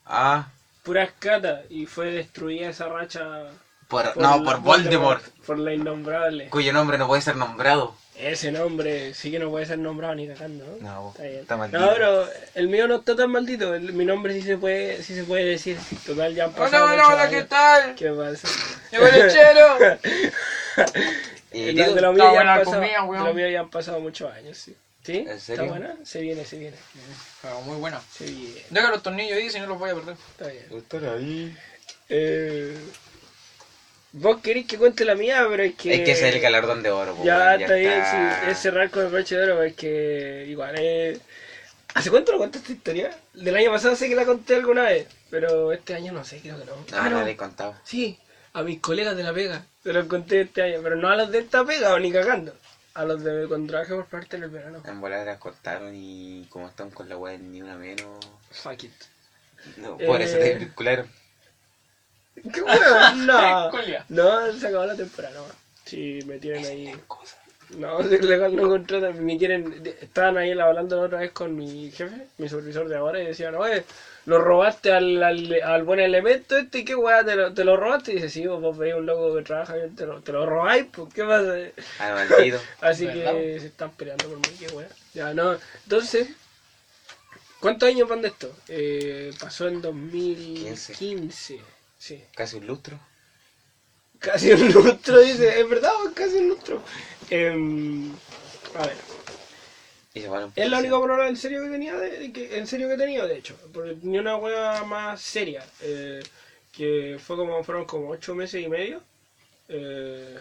Ah, 0.05 0.49
puras 0.83 1.11
catas. 1.21 1.61
Y 1.69 1.87
fue 1.87 2.11
destruida 2.11 2.71
esa 2.71 2.89
racha. 2.89 3.45
Por, 3.91 4.17
no, 4.17 4.39
la- 4.39 4.43
por 4.45 4.61
Voldemort, 4.61 5.23
Por 5.47 5.59
la 5.59 5.75
innombrable. 5.75 6.49
cuyo 6.49 6.73
nombre 6.73 6.97
no 6.97 7.07
puede 7.07 7.21
ser 7.21 7.37
nombrado. 7.37 7.95
Ese 8.17 8.53
nombre 8.53 9.15
sí 9.15 9.31
que 9.31 9.39
no 9.39 9.49
puede 9.51 9.65
ser 9.65 9.79
nombrado 9.79 10.15
ni 10.15 10.29
cagando, 10.29 10.67
¿no? 10.67 10.77
No, 10.81 11.11
Está 11.11 11.23
bien. 11.23 11.39
está 11.41 11.57
maldito. 11.57 11.81
No, 11.81 11.93
pero 11.95 12.29
el 12.55 12.69
mío 12.69 12.87
no 12.87 12.97
está 12.97 13.17
tan 13.17 13.31
maldito. 13.31 13.75
el- 13.75 13.93
mi 13.95 14.05
nombre 14.05 14.35
sí 14.35 14.43
se 14.43 14.57
puede, 14.59 15.03
sí 15.03 15.15
se 15.15 15.25
puede 15.25 15.45
decir. 15.45 15.79
Total, 16.07 16.35
ya 16.35 16.45
han 16.45 16.53
pasado 16.53 16.85
Hola, 16.85 16.93
hola, 16.95 17.03
muchos 17.03 17.15
hola, 17.15 17.29
¿qué 17.31 17.37
años. 17.37 17.49
tal? 17.49 17.95
¿Qué 17.95 18.11
pasa? 18.11 18.49
Llegó 18.93 19.07
el 19.07 19.19
lechero. 19.27 19.99
Y 21.53 21.65
de, 21.65 21.73
digo, 21.73 21.95
de 21.95 22.01
lo 22.01 22.13
mío 22.13 22.23
está 22.23 22.33
ya 22.33 22.39
buena 22.39 22.53
han 22.55 22.59
pasado, 22.61 22.77
comida, 23.03 23.19
de 23.25 23.29
lo 23.29 23.35
mío 23.35 23.49
ya 23.49 23.61
han 23.61 23.71
pasado 23.71 24.01
muchos 24.01 24.33
años, 24.33 24.57
sí. 24.57 24.77
¿Sí? 25.03 25.25
¿En 25.27 25.41
serio? 25.41 25.65
¿Está 25.65 25.79
buena? 25.79 25.97
Se 26.05 26.21
viene, 26.21 26.45
se 26.45 26.59
viene. 26.59 26.77
Ah, 27.43 27.55
muy 27.65 27.77
bueno. 27.79 28.01
Se 28.13 28.25
viene. 28.25 28.63
Deja 28.69 28.91
los 28.91 29.03
tornillos 29.03 29.37
ahí, 29.39 29.49
si 29.51 29.59
no 29.59 29.67
los 29.67 29.79
voy 29.79 29.91
a 29.91 29.95
perder. 29.95 30.15
Está 30.33 30.47
bien. 30.47 30.67
Estar 30.71 31.05
ahí. 31.07 31.57
Eh, 32.11 32.77
Vos 34.13 34.41
queréis 34.43 34.67
que 34.67 34.77
cuente 34.77 35.05
la 35.05 35.15
mía, 35.15 35.47
pero 35.49 35.63
es 35.63 35.75
que... 35.77 35.95
Es 35.95 36.01
que 36.01 36.13
ese 36.13 36.29
es 36.29 36.35
el 36.35 36.41
galardón 36.41 36.83
de 36.83 36.91
oro. 36.91 37.15
po, 37.15 37.25
Ya 37.25 37.37
weón, 37.39 37.61
está 37.63 37.75
bien, 37.75 38.03
sí, 38.05 38.51
es 38.51 38.59
cerrar 38.59 38.91
con 38.91 39.05
el 39.05 39.11
broche 39.13 39.37
de 39.37 39.45
oro, 39.45 39.63
es 39.63 39.75
que 39.75 40.47
igual 40.49 40.77
es... 40.79 41.21
¿Hace 41.95 42.11
cuánto 42.11 42.33
lo 42.33 42.39
conté 42.39 42.59
esta 42.59 42.73
historia? 42.73 43.17
Del 43.35 43.57
año 43.57 43.71
pasado 43.71 43.95
sé 43.97 44.09
que 44.09 44.15
la 44.15 44.25
conté 44.25 44.57
alguna 44.57 44.83
vez, 44.85 45.07
pero 45.29 45.73
este 45.73 45.95
año 45.95 46.13
no 46.13 46.25
sé, 46.25 46.41
creo 46.41 46.59
que 46.59 46.65
no. 46.65 46.73
Ah, 46.93 47.09
no 47.09 47.25
le 47.25 47.33
he 47.33 47.37
contado. 47.37 47.75
Sí, 47.85 48.19
a 48.53 48.63
mis 48.63 48.81
colegas 48.81 49.17
de 49.17 49.23
la 49.25 49.33
pega, 49.33 49.65
se 49.83 49.93
los 49.93 50.07
conté 50.07 50.43
este 50.43 50.63
año, 50.63 50.81
pero 50.83 50.97
no 50.97 51.09
a 51.09 51.17
los 51.17 51.31
de 51.31 51.39
esta 51.41 51.65
pega 51.65 51.93
o 51.95 51.99
ni 51.99 52.13
cagando, 52.13 52.55
a 52.95 53.05
los 53.05 53.23
de 53.25 53.47
cuando 53.49 53.71
trabajé 53.73 53.95
por 53.95 54.07
parte 54.07 54.37
en 54.37 54.45
el 54.45 54.51
verano. 54.51 54.83
En 54.87 55.01
volar 55.01 55.27
las 55.27 55.39
cortaron 55.39 55.93
y 55.95 56.47
como 56.49 56.69
están 56.69 56.91
con 56.91 57.09
la 57.09 57.17
weá 57.17 57.37
ni 57.39 57.61
una 57.63 57.77
menos. 57.77 58.09
Fuck 58.53 58.85
it. 58.85 58.93
No, 59.77 59.99
por 59.99 60.21
eso 60.23 60.37
Eh. 60.37 60.41
te 60.41 60.55
vincularon. 60.59 61.09
¿Qué 62.53 62.63
weón? 62.63 63.27
No, 63.27 63.71
no, 64.09 64.53
se 64.59 64.67
acabó 64.67 64.87
la 64.87 64.97
temporada, 64.97 65.35
no. 65.35 65.45
Sí, 65.85 66.21
me 66.27 66.39
tienen 66.39 66.65
ahí... 66.65 66.95
No, 67.77 68.01
legal, 68.03 68.57
no 68.57 68.69
contratan, 68.69 69.25
me 69.25 69.39
quieren, 69.39 69.83
estaban 70.01 70.39
ahí 70.39 70.51
hablando 70.59 70.97
la 70.97 71.03
otra 71.03 71.19
vez 71.21 71.31
con 71.31 71.55
mi 71.55 71.91
jefe, 71.91 72.27
mi 72.39 72.49
supervisor 72.49 72.89
de 72.89 72.97
ahora, 72.97 73.23
y 73.23 73.27
decían, 73.27 73.55
oye, 73.55 73.85
lo 74.27 74.39
robaste 74.39 74.93
al, 74.93 75.23
al, 75.23 75.63
al 75.63 75.83
buen 75.85 76.01
elemento 76.01 76.57
este, 76.57 76.79
¿y 76.79 76.85
qué 76.85 76.95
weá, 76.95 77.25
te 77.25 77.37
lo, 77.37 77.55
te 77.55 77.65
lo 77.65 77.77
robaste? 77.77 78.13
Y 78.13 78.15
dice, 78.17 78.29
sí, 78.29 78.47
vos, 78.47 78.61
vos 78.61 78.77
veis 78.77 78.95
un 78.95 79.07
loco 79.07 79.37
que 79.37 79.43
trabaja 79.43 79.75
bien, 79.75 79.95
te 79.95 80.05
lo, 80.05 80.21
te 80.21 80.33
lo 80.33 80.47
robáis, 80.47 80.87
pues, 80.91 81.15
¿qué 81.15 81.25
pasa? 81.25 81.55
Ah. 82.01 82.27
Así 82.81 83.07
que 83.07 83.59
se 83.61 83.67
están 83.67 83.93
peleando 83.93 84.29
por 84.29 84.39
mí, 84.39 84.57
qué 84.59 84.67
weá. 84.75 84.89
Ya, 85.15 85.33
no, 85.33 85.57
entonces, 85.85 86.29
¿cuántos 87.61 87.89
años 87.89 88.09
van 88.09 88.23
de 88.23 88.29
esto? 88.29 88.53
Eh, 88.69 89.33
pasó 89.39 89.69
en 89.69 89.81
2015, 89.81 91.61
sí. 92.01 92.25
Casi 92.35 92.57
un 92.57 92.67
lustro. 92.67 92.99
Casi 94.19 94.53
un 94.53 94.73
lustro, 94.73 95.19
dice, 95.21 95.61
es 95.61 95.69
verdad, 95.69 95.93
casi 96.15 96.37
un 96.39 96.49
lustro. 96.49 96.83
Em, 97.31 98.19
a 98.75 98.87
ver. 98.87 98.99
Y 100.15 100.21
se 100.21 100.29
van 100.29 100.45
un 100.45 100.53
Es 100.57 100.69
la 100.69 100.79
única 100.79 100.99
polola 100.99 101.29
en 101.29 101.37
serio 101.37 101.63
que 101.63 101.69
tenía, 101.71 101.97
de, 101.97 102.33
que, 102.33 102.59
en 102.59 102.67
serio 102.67 102.89
que 102.89 102.95
he 102.95 102.99
tenido, 102.99 103.27
de 103.27 103.37
hecho. 103.39 103.57
Porque 103.73 103.95
tenía 103.95 104.21
una 104.21 104.37
wea 104.37 104.83
más 104.85 105.21
seria. 105.21 105.65
eh, 105.81 106.23
que 106.73 107.19
fue 107.21 107.37
como, 107.37 107.63
fueron 107.65 107.85
como 107.87 108.11
ocho 108.11 108.35
meses 108.35 108.63
y 108.63 108.69
medio. 108.69 109.03
eh, 109.69 110.39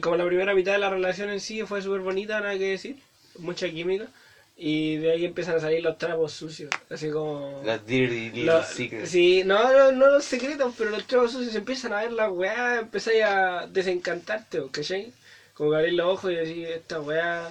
como 0.00 0.16
la 0.16 0.26
primera 0.26 0.54
mitad 0.54 0.72
de 0.72 0.78
la 0.78 0.90
relación 0.90 1.30
en 1.30 1.40
sí 1.40 1.62
fue 1.64 1.80
súper 1.82 2.00
bonita, 2.00 2.40
nada 2.40 2.56
que 2.58 2.70
decir. 2.70 2.96
Mucha 3.38 3.68
química. 3.68 4.08
Y 4.56 4.96
de 4.98 5.10
ahí 5.12 5.24
empiezan 5.24 5.56
a 5.56 5.60
salir 5.60 5.82
los 5.82 5.98
trapos 5.98 6.32
sucios. 6.32 6.70
Así 6.90 7.10
como... 7.10 7.62
Los 7.64 7.84
dirty 7.86 8.30
little 8.30 8.62
secrets. 8.62 9.10
sí, 9.10 9.42
no, 9.44 9.72
no, 9.72 9.92
no 9.92 10.10
los 10.10 10.24
secretos, 10.24 10.74
pero 10.78 10.90
los 10.90 11.06
trapos 11.06 11.32
sucios 11.32 11.54
empiezan 11.54 11.92
a 11.92 12.02
ver 12.02 12.12
la 12.12 12.28
weá, 12.30 12.78
empezáis 12.80 13.22
a 13.24 13.66
desencantarte, 13.66 14.60
¿o 14.60 14.70
¿cachai? 14.70 15.12
Como 15.54 15.70
que 15.70 15.76
abrís 15.76 15.94
los 15.94 16.06
ojos 16.06 16.30
y 16.32 16.34
decís, 16.36 16.68
esta 16.68 17.00
weá, 17.00 17.50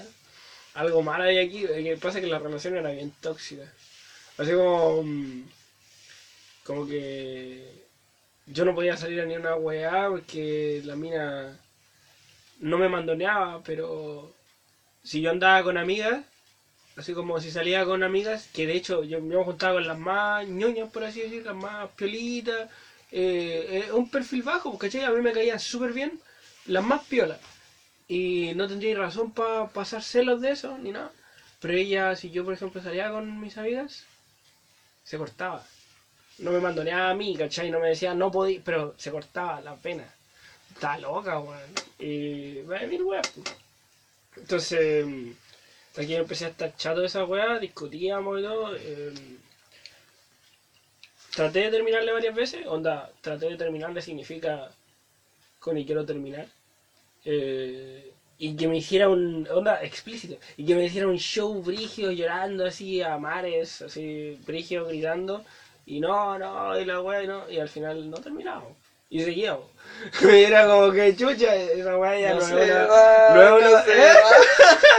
algo 0.76 1.02
mal 1.02 1.22
hay 1.22 1.38
aquí. 1.40 1.62
Lo 1.64 1.74
que 1.74 1.98
pasa 2.02 2.20
es 2.20 2.24
que 2.24 2.30
la 2.32 2.40
relación 2.40 2.78
era 2.78 2.92
bien 2.92 3.12
tóxica. 3.22 3.64
Así 4.38 4.52
como. 4.54 5.04
mm, 5.04 5.44
Como 6.64 6.86
que. 6.88 7.82
Yo 8.48 8.66
no 8.66 8.76
podía 8.76 8.98
salir 8.98 9.22
a 9.22 9.26
ni 9.26 9.36
una 9.36 9.56
weá 9.56 10.08
porque 10.10 10.82
la 10.86 10.96
mina 10.96 11.58
no 12.60 12.78
me 12.78 12.90
mandoneaba, 12.90 13.62
pero 13.64 14.34
si 15.04 15.22
yo 15.22 15.32
andaba 15.32 15.64
con 15.64 15.78
amigas, 15.78 16.24
así 16.96 17.14
como 17.14 17.40
si 17.40 17.52
salía 17.52 17.86
con 17.86 18.04
amigas, 18.04 18.50
que 18.54 18.68
de 18.68 18.76
hecho 18.76 19.04
yo 19.04 19.22
me 19.22 19.36
juntaba 19.44 19.74
con 19.74 19.88
las 19.88 19.98
más 19.98 20.48
ñoñas, 20.48 20.90
por 20.90 21.04
así 21.04 21.22
decir, 21.22 21.46
las 21.46 21.56
más 21.56 21.90
piolitas, 21.92 22.70
eh, 23.12 23.90
un 23.94 24.10
perfil 24.10 24.44
bajo, 24.44 24.78
¿cachai? 24.78 25.04
A 25.04 25.12
mí 25.12 25.22
me 25.22 25.34
caían 25.34 25.60
súper 25.60 25.94
bien 25.94 26.20
las 26.66 26.84
más 26.84 27.04
piolas. 27.06 27.40
Y 28.08 28.54
no 28.56 28.68
tendría 28.68 28.98
razón 28.98 29.32
para 29.32 29.68
pasar 29.68 30.04
celos 30.04 30.42
de 30.42 30.52
eso, 30.52 30.78
ni 30.78 30.92
nada. 30.92 31.12
Pero 31.60 31.74
ella, 31.76 32.16
si 32.16 32.32
yo 32.32 32.44
por 32.44 32.54
ejemplo 32.54 32.82
salía 32.82 33.10
con 33.12 33.40
mis 33.40 33.58
amigas, 33.58 34.04
se 35.04 35.18
cortaba. 35.18 35.66
No 36.40 36.52
me 36.52 36.60
mandoneaba 36.60 37.10
a 37.10 37.14
mí, 37.14 37.36
¿cachai? 37.38 37.70
No 37.70 37.80
me 37.80 37.90
decía, 37.90 38.14
no 38.14 38.32
podía, 38.32 38.62
pero 38.64 38.96
se 38.98 39.12
cortaba 39.12 39.62
la 39.62 39.76
pena. 39.76 40.06
Estaba 40.74 40.98
loca, 40.98 41.40
weón. 41.40 41.60
Y, 42.00 42.62
bueno, 42.62 42.88
mil 42.88 43.04
weas. 43.04 43.28
pues. 43.30 43.56
Entonces, 44.38 45.06
aquí 45.98 46.14
empecé 46.16 46.46
a 46.46 46.48
estar 46.48 46.76
chato 46.76 47.00
de 47.02 47.08
esa 47.08 47.24
weá, 47.24 47.58
discutíamos 47.60 48.40
y 48.40 48.42
todo. 48.42 48.76
eh, 48.76 49.14
traté 51.36 51.60
de 51.60 51.70
terminarle 51.70 52.12
varias 52.12 52.34
veces, 52.34 52.66
onda, 52.68 53.10
traté 53.22 53.46
de 53.48 53.56
terminarle 53.56 54.02
significa 54.02 54.70
con 55.60 55.78
y 55.78 55.86
quiero 55.86 56.06
terminar. 56.06 56.48
Eh, 57.26 58.12
y 58.38 58.56
que 58.56 58.68
me 58.68 58.78
hiciera 58.78 59.08
un, 59.08 59.48
onda, 59.52 59.82
explícito, 59.84 60.38
y 60.58 60.66
que 60.66 60.74
me 60.76 60.86
hiciera 60.86 61.08
un 61.08 61.18
show 61.18 61.62
brigio 61.62 62.10
llorando 62.12 62.66
así 62.66 63.02
a 63.02 63.18
mares, 63.18 63.82
así 63.84 64.38
brigio 64.46 64.86
gritando, 64.86 65.44
y 65.86 66.00
no, 66.00 66.38
no, 66.38 66.80
y 66.80 66.84
la 66.84 67.00
weá, 67.00 67.26
no, 67.26 67.50
y 67.50 67.60
al 67.60 67.68
final 67.68 68.10
no 68.10 68.18
terminamos. 68.18 68.76
Y 69.12 69.22
seguíamos. 69.24 69.66
Era 70.24 70.66
como 70.66 70.92
que 70.92 71.16
chucha, 71.16 71.54
esa 71.56 71.96
weá 71.98 72.20
ya 72.20 72.30
no, 72.34 72.40
No 72.40 72.42
es 72.42 72.48
se 72.48 72.72
una- 72.72 72.86
va, 72.88 73.36
no 73.36 73.42
es 73.44 73.50
no 73.50 73.70
una- 73.70 73.84
se 73.84 73.98
va. 73.98 74.14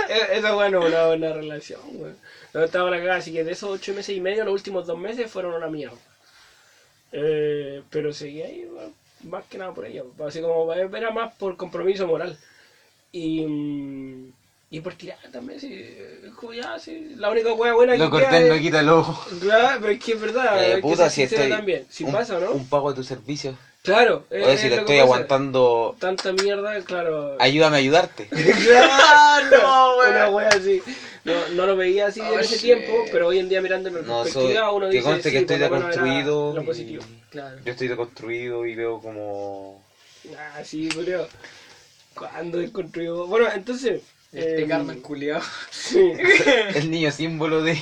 e- 0.09 0.37
Esa 0.39 0.55
weá 0.57 0.69
no 0.69 0.83
es 0.83 0.89
una 0.93 1.07
buena 1.07 1.33
relación, 1.33 1.81
weón. 1.95 2.17
No 2.55 2.63
estaba 2.63 2.91
la 2.91 2.99
cagada, 2.99 3.17
así 3.17 3.33
que 3.33 3.43
de 3.43 3.53
esos 3.53 3.71
ocho 3.71 3.93
meses 3.95 4.15
y 4.15 4.21
medio, 4.21 4.45
los 4.45 4.53
últimos 4.55 4.87
dos 4.87 4.99
meses 4.99 5.29
fueron 5.31 5.55
una 5.55 5.67
mierda. 5.69 5.97
Eh, 7.13 7.83
pero 7.91 8.13
seguí 8.13 8.43
ahí, 8.43 8.65
weón, 8.71 8.95
más 9.25 9.45
que 9.47 9.59
nada 9.59 9.73
por 9.73 9.87
ella, 9.87 10.03
así 10.27 10.41
como 10.41 10.73
era 10.73 11.11
más 11.11 11.35
por 11.35 11.57
compromiso 11.57 12.07
moral. 12.07 12.39
Y, 13.13 13.45
mm, 13.47 14.33
y 14.71 14.81
por 14.81 14.95
tirar 14.95 15.19
también, 15.33 15.59
sí, 15.61 15.73
es 16.25 16.33
como 16.35 16.53
ya, 16.55 16.79
sí, 16.79 17.15
la 17.17 17.31
única 17.31 17.53
weá 17.53 17.73
buena 17.75 17.95
Lo 17.97 18.05
que 18.07 18.11
corté 18.11 18.29
queda 18.29 18.41
no 18.49 18.55
es- 18.55 18.61
quita 18.61 18.81
el 18.81 18.89
ojo. 18.89 19.27
Claro, 19.41 19.79
pero 19.81 19.93
es 19.93 19.99
que 20.05 20.13
es 20.13 20.21
verdad, 20.21 20.63
Eh, 20.71 20.75
que 20.77 20.81
puta, 20.83 21.11
ser 21.11 21.29
si 21.29 21.35
estoy. 21.35 21.51
también. 21.51 21.87
Si 21.91 22.05
un, 22.05 22.13
pasa, 22.13 22.39
¿no? 22.39 22.53
Un 22.53 22.67
pago 22.69 22.91
de 22.91 22.97
tu 22.97 23.03
servicio. 23.05 23.57
Claro, 23.83 24.25
Oye, 24.31 24.53
es- 24.55 24.61
si 24.61 24.67
es 24.69 24.73
te 24.75 24.79
estoy 24.81 24.95
que 24.97 25.01
aguantando. 25.01 25.97
Tanta 25.99 26.33
mierda, 26.33 26.81
claro. 26.85 27.37
Ayúdame 27.41 27.77
a 27.77 27.81
ayudarte. 27.81 28.29
Claro, 28.31 29.97
una 30.09 30.29
wea 30.31 30.49
así. 30.49 30.81
No, 31.25 31.33
no 31.55 31.67
lo 31.67 31.77
veía 31.77 32.07
así 32.07 32.21
en 32.21 32.27
Oh, 32.27 32.39
ese 32.39 32.55
shit. 32.55 32.63
tiempo, 32.63 33.05
pero 33.11 33.29
hoy 33.29 33.39
en 33.39 33.49
día 33.49 33.61
mirándolo 33.61 34.01
en 34.01 34.07
No, 34.07 34.23
perspectiva, 34.23 34.67
soy- 34.67 34.77
uno 34.77 34.87
que 34.89 34.97
dice 34.97 35.05
conste 35.09 35.31
que 35.31 35.39
sí, 35.39 35.43
estoy 35.43 35.59
lo 35.59 35.71
menos 35.71 35.79
era 35.81 35.89
deconstruido 35.91 36.55
Lo 36.55 36.63
y- 36.63 36.65
positivo, 36.67 37.05
claro. 37.31 37.59
Yo 37.65 37.73
estoy 37.73 37.89
deconstruido 37.89 38.67
y 38.67 38.75
veo 38.77 39.01
como. 39.01 39.83
Ah, 40.39 40.63
sí, 40.65 40.89
pero 41.05 41.27
cuando 42.15 42.59
desconstruyó. 42.59 43.27
Bueno, 43.27 43.49
entonces. 43.53 44.03
Este 44.33 44.63
eh, 44.63 44.67
Carmen 44.69 45.01
culiao. 45.01 45.43
sí. 45.71 46.13
El 46.75 46.91
niño 46.91 47.11
símbolo 47.11 47.63
de. 47.63 47.73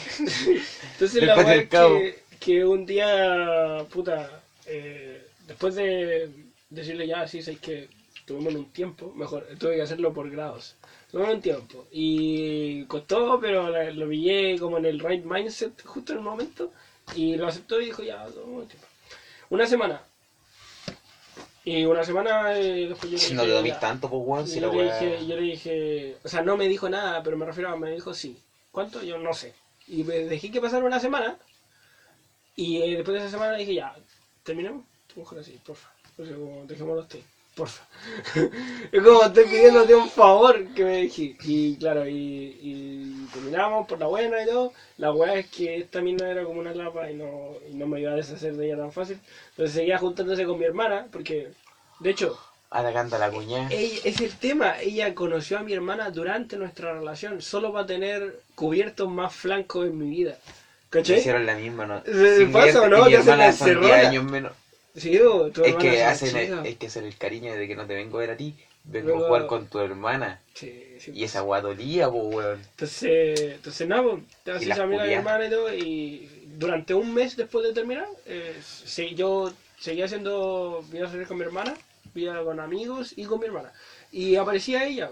Entonces 0.93 1.23
la 1.23 1.37
verdad 1.37 1.57
es 1.57 1.69
que, 1.69 2.19
que 2.41 2.65
un 2.65 2.87
día, 2.87 3.85
puta, 3.93 4.29
eh, 4.67 5.10
después 5.51 5.75
de 5.75 6.31
decirle 6.69 7.09
ya, 7.09 7.27
sí, 7.27 7.43
sé 7.43 7.57
que 7.57 7.89
tuvimos 8.25 8.55
un 8.55 8.67
tiempo, 8.67 9.13
mejor, 9.17 9.45
tuve 9.59 9.75
que 9.75 9.83
hacerlo 9.83 10.15
por 10.15 10.31
grados. 10.31 10.77
Tuvimos 11.11 11.35
un 11.35 11.41
tiempo. 11.41 11.87
Y 11.91 12.85
costó, 12.85 13.41
pero 13.41 13.69
lo 13.91 14.09
pillé 14.09 14.57
como 14.61 14.79
en 14.79 14.85
el 14.85 15.01
right 15.01 15.25
mindset 15.25 15.85
justo 15.85 16.13
en 16.13 16.19
el 16.19 16.25
momento. 16.25 16.73
Y 17.17 17.35
lo 17.35 17.49
aceptó 17.49 17.81
y 17.81 17.87
dijo, 17.87 18.05
ya, 18.05 18.25
tomamos 18.27 18.63
un 18.63 18.69
tiempo. 18.69 18.87
Una 19.49 19.67
semana. 19.67 20.01
Y 21.65 21.85
una 21.85 22.05
semana 22.05 22.57
eh, 22.57 22.87
después 22.89 23.11
yo 23.11 23.19
le 23.19 23.19
Si 23.19 23.35
no 23.35 23.43
dije, 23.43 23.49
le 23.49 23.55
dormís 23.55 23.73
ya. 23.75 23.81
tanto, 23.81 24.09
pues 24.09 24.23
weón. 24.25 24.47
Si 24.47 24.61
la 24.61 24.69
yo, 24.69 24.75
le 24.75 24.85
dije, 24.85 25.27
yo 25.27 25.37
le 25.37 25.43
dije, 25.43 26.17
o 26.23 26.29
sea, 26.29 26.43
no 26.43 26.57
me 26.57 26.69
dijo 26.69 26.89
nada, 26.89 27.25
pero 27.25 27.37
me 27.37 27.45
refiero 27.45 27.71
a, 27.71 27.77
me 27.77 27.91
dijo 27.91 28.15
sí. 28.15 28.39
¿Cuánto? 28.71 29.03
Yo 29.03 29.19
no 29.19 29.35
sé. 29.35 29.53
Y 29.89 30.05
me 30.05 30.15
dejé 30.21 30.53
que 30.53 30.61
pasara 30.61 30.85
una 30.85 31.01
semana. 31.01 31.37
Y 32.55 32.81
eh, 32.83 32.95
después 32.95 33.15
de 33.15 33.27
esa 33.27 33.31
semana 33.31 33.57
dije, 33.57 33.75
ya, 33.75 33.97
terminemos. 35.15 35.17
Mejor 35.17 35.39
así, 35.39 35.59
porfa. 35.65 35.89
O 36.19 36.25
sea, 36.25 36.35
como 36.37 36.65
dejémoslo 36.67 37.03
así, 37.09 37.25
porfa. 37.55 37.83
es 38.93 39.03
como 39.03 39.23
estoy 39.25 39.45
pidiéndote 39.45 39.95
un 39.95 40.09
favor 40.09 40.65
que 40.75 40.85
me 40.85 40.97
dije. 41.03 41.37
Y 41.43 41.77
claro, 41.77 42.07
y, 42.09 42.15
y 42.15 43.27
terminamos 43.33 43.87
por 43.87 43.99
la 43.99 44.07
buena 44.07 44.43
y 44.43 44.47
todo. 44.47 44.73
La 44.99 45.13
weá 45.13 45.35
es 45.37 45.47
que 45.49 45.79
esta 45.79 46.01
mina 46.01 46.31
era 46.31 46.45
como 46.45 46.61
una 46.61 46.75
lapa 46.75 47.11
y 47.11 47.15
no, 47.15 47.55
y 47.71 47.75
no 47.75 47.87
me 47.87 48.01
iba 48.01 48.13
a 48.13 48.17
deshacer 48.17 48.55
de 48.55 48.67
ella 48.67 48.77
tan 48.79 48.93
fácil. 48.93 49.19
Entonces 49.51 49.75
seguía 49.75 49.99
juntándose 49.99 50.45
con 50.45 50.59
mi 50.59 50.65
hermana, 50.65 51.07
porque, 51.11 51.49
de 52.01 52.11
hecho, 52.11 52.39
Atacando 52.73 53.17
a 53.17 53.19
la 53.19 53.31
cuñada. 53.31 53.69
ella- 53.73 54.01
es 54.05 54.21
el 54.21 54.33
tema. 54.37 54.81
Ella 54.81 55.13
conoció 55.15 55.59
a 55.59 55.63
mi 55.63 55.73
hermana 55.73 56.11
durante 56.11 56.57
nuestra 56.57 56.93
relación, 56.93 57.43
solo 57.43 57.73
para 57.73 57.87
tener 57.87 58.41
cubiertos 58.55 59.09
más 59.11 59.35
flancos 59.35 59.87
en 59.87 59.99
mi 59.99 60.09
vida. 60.09 60.39
¿Cachai? 60.89 61.19
hicieron 61.19 61.47
la 61.47 61.55
misma, 61.57 61.87
¿no? 61.87 62.03
¿Se 62.05 62.47
pasa 62.53 62.83
o 62.83 62.89
no? 62.89 63.07
Mi 63.07 63.15
hermana 63.15 63.53
son 63.53 63.67
10 63.69 63.77
encerrona. 63.81 64.09
años 64.09 64.25
menos. 64.25 64.53
Sí, 65.01 65.19
o 65.19 65.51
tu 65.51 65.65
Es 65.65 65.75
que 65.77 66.05
hacen 66.05 66.29
chica. 66.29 66.63
es 66.65 66.77
que 66.77 66.87
hacer 66.87 67.05
el 67.05 67.17
cariño 67.17 67.55
de 67.55 67.67
que 67.67 67.75
no 67.75 67.87
te 67.87 67.95
vengo 67.95 68.19
a 68.19 68.21
ver 68.21 68.31
a 68.33 68.37
ti, 68.37 68.55
vengo 68.85 69.09
Luego- 69.09 69.25
a 69.25 69.29
jugar 69.29 69.47
con 69.47 69.67
tu 69.69 69.79
hermana. 69.81 70.41
Sí, 70.55 70.97
sí. 71.01 71.13
Y 71.15 71.25
esa 71.25 71.41
guadolía, 71.41 72.09
po, 72.11 72.19
weón. 72.29 72.61
Entonces, 72.61 73.41
entonces 73.41 73.89
nada, 73.89 74.03
pues, 74.03 74.23
te 74.45 74.51
haces 74.53 74.69
de 74.69 74.75
mi 74.87 74.97
culiadas. 74.97 75.11
hermana 75.13 75.47
y 75.47 75.51
todo, 75.51 75.75
y 75.75 76.29
durante 76.59 76.93
un 76.95 77.15
mes 77.15 77.37
después 77.37 77.65
de 77.67 77.73
terminar, 77.73 78.07
eh, 78.27 78.55
sí, 78.63 79.15
yo 79.15 79.53
seguía 79.79 80.05
haciendo 80.05 80.85
social 80.93 81.27
con 81.27 81.39
mi 81.39 81.45
hermana, 81.45 81.75
vida 82.15 82.43
con 82.45 82.61
amigos 82.61 83.15
y 83.17 83.25
con 83.25 83.41
mi 83.41 83.47
hermana. 83.47 83.73
Y 84.13 84.37
aparecía 84.37 84.85
ella. 84.87 85.11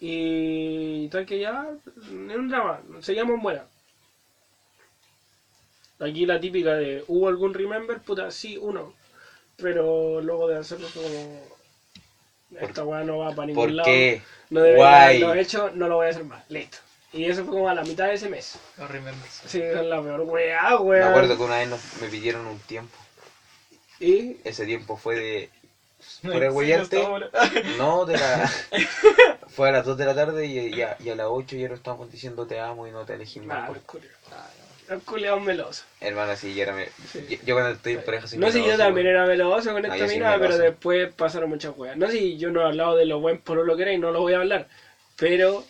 Y 0.00 1.08
tal 1.08 1.24
que 1.24 1.38
ya, 1.40 1.66
en 2.10 2.30
un 2.30 2.48
drama, 2.48 2.80
seguíamos 3.00 3.40
buena. 3.40 3.64
Aquí 6.00 6.26
la 6.26 6.40
típica 6.40 6.74
de, 6.74 7.04
¿hubo 7.08 7.28
algún 7.28 7.54
remember? 7.54 8.00
Puta, 8.00 8.30
sí, 8.30 8.56
uno. 8.56 8.92
Pero 9.56 10.20
luego 10.20 10.48
de 10.48 10.58
hacerlo 10.58 10.88
como... 10.92 11.40
Esta 12.60 12.84
weá 12.84 13.02
no 13.04 13.18
va 13.18 13.30
para 13.34 13.46
ningún 13.46 13.62
¿Por 13.64 13.70
lado. 13.72 13.86
qué? 13.86 14.22
No 14.50 14.60
debería 14.60 15.04
haberlo 15.06 15.34
hecho, 15.34 15.70
no 15.74 15.88
lo 15.88 15.96
voy 15.96 16.06
a 16.06 16.10
hacer 16.10 16.24
más. 16.24 16.44
Listo. 16.50 16.78
Y 17.12 17.26
eso 17.26 17.44
fue 17.44 17.52
como 17.54 17.68
a 17.68 17.74
la 17.74 17.82
mitad 17.84 18.06
de 18.08 18.14
ese 18.14 18.28
mes. 18.28 18.58
No 18.76 18.86
remembers. 18.88 19.42
Sí, 19.46 19.60
es 19.60 19.84
la 19.84 20.02
peor 20.02 20.20
weá, 20.22 20.70
Me 20.70 20.76
weá. 20.76 21.08
acuerdo 21.10 21.36
que 21.36 21.42
una 21.42 21.58
vez 21.58 21.68
nos- 21.68 22.00
me 22.00 22.08
pidieron 22.08 22.46
un 22.46 22.58
tiempo. 22.60 22.96
Y. 24.00 24.36
Ese 24.44 24.66
tiempo 24.66 24.96
fue 24.96 25.14
de. 25.16 25.50
No, 26.22 26.32
el 26.32 26.42
sí, 26.42 26.48
huellarte. 26.48 27.02
no 27.02 27.18
No, 27.78 28.04
de 28.04 28.18
la. 28.18 28.50
fue 29.48 29.68
a 29.68 29.72
las 29.72 29.84
2 29.86 29.96
de 29.96 30.04
la 30.04 30.14
tarde 30.14 30.46
y, 30.46 30.74
ya- 30.76 30.96
y 30.98 31.08
a 31.08 31.14
las 31.14 31.26
8 31.30 31.56
ya 31.56 31.68
nos 31.68 31.78
estábamos 31.78 32.10
diciendo 32.10 32.46
te 32.46 32.58
amo 32.60 32.86
y 32.86 32.90
no 32.90 33.04
te 33.04 33.14
elegí 33.14 33.38
Ah, 33.40 33.46
más. 33.46 33.68
los 33.70 33.78
culiados. 33.84 34.18
Los 34.88 35.02
culiados 35.02 35.40
melosos. 35.40 35.84
Hermano, 36.00 36.36
sí, 36.36 36.54
yo 36.54 36.62
era. 36.62 36.72
me- 36.72 36.88
Sí. 37.10 37.24
Yo, 37.28 37.36
yo 37.44 37.54
cuando 37.54 37.70
estoy 37.72 37.94
en 37.94 38.02
pareja 38.04 38.26
soy 38.26 38.38
No 38.38 38.48
sé, 38.50 38.58
yo 38.58 38.64
meloso, 38.64 38.82
también 38.82 39.06
era 39.06 39.24
meloso 39.26 39.72
con 39.72 39.82
No, 39.82 39.88
esta 39.88 39.96
yo 39.96 40.06
soy 40.06 40.14
mina, 40.16 40.32
pero 40.32 40.42
meloso. 40.42 40.62
después 40.62 41.12
pasaron 41.14 41.48
muchas 41.48 41.72
weas. 41.76 41.96
No 41.96 42.06
sé, 42.06 42.12
si 42.18 42.36
yo 42.36 42.50
no 42.50 42.60
he 42.60 42.64
hablado 42.64 42.94
de 42.96 43.06
lo 43.06 43.18
buen 43.20 43.38
por 43.38 43.56
lo 43.64 43.76
que 43.76 43.82
era 43.82 43.92
y 43.92 43.98
no 43.98 44.10
lo 44.10 44.20
voy 44.20 44.34
a 44.34 44.38
hablar. 44.38 44.68
Pero. 45.16 45.64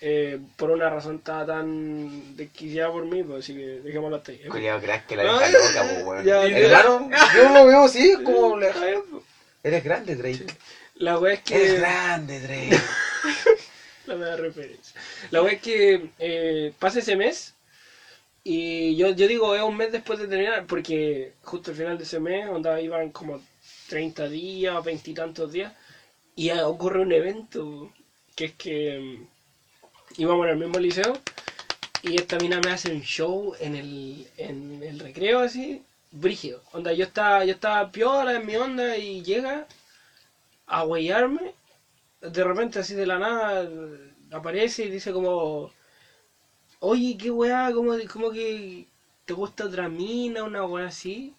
eh, 0.00 0.38
por 0.56 0.70
una 0.70 0.88
razón 0.88 1.16
estaba 1.16 1.44
tan 1.44 2.36
desquiciada 2.36 2.88
por 2.92 3.04
mí, 3.04 3.24
pues 3.24 3.42
así 3.44 3.52
que 3.54 3.80
dejémoslo 3.80 4.16
hasta 4.16 4.30
ahí. 4.30 4.38
Culiao, 4.48 4.80
creas 4.80 5.02
que 5.04 5.16
la 5.16 5.24
No, 5.24 5.38
deja 5.40 5.50
loca, 5.58 5.82
po, 6.04 6.08
weón. 6.10 6.24
ya, 6.24 6.44
Hermano, 6.46 7.10
yo 7.34 7.48
lo 7.52 7.66
veo 7.66 7.82
así, 7.84 8.14
como. 8.22 8.56
bien, 8.56 8.70
pues. 9.10 9.22
Eres 9.64 9.82
grande, 9.82 10.14
Drake. 10.14 10.46
La 10.94 11.18
wea 11.18 11.34
es 11.34 11.40
que. 11.40 11.56
Eres 11.56 11.78
grande, 11.80 12.40
Drake. 12.40 12.80
La 14.06 14.14
mera 14.14 14.36
referencia. 14.36 15.00
La 15.30 15.42
wea 15.42 15.52
es 15.54 15.60
que 15.60 16.10
eh, 16.20 16.72
pasa 16.78 17.00
ese 17.00 17.16
mes 17.16 17.54
y 18.50 18.96
yo, 18.96 19.10
yo 19.10 19.26
digo 19.26 19.54
es 19.54 19.60
un 19.62 19.76
mes 19.76 19.92
después 19.92 20.18
de 20.18 20.26
terminar 20.26 20.66
porque 20.66 21.34
justo 21.42 21.70
al 21.70 21.76
final 21.76 21.98
de 21.98 22.04
ese 22.04 22.18
mes, 22.18 22.48
onda 22.48 22.80
iban 22.80 23.10
como 23.10 23.42
30 23.90 24.26
días 24.30 24.74
o 24.74 24.82
20 24.82 25.10
y 25.10 25.14
tantos 25.14 25.52
días 25.52 25.74
y 26.34 26.50
ocurre 26.52 27.02
un 27.02 27.12
evento 27.12 27.92
que 28.34 28.46
es 28.46 28.52
que 28.52 28.98
mm, 28.98 30.22
íbamos 30.22 30.48
el 30.48 30.56
mismo 30.56 30.78
liceo 30.78 31.12
y 32.00 32.16
esta 32.16 32.38
mina 32.38 32.58
me 32.64 32.70
hace 32.70 32.90
un 32.90 33.02
show 33.02 33.54
en 33.60 33.74
el, 33.74 34.26
en 34.38 34.82
el 34.82 34.98
recreo 34.98 35.40
así, 35.40 35.82
brígido. 36.10 36.62
Onda, 36.72 36.90
yo 36.94 37.04
estaba, 37.04 37.44
yo 37.44 37.52
estaba 37.52 37.90
piola 37.92 38.34
en 38.36 38.46
mi 38.46 38.56
onda 38.56 38.96
y 38.96 39.22
llega 39.22 39.66
a 40.66 40.84
huellarme 40.84 41.52
de 42.22 42.44
repente 42.44 42.78
así 42.78 42.94
de 42.94 43.04
la 43.04 43.18
nada 43.18 43.68
aparece 44.30 44.84
y 44.84 44.88
dice 44.88 45.12
como 45.12 45.70
oye 46.80 47.16
qué 47.16 47.30
weá 47.30 47.72
como, 47.72 47.92
como 48.12 48.30
que 48.30 48.86
te 49.24 49.32
gusta 49.32 49.64
otra 49.64 49.88
mina 49.88 50.42
una 50.42 50.64
weá 50.64 50.86
así 50.86 51.32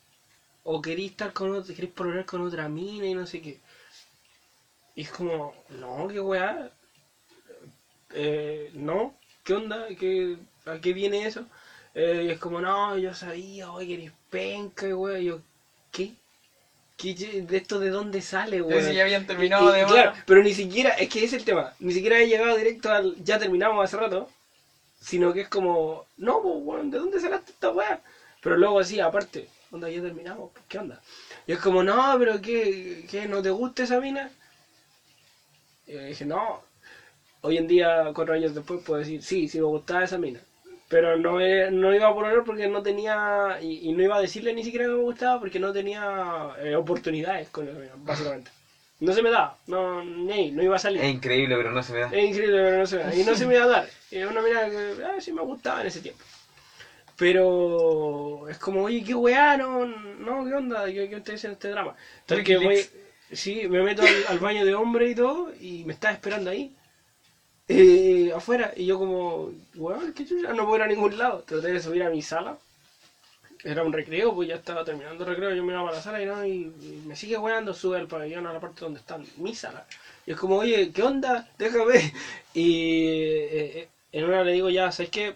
o 0.64 0.82
querís 0.82 1.12
estar 1.12 1.32
con 1.34 1.52
otra 1.54 1.74
querés 1.76 1.92
poner 1.92 2.26
con 2.26 2.42
otra 2.42 2.68
mina 2.68 3.08
y 3.08 3.14
no 3.14 3.26
sé 3.26 3.42
qué 3.42 3.60
y 4.96 5.02
es 5.02 5.10
como 5.10 5.54
no 5.70 6.08
qué 6.08 6.20
weá. 6.20 6.70
Eh, 8.12 8.70
no 8.74 9.14
qué 9.44 9.54
onda 9.54 9.88
¿Qué, 9.98 10.38
a 10.66 10.78
qué 10.78 10.94
viene 10.94 11.26
eso 11.26 11.46
Eh, 11.94 12.24
y 12.28 12.30
es 12.30 12.38
como 12.38 12.62
no 12.62 12.96
yo 12.98 13.14
sabía 13.14 13.72
oye 13.72 13.94
eres 13.94 14.12
penca 14.30 14.88
y 14.88 14.94
weá. 14.94 15.20
Y 15.20 15.26
yo 15.26 15.40
qué 15.92 16.14
¿Qué, 16.98 17.14
de 17.14 17.58
esto 17.58 17.80
de 17.80 17.90
dónde 17.90 18.22
sale, 18.22 18.62
weón? 18.62 18.84
si 18.84 18.94
ya 18.94 19.02
habían 19.02 19.26
terminado 19.26 19.70
Y- 19.70 19.72
y- 19.72 19.72
de 19.72 19.84
Claro, 19.86 20.12
pero 20.26 20.42
ni 20.42 20.54
siquiera, 20.54 20.92
es 20.92 21.08
que 21.08 21.20
ese 21.24 21.36
es 21.36 21.42
el 21.42 21.46
tema, 21.46 21.72
ni 21.80 21.94
siquiera 21.94 22.20
he 22.20 22.28
llegado 22.28 22.56
directo 22.56 22.92
al 22.92 23.16
ya 23.24 23.38
terminamos 23.38 23.84
hace 23.84 23.96
rato, 23.96 24.28
sino 25.00 25.34
que 25.34 25.42
es 25.42 25.48
como, 25.48 26.06
no, 26.18 26.42
pues, 26.42 26.92
¿de 26.92 26.98
dónde 26.98 27.20
sacaste 27.20 27.52
esta 27.52 27.70
weá? 27.70 28.00
Pero 28.42 28.56
luego 28.56 28.80
así, 28.80 29.00
aparte, 29.00 29.48
onda, 29.72 29.90
ya 29.90 30.02
terminamos, 30.02 30.52
¿qué 30.68 30.78
onda? 30.80 31.02
Y 31.48 31.54
es 31.54 31.60
como, 31.60 31.84
no, 31.84 32.16
pero 32.18 32.40
¿qué, 32.42 33.06
qué 33.10 33.26
no 33.28 33.42
te 33.42 33.50
gusta 33.50 33.84
esa 33.84 34.00
mina? 34.00 34.30
Y 35.86 35.94
yo 35.94 36.04
dije, 36.04 36.26
no, 36.26 36.62
hoy 37.42 37.58
en 37.58 37.68
día, 37.68 38.12
cuatro 38.14 38.34
años 38.36 38.54
después, 38.56 38.82
puedo 38.84 39.00
decir, 39.00 39.22
sí, 39.24 39.48
sí 39.48 39.60
me 39.60 39.66
gustaba 39.66 40.04
esa 40.04 40.18
mina. 40.18 40.42
Pero 40.90 41.18
no, 41.18 41.40
no 41.72 41.96
iba 41.96 42.08
a 42.08 42.14
poner 42.14 42.44
porque 42.44 42.68
no 42.68 42.82
tenía, 42.84 43.58
y, 43.62 43.90
y 43.90 43.94
no 43.94 44.04
iba 44.04 44.18
a 44.18 44.22
decirle 44.22 44.54
ni 44.54 44.64
siquiera 44.64 44.86
que 44.86 44.92
me 44.92 44.98
gustaba 45.02 45.40
porque 45.40 45.60
no 45.60 45.74
tenía 45.74 46.56
eh, 46.60 46.76
oportunidades 46.76 47.50
con 47.50 47.68
esa 47.68 47.80
mina, 47.80 47.94
básicamente. 47.98 48.52
No 49.00 49.14
se 49.14 49.22
me 49.22 49.30
daba, 49.30 49.58
no, 49.68 50.04
ni 50.04 50.52
no 50.52 50.62
iba 50.62 50.76
a 50.76 50.80
salir. 50.80 51.02
Es 51.02 51.14
increíble, 51.14 51.56
pero 51.56 51.72
no 51.72 51.82
se 51.82 51.94
me 51.94 52.00
da. 52.00 52.08
Es 52.08 52.30
increíble, 52.30 52.58
pero 52.58 52.78
no 52.80 52.86
se 52.86 52.98
me 52.98 53.04
da. 53.04 53.16
Y 53.16 53.24
no 53.24 53.36
se 53.38 53.46
me 53.46 53.56
iba 53.56 53.64
a 53.64 53.68
dar. 53.68 53.90
Es 54.12 54.26
una 54.30 54.42
mina 54.42 54.70
que 54.70 55.04
ah, 55.06 55.22
sí 55.22 55.32
me 55.32 55.42
gustaba 55.42 55.82
en 55.82 55.88
ese 55.88 56.02
tiempo. 56.02 56.24
Pero 57.16 58.48
es 58.50 58.58
como, 58.58 58.84
oye, 58.84 59.04
qué 59.04 59.14
weá, 59.14 59.58
no, 59.58 59.86
no, 59.86 60.46
qué 60.46 60.54
onda, 60.54 60.86
qué, 60.86 61.10
qué 61.10 61.16
ustedes 61.18 61.44
en 61.46 61.52
este 61.52 61.70
drama. 61.70 61.96
Tal 62.26 62.44
que 62.44 62.58
voy, 62.58 62.86
sí, 63.32 63.68
me 63.68 63.84
meto 63.84 64.02
al, 64.02 64.26
al 64.30 64.40
baño 64.40 64.66
de 64.66 64.74
hombre 64.74 65.10
y 65.10 65.16
todo, 65.16 65.52
y 65.60 65.84
me 65.86 65.94
está 65.94 66.12
esperando 66.12 66.50
ahí, 66.50 66.74
eh, 67.68 68.32
afuera, 68.36 68.74
y 68.76 68.86
yo 68.88 68.98
como, 68.98 69.52
weón, 69.76 70.12
qué 70.14 70.26
chucha, 70.26 70.54
no 70.54 70.64
puedo 70.64 70.78
ir 70.78 70.82
a 70.82 70.88
ningún 70.88 71.18
lado. 71.18 71.44
Traté 71.44 71.68
de 71.68 71.80
subir 71.80 72.04
a 72.04 72.10
mi 72.10 72.22
sala, 72.22 72.58
era 73.64 73.84
un 73.84 73.92
recreo, 73.92 74.34
pues 74.34 74.48
ya 74.48 74.56
estaba 74.56 74.84
terminando 74.84 75.24
el 75.24 75.30
recreo, 75.30 75.54
yo 75.54 75.64
me 75.64 75.74
iba 75.74 75.82
para 75.84 75.96
la 75.96 76.02
sala 76.02 76.22
y 76.22 76.26
no, 76.26 76.44
y, 76.46 76.50
y 76.82 77.02
me 77.06 77.16
sigue 77.16 77.38
weando, 77.38 77.74
sube 77.74 77.98
al 77.98 78.08
pabellón 78.08 78.46
a 78.46 78.52
la 78.54 78.60
parte 78.60 78.82
donde 78.82 79.00
está 79.00 79.18
mi 79.38 79.54
sala. 79.54 79.86
Y 80.26 80.32
es 80.32 80.38
como, 80.38 80.58
oye, 80.58 80.92
¿qué 80.94 81.04
onda? 81.04 81.44
Déjame. 81.58 82.12
Y 82.54 83.06
eh, 83.08 83.80
eh, 83.82 83.88
en 84.12 84.26
una 84.26 84.44
le 84.44 84.52
digo, 84.54 84.70
ya, 84.70 84.92
¿sabes 84.92 85.10
qué? 85.10 85.34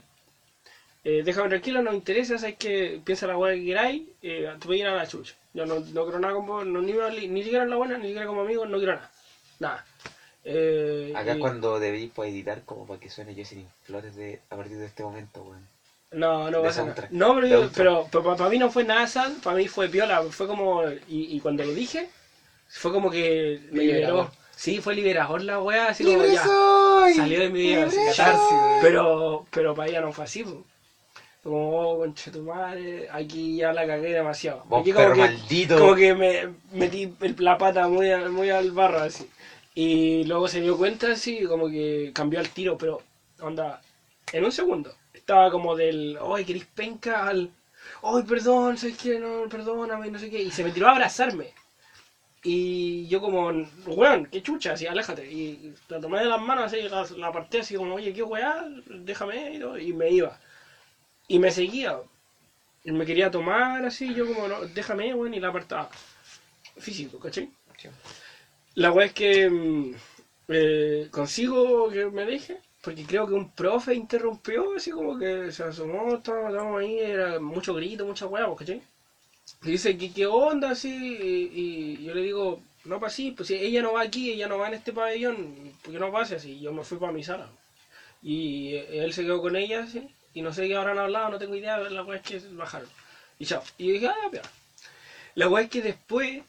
Eh, 1.04 1.22
déjame 1.24 1.50
tranquilo, 1.50 1.82
no 1.82 1.90
me 1.90 1.96
interesa, 1.98 2.38
¿sabes 2.38 2.56
qué? 2.58 3.00
Piensa 3.04 3.28
la 3.28 3.36
buena 3.36 3.56
que 3.56 3.66
queráis, 3.66 4.04
eh, 4.22 4.56
te 4.60 4.68
voy 4.68 4.78
a 4.78 4.80
ir 4.82 4.88
a 4.88 4.96
la 4.96 5.06
chucha. 5.06 5.34
Yo 5.54 5.66
no, 5.66 5.80
no 5.80 6.04
quiero 6.04 6.18
nada 6.20 6.34
con 6.34 6.46
vos, 6.46 6.66
no, 6.66 6.80
ni, 6.82 6.94
me- 6.94 7.10
ni 7.28 7.42
siquiera 7.44 7.64
en 7.64 7.70
la 7.70 7.76
buena, 7.76 7.98
ni 7.98 8.06
siquiera 8.06 8.26
como 8.26 8.42
amigo, 8.42 8.66
no 8.66 8.78
quiero 8.78 8.94
nada. 8.96 9.10
Nada. 9.60 9.84
Eh, 10.46 11.14
Acá 11.14 11.36
y- 11.36 11.40
cuando 11.40 11.80
debí 11.80 12.08
pues, 12.08 12.30
editar 12.30 12.62
como 12.64 12.86
para 12.86 13.00
que 13.00 13.08
suene 13.10 13.34
Jocelyn 13.34 13.70
Flores 13.84 14.16
de, 14.16 14.40
a 14.50 14.56
partir 14.58 14.78
de 14.78 14.86
este 14.86 15.02
momento, 15.02 15.42
weón. 15.42 15.66
No, 16.14 16.50
no 16.52 16.62
pasa 16.62 16.84
nada. 16.86 17.08
No, 17.12 17.36
pero, 17.36 17.48
yo- 17.48 17.60
soundtrack. 17.70 18.10
pero, 18.12 18.36
para 18.36 18.50
mí 18.50 18.58
no 18.60 18.70
fue 18.70 18.84
nada 18.84 19.08
sad, 19.08 19.32
para 19.44 19.58
mí 19.58 19.68
fue 19.68 19.90
piola, 19.90 20.22
fue 20.24 20.48
como, 20.48 20.84
y, 21.08 21.36
y 21.36 21.40
cuando 21.40 21.64
lo 21.64 21.74
dije, 21.74 22.10
fue 22.70 22.92
como 22.92 23.10
que 23.10 23.60
me 23.72 23.82
Liberador. 23.84 24.26
liberó. 24.26 24.44
Sí, 24.56 24.80
fue 24.80 24.94
liberador 24.96 25.42
la 25.44 25.60
wea, 25.60 25.88
así 25.88 26.04
como 26.04 26.24
ya. 26.26 26.44
soy! 26.44 27.14
Salió 27.16 27.40
de 27.40 27.50
mi 27.50 27.60
vida, 27.62 27.86
así, 27.88 27.98
catarsis, 28.16 28.58
pero, 28.82 29.46
pero 29.52 29.74
para 29.76 29.90
ella 29.90 30.02
no 30.02 30.14
fue 30.14 30.24
así, 30.26 30.44
po. 30.44 30.64
Como, 31.42 31.78
oh, 31.92 31.98
conche 31.98 32.32
tu 32.32 32.42
madre, 32.44 33.10
aquí 33.12 33.58
ya 33.58 33.74
la 33.74 33.86
cagué 33.86 34.14
demasiado. 34.14 34.64
Vos, 34.66 34.80
Aquí 34.82 34.94
como 34.94 35.04
perro 35.06 35.16
que, 35.16 35.22
maldito. 35.22 35.78
como 35.80 35.96
que 35.96 36.14
me 36.14 36.50
metí 36.72 37.14
la 37.40 37.58
pata 37.58 37.88
muy, 37.90 38.10
al- 38.12 38.30
muy 38.30 38.50
al 38.50 38.72
barro, 38.72 39.00
así. 39.02 39.30
Y 39.76 40.24
luego 40.26 40.48
se 40.48 40.62
dio 40.62 40.78
cuenta, 40.78 41.12
así, 41.12 41.44
como 41.44 41.68
que 41.70 42.12
cambió 42.14 42.40
el 42.40 42.48
tiro, 42.50 42.78
pero, 42.78 43.02
onda, 43.42 43.82
en 44.32 44.46
un 44.46 44.52
segundo. 44.54 44.94
Estaba 45.24 45.50
como 45.50 45.74
del, 45.74 46.18
ay, 46.22 46.44
querís 46.44 46.66
penca, 46.66 47.26
al, 47.28 47.50
ay, 48.04 48.24
perdón, 48.24 48.78
¿sabes 48.78 48.98
qué? 48.98 49.18
No, 49.18 49.48
perdóname, 49.50 50.10
no 50.10 50.20
sé 50.20 50.30
qué. 50.30 50.42
Y 50.42 50.52
se 50.52 50.64
me 50.64 50.72
tiró 50.72 50.88
a 50.88 50.92
abrazarme. 50.92 51.54
Y 52.44 53.08
yo 53.08 53.22
como, 53.22 53.50
weón, 53.86 54.26
qué 54.28 54.42
chucha, 54.42 54.74
así, 54.74 54.86
aléjate. 54.86 55.26
Y 55.32 55.74
la 55.88 56.00
tomé 56.02 56.20
de 56.20 56.28
las 56.28 56.40
manos 56.40 56.66
así, 56.66 56.82
la, 56.90 57.06
la 57.18 57.28
aparté 57.28 57.60
así 57.60 57.76
como, 57.76 57.94
oye, 57.96 58.12
qué 58.12 58.22
weá, 58.22 58.66
déjame, 58.88 59.56
y, 59.56 59.60
todo, 59.60 59.78
y 59.78 59.94
me 59.94 60.10
iba. 60.12 60.38
Y 61.28 61.40
me 61.40 61.52
seguía. 61.52 61.98
Y 62.84 62.92
me 62.92 63.06
quería 63.06 63.32
tomar 63.32 63.86
así, 63.86 64.14
yo 64.14 64.28
como, 64.28 64.48
no, 64.48 64.66
déjame, 64.66 65.14
weón, 65.14 65.34
y 65.34 65.40
la 65.40 65.50
apartaba. 65.50 65.90
Físico, 66.78 67.20
¿cachai? 67.20 67.50
Sí. 67.78 67.90
La 68.76 68.92
weá 68.92 69.06
es 69.06 69.14
que 69.14 69.50
mm, 69.50 69.96
eh, 70.50 71.08
consigo 71.12 71.90
que 71.90 72.06
me 72.10 72.26
deje, 72.26 72.60
porque 72.84 73.06
creo 73.06 73.26
que 73.26 73.34
un 73.34 73.50
profe 73.50 73.94
interrumpió, 73.94 74.76
así 74.76 74.92
como 74.92 75.18
que 75.18 75.52
se 75.54 75.64
asomó, 75.64 76.16
estábamos 76.16 76.82
ahí, 76.82 77.00
era 77.00 77.40
mucho 77.40 77.74
grito, 77.74 78.06
mucha 78.06 78.28
weá, 78.28 78.46
pues, 78.48 78.60
¿cachai? 78.60 78.82
Y 79.64 79.72
dice, 79.72 79.98
¿qué, 79.98 80.12
qué 80.14 80.26
onda? 80.26 80.72
Así, 80.72 80.90
y, 80.92 82.04
yo 82.04 82.14
le 82.14 82.22
digo, 82.24 82.62
no, 82.86 83.00
pues 83.00 83.14
sí, 83.14 83.32
pues 83.32 83.48
si 83.48 83.56
ella 83.56 83.82
no 83.82 83.94
va 83.94 84.02
aquí, 84.02 84.32
ella 84.32 84.48
no 84.48 84.58
va 84.58 84.68
en 84.68 84.74
este 84.76 84.92
pabellón, 84.92 85.74
¿por 85.82 85.94
qué 85.94 86.00
no 86.00 86.12
pase 86.12 86.36
así? 86.36 86.60
Yo 86.60 86.74
me 86.74 86.84
fui 86.84 86.98
para 86.98 87.14
mi 87.14 87.24
sala. 87.24 87.50
Y 88.22 88.76
eh, 88.76 89.04
él 89.04 89.14
se 89.14 89.24
quedó 89.24 89.42
con 89.42 89.56
ella, 89.56 89.84
así, 89.84 90.10
y 90.34 90.42
no 90.42 90.52
sé 90.54 90.68
qué 90.68 90.76
habrán 90.76 91.00
hablado, 91.00 91.30
no 91.30 91.40
tengo 91.40 91.56
idea, 91.56 91.78
la 91.78 92.04
weá 92.04 92.20
es 92.20 92.24
que 92.24 92.40
bajaron. 92.50 92.90
Y 93.40 93.46
chao. 93.46 93.64
Y 93.78 93.94
dije, 93.94 94.08
ah, 94.08 94.30
ya, 94.32 94.42
La 95.36 95.48
weá 95.48 95.64
es 95.64 95.70
que 95.70 95.82
después 95.82 96.44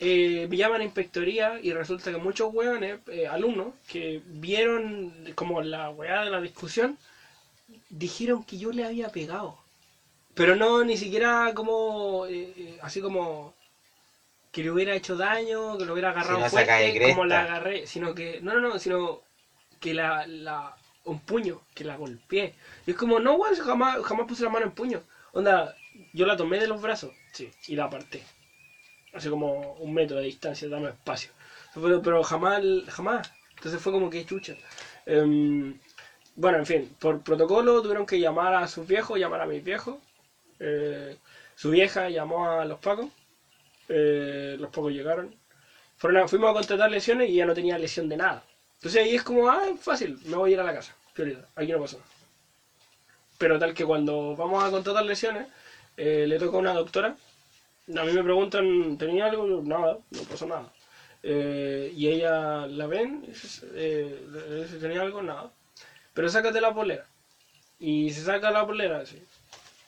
eh, 0.00 0.46
me 0.48 0.56
llaman 0.56 0.80
a 0.80 0.84
inspectoría 0.84 1.60
y 1.62 1.72
resulta 1.72 2.10
que 2.10 2.16
muchos 2.16 2.52
weones, 2.52 2.98
eh, 3.08 3.26
alumnos, 3.26 3.74
que 3.86 4.22
vieron 4.26 5.12
como 5.34 5.60
la 5.60 5.90
weá 5.90 6.24
de 6.24 6.30
la 6.30 6.40
discusión, 6.40 6.96
dijeron 7.90 8.42
que 8.42 8.58
yo 8.58 8.72
le 8.72 8.84
había 8.84 9.10
pegado. 9.10 9.58
Pero 10.34 10.56
no, 10.56 10.82
ni 10.84 10.96
siquiera 10.96 11.52
como, 11.54 12.26
eh, 12.26 12.52
eh, 12.56 12.78
así 12.82 13.00
como 13.00 13.54
que 14.52 14.62
le 14.62 14.70
hubiera 14.70 14.94
hecho 14.94 15.16
daño, 15.16 15.76
que 15.76 15.84
lo 15.84 15.92
hubiera 15.92 16.10
agarrado 16.10 16.36
Si 16.38 16.42
no 16.44 16.48
fuerte, 16.50 17.08
como 17.10 17.24
la 17.26 17.42
agarré, 17.42 17.86
sino 17.86 18.14
que, 18.14 18.40
no, 18.40 18.54
no, 18.54 18.60
no, 18.60 18.78
sino 18.78 19.20
que 19.80 19.92
la, 19.94 20.26
la, 20.26 20.74
un 21.04 21.18
puño, 21.20 21.60
que 21.74 21.84
la 21.84 21.96
golpeé. 21.96 22.54
Y 22.86 22.92
es 22.92 22.96
como, 22.96 23.20
no, 23.20 23.34
weón, 23.34 23.54
jamás, 23.56 24.02
jamás 24.02 24.26
puse 24.26 24.44
la 24.44 24.48
mano 24.48 24.64
en 24.66 24.72
puño. 24.72 25.02
Onda, 25.32 25.74
yo 26.14 26.24
la 26.26 26.36
tomé 26.36 26.58
de 26.58 26.66
los 26.66 26.80
brazos, 26.80 27.12
sí, 27.32 27.50
y 27.68 27.76
la 27.76 27.84
aparté. 27.84 28.24
Así 29.12 29.28
como 29.28 29.74
un 29.74 29.92
metro 29.92 30.18
de 30.18 30.24
distancia, 30.24 30.68
dame 30.68 30.90
espacio. 30.90 31.30
Pero, 31.74 32.22
jamás, 32.22 32.62
jamás. 32.88 33.32
Entonces 33.56 33.80
fue 33.80 33.92
como 33.92 34.10
que 34.10 34.24
chucha. 34.24 34.54
Em, 35.06 35.78
bueno, 36.36 36.58
en 36.58 36.66
fin, 36.66 36.96
por 36.98 37.22
protocolo 37.22 37.82
tuvieron 37.82 38.06
que 38.06 38.18
llamar 38.20 38.54
a 38.54 38.66
sus 38.68 38.86
viejos, 38.86 39.18
llamar 39.18 39.40
a 39.42 39.46
mis 39.46 39.62
viejos. 39.62 39.96
Eh, 40.58 41.16
su 41.54 41.70
vieja 41.70 42.08
llamó 42.08 42.50
a 42.50 42.64
los 42.64 42.78
pacos. 42.78 43.08
Eh, 43.88 44.56
los 44.58 44.70
pacos 44.70 44.92
llegaron. 44.92 45.34
Fuimos 45.98 46.50
a 46.50 46.54
contratar 46.54 46.90
lesiones 46.90 47.28
y 47.28 47.34
ya 47.34 47.44
no 47.44 47.52
tenía 47.54 47.76
lesión 47.78 48.08
de 48.08 48.16
nada. 48.16 48.42
Entonces 48.76 49.02
ahí 49.02 49.14
es 49.14 49.22
como, 49.22 49.50
ah, 49.50 49.60
fácil, 49.78 50.18
me 50.24 50.36
voy 50.36 50.50
a 50.50 50.52
ir 50.54 50.60
a 50.60 50.64
la 50.64 50.72
casa. 50.72 50.94
Prioridad, 51.12 51.46
aquí 51.54 51.70
no 51.72 51.78
nada. 51.78 51.98
Pero 53.36 53.58
tal 53.58 53.74
que 53.74 53.84
cuando 53.84 54.34
vamos 54.34 54.64
a 54.64 54.70
contratar 54.70 55.04
lesiones, 55.04 55.46
eh, 55.98 56.24
le 56.26 56.38
toca 56.38 56.56
a 56.56 56.60
una 56.60 56.72
doctora. 56.72 57.16
A 57.96 58.04
mí 58.04 58.12
me 58.12 58.22
preguntan, 58.22 58.96
¿tenía 58.96 59.26
algo? 59.26 59.46
Yo, 59.46 59.60
nada, 59.62 59.96
no 60.10 60.22
pasó 60.22 60.46
nada. 60.46 60.70
Eh, 61.22 61.92
y 61.94 62.06
ella 62.08 62.66
la 62.66 62.86
ven, 62.86 63.22
y 63.24 63.28
dice, 63.28 63.66
eh, 63.74 64.66
¿tenía 64.80 65.00
algo? 65.00 65.20
Nada. 65.20 65.50
Pero 66.14 66.28
sácate 66.28 66.60
la 66.60 66.70
polera. 66.72 67.04
Y 67.80 68.10
se 68.12 68.22
saca 68.24 68.50
la 68.50 68.64
polera 68.64 69.00
así. 69.00 69.18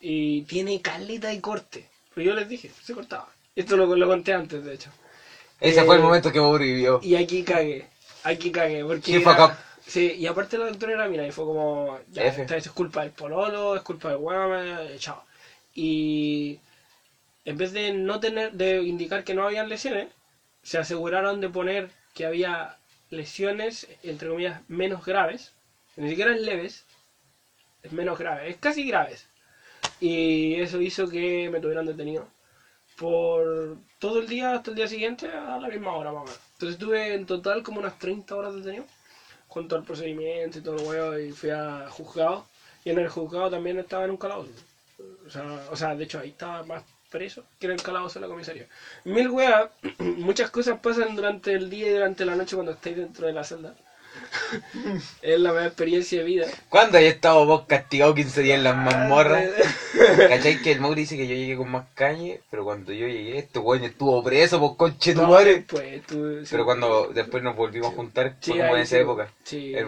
Y 0.01 0.43
tiene 0.43 0.81
caleta 0.81 1.33
y 1.33 1.39
corte. 1.39 1.87
Pero 2.15 2.29
yo 2.29 2.35
les 2.35 2.49
dije, 2.49 2.71
se 2.83 2.93
cortaba. 2.93 3.29
Esto 3.55 3.77
lo, 3.77 3.95
lo 3.95 4.07
conté 4.07 4.33
antes, 4.33 4.65
de 4.65 4.75
hecho. 4.75 4.91
Ese 5.61 5.81
Eh, 5.81 5.85
fue 5.85 5.97
el 5.97 6.01
momento 6.03 6.31
que 6.33 6.41
Mauro 6.41 6.59
vivió. 6.65 6.99
Y 7.03 7.15
aquí 7.15 7.43
cagué. 7.43 7.87
Aquí 8.25 8.51
cagué. 8.51 8.85
Porque 8.85 9.17
era- 9.17 9.31
acá. 9.33 9.59
Sí, 9.87 10.15
y 10.17 10.27
aparte 10.27 10.57
la 10.59 10.67
doctora 10.67 10.93
era 10.93 11.09
mira, 11.09 11.27
y 11.27 11.31
fue 11.33 11.45
como, 11.45 11.99
ya, 12.11 12.25
esta 12.25 12.57
es 12.57 12.69
culpa 12.71 13.01
del 13.03 13.11
pololo, 13.11 13.75
es 13.77 13.83
culpa 13.83 14.09
del 14.09 14.17
guame, 14.19 14.97
chao. 14.99 15.23
Y 15.75 16.59
en 17.45 17.59
vez 17.59 17.73
de 17.73 17.93
no 17.93 18.21
tener, 18.21 18.53
de 18.53 18.83
indicar 18.83 19.25
que 19.25 19.35
no 19.35 19.45
habían 19.45 19.69
lesiones, 19.69 20.09
se 20.63 20.79
aseguraron 20.79 21.41
de 21.41 21.49
poner 21.49 21.91
que 22.15 22.27
había 22.27 22.77
lesiones, 23.11 23.89
entre 24.03 24.29
comillas, 24.29 24.61
menos 24.69 25.05
graves, 25.05 25.53
ni 25.97 26.09
siquiera 26.09 26.33
es 26.33 26.41
leves, 26.41 26.85
es 27.83 27.93
menos 27.93 28.19
grave, 28.19 28.51
es 28.51 28.57
casi 28.57 28.87
graves. 28.87 29.27
Y 30.01 30.57
eso 30.57 30.81
hizo 30.81 31.09
que 31.09 31.49
me 31.51 31.61
tuvieran 31.61 31.87
detenido 31.87 32.29
por 32.97 33.77
todo 33.99 34.19
el 34.19 34.29
día 34.29 34.55
hasta 34.55 34.71
el 34.71 34.77
día 34.77 34.87
siguiente 34.87 35.29
a 35.29 35.59
la 35.59 35.69
misma 35.69 35.93
hora. 35.93 36.11
Entonces 36.55 36.79
tuve 36.79 37.15
en 37.15 37.27
total 37.27 37.63
como 37.63 37.79
unas 37.79 37.99
30 37.99 38.35
horas 38.35 38.55
detenido 38.55 38.85
con 39.49 39.69
todo 39.69 39.79
el 39.81 39.85
procedimiento 39.85 40.59
y 40.59 40.63
todo 40.63 40.77
el 40.77 40.87
huevo 40.87 41.19
y 41.19 41.33
fui 41.33 41.51
a 41.51 41.87
juzgado. 41.91 42.47
Y 42.85 42.91
en 42.91 42.99
el 42.99 43.09
juzgado 43.09 43.51
también 43.51 43.79
estaba 43.79 44.05
en 44.05 44.11
un 44.11 44.17
calabozo. 44.17 44.51
O 45.27 45.31
sea, 45.31 45.69
o 45.71 45.77
sea, 45.77 45.95
de 45.95 46.05
hecho 46.05 46.21
ahí 46.21 46.31
estaba 46.31 46.63
más 46.63 46.83
preso 47.13 47.45
que 47.61 47.67
en 47.67 47.73
el 47.73 47.83
calabozo 47.83 48.19
de 48.19 48.27
la 48.27 48.33
comisaría. 48.33 48.67
Mil 49.05 49.29
weas, 49.29 49.69
muchas 49.99 50.51
cosas 50.51 50.79
pasan 50.81 51.15
durante 51.15 51.53
el 51.53 51.71
día 51.71 51.89
y 51.89 51.93
durante 51.93 52.25
la 52.25 52.35
noche 52.35 52.57
cuando 52.57 52.73
estáis 52.73 52.97
dentro 52.97 53.27
de 53.27 53.33
la 53.35 53.45
celda. 53.45 53.75
es 55.23 55.41
la 55.41 55.53
mejor 55.53 55.67
experiencia 55.69 56.19
de 56.19 56.25
vida. 56.25 56.47
¿Cuándo 56.69 56.99
hay 56.99 57.07
estado 57.07 57.47
vos 57.47 57.63
castigado 57.67 58.15
15 58.15 58.43
días 58.43 58.59
en 58.59 58.65
las 58.65 58.77
mazmorras? 58.77 59.49
¿Cachai 60.29 60.61
que 60.61 60.73
el 60.73 60.81
Mauro 60.81 60.97
dice 60.97 61.17
que 61.17 61.27
yo 61.27 61.35
llegué 61.35 61.57
con 61.57 61.71
más 61.71 61.87
calle? 61.95 62.41
Pero 62.51 62.65
cuando 62.65 62.93
yo 62.93 63.07
llegué, 63.07 63.39
este 63.39 63.59
weón 63.59 63.85
estuvo 63.85 64.23
preso 64.23 64.59
por 64.61 64.77
conche 64.77 65.15
tu 65.15 65.23
No, 65.23 65.29
madre. 65.29 65.65
pues, 65.67 66.03
tú- 66.07 66.41
sí. 66.45 66.49
Pero 66.51 66.65
cuando 66.65 67.09
después 67.15 67.43
nos 67.43 67.57
volvimos 67.57 67.93
a 67.93 67.97
juntar, 67.97 68.37
Sí, 68.41 68.51
fue 68.51 68.61
como 68.61 68.77
en 68.77 68.83
esa 68.83 68.99
época. 68.99 69.29
El, 69.51 69.87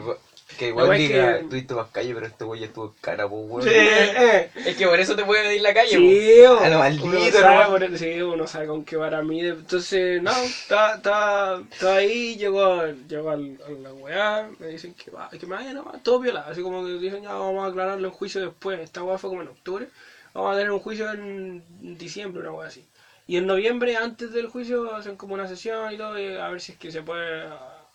que 0.57 0.69
igual 0.69 0.97
diga, 0.99 1.39
que- 1.39 1.45
tuviste 1.45 1.75
más 1.75 1.91
calle, 1.91 2.15
pero 2.15 2.27
este 2.27 2.45
ya 2.59 2.67
estuvo 2.67 2.87
en 2.87 2.93
cara, 3.01 3.29
pues 3.29 3.43
weón. 3.49 3.63
Sí, 3.63 3.71
eh. 3.75 4.51
Es 4.55 4.77
que 4.77 4.87
por 4.87 4.99
eso 4.99 5.15
te 5.17 5.25
puede 5.25 5.43
medir 5.45 5.61
la 5.63 5.75
calle, 5.75 5.97
po. 5.97 6.03
Sí, 6.03 6.41
A 6.45 6.49
lo 6.49 6.57
uno 6.67 6.79
maldito, 6.79 7.39
sabe, 7.41 7.65
¿no? 7.65 7.71
por- 7.71 7.99
sí, 7.99 8.23
uno 8.23 8.47
sabe 8.47 8.67
con 8.67 8.85
qué 8.85 8.97
vara 8.97 9.23
mide. 9.23 9.49
Entonces, 9.51 10.23
no, 10.23 10.31
está, 10.31 10.95
está, 10.97 11.61
está 11.71 11.97
ahí, 11.97 12.37
llegó, 12.37 12.85
llegó 13.09 13.31
al, 13.31 13.59
a 13.67 13.71
la 13.71 13.93
weá, 13.93 14.49
me 14.59 14.69
dicen 14.69 14.95
que, 14.95 15.11
va, 15.11 15.29
que 15.31 15.47
me 15.47 15.57
vaya 15.57 15.73
nomás, 15.73 16.03
todo 16.03 16.21
viola. 16.21 16.45
Así 16.49 16.63
como 16.63 16.85
que 16.85 16.93
dicen, 16.93 17.23
ya 17.23 17.33
vamos 17.35 17.65
a 17.65 17.69
aclararlo 17.69 18.09
en 18.09 18.15
juicio 18.15 18.41
después. 18.41 18.81
Esta 18.81 19.03
weá 19.03 19.19
fue 19.19 19.31
como 19.31 19.43
en 19.43 19.49
octubre, 19.49 19.89
vamos 20.33 20.53
a 20.53 20.57
tener 20.57 20.71
un 20.71 20.81
juicio 20.81 21.11
en 21.13 21.63
diciembre, 21.99 22.41
una 22.43 22.53
weá 22.53 22.69
así. 22.69 22.85
Y 23.27 23.39
en 23.39 23.47
noviembre, 23.47 23.97
antes 23.97 24.33
del 24.33 24.49
juicio, 24.49 24.95
hacen 24.95 25.17
como 25.17 25.33
una 25.33 25.49
sesión 25.49 25.91
y 25.93 25.97
todo, 25.97 26.19
y 26.19 26.37
a 26.37 26.49
ver 26.49 26.61
si 26.61 26.73
es 26.73 26.79
que 26.79 26.91
se 26.91 27.01
puede 27.03 27.45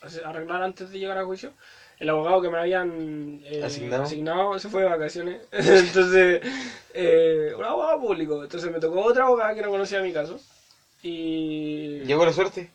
hacer- 0.02 0.26
arreglar 0.26 0.64
antes 0.64 0.90
de 0.90 0.98
llegar 0.98 1.20
a 1.20 1.24
juicio. 1.26 1.52
El 2.00 2.10
abogado 2.10 2.42
que 2.42 2.50
me 2.50 2.58
habían 2.58 3.42
eh, 3.44 3.62
Asignado. 3.64 4.04
asignado 4.04 4.58
se 4.60 4.70
fue 4.70 4.82
de 4.84 4.88
vacaciones. 4.88 5.42
Entonces, 5.52 6.40
eh, 6.94 7.54
un 7.58 7.64
abogado 7.66 8.00
público. 8.00 8.42
Entonces 8.42 8.72
me 8.72 8.80
tocó 8.80 9.02
otra 9.02 9.26
abogada 9.26 9.54
que 9.54 9.62
no 9.62 9.70
conocía 9.70 10.02
mi 10.02 10.14
caso. 10.14 10.40
Y. 11.02 12.00
¿Llegó 12.06 12.26
la 12.26 12.32
suerte? 12.32 12.70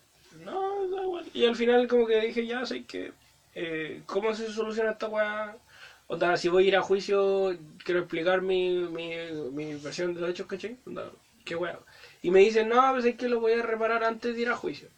No, 0.44 0.86
da 0.88 1.02
igual. 1.02 1.24
Y 1.32 1.44
al 1.46 1.56
final, 1.56 1.86
como 1.86 2.06
que 2.06 2.20
dije, 2.20 2.44
ya 2.46 2.64
sé 2.66 2.84
que. 2.84 3.12
eh, 3.54 4.02
¿Cómo 4.06 4.34
se 4.34 4.50
soluciona 4.50 4.90
esta 4.90 5.06
weá? 5.06 5.56
O 6.06 6.16
sea, 6.18 6.36
si 6.36 6.48
voy 6.48 6.64
a 6.64 6.68
ir 6.68 6.76
a 6.76 6.82
juicio, 6.82 7.54
quiero 7.82 8.00
explicar 8.00 8.42
mi, 8.42 8.74
mi, 8.88 9.16
mi 9.52 9.74
versión 9.76 10.12
de 10.14 10.20
los 10.20 10.28
hechos, 10.30 10.46
¿cachai? 10.46 10.76
¿Qué 11.44 11.54
weá? 11.54 11.78
Y 12.22 12.30
me 12.30 12.40
dicen, 12.40 12.68
no, 12.68 12.90
pues 12.92 13.04
es 13.06 13.14
que 13.16 13.28
lo 13.28 13.38
voy 13.38 13.52
a 13.52 13.62
reparar 13.62 14.04
antes 14.04 14.34
de 14.34 14.40
ir 14.42 14.50
a 14.50 14.54
juicio. 14.54 14.88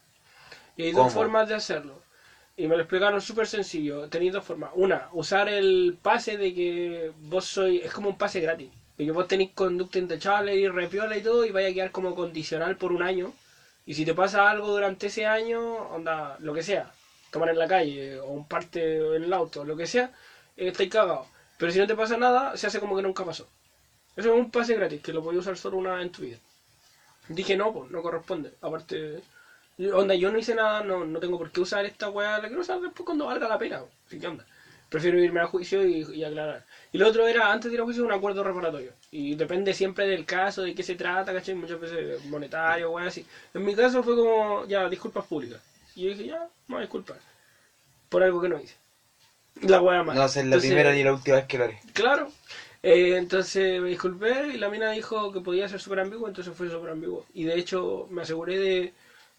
Y 0.77 0.83
hay 0.85 0.93
¿Cómo? 0.93 1.05
dos 1.05 1.13
formas 1.13 1.47
de 1.49 1.55
hacerlo. 1.55 2.01
Y 2.57 2.67
me 2.67 2.75
lo 2.75 2.83
explicaron 2.83 3.21
súper 3.21 3.47
sencillo. 3.47 4.09
Tenéis 4.09 4.33
dos 4.33 4.45
formas. 4.45 4.71
Una, 4.75 5.09
usar 5.13 5.49
el 5.49 5.99
pase 6.01 6.37
de 6.39 6.55
que 6.55 7.13
vos 7.21 7.45
sois. 7.45 7.85
Es 7.85 7.93
como 7.93 8.09
un 8.09 8.17
pase 8.17 8.41
gratis. 8.41 8.71
De 8.97 9.05
que 9.05 9.11
vos 9.11 9.29
tenéis 9.29 9.51
conducta 9.55 9.99
intachable 9.99 10.57
y 10.57 10.67
repiola 10.67 11.17
y 11.17 11.23
todo, 11.23 11.45
y 11.45 11.51
vaya 11.51 11.69
a 11.69 11.73
quedar 11.73 11.91
como 11.91 12.15
condicional 12.15 12.77
por 12.77 12.93
un 12.93 13.03
año. 13.03 13.35
Y 13.85 13.95
si 13.95 14.05
te 14.07 14.15
pasa 14.15 14.49
algo 14.49 14.71
durante 14.71 15.09
ese 15.09 15.27
año, 15.27 15.61
onda, 15.91 16.37
lo 16.41 16.55
que 16.55 16.63
sea, 16.63 16.91
tomar 17.31 17.51
en 17.51 17.59
la 17.59 17.69
calle, 17.69 18.19
o 18.19 18.27
un 18.29 18.49
parte 18.49 18.97
en 19.17 19.23
el 19.25 19.33
auto, 19.33 19.65
lo 19.65 19.77
que 19.77 19.87
sea, 19.87 20.11
eh, 20.57 20.69
estáis 20.69 20.91
cagados. 20.91 21.27
Pero 21.59 21.71
si 21.73 21.79
no 21.79 21.87
te 21.87 21.95
pasa 21.95 22.17
nada, 22.17 22.57
se 22.57 22.67
hace 22.67 22.81
como 22.81 22.97
que 22.97 23.03
nunca 23.03 23.25
pasó. 23.25 23.47
Eso 24.17 24.33
es 24.33 24.35
un 24.35 24.51
pase 24.51 24.75
gratis, 24.75 25.03
que 25.03 25.13
lo 25.13 25.23
podías 25.23 25.43
usar 25.43 25.57
solo 25.59 25.77
una 25.77 25.95
vez 25.95 26.03
en 26.07 26.11
tu 26.11 26.23
vida. 26.23 26.39
Dije, 27.29 27.57
no, 27.57 27.73
pues, 27.73 27.91
no 27.91 28.03
corresponde. 28.03 28.55
Aparte, 28.63 29.21
onda, 29.93 30.15
yo 30.15 30.31
no 30.31 30.39
hice 30.39 30.55
nada, 30.55 30.83
no, 30.83 31.05
no 31.05 31.21
tengo 31.21 31.39
por 31.39 31.51
qué 31.51 31.61
usar 31.61 31.85
esta 31.85 32.09
weá, 32.09 32.39
la 32.39 32.47
quiero 32.47 32.63
usar 32.63 32.81
después 32.81 33.05
cuando 33.05 33.27
valga 33.27 33.49
la 33.49 33.59
pena. 33.59 33.81
Así 34.07 34.19
que 34.19 34.27
onda. 34.27 34.45
Prefiero 34.89 35.19
irme 35.19 35.41
a 35.41 35.47
juicio 35.47 35.85
y, 35.85 36.03
y 36.15 36.23
aclarar. 36.23 36.65
Y 36.93 36.99
lo 36.99 37.09
otro 37.09 37.27
era, 37.27 37.51
antes 37.51 37.71
de 37.71 37.75
ir 37.75 37.81
a 37.81 37.85
juicio, 37.85 38.05
un 38.05 38.13
acuerdo 38.13 38.45
reparatorio. 38.45 38.93
Y 39.11 39.35
depende 39.35 39.75
siempre 39.75 40.07
del 40.07 40.25
caso, 40.25 40.63
de 40.63 40.75
qué 40.75 40.83
se 40.83 40.95
trata, 40.95 41.33
¿cachai? 41.33 41.55
Muchas 41.55 41.81
veces 41.81 42.25
monetario, 42.27 42.91
weá, 42.91 43.07
así. 43.07 43.27
En 43.53 43.65
mi 43.65 43.75
caso 43.75 44.03
fue 44.03 44.15
como, 44.15 44.65
ya, 44.67 44.89
disculpas 44.89 45.25
públicas. 45.25 45.61
Y 45.97 46.05
yo 46.05 46.11
dije, 46.11 46.27
ya, 46.27 46.47
no 46.69 46.79
disculpas. 46.79 47.19
Por 48.09 48.23
algo 48.23 48.41
que 48.41 48.49
no 48.49 48.61
hice. 48.61 48.77
La 49.63 49.81
weá 49.81 50.03
más. 50.03 50.15
No 50.15 50.29
ser 50.29 50.47
la 50.47 50.59
primera 50.59 50.93
ni 50.93 51.03
la 51.03 51.13
última 51.13 51.37
vez 51.37 51.47
que 51.47 51.59
lo 51.59 51.65
haré. 51.65 51.81
Claro. 51.93 52.31
Eh, 52.83 53.17
entonces 53.17 53.81
me 53.83 53.89
disculpé 53.89 54.53
y 54.55 54.59
la 54.59 54.69
mina 54.69 54.91
dijo 54.91 55.33
que 55.33 55.41
podía 55.41 55.69
ser 55.69 55.81
súper 55.81 56.01
ambiguo, 56.01 56.29
entonces 56.29 56.55
fue 56.55 56.71
súper 56.71 56.91
ambiguo. 56.91 57.27
Y 57.35 57.45
de 57.45 57.59
hecho 57.59 58.07
me 58.11 58.23
aseguré 58.23 58.59
de, 58.59 58.93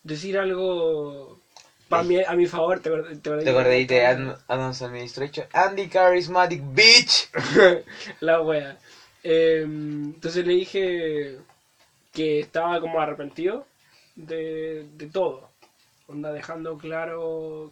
decir 0.08 0.38
algo 0.38 1.38
pa 1.90 2.02
mi- 2.04 2.24
a 2.24 2.34
mi 2.36 2.48
favor. 2.48 2.80
¿Te, 2.80 2.90
acuerdas- 2.90 3.14
te, 3.22 3.30
¿Te 3.44 3.50
acordás 3.50 3.88
de 3.88 4.06
Ad- 4.06 4.38
Adam's 4.48 4.82
Administration? 4.82 5.46
Andy 5.54 5.88
Charismatic 5.90 6.62
Bitch. 6.74 7.30
La 8.22 8.42
wea. 8.42 8.78
Eh, 9.24 9.62
entonces 9.64 10.46
le 10.46 10.54
dije 10.54 11.38
que 12.14 12.40
estaba 12.40 12.80
como 12.80 13.00
arrepentido 13.00 13.66
de, 14.16 14.86
de 14.98 15.08
todo. 15.08 15.50
Onda 16.08 16.32
dejando 16.32 16.78
claro 16.78 17.72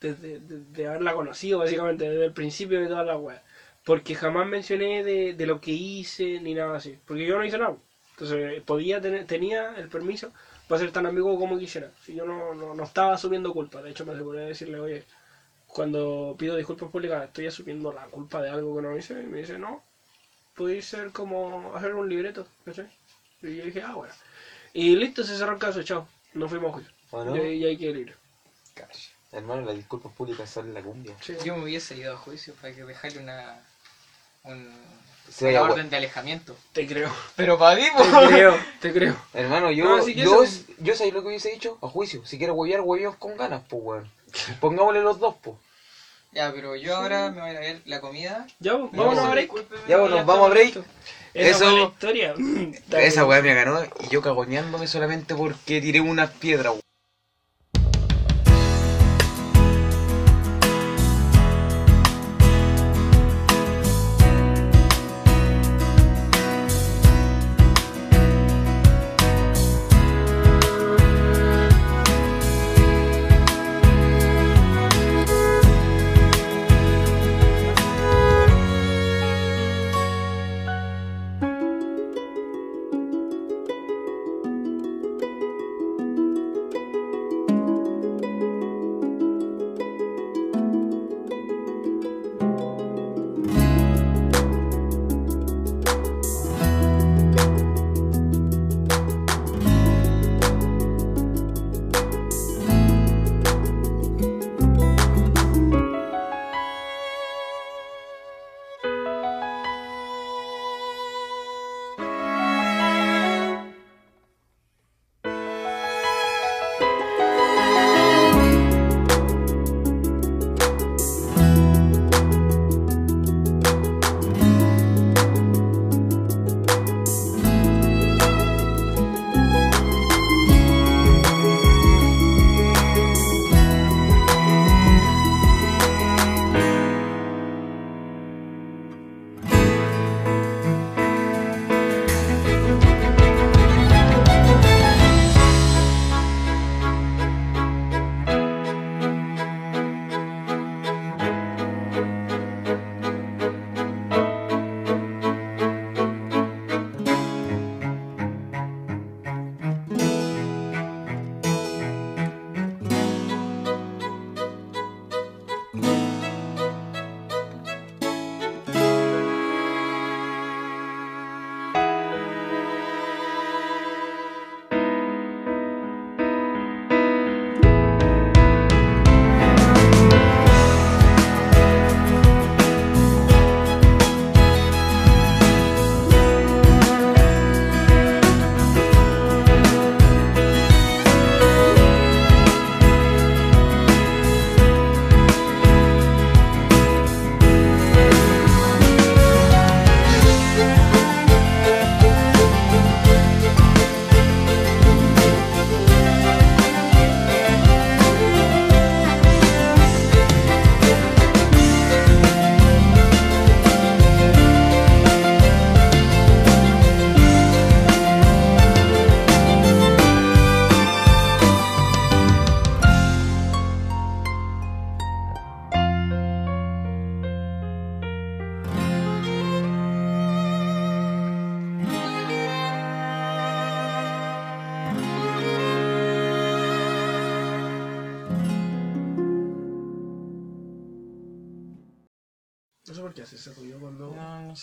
desde 0.00 0.38
de, 0.38 0.58
de 0.72 0.86
haberla 0.86 1.12
conocido 1.12 1.58
básicamente 1.58 2.08
desde 2.08 2.24
el 2.26 2.32
principio 2.32 2.80
de 2.80 2.88
toda 2.88 3.02
la 3.04 3.16
wea. 3.16 3.42
Porque 3.84 4.14
jamás 4.14 4.46
mencioné 4.46 5.02
de, 5.02 5.32
de 5.34 5.46
lo 5.46 5.60
que 5.60 5.70
hice 5.70 6.40
ni 6.40 6.54
nada 6.54 6.76
así. 6.76 6.98
Porque 7.06 7.24
yo 7.26 7.36
no 7.38 7.44
hice 7.44 7.58
nada. 7.58 7.74
Entonces 8.12 8.60
podía 8.62 9.00
tener, 9.00 9.24
tenía 9.26 9.74
el 9.76 9.88
permiso 9.88 10.32
para 10.68 10.78
ser 10.80 10.90
tan 10.92 11.06
amigo 11.06 11.36
como 11.38 11.58
quisiera. 11.58 11.90
Si 12.04 12.14
yo 12.14 12.24
no, 12.24 12.54
no, 12.54 12.74
no 12.74 12.82
estaba 12.84 13.14
asumiendo 13.14 13.52
culpa. 13.52 13.82
De 13.82 13.90
hecho 13.90 14.04
me 14.04 14.12
aseguré 14.12 14.40
de 14.40 14.46
decirle, 14.48 14.78
oye, 14.78 15.04
cuando 15.66 16.34
pido 16.38 16.56
disculpas 16.56 16.90
públicas 16.90 17.24
estoy 17.24 17.46
asumiendo 17.46 17.92
la 17.92 18.06
culpa 18.06 18.40
de 18.42 18.50
algo 18.50 18.76
que 18.76 18.82
no 18.82 18.96
hice. 18.96 19.14
Y 19.22 19.26
me 19.26 19.38
dice, 19.38 19.58
no, 19.58 19.80
podéis 20.54 20.86
ser 20.86 21.10
como 21.12 21.74
hacer 21.74 21.94
un 21.94 22.08
libreto, 22.08 22.46
¿cachai? 22.64 22.88
Y 23.42 23.56
yo 23.56 23.64
dije, 23.64 23.82
ah, 23.82 23.94
bueno. 23.94 24.12
Y 24.74 24.94
listo, 24.96 25.24
se 25.24 25.36
cerró 25.36 25.52
el 25.52 25.58
caso, 25.58 25.82
chao. 25.82 26.06
No 26.34 26.48
fuimos 26.48 26.70
a 26.70 26.72
juicio. 26.74 26.92
¿O 27.10 27.24
no? 27.24 27.36
Y 27.36 27.40
ahí- 27.40 27.56
y 27.58 27.64
ahí 27.64 27.76
quedé 27.76 27.92
libre. 27.92 28.14
Hermano, 29.32 29.62
las 29.62 29.74
disculpas 29.74 30.12
públicas 30.12 30.48
son 30.48 30.72
la 30.72 30.82
cumbia. 30.82 31.14
Sí. 31.20 31.34
Yo 31.44 31.54
me 31.54 31.64
hubiese 31.64 31.96
ido 31.96 32.12
a 32.14 32.16
juicio 32.16 32.54
para 32.54 32.72
que 32.74 32.84
dejarle 32.84 33.18
una, 33.20 33.60
un, 34.44 34.72
Orden 35.62 35.90
de 35.90 35.96
alejamiento. 35.96 36.56
Te 36.72 36.86
creo. 36.86 37.10
Pero 37.36 37.58
para 37.58 37.76
ti, 37.76 37.86
Te 37.96 38.26
creo, 38.28 38.56
te 38.80 38.92
creo. 38.92 39.16
Hermano, 39.34 39.70
yo, 39.70 39.84
No, 39.84 40.08
yo, 40.08 40.44
yo 40.78 40.96
sabía 40.96 41.12
lo 41.12 41.22
que 41.22 41.28
hubiese 41.28 41.50
dicho 41.50 41.78
a 41.82 41.88
juicio. 41.88 42.24
Si 42.24 42.38
quieres 42.38 42.56
huevear, 42.56 42.80
hueveos 42.80 43.16
con 43.16 43.36
ganas, 43.36 43.62
pues, 43.68 43.82
weón. 43.82 44.10
Pongámosle 44.60 45.00
los 45.02 45.18
dos, 45.18 45.34
pues. 45.42 45.56
Ya, 46.32 46.52
pero 46.52 46.76
yo 46.76 46.94
ahora 46.94 47.30
me 47.30 47.40
voy 47.40 47.50
a 47.56 47.60
ver 47.60 47.80
la 47.86 48.00
comida. 48.00 48.46
Ya, 48.60 48.76
pues, 48.76 48.92
vámonos 48.92 49.24
a 49.24 49.30
break. 49.30 49.50
Ya, 49.88 49.98
pues, 49.98 50.10
nos 50.10 50.26
vamos 50.26 50.46
a 50.46 50.50
break. 50.50 50.76
Esa 51.34 51.50
Eso- 51.50 51.58
fue 51.58 51.72
la 51.80 51.82
historia. 51.86 52.34
Está 52.72 53.00
Esa 53.02 53.24
weá 53.24 53.40
me 53.42 53.54
ganó 53.54 53.82
y 53.84 54.08
yo 54.10 54.20
cagoneándome 54.20 54.86
solamente 54.86 55.34
porque 55.34 55.80
tiré 55.80 56.00
unas 56.00 56.30
piedras, 56.30 56.72
weón. 56.72 56.82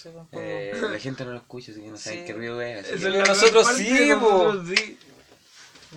Sé 0.09 0.15
tampoco. 0.15 0.41
Eh, 0.41 0.73
la 0.91 0.99
gente 0.99 1.25
no 1.25 1.31
lo 1.31 1.37
escucha, 1.37 1.71
así 1.71 1.81
que 1.81 1.87
no 1.87 1.97
saben 1.97 2.19
Sí. 2.19 2.25
qué 2.25 2.33
ruido 2.33 2.61
es. 2.61 2.85
así 2.85 2.93
Esa 2.95 3.11
que- 3.11 3.17
nosotros 3.17 3.67
sí, 3.75 4.09
po. 4.19 4.29
nosotros 4.53 4.67
sí. 4.77 4.97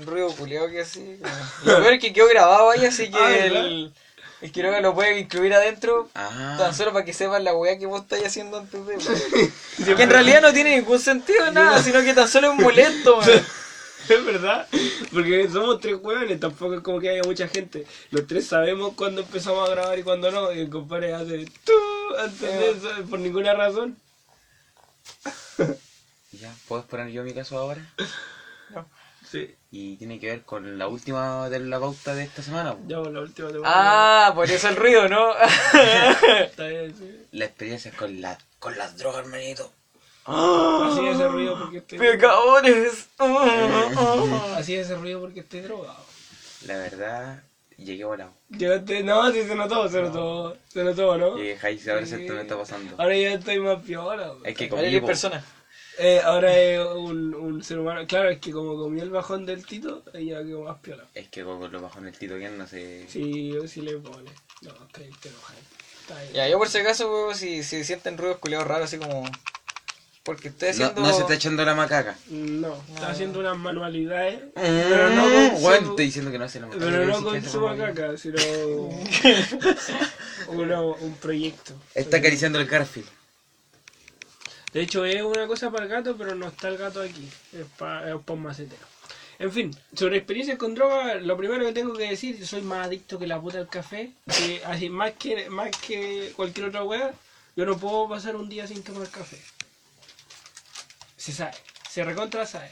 Un 0.00 0.06
ruido 0.06 0.28
culiado 0.36 0.68
que 0.68 0.80
así. 0.80 1.18
Lo 1.64 1.80
peor 1.80 1.94
es 1.94 2.00
que 2.00 2.12
quedó 2.12 2.28
grabado 2.28 2.70
ahí, 2.70 2.84
así 2.86 3.10
que 3.10 3.18
Ah, 3.18 3.36
el, 3.36 3.92
lo 4.82 4.94
puede 4.94 5.18
incluir 5.18 5.52
adentro. 5.54 6.08
Ah. 6.14 6.54
Tan 6.56 6.72
solo 6.74 6.92
para 6.92 7.04
que 7.04 7.12
sepan 7.12 7.42
la 7.42 7.54
weá 7.54 7.78
que 7.78 7.86
vos 7.86 8.02
estáis 8.02 8.24
haciendo 8.26 8.58
antes 8.58 8.80
de. 8.86 8.96
que 9.96 10.02
en 10.02 10.10
realidad 10.10 10.40
no 10.40 10.52
tiene 10.52 10.76
ningún 10.76 11.00
sentido 11.00 11.50
nada, 11.50 11.82
sino 11.82 12.00
que 12.02 12.14
tan 12.14 12.28
solo 12.28 12.52
es 12.52 12.58
molesto. 12.60 13.18
Es 14.18 14.24
verdad, 14.24 14.66
porque 15.12 15.48
somos 15.50 15.80
tres 15.80 15.96
jóvenes, 16.02 16.40
tampoco 16.40 16.74
es 16.74 16.80
como 16.80 16.98
que 16.98 17.10
haya 17.10 17.22
mucha 17.24 17.46
gente. 17.48 17.86
Los 18.10 18.26
tres 18.26 18.46
sabemos 18.46 18.94
cuándo 18.94 19.20
empezamos 19.20 19.68
a 19.68 19.72
grabar 19.72 19.98
y 19.98 20.02
cuándo 20.02 20.30
no, 20.30 20.52
y 20.52 20.60
el 20.60 20.70
compadre 20.70 21.12
hace 21.12 21.46
tú 21.64 21.72
antes 22.18 22.40
de 22.40 22.70
eso, 22.70 22.88
por 23.08 23.18
ninguna 23.18 23.54
razón. 23.54 23.96
Ya, 26.30 26.54
¿puedo 26.68 26.84
poner 26.84 27.08
yo 27.08 27.24
mi 27.24 27.32
caso 27.32 27.58
ahora? 27.58 27.80
Sí. 29.28 29.54
Y 29.70 29.96
tiene 29.96 30.20
que 30.20 30.26
ver 30.28 30.42
con 30.42 30.78
la 30.78 30.86
última 30.86 31.48
de 31.48 31.58
la 31.58 31.80
pauta 31.80 32.14
de 32.14 32.22
esta 32.22 32.42
semana. 32.42 32.74
po. 32.74 32.80
Ya, 32.86 32.98
por 32.98 33.10
la 33.10 33.20
última 33.20 33.48
temporada. 33.48 34.26
Ah, 34.28 34.34
por 34.34 34.48
eso 34.48 34.68
el 34.68 34.76
ruido, 34.76 35.08
¿no? 35.08 35.32
Está 36.40 36.66
bien, 36.66 36.94
sí. 36.96 37.26
La 37.32 37.46
experiencia 37.46 37.92
con, 37.92 38.20
la, 38.20 38.38
con 38.58 38.76
las 38.76 38.96
drogas, 38.98 39.24
hermanito. 39.24 39.72
Así 40.30 41.06
es 41.06 41.14
ese 41.14 41.28
ruido 41.28 41.58
porque 41.58 41.78
estoy 41.78 41.98
Pecadores. 41.98 43.08
Así 43.16 43.32
es 44.60 44.86
ese 44.86 44.96
ruido 44.96 45.20
porque 45.20 45.40
estoy 45.40 45.60
drogado. 45.60 46.04
La 46.66 46.76
verdad, 46.76 47.42
llegué 47.76 48.04
volado. 48.04 48.32
Llegaste, 48.50 49.02
no, 49.02 49.30
sí 49.32 49.42
se 49.42 49.54
notó, 49.54 49.88
se 49.88 50.02
notó, 50.02 50.56
se 50.68 50.84
notó, 50.84 51.16
¿no? 51.16 51.36
Llegué 51.36 51.56
high, 51.56 51.80
ahora 51.88 52.06
Sí. 52.06 52.10
se 52.10 52.32
me 52.32 52.40
está 52.42 52.56
pasando. 52.56 52.94
Ahora 52.98 53.16
ya 53.16 53.32
estoy 53.34 53.58
más 53.60 53.82
piola. 53.82 54.34
Es 54.44 54.56
que 54.56 54.68
Ahora 54.68 54.82
comí, 54.82 55.00
persona. 55.00 55.44
Eh, 56.00 56.20
ahora 56.24 56.56
es 56.56 56.78
un, 56.78 57.34
un 57.34 57.62
ser 57.64 57.78
humano. 57.80 58.06
Claro, 58.06 58.30
es 58.30 58.38
que 58.38 58.52
como 58.52 58.76
comió 58.76 59.02
el 59.02 59.10
bajón 59.10 59.44
del 59.46 59.66
Tito, 59.66 60.04
ella 60.14 60.42
quedó 60.44 60.62
más 60.62 60.78
piola. 60.78 61.04
Es 61.14 61.28
que 61.28 61.42
con 61.42 61.72
lo 61.72 61.80
bajo 61.80 61.98
en 61.98 62.06
el 62.06 62.16
Tito 62.16 62.36
Guian 62.36 62.56
no 62.56 62.66
sé. 62.68 63.06
Sí, 63.08 63.48
yo 63.52 63.66
sí 63.66 63.80
le 63.80 63.96
pone. 63.98 64.30
No, 64.62 64.72
que 64.88 65.10
te 65.20 65.28
bien. 65.28 66.32
Ya, 66.32 66.48
yo 66.48 66.56
por 66.58 66.68
si 66.68 66.78
acaso, 66.78 67.34
si, 67.34 67.62
si 67.62 67.84
sienten 67.84 68.16
ruidos 68.16 68.38
culiados 68.38 68.66
raros, 68.66 68.84
así 68.86 68.98
como. 68.98 69.24
Porque 70.28 70.48
estoy 70.48 70.68
No, 70.68 70.72
haciendo. 70.74 71.00
no 71.00 71.12
se 71.14 71.20
está 71.22 71.34
echando 71.36 71.64
la 71.64 71.74
macaca. 71.74 72.18
No, 72.28 72.76
está 72.92 73.08
haciendo 73.12 73.40
unas 73.40 73.56
manualidades. 73.56 74.38
Mm, 74.48 74.50
Pero 74.54 75.08
no 75.08 75.22
con 75.22 75.62
bueno, 75.62 75.84
su- 75.86 75.90
estoy 75.92 76.04
diciendo 76.04 76.30
que 76.30 76.38
no 76.38 76.44
hace 76.44 76.60
la 76.60 76.66
macaca. 76.66 76.84
Pero 76.84 77.06
no 77.06 77.24
con 77.24 77.42
su 77.44 77.60
macaca. 77.62 78.18
sino 78.18 78.36
uno- 80.48 80.96
un 81.00 81.14
proyecto. 81.14 81.72
Está 81.94 82.18
acariciando 82.18 82.60
el 82.60 82.66
Garfield. 82.66 83.08
De 84.74 84.82
hecho, 84.82 85.06
es 85.06 85.22
una 85.22 85.46
cosa 85.46 85.70
para 85.70 85.84
el 85.84 85.90
gato, 85.90 86.14
pero 86.18 86.34
no 86.34 86.48
está 86.48 86.68
el 86.68 86.76
gato 86.76 87.00
aquí. 87.00 87.26
Es 87.54 87.64
para 87.78 88.14
un 88.14 88.42
macetero. 88.42 88.82
En 89.38 89.50
fin, 89.50 89.74
sobre 89.94 90.18
experiencias 90.18 90.58
con 90.58 90.74
droga, 90.74 91.14
lo 91.14 91.38
primero 91.38 91.64
que 91.64 91.72
tengo 91.72 91.94
que 91.94 92.10
decir, 92.10 92.46
soy 92.46 92.60
más 92.60 92.86
adicto 92.86 93.18
que 93.18 93.26
la 93.26 93.40
puta 93.40 93.56
al 93.58 93.68
café. 93.68 94.10
Que, 94.26 94.60
así, 94.66 94.90
más, 94.90 95.12
que, 95.12 95.48
más 95.48 95.70
que 95.86 96.34
cualquier 96.36 96.66
otra 96.66 96.84
weá, 96.84 97.12
yo 97.56 97.64
no 97.64 97.78
puedo 97.78 98.10
pasar 98.10 98.36
un 98.36 98.50
día 98.50 98.66
sin 98.66 98.82
tomar 98.82 99.08
café. 99.08 99.38
Se 101.28 101.34
sabe, 101.34 101.52
se 101.90 102.02
recontra 102.04 102.46
sabe. 102.46 102.70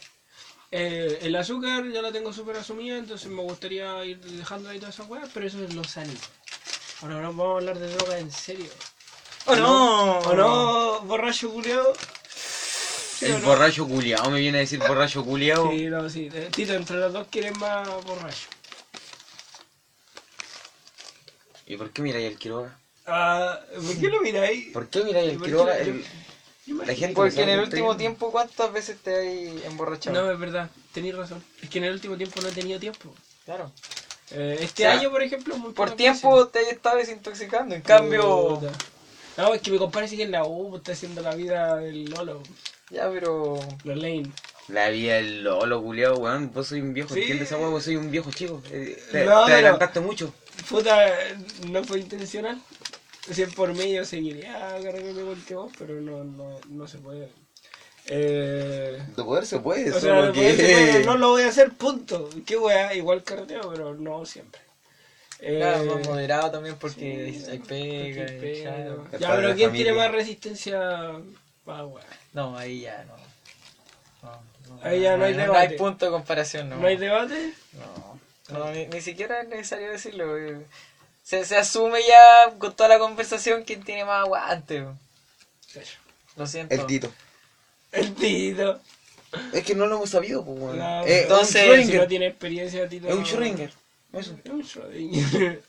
Eh, 0.71 1.19
el 1.21 1.37
azúcar 1.37 1.85
ya 1.93 2.01
la 2.01 2.11
tengo 2.11 2.33
súper 2.33 2.57
asumida, 2.57 2.97
entonces 2.97 3.29
me 3.29 3.43
gustaría 3.43 4.03
ir 4.07 4.19
dejando 4.19 4.71
ahí 4.71 4.79
todas 4.79 4.95
esas 4.95 5.07
weas, 5.11 5.29
pero 5.35 5.47
eso 5.47 5.63
es 5.63 5.75
lo 5.75 5.85
sanito. 5.85 6.27
Ahora 7.03 7.17
ahora 7.17 7.27
vamos 7.29 7.47
a 7.47 7.57
hablar 7.59 7.79
de 7.79 7.95
droga 7.95 8.19
en 8.19 8.33
serio. 8.33 8.71
¡Oh, 9.45 9.57
no! 9.57 10.21
¿O 10.21 10.35
no, 10.35 11.01
borracho 11.03 11.51
culiao? 11.51 11.93
¿Sí 13.19 13.27
El 13.27 13.43
no? 13.43 13.49
borracho 13.49 13.87
culiao 13.87 14.31
me 14.31 14.41
viene 14.41 14.57
a 14.57 14.61
decir 14.63 14.79
borracho 14.79 15.23
culiao. 15.23 15.71
Sí, 15.71 15.85
no, 15.91 16.09
sí. 16.09 16.31
Eh, 16.33 16.49
Tito, 16.51 16.73
entre 16.73 16.97
los 16.97 17.13
dos 17.13 17.27
quieren 17.31 17.59
más 17.59 17.87
borracho. 18.05 18.49
¿Y 21.67 21.77
por 21.77 21.91
qué 21.91 22.01
miráis 22.01 22.25
el 22.27 22.39
Quiroga? 22.39 22.79
Ah, 23.05 23.61
¿Por 23.75 24.01
qué 24.01 24.09
lo 24.09 24.23
miráis? 24.23 24.73
¿Por 24.73 24.89
qué 24.89 25.03
miráis 25.05 25.29
el 25.33 25.37
¿Por 25.37 25.45
qué? 25.45 25.51
Quiroga? 25.53 25.79
El- 25.79 26.07
la 26.67 26.95
gente- 26.95 27.15
Porque 27.15 27.43
en 27.43 27.49
el 27.49 27.61
último 27.61 27.97
tiempo, 27.97 28.31
¿cuántas 28.33 28.73
veces 28.73 28.97
te 29.03 29.15
hay 29.15 29.63
emborrachado? 29.67 30.23
No, 30.25 30.31
es 30.31 30.39
verdad, 30.39 30.71
tenéis 30.93 31.15
razón. 31.17 31.43
Es 31.63 31.71
que 31.71 31.79
en 31.79 31.85
el 31.85 31.93
último 31.93 32.17
tiempo 32.17 32.41
no 32.41 32.49
he 32.49 32.53
tenido 32.53 32.79
tiempo. 32.81 33.15
Claro. 33.45 33.71
Eh, 34.33 34.59
este 34.61 34.87
O 34.87 34.91
sea, 34.91 34.99
año, 34.99 35.11
por 35.11 35.23
ejemplo, 35.23 35.57
muy 35.57 35.73
Por 35.73 35.93
tiempo 35.93 36.35
veces. 36.37 36.53
te 36.53 36.59
has 36.61 36.69
estado 36.73 36.97
desintoxicando. 36.97 37.75
En 37.77 37.83
cambio. 37.83 38.59
Puta. 38.61 38.73
No, 39.37 39.55
es 39.55 39.61
que 39.63 39.71
mi 39.71 39.79
compadre 39.79 40.09
sigue 40.09 40.25
en 40.25 40.33
la 40.33 40.45
U, 40.45 40.77
está 40.77 40.93
haciendo 40.93 41.21
la 41.23 41.35
vida 41.35 41.77
del 41.77 42.07
Lolo, 42.07 42.43
Ya, 42.91 43.09
pero. 43.11 43.59
la 43.85 43.95
lane. 43.95 44.33
La 44.69 44.89
vida 44.89 45.15
del 45.17 45.45
Lolo 45.45 45.81
culiao, 45.81 46.17
weón. 46.17 46.51
Vos 46.53 46.67
soy 46.69 46.81
un 46.81 46.93
viejo, 46.93 47.15
Sí. 47.15 47.21
¿entiendes 47.21 47.49
esa? 47.53 47.57
Vos 47.59 47.85
soy 47.85 47.95
un 47.97 48.11
viejo 48.11 48.33
chico. 48.33 48.61
Eh, 48.73 49.01
Te, 49.13 49.25
No, 49.25 49.43
te 49.43 49.53
pero- 49.53 49.55
adelantaste 49.55 50.01
mucho. 50.01 50.35
Puta, 50.69 51.07
no 51.69 51.85
fue 51.85 52.01
intencional. 52.01 52.61
Si 53.33 53.43
es 53.43 53.53
por 53.55 53.75
mí, 53.75 53.93
yo 53.93 54.05
seguiría 54.05 54.75
agarrándome 54.77 55.21
igual 55.21 55.43
que 55.47 55.55
vos, 55.55 55.73
pero 55.79 56.01
no, 56.01 56.23
no, 56.25 56.59
no 56.69 56.87
se 56.89 56.99
puede. 56.99 57.29
Eh, 58.09 59.03
De 59.17 59.25
poder 59.25 59.47
se 59.47 59.59
puede, 59.59 59.91
o 59.93 59.99
sea, 60.01 60.23
de 60.23 60.33
que... 60.33 60.41
poder 60.41 60.57
se 60.57 60.63
puede, 60.63 61.05
no 61.05 61.17
lo 61.19 61.29
voy 61.31 61.43
a 61.43 61.49
hacer, 61.49 61.73
punto. 61.73 62.31
Qué 62.47 62.57
weá, 62.57 62.95
igual 62.95 63.25
carreteo, 63.25 63.69
pero 63.73 63.95
no 63.95 64.25
siempre. 64.27 64.61
Eh, 65.41 65.59
Claro, 65.59 65.97
más 65.97 66.07
moderado 66.09 66.51
también 66.53 66.77
porque 66.77 67.33
sí, 67.45 67.51
hay 67.51 67.59
pega. 67.59 68.25
porque 68.27 68.37
y 68.37 68.41
pega. 68.41 68.87
Es 69.13 69.21
Ya, 69.21 69.35
pero 69.37 69.55
¿quién 69.55 69.69
familia. 69.69 69.73
tiene 69.73 69.93
más 69.93 70.13
resistencia? 70.13 70.81
Ah, 71.67 71.85
weá. 71.85 72.05
No, 72.33 72.57
ahí 72.57 72.81
ya 72.83 73.05
no. 73.05 73.17
No, 74.23 74.41
no, 74.77 74.81
Ahí 74.85 75.01
ya 75.01 75.17
no 75.17 75.25
hay 75.25 75.35
no 75.35 75.41
debate. 75.43 75.59
hay 75.73 75.77
punto 75.77 76.07
de 76.07 76.13
comparación, 76.13 76.69
no. 76.71 76.77
¿No 76.77 76.87
hay 76.87 76.97
debate? 76.97 77.53
No, 77.73 78.21
no, 78.59 78.73
ni, 78.73 78.87
ni 78.87 79.01
siquiera 79.01 79.41
es 79.43 79.49
necesario 79.49 79.91
decirlo. 79.91 80.39
eh. 80.39 80.65
Se, 81.27 81.45
se 81.45 81.57
asume 81.57 81.99
ya 82.07 82.53
con 82.57 82.73
toda 82.77 82.89
la 82.89 83.01
conversación 83.01 83.65
quién 83.65 83.83
tiene 83.83 84.05
más 84.05 84.21
aguante. 84.21 84.85
Lo 86.37 86.47
siento. 86.47 86.73
El 86.73 86.87
Tito. 86.87 87.13
El 87.91 88.15
Tito. 88.15 88.81
Es 89.53 89.65
que 89.65 89.75
no 89.75 89.87
lo 89.89 89.97
hemos 89.97 90.11
sabido, 90.11 90.45
pues. 90.45 90.77
No, 90.77 91.05
Eh, 91.05 91.23
entonces- 91.23 91.87
si 91.89 91.95
no 91.95 92.07
tiene 92.07 92.29
experiencia, 92.29 92.89
Tito. 92.89 93.09
Es 93.09 93.15
un 93.15 93.25
Schrödinger. 93.25 93.71
Eso. 94.13 94.37
Es 94.45 94.51
un 94.53 94.63
Schrödinger. 94.63 95.61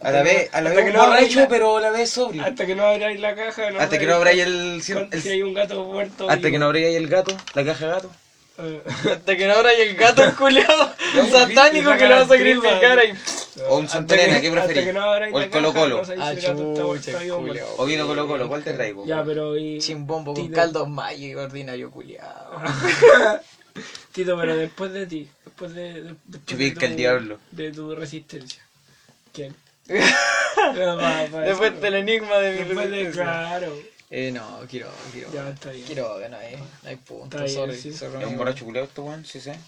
A 0.00 0.10
la 0.10 0.22
vez, 0.22 0.48
a 0.52 0.60
la 0.60 0.70
Hasta 0.70 0.82
vez 0.82 0.90
que 0.90 0.96
no 0.96 1.02
abráis 1.04 1.22
borracho, 1.28 1.40
la- 1.40 1.48
pero 1.48 1.76
a 1.76 1.80
la 1.80 1.90
vez 1.90 2.10
sobrio. 2.10 2.42
Hasta 2.44 2.66
que 2.66 2.74
no 2.74 2.84
abráis 2.84 3.20
la 3.20 3.34
caja, 3.36 3.70
no 3.70 3.80
Hasta 3.80 3.98
que 3.98 4.06
no 4.06 4.14
abráis 4.16 4.42
el, 4.42 4.82
el- 5.12 5.22
Si 5.22 5.28
hay 5.28 5.42
un 5.42 5.54
gato 5.54 5.84
muerto. 5.84 6.28
hasta 6.28 6.50
que 6.50 6.58
no 6.58 6.66
abráis 6.66 6.96
el 6.96 7.06
gato, 7.08 7.36
la 7.54 7.64
caja 7.64 7.86
de 7.86 7.92
gato. 7.92 8.10
Eh, 8.60 8.82
Hasta 9.12 9.36
que 9.36 9.46
no 9.46 9.54
hay 9.66 9.80
el 9.82 9.94
gato 9.96 10.22
culiado 10.36 10.92
satánico 11.30 11.96
que 11.96 12.08
lo 12.08 12.16
va 12.16 12.22
a 12.22 12.26
sacrificar 12.28 12.98
ahí. 12.98 13.14
O 13.68 13.78
un 13.78 13.86
que- 13.86 14.40
¿qué 14.40 14.50
preferís? 14.50 14.84
que 14.84 14.92
no 14.92 15.10
O 15.10 15.16
el 15.40 15.50
Colo 15.50 15.72
Colo. 15.72 16.02
Ah, 16.18 16.32
o 17.78 17.84
vino 17.86 18.06
Colo 18.06 18.26
Colo, 18.26 18.48
¿cuál 18.48 18.62
te 18.62 18.72
traigo? 18.72 19.06
Ya, 19.06 19.24
pero 19.24 19.56
y... 19.56 19.78
Chimbombo 19.80 20.34
con 20.34 20.48
caldo 20.48 20.86
mayo 20.86 21.26
y 21.26 21.34
ordinario 21.34 21.90
culiado. 21.90 22.60
Tito, 24.12 24.36
pero 24.36 24.56
después 24.56 24.92
de 24.92 25.06
ti, 25.06 25.28
después 25.44 25.74
de... 25.74 26.02
de- 26.02 26.14
después 26.24 26.58
de 26.58 26.70
tu- 26.72 26.84
el 26.86 26.96
diablo. 26.96 27.38
De 27.52 27.72
tu 27.72 27.94
resistencia. 27.94 28.62
¿Quién? 29.32 29.54
Después 31.44 31.80
del 31.80 31.94
enigma 31.94 32.38
de 32.38 32.52
mi 32.52 32.58
Después 32.58 32.90
de... 32.90 32.96
resistencia. 33.04 33.22
Claro. 33.22 33.72
Eh, 34.10 34.30
no, 34.32 34.60
quiero, 34.70 34.88
quiero. 35.12 35.30
Ya, 35.32 35.50
está 35.50 35.70
bien. 35.70 35.86
Quiero, 35.86 36.18
no 36.30 36.36
hay, 36.38 36.56
no 36.82 36.88
hay 36.88 36.96
punto, 36.96 37.24
Está 37.36 37.42
bien, 37.44 37.54
sorry. 37.54 37.76
sí. 37.78 37.92
sorry, 37.92 38.12
Es 38.12 38.16
un 38.16 38.22
amigo. 38.24 38.38
borracho 38.38 38.64
culiao 38.64 38.84
este 38.86 39.00
weón, 39.02 39.24
sí 39.26 39.38
sé. 39.38 39.58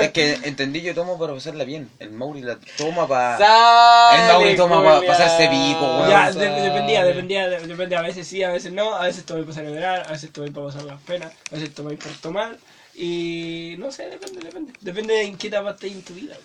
Es 0.00 0.10
que 0.12 0.32
entendí, 0.44 0.80
yo 0.80 0.94
tomo 0.94 1.18
para 1.18 1.34
pasarla 1.34 1.64
bien. 1.64 1.90
El 1.98 2.12
Mauri 2.12 2.40
la 2.40 2.58
toma 2.78 3.06
para... 3.06 3.36
Sale, 3.36 4.22
El 4.22 4.32
Mauri 4.32 4.56
toma 4.56 4.82
pa- 4.82 4.96
culiao. 4.96 5.12
pasarse 5.12 5.48
pico, 5.48 5.80
weón. 5.98 6.08
Ya, 6.10 6.32
de- 6.32 6.48
dependía, 6.62 7.04
dependía, 7.04 7.48
de- 7.48 7.66
dependía. 7.66 7.98
A 7.98 8.02
veces 8.02 8.26
sí, 8.26 8.42
a 8.42 8.50
veces 8.52 8.72
no. 8.72 8.94
A 8.94 9.02
veces 9.02 9.24
tomé 9.26 9.42
para 9.42 9.54
celebrar, 9.54 10.06
a 10.08 10.12
veces 10.12 10.32
tomé 10.32 10.50
para 10.50 10.66
pasar 10.68 10.84
las 10.84 11.00
penas, 11.02 11.32
a 11.50 11.54
veces 11.56 11.74
tomé 11.74 11.96
por 11.98 12.12
tomar. 12.22 12.56
Y 12.94 13.74
no 13.78 13.92
sé, 13.92 14.08
depende, 14.08 14.40
depende. 14.40 14.72
Depende 14.80 15.12
de 15.12 15.22
en 15.24 15.36
qué 15.36 15.48
etapa 15.48 15.72
estés 15.72 15.92
en 15.92 16.02
tu 16.02 16.14
vida. 16.14 16.36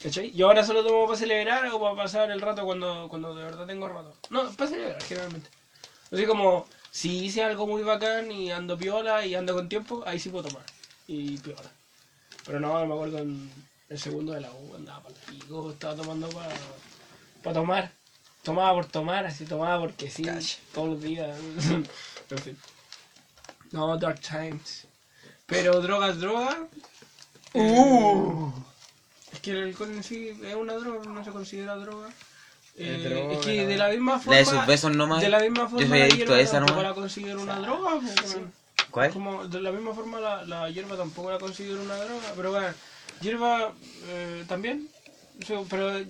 ¿Cachai? 0.00 0.30
Yo 0.30 0.46
ahora 0.46 0.64
solo 0.64 0.84
tomo 0.84 1.06
para 1.06 1.18
celebrar 1.18 1.66
o 1.72 1.80
para 1.80 1.96
pasar 1.96 2.30
el 2.30 2.40
rato 2.40 2.64
cuando, 2.64 3.08
cuando 3.10 3.34
de 3.34 3.42
verdad 3.44 3.66
tengo 3.66 3.88
rato. 3.88 4.14
No, 4.30 4.48
para 4.52 4.70
celebrar, 4.70 5.02
generalmente. 5.02 5.50
Así 6.10 6.26
como, 6.26 6.66
si 6.90 7.24
hice 7.24 7.42
algo 7.42 7.66
muy 7.66 7.82
bacán 7.82 8.30
y 8.32 8.50
ando 8.50 8.76
piola 8.76 9.24
y 9.24 9.34
ando 9.34 9.54
con 9.54 9.68
tiempo, 9.68 10.02
ahí 10.06 10.18
sí 10.18 10.28
puedo 10.28 10.48
tomar. 10.48 10.64
Y 11.06 11.38
piola. 11.38 11.70
Pero 12.44 12.60
no, 12.60 12.84
me 12.86 12.94
acuerdo 12.94 13.18
en 13.18 13.50
el 13.88 13.98
segundo 13.98 14.32
de 14.32 14.40
la 14.40 14.50
U, 14.50 14.74
andaba 14.74 15.02
para 15.02 15.14
el 15.14 15.20
pico, 15.20 15.70
estaba 15.70 15.94
tomando 15.94 16.28
para 16.30 16.54
para 17.42 17.54
tomar. 17.54 17.92
Tomaba 18.42 18.74
por 18.74 18.86
tomar, 18.86 19.26
así 19.26 19.44
tomaba 19.44 19.80
porque 19.80 20.10
sí, 20.10 20.24
todos 20.72 20.88
los 20.88 21.02
días. 21.02 21.36
en 22.30 22.38
fin. 22.38 22.58
No, 23.72 23.96
Dark 23.98 24.20
Times. 24.20 24.86
Pero 25.46 25.80
drogas, 25.80 26.18
drogas. 26.18 26.56
Uh. 27.52 28.50
Es 29.32 29.40
que 29.40 29.50
el 29.50 29.64
alcohol 29.64 29.90
en 29.90 30.02
sí 30.02 30.28
es 30.42 30.54
una 30.54 30.74
droga, 30.74 31.04
no 31.04 31.24
se 31.24 31.30
considera 31.30 31.76
droga. 31.76 32.08
Eh, 32.76 32.96
Es 32.96 33.10
droga, 33.10 33.32
es 33.34 33.38
que 33.40 33.66
de 33.66 33.76
la 33.76 33.88
misma 33.88 34.18
forma. 34.18 34.32
La 34.32 34.38
de 34.38 34.44
sus 34.44 34.66
besos 34.66 34.96
nomás. 34.96 35.20
De 35.20 35.28
la 35.28 35.40
misma 35.40 35.64
Yo 35.64 35.68
forma. 35.70 35.86
soy 35.88 35.98
la 35.98 36.04
adicto 36.04 36.16
hierba 36.18 36.36
a 36.36 36.40
esa 36.40 36.60
nomás. 36.60 37.06
una 37.36 37.58
droga. 37.60 38.00
¿Cuál? 38.90 39.12
Como 39.12 39.46
de 39.46 39.60
la 39.60 39.70
misma 39.70 39.94
forma 39.94 40.18
la, 40.20 40.44
la 40.44 40.70
hierba 40.70 40.96
tampoco 40.96 41.30
la 41.30 41.38
considero 41.38 41.80
una 41.82 41.96
droga, 41.96 42.32
pero 42.34 42.50
bueno, 42.50 42.68
hierba 43.20 43.72
eh, 44.08 44.44
también, 44.48 44.88
o 45.40 45.46
sea, 45.46 45.60
pero 45.68 45.96
eh, 45.96 46.06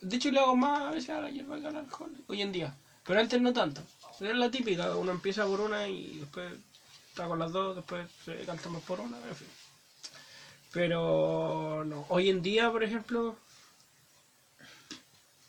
de 0.00 0.16
hecho 0.16 0.30
le 0.30 0.40
hago 0.40 0.56
más 0.56 0.80
a 0.80 0.90
veces 0.92 1.10
a 1.10 1.20
la 1.20 1.28
hierba 1.30 1.60
que 1.60 1.66
al 1.66 1.76
alcohol 1.76 2.10
hoy 2.28 2.40
en 2.40 2.52
día, 2.52 2.74
pero 3.04 3.20
antes 3.20 3.40
no 3.42 3.52
tanto. 3.52 3.82
Es 4.20 4.34
la 4.34 4.50
típica, 4.50 4.96
uno 4.96 5.12
empieza 5.12 5.44
por 5.44 5.60
una 5.60 5.86
y 5.86 6.18
después 6.20 6.50
está 7.10 7.26
con 7.26 7.38
las 7.38 7.52
dos, 7.52 7.76
después 7.76 8.08
se 8.24 8.34
canta 8.46 8.68
más 8.70 8.82
por 8.82 8.98
una, 9.00 9.16
en 9.28 9.36
fin. 9.36 9.48
Pero 10.72 11.84
no, 11.84 12.06
hoy 12.08 12.30
en 12.30 12.42
día, 12.42 12.70
por 12.70 12.82
ejemplo, 12.84 13.36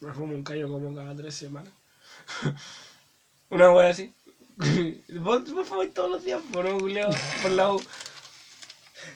me 0.02 0.14
fumo 0.14 0.34
un 0.34 0.44
callo 0.44 0.68
como 0.70 0.96
cada 0.96 1.16
tres 1.16 1.36
semanas. 1.36 1.72
Una 3.50 3.72
wea 3.72 3.90
así. 3.90 4.14
vos, 5.20 5.52
vos 5.52 5.68
fumáis 5.68 5.94
todos 5.94 6.12
los 6.12 6.24
días, 6.24 6.42
por 6.52 6.66
no, 6.66 6.80
Julio, 6.80 7.10
por 7.42 7.52
la 7.52 7.74
U. 7.74 7.82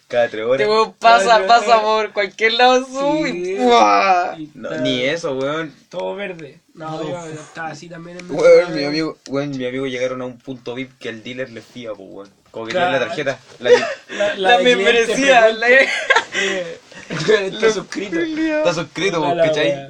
Cada 0.08 0.30
tres 0.30 0.46
horas. 0.46 0.62
Este 0.62 0.72
weón 0.72 0.94
pasa, 0.94 1.46
pasa 1.46 1.82
por 1.82 2.14
cualquier 2.14 2.54
lado 2.54 2.86
Sí. 2.86 3.54
y 3.54 3.58
¡fua! 3.58 4.36
Y 4.38 4.50
No, 4.54 4.70
está 4.72 4.82
ni 4.82 5.02
eso, 5.04 5.36
weón. 5.38 5.74
Todo 5.90 6.16
verde. 6.16 6.60
No, 6.74 7.02
yo, 7.04 7.10
yo 7.10 7.42
estaba 7.42 7.70
así 7.70 7.90
también 7.90 8.18
en 8.20 8.28
mi 8.30 8.36
Weón, 8.36 8.74
mi 8.76 8.86
amigo, 8.86 9.18
weón, 9.28 9.52
mi 9.58 9.66
amigo 9.66 9.86
llegaron 9.88 10.22
a 10.22 10.26
un 10.26 10.38
punto 10.38 10.74
VIP 10.74 10.98
que 11.00 11.10
el 11.10 11.22
dealer 11.24 11.50
les 11.52 11.66
fía, 11.66 11.90
pues, 11.94 12.08
weón. 12.10 12.30
Como 12.52 12.66
que 12.68 12.72
tienen 12.74 12.92
la 12.92 12.98
Claro. 13.00 13.08
tarjeta. 13.10 13.40
La, 13.60 13.70
La, 14.10 14.36
La 14.36 14.58
de 14.60 14.76
merecía. 14.78 15.42
frecuente, 15.44 15.60
la- 15.60 15.70
eh, 15.70 16.80
Está 17.10 17.72
suscrito. 17.72 18.20
está 18.20 18.74
suscrito, 18.74 19.20
pues, 19.22 19.36
la 19.36 19.44
¿cachai? 19.48 19.68
wea. 19.70 19.90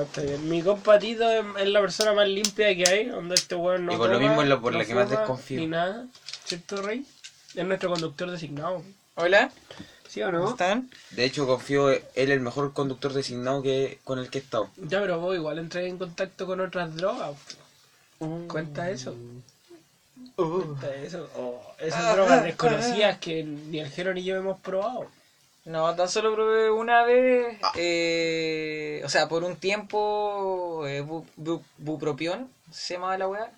No, 0.00 0.06
está 0.06 0.22
bien. 0.22 0.48
Mi 0.48 0.62
compatito 0.62 1.30
es, 1.30 1.44
es 1.58 1.68
la 1.68 1.80
persona 1.80 2.14
más 2.14 2.26
limpia 2.26 2.74
que 2.74 2.88
hay, 2.88 3.06
donde 3.06 3.34
este 3.34 3.54
weón 3.54 3.84
no 3.84 3.92
Y 3.92 3.96
por 3.96 4.08
lo 4.08 4.18
mismo 4.18 4.40
es 4.40 4.48
la 4.48 4.58
por 4.58 4.72
no 4.72 4.78
la 4.78 4.84
que 4.86 4.94
más 4.94 5.10
desconfío. 5.10 5.60
Ni 5.60 5.66
nada, 5.66 6.06
¿cierto, 6.44 6.80
Rey? 6.80 7.04
Es 7.54 7.66
nuestro 7.66 7.90
conductor 7.90 8.30
designado. 8.30 8.82
Hola, 9.16 9.50
¿Sí 10.08 10.22
o 10.22 10.26
¿cómo 10.26 10.38
no? 10.38 10.50
están? 10.50 10.90
De 11.10 11.24
hecho, 11.24 11.46
confío, 11.46 11.90
él 11.90 12.02
es 12.14 12.30
el 12.30 12.40
mejor 12.40 12.72
conductor 12.72 13.12
designado 13.12 13.62
que 13.62 13.98
con 14.04 14.18
el 14.18 14.30
que 14.30 14.38
he 14.38 14.40
estado. 14.40 14.70
Ya, 14.76 15.00
pero 15.00 15.20
vos 15.20 15.36
igual 15.36 15.58
entré 15.58 15.86
en 15.86 15.98
contacto 15.98 16.46
con 16.46 16.60
otras 16.60 16.96
drogas. 16.96 17.36
¿Cuenta 18.48 18.90
eso? 18.90 19.14
Uh. 20.36 20.62
¿Cuenta 20.62 20.94
eso? 20.94 21.28
Oh, 21.36 21.60
esas 21.78 22.14
drogas 22.14 22.42
desconocidas 22.42 23.18
que 23.18 23.42
ni 23.42 23.80
el 23.80 23.90
Jero 23.90 24.14
ni 24.14 24.24
yo 24.24 24.36
hemos 24.36 24.58
probado. 24.60 25.08
No, 25.70 25.94
tan 25.94 26.08
solo 26.08 26.34
probé 26.34 26.68
una 26.70 27.04
vez, 27.04 27.58
eh, 27.76 29.02
o 29.04 29.08
sea, 29.08 29.28
por 29.28 29.44
un 29.44 29.56
tiempo, 29.56 30.84
eh, 30.88 31.02
bu- 31.04 31.24
bu- 31.36 31.62
bupropión, 31.78 32.50
se 32.72 32.94
llamaba 32.94 33.16
la 33.18 33.28
weá, 33.28 33.50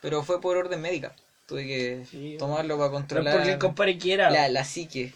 pero 0.00 0.22
fue 0.22 0.40
por 0.40 0.56
orden 0.56 0.80
médica. 0.80 1.12
Tuve 1.46 1.66
que 1.66 2.04
Sí, 2.10 2.36
tomarlo 2.38 2.78
para 2.78 2.90
controlar 2.90 3.34
porque 3.34 3.52
el 3.52 3.58
compadre 3.58 3.98
quiera. 3.98 4.30
la, 4.30 4.48
la 4.48 4.64
psique. 4.64 5.12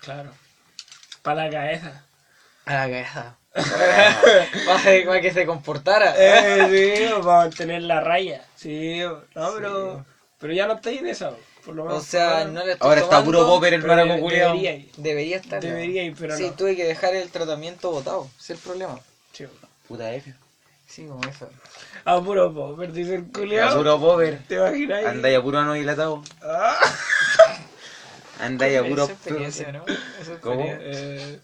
Claro. 0.00 0.32
Para 1.22 1.44
la 1.46 1.50
cabeza. 1.50 2.04
A 2.66 2.72
la 2.74 2.80
cabeza. 2.82 3.36
para, 4.66 4.82
que- 4.82 5.04
para 5.06 5.20
que 5.22 5.32
se 5.32 5.46
comportara. 5.46 6.14
Eh, 6.18 6.98
sí, 6.98 7.08
para 7.22 7.24
mantener 7.38 7.82
la 7.82 8.00
raya. 8.00 8.44
Sí, 8.54 9.00
no, 9.34 9.52
pero, 9.54 10.04
pero 10.38 10.52
ya 10.52 10.66
no 10.66 10.74
estáis 10.74 11.00
en 11.00 11.06
eso. 11.06 11.38
Por 11.66 11.74
lo 11.74 11.82
o 11.82 11.86
menos. 11.88 12.04
sea, 12.04 12.38
por 12.38 12.46
lo 12.46 12.52
no 12.52 12.64
le 12.64 12.72
estoy 12.72 12.88
Ahora 12.88 13.00
está 13.02 13.16
tomando, 13.18 13.38
puro 13.38 13.46
popper 13.48 13.74
el 13.74 13.82
maraco 13.84 14.18
culiao. 14.20 14.48
debería 14.52 14.74
ir. 14.76 14.90
Debería 14.96 15.36
estar. 15.36 15.60
Debería 15.60 16.02
ir, 16.04 16.14
pero 16.18 16.36
sí, 16.36 16.44
no. 16.44 16.52
tuve 16.54 16.76
que 16.76 16.84
dejar 16.84 17.14
el 17.14 17.28
tratamiento 17.30 17.90
botado. 17.90 18.30
Ese 18.38 18.54
es 18.54 18.58
el 18.60 18.64
problema. 18.64 18.98
Sí. 19.32 19.46
Puta 19.88 20.14
F. 20.14 20.32
Sí, 20.88 21.04
como 21.06 21.20
eso. 21.28 21.50
A 22.04 22.20
puro 22.22 22.54
popper, 22.54 22.92
dice 22.92 23.16
el 23.16 23.22
A 23.22 23.32
culiao. 23.38 23.76
puro 23.76 23.98
pover. 24.00 24.38
¿Te 24.48 24.54
imaginas? 24.54 25.04
Andáis 25.06 25.36
a 25.36 25.42
puro 25.42 25.58
ano 25.58 25.72
dilatado. 25.74 26.22
Ah. 26.42 26.78
Andáis 28.40 28.78
a 28.78 28.84
puro. 28.84 29.04
Esa 29.04 29.12
experiencia, 29.12 29.72
¿no? 29.72 29.84
Esa 30.20 30.40
¿Cómo? 30.40 30.60
experiencia. 30.64 31.04
Eh, 31.04 31.40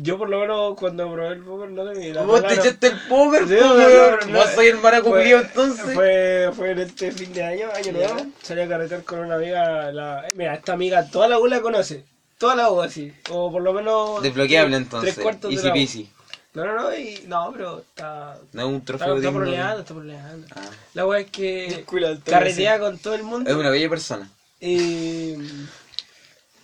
yo 0.00 0.18
por 0.18 0.28
lo 0.28 0.40
menos 0.40 0.76
cuando 0.76 1.10
probé 1.12 1.34
el 1.34 1.40
popper 1.42 1.70
no 1.70 1.92
te 1.92 2.14
la 2.14 2.22
Vos 2.22 2.46
te 2.46 2.54
echaste 2.54 2.86
el 2.88 2.98
pover, 3.08 3.46
Sí, 3.48 3.54
no. 3.60 4.32
Vos 4.32 4.50
soy 4.54 4.66
el 4.68 4.78
culiao 5.02 5.40
entonces. 5.40 5.94
Fue, 5.94 6.50
fue 6.54 6.70
en 6.72 6.78
este 6.80 7.12
fin 7.12 7.32
de 7.32 7.42
año, 7.44 7.68
año 7.74 7.92
nuevo. 7.92 8.26
Salí 8.42 8.60
a 8.62 8.68
carretear 8.68 9.04
con 9.04 9.20
una 9.20 9.36
amiga. 9.36 9.90
La, 9.92 10.24
mira, 10.34 10.54
esta 10.54 10.72
amiga 10.72 11.04
toda 11.10 11.28
la 11.28 11.38
U 11.38 11.46
la 11.46 11.60
conoce. 11.60 12.04
Toda 12.38 12.54
la 12.54 12.70
U 12.70 12.80
así. 12.80 13.12
O 13.30 13.50
por 13.50 13.62
lo 13.62 13.72
menos. 13.72 14.22
Desbloqueable 14.22 14.76
entonces. 14.76 15.14
Tres 15.14 15.22
cuartos 15.22 15.50
de 15.50 15.56
Easy 15.56 15.68
U. 15.68 15.72
peasy. 15.72 16.10
No, 16.54 16.64
no, 16.64 16.74
no, 16.74 16.96
y, 16.96 17.24
no, 17.26 17.52
pero 17.52 17.78
está. 17.80 18.38
No 18.52 18.62
es 18.62 18.66
un 18.68 18.74
Está, 18.76 18.86
trofeo 18.86 19.16
está 19.16 19.28
de- 19.28 19.34
proleando, 19.36 19.80
está 19.80 19.94
proleando. 19.94 20.46
Ah. 20.56 20.60
La 20.94 21.06
wea 21.06 21.20
es 21.20 21.30
que 21.30 21.84
carretea 22.24 22.78
con 22.78 22.98
todo 22.98 23.14
el 23.14 23.22
mundo. 23.22 23.48
Es 23.50 23.56
una 23.56 23.70
bella 23.70 23.88
persona. 23.88 24.30
Y. 24.60 25.34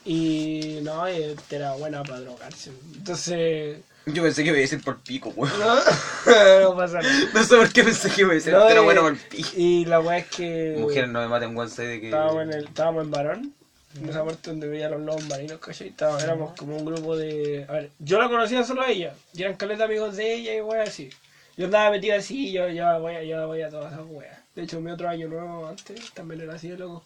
Y. 0.05 0.79
No, 0.83 1.09
y 1.11 1.35
era 1.51 1.73
buena 1.75 2.03
para 2.03 2.21
drogarse. 2.21 2.71
Entonces. 2.95 3.79
Yo 4.07 4.23
pensé 4.23 4.43
que 4.43 4.49
iba 4.51 4.59
a 4.59 4.61
decir 4.61 4.83
por 4.85 5.01
pico, 5.01 5.33
weón. 5.35 5.53
No, 6.27 6.61
no 6.71 6.77
pasa 6.77 7.01
nada. 7.01 7.31
No 7.33 7.43
sé 7.45 7.57
por 7.57 7.73
qué 7.73 7.85
pensé 7.85 8.11
que 8.11 8.21
iba 8.23 8.33
a 8.33 8.35
decir, 8.35 8.53
No, 8.53 8.67
pero 8.67 8.83
y- 8.83 8.85
bueno 8.85 9.01
por 9.03 9.17
pico. 9.17 9.49
Y 9.57 9.85
la 9.87 10.01
wea 10.01 10.19
es 10.19 10.27
que. 10.29 10.77
Mujeres 10.79 11.09
no 11.11 11.21
me 11.21 11.29
maten 11.29 11.57
one 11.57 11.71
side 11.71 11.87
de 11.89 12.01
que. 12.01 12.07
Estábamos 12.09 12.43
en, 12.43 12.53
el, 12.53 12.65
estábamos 12.65 13.05
en 13.05 13.11
Barón, 13.11 13.55
en 13.99 14.09
esa 14.09 14.25
parte 14.25 14.51
donde 14.51 14.69
veía 14.69 14.91
los 14.91 15.01
lobos 15.01 15.25
marinos, 15.29 15.59
¿cachai? 15.59 15.89
Estábamos, 15.89 16.23
éramos 16.23 16.55
como 16.59 16.77
un 16.77 16.85
grupo 16.85 17.17
de... 17.17 17.65
A 17.69 17.73
ver, 17.73 17.91
yo 17.99 18.19
la 18.21 18.29
conocía 18.29 18.63
solo 18.65 18.83
a 18.83 18.91
ella, 18.91 19.15
y 19.33 19.43
eran 19.43 19.57
caleta 19.57 19.85
amigos 19.85 20.17
de 20.17 20.35
ella 20.35 20.55
y 20.55 20.61
weas 20.61 20.89
así. 20.91 21.09
Yo 21.57 21.67
andaba 21.67 21.91
metido 21.93 22.17
así, 22.17 22.51
yo 22.53 22.69
ya 22.69 22.99
voy, 22.99 23.15
a- 23.15 23.23
yo 23.23 23.47
voy 23.47 23.63
a 23.63 23.71
todas 23.71 23.93
esas 23.93 24.05
weas. 24.09 24.37
De 24.55 24.63
hecho, 24.65 24.81
mi 24.81 24.91
otro 24.91 25.09
año 25.09 25.29
nuevo 25.29 25.67
antes 25.67 26.13
también 26.13 26.41
era 26.43 26.55
así 26.55 26.69
de 26.69 26.77
loco. 26.79 27.05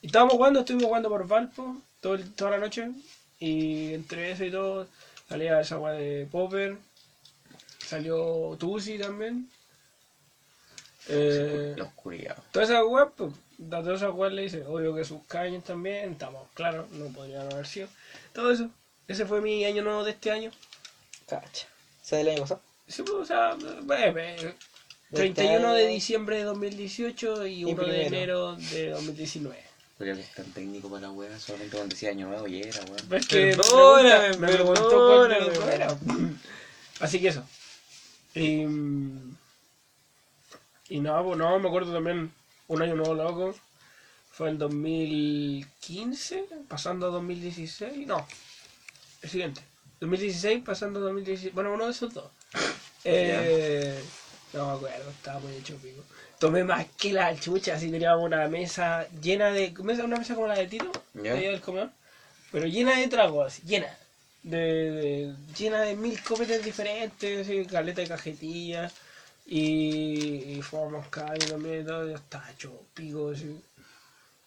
Y 0.00 0.06
estábamos 0.06 0.34
jugando, 0.34 0.60
estuvimos 0.60 0.86
jugando 0.86 1.08
por 1.08 1.26
Valpo 1.28 1.76
todo 2.02 2.14
el- 2.14 2.30
toda 2.34 2.50
la 2.50 2.58
noche, 2.58 2.90
y 3.38 3.94
entre 3.94 4.32
eso 4.32 4.44
y 4.44 4.50
todo 4.50 4.86
salía 5.28 5.58
esa 5.60 5.78
wea 5.78 5.94
de 5.94 6.26
Popper, 6.30 6.76
salió 7.86 8.54
Tusi 8.58 8.98
también. 8.98 9.48
Eh, 11.08 11.74
La 11.76 11.84
oscuridad. 11.84 12.36
Todas 12.52 12.68
esas 12.68 12.82
weas, 12.84 13.08
pues, 13.16 13.32
a 13.32 13.80
todas 13.82 14.00
esas 14.00 14.12
weas 14.14 14.32
le 14.32 14.42
dice, 14.42 14.64
obvio 14.64 14.94
que 14.94 15.04
sus 15.04 15.22
caños 15.24 15.64
también, 15.64 16.12
estamos 16.12 16.46
claros, 16.54 16.90
no 16.90 17.06
podrían 17.06 17.50
haber 17.52 17.66
sido. 17.66 17.88
Todo 18.32 18.50
eso. 18.50 18.68
Ese 19.08 19.24
fue 19.26 19.40
mi 19.40 19.64
año 19.64 19.82
nuevo 19.82 20.04
de 20.04 20.12
este 20.12 20.30
año. 20.30 20.50
Cacha. 21.26 21.66
¿Se 22.02 22.16
del 22.16 22.28
año 22.28 22.42
pasado? 22.42 22.60
Sí, 22.86 23.02
pues, 23.02 23.14
o 23.16 23.24
sea, 23.24 23.52
eh, 23.52 24.36
eh, 24.40 24.54
31 25.12 25.72
de 25.74 25.86
diciembre 25.88 26.36
de 26.36 26.42
2018 26.44 27.46
y 27.46 27.64
1 27.64 27.82
de 27.84 27.88
primero. 28.04 28.06
enero 28.06 28.56
de 28.56 28.90
2019. 28.90 29.71
Que 30.02 30.10
es 30.10 30.32
tan 30.34 30.46
técnico 30.52 30.88
para 30.88 31.02
la 31.02 31.10
wea, 31.12 31.38
solamente 31.38 31.76
cuando 31.76 31.94
decía 31.94 32.10
año 32.10 32.26
nuevo 32.28 32.48
y 32.48 32.60
era, 32.60 32.80
weón. 32.84 33.14
Es 33.14 33.26
que 33.26 33.46
me 33.46 33.56
Perdóname, 33.56 34.36
me 34.36 34.48
perdóname. 34.48 35.74
era. 35.74 35.96
Así 37.00 37.20
que 37.20 37.28
eso. 37.28 37.44
Y, 38.34 38.62
y 40.88 41.00
nada, 41.00 41.22
pues 41.22 41.38
no, 41.38 41.58
me 41.58 41.68
acuerdo 41.68 41.92
también 41.92 42.32
un 42.68 42.82
año 42.82 42.96
nuevo 42.96 43.14
loco. 43.14 43.54
Fue 44.32 44.48
en 44.48 44.58
2015, 44.58 46.46
pasando 46.68 47.06
a 47.06 47.10
2016. 47.10 48.06
No, 48.06 48.26
el 49.20 49.30
siguiente. 49.30 49.60
2016, 50.00 50.64
pasando 50.64 50.98
a 50.98 51.02
2016. 51.02 51.54
Bueno, 51.54 51.72
uno 51.72 51.84
de 51.84 51.92
esos 51.92 52.12
dos. 52.12 52.30
Eh, 53.04 54.02
no 54.52 54.66
me 54.66 54.72
acuerdo, 54.74 55.10
estaba 55.10 55.40
muy 55.40 55.54
hecho 55.54 55.76
pico. 55.76 56.02
Tomé 56.42 56.64
más 56.64 56.86
que 56.98 57.12
la 57.12 57.38
chucha, 57.38 57.74
así 57.74 57.88
teníamos 57.88 58.24
una 58.24 58.48
mesa 58.48 59.06
llena 59.22 59.52
de. 59.52 59.70
mesa- 59.84 60.02
Una 60.02 60.16
mesa 60.16 60.34
como 60.34 60.48
la 60.48 60.56
de 60.56 60.66
Tito, 60.66 60.90
Ya. 61.14 61.34
ahí 61.34 61.42
del 61.46 61.60
comedor, 61.60 61.90
pero 62.50 62.66
llena 62.66 62.98
de 62.98 63.06
tragos, 63.06 63.62
llena. 63.62 63.86
De, 64.42 64.58
de- 64.58 65.34
llena 65.56 65.82
de 65.82 65.94
mil 65.94 66.20
copetes 66.20 66.64
diferentes, 66.64 67.46
así, 67.46 67.64
caleta 67.64 68.00
de 68.00 68.08
cajetillas. 68.08 68.92
Y, 69.46 70.54
y 70.56 70.62
fumamos 70.62 71.06
caña 71.08 71.46
también 71.48 71.82
y 71.82 71.84
todo, 71.84 72.08
ya 72.08 72.16
estaba 72.16 72.50
hecho 72.50 72.72
pico, 72.92 73.30
así. 73.30 73.60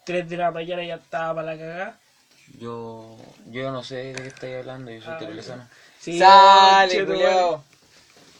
3 0.05 0.27
de 0.29 0.35
la 0.35 0.51
mañana 0.51 0.83
ya 0.83 0.95
estaba 0.95 1.35
para 1.35 1.53
la 1.53 1.57
cagada. 1.57 1.99
Yo, 2.59 3.17
yo 3.51 3.71
no 3.71 3.83
sé 3.85 3.95
de 4.13 4.21
qué 4.21 4.27
estáis 4.27 4.55
hablando, 4.57 4.91
yo 4.91 5.01
soy 5.01 5.13
Ah. 5.13 5.67
Sí, 6.01 6.19
Sale. 6.19 7.05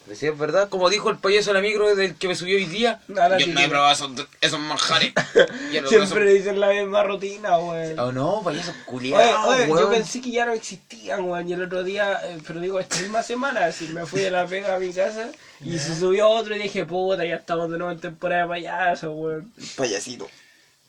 Pero 0.06 0.15
si 0.18 0.27
es 0.27 0.38
verdad, 0.38 0.69
como 0.69 0.90
dijo 0.91 1.10
el 1.10 1.18
payaso 1.18 1.49
de 1.49 1.56
la 1.56 1.61
micro 1.61 1.95
del 1.95 2.15
que 2.15 2.27
me 2.27 2.36
subió 2.36 2.57
hoy 2.57 2.65
día, 2.65 3.02
Ahora 3.19 3.40
yo 3.40 3.48
no 3.48 3.60
he 3.60 3.68
probado 3.68 3.91
esos, 3.91 4.27
esos 4.40 4.60
manjares. 4.60 5.14
Siempre 5.90 6.32
dicen 6.32 6.60
la 6.60 6.69
misma 6.69 7.02
rutina, 7.03 7.57
weón. 7.57 7.98
Oh 7.99 8.11
no, 8.11 8.41
payaso 8.44 8.69
Oye, 8.72 8.86
culiado, 8.86 9.48
oye, 9.49 9.68
yo 9.68 9.73
weón. 9.73 9.91
pensé 9.91 10.22
que 10.22 10.30
ya 10.30 10.45
no 10.45 10.53
existían, 10.53 11.22
weón. 11.27 11.49
Y 11.49 11.53
el 11.53 11.64
otro 11.64 11.84
día, 11.84 12.19
eh, 12.23 12.38
pero 12.45 12.60
digo, 12.60 12.80
esta 12.80 12.98
misma 12.99 13.23
semana, 13.23 13.72
si 13.72 13.88
me 13.88 14.06
fui 14.06 14.22
de 14.22 14.30
la 14.30 14.45
pega 14.45 14.76
a 14.76 14.80
mi 14.80 14.94
casa 14.94 15.30
y 15.61 15.80
se 15.80 15.95
subió 15.99 16.30
otro 16.30 16.56
y 16.56 16.60
dije, 16.60 16.86
puta, 16.86 17.26
ya 17.26 17.36
estamos 17.38 17.72
de 17.72 17.80
nuevo 17.80 17.91
en 17.91 17.99
temporada 17.99 18.44
de 18.44 18.49
payaso, 18.49 19.11
weón. 19.11 19.52
Payasito. 19.76 20.30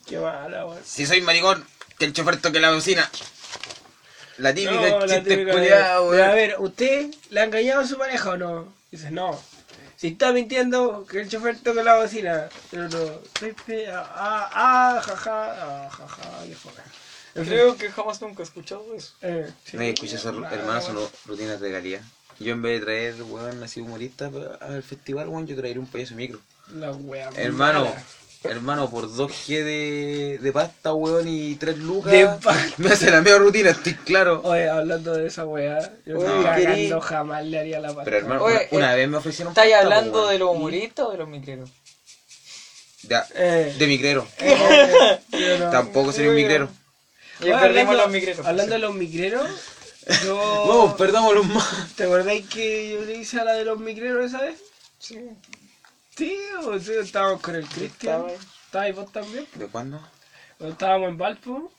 Qué 0.07 0.19
mala, 0.19 0.67
weón. 0.67 0.79
Si 0.85 1.07
soy 1.07 1.23
maricón, 1.23 1.65
que 1.99 2.05
el 2.05 2.13
chofer 2.13 2.37
toque 2.41 2.61
la 2.61 2.71
bocina. 2.73 3.11
La 4.37 4.53
típica 4.53 4.91
No, 4.91 5.07
chiste 5.07 5.47
culiado, 5.51 6.11
de- 6.13 6.23
A 6.23 6.27
weón. 6.27 6.35
ver, 6.37 6.57
¿usted 6.59 7.07
le 7.31 7.41
ha 7.41 7.45
engañado 7.45 7.81
a 7.81 7.87
su 7.87 7.97
pareja 7.97 8.33
o 8.33 8.37
no? 8.37 8.76
Dices, 8.91 9.11
no. 9.13 9.41
Si 9.97 10.09
está 10.09 10.33
mintiendo, 10.33 11.07
que 11.07 11.21
el 11.23 11.29
chofer 11.29 11.59
toque 11.59 11.83
la 11.83 11.97
bocina. 11.97 12.49
El 12.73 12.87
otro, 12.87 13.23
Pepe, 13.41 13.89
ah, 13.91 14.07
ah, 14.15 14.51
ah, 14.55 15.03
jaja, 15.03 15.87
ah, 15.87 15.91
jaja. 15.91 16.45
En 16.45 17.45
fin, 17.45 17.53
Creo 17.53 17.77
que 17.77 17.91
jamás 17.91 18.21
nunca 18.21 18.43
he 18.43 18.45
escuchado 18.45 18.85
eso. 18.95 19.15
eh, 19.23 19.51
sí. 19.65 19.77
No 19.77 19.83
escuchas 19.83 20.21
esas 20.21 20.35
hermanas 20.35 20.85
son 20.85 20.99
rutinas 21.27 21.61
de 21.61 21.73
calidad. 21.73 22.01
Yo 22.39 22.53
en 22.53 22.63
vez 22.63 22.81
de 22.81 22.85
traer, 22.85 23.23
weón, 23.23 23.63
así 23.63 23.81
humorista 23.81 24.31
al 24.61 24.83
festival, 24.83 25.29
weón, 25.29 25.47
yo 25.47 25.57
traeré 25.57 25.79
un 25.79 25.87
payaso 25.87 26.15
micro. 26.15 26.41
La 26.75 26.93
wea. 26.93 27.31
Hermano, 27.37 27.85
mala. 27.85 28.05
Hermano, 28.51 28.91
por 28.91 29.09
2G 29.11 29.47
de, 29.65 30.39
de 30.41 30.53
pasta, 30.53 30.93
weón, 30.95 31.27
y 31.29 31.55
3 31.57 31.79
lucas. 31.79 32.13
De 32.13 32.27
pasta. 32.27 32.75
Me 32.79 32.89
hace 32.91 33.11
la 33.11 33.21
media 33.21 33.39
rutina, 33.39 33.71
estoy 33.71 33.95
claro. 33.95 34.41
Oye, 34.45 34.69
hablando 34.69 35.15
de 35.15 35.27
esa 35.27 35.45
weá, 35.47 35.93
yo 36.05 36.19
Oye, 36.19 36.27
cagando 36.45 36.67
querí- 36.75 37.01
jamás 37.01 37.45
le 37.45 37.59
haría 37.59 37.81
la 37.81 37.89
pasta. 37.89 38.05
Pero 38.05 38.17
hermano, 38.19 38.43
Oye, 38.45 38.69
una, 38.71 38.79
una 38.87 38.93
eh, 38.95 38.97
vez 38.97 39.09
me 39.09 39.17
ofrecieron 39.19 39.53
¿Estáis 39.53 39.73
pasta, 39.73 39.85
hablando 39.85 40.19
weón. 40.21 40.33
de 40.33 40.39
los 40.39 40.51
humoristas 40.57 41.07
o 41.07 41.11
de 41.13 41.19
los 41.19 41.29
micreros? 41.29 41.71
Ya, 43.03 43.27
Eh, 43.35 43.75
de 43.79 43.87
micrero. 43.87 44.27
eh, 44.39 45.57
no- 45.61 45.71
Tampoco 45.71 46.13
sería 46.13 46.31
un 46.31 46.37
micrero. 46.37 46.69
Y 47.41 47.45
perdimos 47.45 47.63
hablando- 47.63 47.93
los 47.95 48.11
micreros. 48.11 48.47
Hablando 48.47 48.73
de 48.73 48.79
los 48.81 48.95
micreros, 48.95 49.49
yo. 50.25 50.37
Vamos, 50.69 50.95
perdámoslos 50.95 51.47
más. 51.47 51.95
¿Te 51.97 52.05
acordáis 52.05 52.47
que 52.49 52.91
yo 52.93 53.03
le 53.03 53.17
hice 53.19 53.39
a 53.41 53.45
la 53.45 53.53
de 53.53 53.65
los 53.65 53.79
micreros 53.79 54.25
esa 54.27 54.41
vez? 54.41 54.57
Sí. 54.99 55.19
Sí, 56.17 56.37
o 56.65 56.79
sea, 56.79 57.01
estábamos 57.03 57.41
con 57.43 57.55
el 57.57 57.67
Cristian. 57.67 58.25
Ahí. 58.27 58.35
¿Estabas 58.67 58.95
vos 58.95 59.13
también? 59.13 59.47
¿De 59.55 59.67
cuándo? 59.67 60.01
Cuando 60.59 60.73
estábamos 60.73 61.09
en 61.11 61.19
Valpo. 61.19 61.73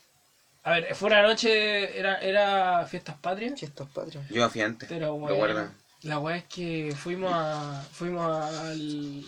A 0.64 0.72
ver, 0.72 0.94
fue 0.94 1.08
una 1.08 1.22
noche, 1.22 1.98
era, 1.98 2.18
era 2.20 2.86
fiestas 2.86 3.16
patrias. 3.16 3.54
Chistos 3.54 3.88
patrios. 3.90 4.24
Yo 4.28 4.42
me 4.42 4.48
fui 4.50 4.60
antes. 4.60 4.88
Pero 4.88 5.14
bueno, 5.14 5.70
la 6.02 6.18
weá 6.18 6.36
es 6.36 6.44
que 6.44 6.94
fuimos 6.96 7.32
a, 7.34 7.82
fuimos 7.92 8.26
al, 8.26 9.24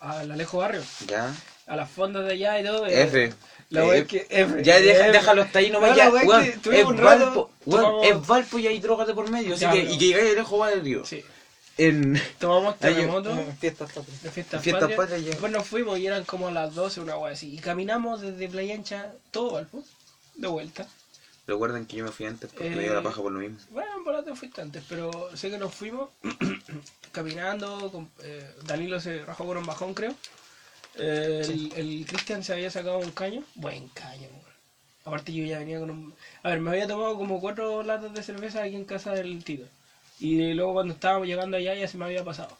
al 0.00 0.30
Alejo 0.30 0.58
Barrio, 0.58 0.82
Ya. 1.06 1.32
a 1.66 1.76
las 1.76 1.90
fondas 1.90 2.24
de 2.26 2.32
allá 2.34 2.60
y 2.60 2.64
todo. 2.64 2.86
F. 2.86 3.32
La 3.70 3.84
weá 3.84 3.98
es 3.98 4.06
que 4.06 4.26
F. 4.28 4.62
Ya 4.62 4.78
deja, 4.80 5.06
F. 5.06 5.12
déjalo 5.12 5.42
hasta 5.42 5.58
ahí 5.58 5.70
nomás. 5.70 5.90
No, 5.90 5.96
ya, 5.96 6.06
es 6.06 6.58
que 6.60 6.84
Valpo, 6.84 7.50
tomamos- 7.64 8.06
es 8.06 8.26
Valpo 8.26 8.58
y 8.58 8.66
hay 8.66 8.78
drogas 8.80 9.06
de 9.06 9.14
por 9.14 9.28
medio. 9.30 9.54
Así 9.54 9.62
Ya, 9.62 9.72
que, 9.72 9.80
pero- 9.80 9.92
y 9.92 9.98
que 9.98 10.06
llegáis 10.06 10.34
lejos 10.34 10.60
va 10.60 10.68
del 10.70 10.82
río. 10.82 11.04
Sí, 11.04 11.24
En... 11.78 12.20
tomamos 12.38 12.78
terremoto. 12.78 13.30
Eh, 13.32 13.54
Fiestas 13.60 13.92
patrias. 13.92 14.22
de 14.22 14.30
fiestas, 14.30 14.62
Fiestas 14.62 14.82
patrias. 14.82 14.98
patrias, 15.00 15.22
ya. 15.22 15.30
Después 15.30 15.52
nos 15.52 15.66
fuimos 15.66 15.98
y 15.98 16.06
eran 16.06 16.24
como 16.24 16.50
las 16.50 16.74
12, 16.74 17.00
una 17.00 17.16
weá 17.16 17.32
así. 17.32 17.54
Y 17.54 17.58
caminamos 17.58 18.20
desde 18.20 18.48
Playa 18.48 18.74
Ancha, 18.74 19.12
todo 19.30 19.52
Valpo, 19.52 19.82
de 20.34 20.48
vuelta. 20.48 20.86
Recuerden 21.46 21.86
que 21.86 21.96
yo 21.96 22.04
me 22.04 22.10
fui 22.12 22.26
antes 22.26 22.50
porque 22.50 22.68
me 22.68 22.82
dio 22.82 22.92
Eh, 22.92 22.94
la 22.96 23.02
paja 23.02 23.22
por 23.22 23.32
lo 23.32 23.38
mismo. 23.40 23.56
Bueno, 23.70 23.90
por 24.04 24.12
la 24.14 24.22
te 24.22 24.34
fuiste 24.34 24.60
antes, 24.60 24.84
pero 24.86 25.34
sé 25.34 25.48
que 25.50 25.56
nos 25.56 25.74
fuimos 25.74 26.10
caminando. 27.12 27.90
con- 27.90 28.10
eh, 28.22 28.50
Danilo 28.64 29.00
se 29.00 29.24
rajó 29.24 29.46
con 29.46 29.56
un 29.56 29.66
bajón, 29.66 29.94
creo. 29.94 30.14
Eh, 30.96 31.42
el 31.44 31.72
el 31.76 32.06
Cristian 32.06 32.42
se 32.42 32.52
había 32.52 32.70
sacado 32.70 32.98
un 32.98 33.10
caño. 33.12 33.42
Buen 33.54 33.88
caño. 33.88 34.28
Aparte, 35.04 35.32
yo 35.32 35.44
ya 35.46 35.58
venía 35.60 35.78
con 35.80 35.90
un. 35.90 36.14
A 36.42 36.50
ver, 36.50 36.60
me 36.60 36.70
había 36.70 36.86
tomado 36.86 37.16
como 37.16 37.40
cuatro 37.40 37.82
latas 37.82 38.12
de 38.12 38.22
cerveza 38.22 38.62
aquí 38.62 38.74
en 38.76 38.84
casa 38.84 39.12
del 39.12 39.42
Tito. 39.42 39.64
Y 40.20 40.52
luego, 40.54 40.74
cuando 40.74 40.94
estábamos 40.94 41.26
llegando 41.26 41.56
allá, 41.56 41.74
ya 41.74 41.88
se 41.88 41.98
me 41.98 42.04
había 42.04 42.24
pasado. 42.24 42.56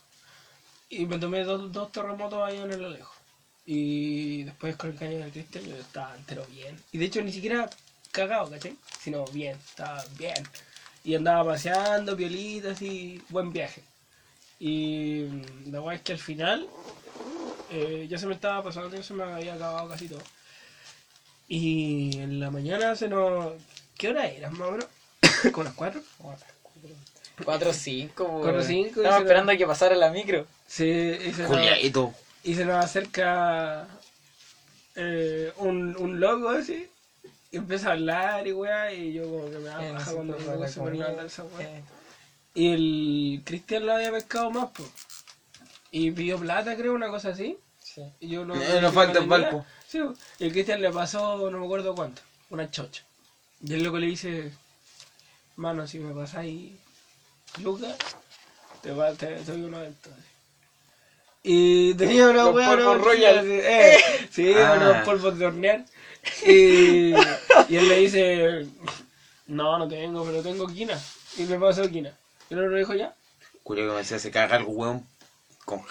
Y 0.90 1.06
me 1.06 1.18
tomé 1.18 1.44
dos, 1.44 1.72
dos 1.72 1.92
terremotos 1.92 2.42
ahí 2.46 2.56
en 2.58 2.72
el 2.72 2.84
Alejo. 2.84 3.14
Y 3.66 4.44
después 4.44 4.76
con 4.76 4.90
el 4.90 4.96
caño 4.96 5.18
del 5.18 5.30
Cristian, 5.30 5.64
yo 5.64 5.76
estaba 5.76 6.16
entero 6.16 6.46
bien. 6.50 6.80
Y 6.92 6.98
de 6.98 7.04
hecho, 7.04 7.22
ni 7.22 7.32
siquiera 7.32 7.68
cagado, 8.12 8.50
¿cachai? 8.50 8.76
Sino 9.00 9.24
bien, 9.26 9.56
estaba 9.56 10.04
bien. 10.16 10.48
Y 11.04 11.14
andaba 11.14 11.52
paseando, 11.52 12.16
piolita, 12.16 12.70
así, 12.70 13.22
buen 13.28 13.52
viaje. 13.52 13.82
Y 14.58 15.26
mm, 15.28 15.72
la 15.72 15.80
weá 15.80 15.96
es 15.96 16.02
que 16.02 16.12
al 16.12 16.18
final 16.18 16.68
eh, 17.70 18.06
ya 18.08 18.18
se 18.18 18.26
me 18.26 18.34
estaba 18.34 18.62
pasando, 18.62 18.96
ya 18.96 19.02
se 19.02 19.14
me 19.14 19.24
había 19.24 19.54
acabado 19.54 19.88
casi 19.88 20.08
todo. 20.08 20.22
Y 21.48 22.18
en 22.18 22.40
la 22.40 22.50
mañana 22.50 22.96
se 22.96 23.08
nos... 23.08 23.52
¿Qué 23.96 24.08
hora 24.08 24.26
era 24.26 24.50
más 24.50 24.68
o 24.68 24.72
menos? 24.72 24.86
¿Con 25.52 25.64
las 25.64 25.74
cuatro? 25.74 26.02
4 27.44 27.70
o 27.70 27.72
5. 27.72 28.14
Cuatro 28.42 28.60
o 28.60 28.62
cinco, 28.64 28.88
Estaba 29.00 29.16
ese 29.16 29.22
esperando 29.24 29.52
era- 29.52 29.56
a 29.56 29.58
que 29.58 29.66
pasara 29.66 29.94
la 29.96 30.10
micro. 30.10 30.46
Sí, 30.66 30.84
y 30.84 31.32
se 31.32 31.42
nos, 31.42 32.14
y 32.44 32.54
se 32.54 32.64
nos 32.64 32.84
acerca 32.84 33.86
eh, 34.96 35.52
un, 35.58 35.96
un 35.98 36.20
loco 36.20 36.48
así. 36.50 36.88
Y 37.50 37.56
empieza 37.56 37.88
a 37.88 37.92
hablar 37.92 38.46
y 38.46 38.52
weá, 38.52 38.92
y 38.92 39.12
yo 39.14 39.22
como 39.24 39.50
que 39.50 39.58
me 39.58 39.68
da 39.68 39.86
Eh, 39.88 39.92
baja 39.92 40.04
sí, 40.10 40.14
cuando 40.16 40.38
la 40.38 40.68
se 40.68 40.80
ponía 40.80 41.04
a 41.04 41.08
hablar 41.08 41.26
esa 41.26 41.44
weá. 41.44 41.66
eh, 41.78 41.82
Y 42.54 42.72
el 42.72 43.42
Cristian 43.44 43.86
lo 43.86 43.92
había 43.94 44.10
pescado 44.10 44.50
más, 44.50 44.68
pues. 44.74 44.88
Y 45.90 46.10
pidió 46.10 46.38
plata, 46.38 46.76
creo, 46.76 46.92
una 46.94 47.08
cosa 47.08 47.30
así. 47.30 47.56
sí. 47.82 48.02
Y 48.20 48.28
yo 48.28 48.44
no. 48.44 48.54
Eh, 48.54 48.80
no 48.82 48.92
falta 48.92 49.20
el. 49.20 49.62
Sí, 49.86 49.98
y 50.38 50.44
el 50.44 50.52
Cristian 50.52 50.82
le 50.82 50.90
pasó, 50.90 51.50
no 51.50 51.58
me 51.58 51.64
acuerdo 51.64 51.94
cuánto, 51.94 52.20
una 52.50 52.70
chocha. 52.70 53.02
Y 53.64 53.72
el 53.72 53.82
loco 53.82 53.98
le 53.98 54.06
dice, 54.08 54.52
mano, 55.56 55.86
si 55.86 55.98
me 55.98 56.12
pasáis 56.14 56.72
Lucas, 57.60 57.96
te, 58.82 58.92
va, 58.92 59.12
te, 59.12 59.26
te 59.26 59.52
doy 59.52 59.62
uno 59.62 59.78
de 59.80 59.88
estos. 59.88 60.12
Y 61.42 61.94
tenía 61.94 62.28
una 62.28 62.44
Los 62.44 62.54
hueá, 62.54 62.68
polvos 62.70 62.98
¿no? 62.98 63.12
Sí, 63.12 63.22
eh, 63.24 63.98
sí, 64.30 64.52
Ah. 64.54 64.74
unos 64.80 65.04
polvos 65.04 65.38
de 65.38 65.46
hornear. 65.46 65.84
Y, 66.44 67.12
y 67.68 67.76
él 67.76 67.88
le 67.88 67.96
dice, 68.00 68.66
no, 69.46 69.78
no 69.78 69.88
tengo, 69.88 70.24
pero 70.24 70.42
tengo 70.42 70.66
quina. 70.66 70.98
Y 71.36 71.42
me 71.44 71.58
pasó 71.58 71.88
quina. 71.88 72.12
Y 72.50 72.54
el 72.54 72.64
otro 72.64 72.76
dijo, 72.76 72.94
ya. 72.94 73.14
Julio 73.62 73.86
que 73.86 73.92
me 73.92 73.98
decía, 73.98 74.18
se 74.18 74.30
caga 74.30 74.56
algo, 74.56 74.72
weón. 74.72 75.06
Con... 75.64 75.82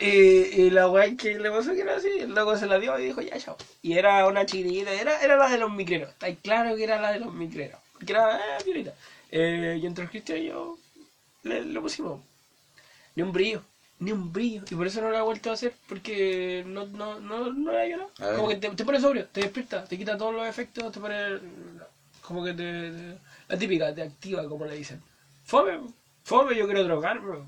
Y, 0.00 0.06
y 0.06 0.70
la 0.70 0.88
weá 0.88 1.14
que 1.16 1.38
le 1.38 1.50
pasó 1.50 1.74
que 1.74 1.82
era 1.82 1.96
así, 1.96 2.08
el 2.20 2.34
loco 2.34 2.56
se 2.56 2.66
la 2.66 2.78
dio 2.78 2.98
y 2.98 3.04
dijo, 3.06 3.20
ya, 3.20 3.38
chao. 3.38 3.56
Y 3.82 3.92
era 3.98 4.26
una 4.26 4.46
chiquitita, 4.46 4.92
era, 4.92 5.20
era 5.22 5.36
la 5.36 5.48
de 5.50 5.58
los 5.58 5.70
micreros. 5.70 6.10
Está 6.10 6.34
claro 6.36 6.74
que 6.76 6.84
era 6.84 7.00
la 7.00 7.12
de 7.12 7.20
los 7.20 7.32
micreros. 7.32 7.78
Que 8.04 8.12
era, 8.12 8.36
eh, 8.36 8.64
violita. 8.64 8.94
Eh, 9.30 9.78
y 9.80 9.86
entre 9.86 10.04
el 10.04 10.10
Cristian 10.10 10.38
y 10.38 10.46
yo 10.46 10.78
le, 11.48 11.64
lo 11.64 11.82
pusimos. 11.82 12.20
Ni 13.14 13.22
un 13.22 13.32
brillo, 13.32 13.62
ni 13.98 14.12
un 14.12 14.32
brillo. 14.32 14.62
Y 14.70 14.74
por 14.74 14.86
eso 14.86 15.00
no 15.00 15.10
lo 15.10 15.18
he 15.18 15.22
vuelto 15.22 15.50
a 15.50 15.54
hacer, 15.54 15.74
porque 15.88 16.62
no, 16.66 16.86
no, 16.86 17.18
no, 17.18 17.52
no 17.52 17.72
era 17.72 17.86
yo 17.86 17.96
A 17.96 17.98
nada. 17.98 18.10
ver. 18.30 18.36
Como 18.36 18.48
que 18.48 18.56
te, 18.56 18.70
te 18.70 18.84
pone 18.84 19.00
sobrio, 19.00 19.26
te 19.26 19.40
despierta, 19.40 19.84
te 19.84 19.98
quita 19.98 20.16
todos 20.16 20.34
los 20.34 20.46
efectos, 20.46 20.92
te 20.92 21.00
pone. 21.00 21.38
Como 22.22 22.44
que 22.44 22.52
te. 22.52 22.90
te- 22.92 23.18
la 23.48 23.58
típica, 23.58 23.94
te 23.94 24.02
activa, 24.02 24.46
como 24.48 24.66
le 24.66 24.76
dicen. 24.76 25.02
Fome, 25.44 25.80
fome, 26.24 26.54
yo 26.54 26.66
quiero 26.66 26.84
drogarme. 26.84 27.38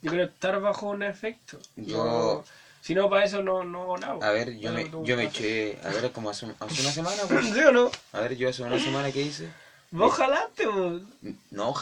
Yo 0.00 0.10
quiero 0.10 0.24
estar 0.24 0.58
bajo 0.60 0.88
un 0.88 1.02
efecto. 1.02 1.58
Yo- 1.76 2.42
si 2.80 2.94
no, 2.96 3.08
para 3.08 3.24
eso 3.24 3.42
no, 3.42 3.62
no 3.62 3.96
nada. 3.98 4.16
A 4.26 4.32
ver, 4.32 4.56
yo 4.58 4.72
me, 4.72 4.90
yo 4.90 5.16
me 5.16 5.24
eché, 5.24 5.78
a 5.84 5.90
ver, 5.90 6.10
como 6.10 6.30
hace, 6.30 6.46
hace 6.58 6.80
una 6.80 6.90
semana, 6.90 7.22
pues. 7.28 7.44
¿Sí 7.46 7.60
o 7.60 7.70
no? 7.70 7.90
A 8.12 8.20
ver, 8.20 8.36
yo 8.36 8.48
hace 8.48 8.62
una 8.64 8.78
semana 8.80 9.12
que 9.12 9.22
hice. 9.22 9.48
Vos 9.92 10.14
jalaste, 10.14 10.66
vos. 10.66 11.02
No, 11.50 11.72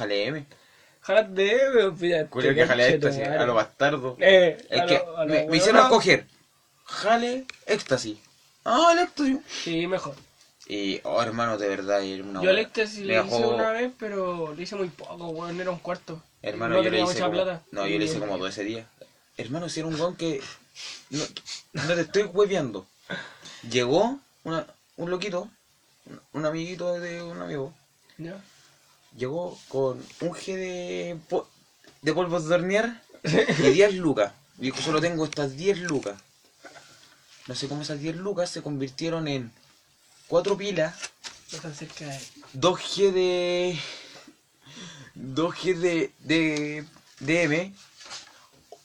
vos. 1.06 1.98
Pilla, 1.98 2.26
Julio 2.30 2.54
que 2.54 2.66
jale 2.66 2.88
éxtasis, 2.88 3.26
a 3.26 3.46
lo 3.46 3.54
bastardo. 3.54 4.16
Eh, 4.20 4.58
a 4.70 4.86
que 4.86 4.98
lo- 4.98 5.26
me, 5.26 5.46
me 5.46 5.56
hicieron 5.56 5.88
coger. 5.88 6.26
Jale, 6.84 7.46
éxtasis. 7.66 8.18
Ah, 8.64 8.90
el 8.92 8.98
éxtasis. 9.00 9.38
Sí, 9.48 9.86
mejor. 9.86 10.14
Y, 10.66 11.00
oh, 11.04 11.20
hermano, 11.22 11.58
de 11.58 11.68
verdad, 11.68 12.02
era 12.02 12.22
una 12.22 12.42
Yo 12.42 12.50
hora. 12.50 12.60
éxtasis 12.60 13.04
le 13.04 13.20
hice 13.24 13.36
una 13.44 13.72
vez, 13.72 13.92
pero 13.98 14.54
le 14.54 14.62
hice 14.62 14.76
muy 14.76 14.88
poco, 14.88 15.28
weón. 15.28 15.60
Era 15.60 15.70
un 15.70 15.78
cuarto. 15.78 16.22
Hermano, 16.42 16.76
no 16.76 16.82
yo 16.82 16.90
le 16.90 16.98
hice 16.98 17.06
mucha 17.06 17.20
como, 17.26 17.32
plata. 17.32 17.62
No, 17.72 17.86
yo 17.86 17.98
le 17.98 18.04
hice 18.04 18.18
como 18.18 18.36
todo 18.36 18.46
ese 18.46 18.62
día. 18.64 18.86
Hermano, 19.36 19.68
si 19.68 19.80
era 19.80 19.88
un 19.88 19.94
weón 20.00 20.16
que... 20.16 20.40
No, 21.10 21.24
no 21.72 21.94
te 21.94 22.00
estoy 22.02 22.22
hueveando. 22.24 22.86
Llegó 23.68 24.18
una, 24.44 24.66
un 24.96 25.10
loquito, 25.10 25.48
un- 26.06 26.20
un 26.32 26.46
amiguito 26.46 26.98
de 27.00 27.22
un 27.22 27.40
amigo, 27.42 27.74
¿Ya? 28.18 28.36
Llegó 29.16 29.58
con 29.68 29.98
un 30.20 30.30
G 30.30 30.54
de, 30.56 31.18
po- 31.28 31.48
de 32.02 32.12
polvos 32.14 32.48
de 32.48 32.54
hornear 32.54 33.02
y 33.24 33.70
10 33.70 33.94
lucas. 33.94 34.32
Dijo, 34.56 34.80
solo 34.82 35.00
tengo 35.00 35.24
estas 35.24 35.56
10 35.56 35.78
lucas. 35.80 36.20
No 37.46 37.54
sé 37.54 37.68
cómo 37.68 37.82
esas 37.82 37.98
10 38.00 38.16
lucas 38.16 38.50
se 38.50 38.62
convirtieron 38.62 39.26
en 39.26 39.50
4 40.28 40.56
pilas, 40.56 40.94
No 41.52 41.58
tan 41.58 41.74
cerca 41.74 42.06
de 42.06 42.20
2 42.52 42.80
G 42.80 43.10
de... 43.12 43.78
2 45.14 45.54
G 45.54 45.74
de, 45.76 46.12
de, 46.20 46.84
de 47.18 47.42
M, 47.42 47.74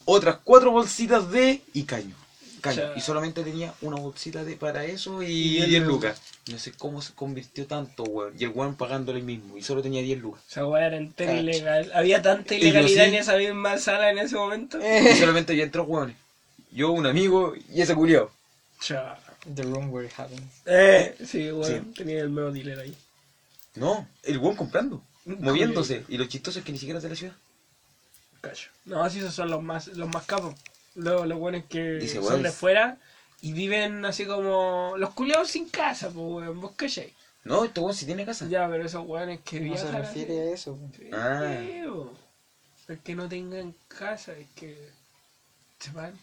otras 0.05 0.37
4 0.43 0.71
bolsitas 0.71 1.29
de... 1.31 1.61
y 1.73 1.83
caño. 1.83 2.15
Caño. 2.61 2.95
Y 2.95 3.01
solamente 3.01 3.43
tenía 3.43 3.73
una 3.81 3.97
bolsita 3.97 4.43
de 4.43 4.55
para 4.55 4.85
eso 4.85 5.21
Y 5.21 5.27
y 5.27 5.49
10 5.57 5.67
10 5.69 5.83
lucas. 5.83 6.21
No 6.47 6.59
sé 6.59 6.71
cómo 6.73 7.01
se 7.01 7.13
convirtió 7.13 7.65
tanto, 7.65 8.03
weón. 8.03 8.33
Y 8.37 8.43
el 8.43 8.51
weón 8.51 8.75
pagándole 8.75 9.19
el 9.19 9.25
mismo. 9.25 9.57
Y 9.57 9.63
solo 9.63 9.81
tenía 9.81 10.01
10 10.03 10.19
lucas. 10.19 10.43
Esa 10.47 10.65
weá 10.67 10.85
era 10.87 10.97
entera 10.97 11.31
Cacha. 11.31 11.41
ilegal. 11.41 11.91
Había 11.95 12.21
tanta 12.21 12.53
ilegalidad 12.53 13.03
sí. 13.05 13.09
en 13.09 13.15
esa 13.15 13.35
misma 13.37 13.77
sala 13.79 14.11
en 14.11 14.19
ese 14.19 14.35
momento. 14.35 14.77
Y 14.79 15.15
solamente 15.15 15.53
había 15.53 15.71
tres 15.71 15.85
hueones. 15.87 16.15
Yo, 16.71 16.91
un 16.91 17.05
amigo 17.07 17.53
y 17.73 17.81
ese 17.81 17.95
culiao. 17.95 18.29
Cha. 18.79 19.17
The 19.55 19.63
room 19.63 19.91
where 19.91 20.07
it 20.07 20.13
happens. 20.17 20.41
Eh, 20.65 21.15
sí, 21.25 21.51
weón. 21.51 21.65
Sí. 21.65 21.91
Tenía 21.97 22.21
el 22.21 22.33
nuevo 22.33 22.51
dealer 22.51 22.79
ahí. 22.79 22.95
No, 23.75 24.07
el 24.23 24.37
hueón 24.37 24.55
comprando. 24.55 25.01
Mm, 25.25 25.43
Moviéndose. 25.43 26.03
Y 26.09 26.17
lo 26.17 26.25
chistoso 26.25 26.59
es 26.59 26.65
que 26.65 26.71
ni 26.71 26.77
siquiera 26.77 26.97
es 26.99 27.03
de 27.03 27.09
la 27.09 27.15
ciudad. 27.15 27.33
Cacho. 28.41 28.69
No, 28.85 29.09
sí, 29.09 29.17
esos 29.19 29.33
son 29.33 29.49
los 29.49 29.63
más, 29.63 29.87
los 29.87 30.07
más 30.09 30.25
capos. 30.25 30.53
Los, 30.93 31.27
los 31.27 31.39
buenos 31.39 31.63
que 31.67 31.93
Dice, 31.95 32.15
son 32.15 32.25
weón. 32.25 32.43
de 32.43 32.51
fuera 32.51 32.97
y 33.41 33.53
viven 33.53 34.03
así 34.05 34.25
como. 34.25 34.93
Los 34.97 35.11
culiados 35.11 35.49
sin 35.49 35.69
casa, 35.69 36.07
pues, 36.09 36.17
weón. 36.25 36.61
¿Vos 36.61 36.71
cachai? 36.75 37.13
No, 37.43 37.63
este 37.65 37.79
hueón 37.79 37.93
sí 37.95 38.05
tiene 38.07 38.25
casa. 38.25 38.47
Ya, 38.47 38.67
pero 38.67 38.83
esos 38.85 39.05
weones 39.05 39.39
que 39.41 39.59
No 39.61 39.77
se 39.77 39.83
viajan. 39.83 40.01
refiere 40.01 40.39
a 40.39 40.53
eso. 40.53 40.79
Sí, 40.97 41.09
Ah. 41.13 41.61
Es 42.87 42.99
que 43.03 43.15
no 43.15 43.27
tengan 43.29 43.73
casa, 43.87 44.33
es 44.33 44.47
que 44.55 44.89
se 45.79 45.91
van 45.91 46.13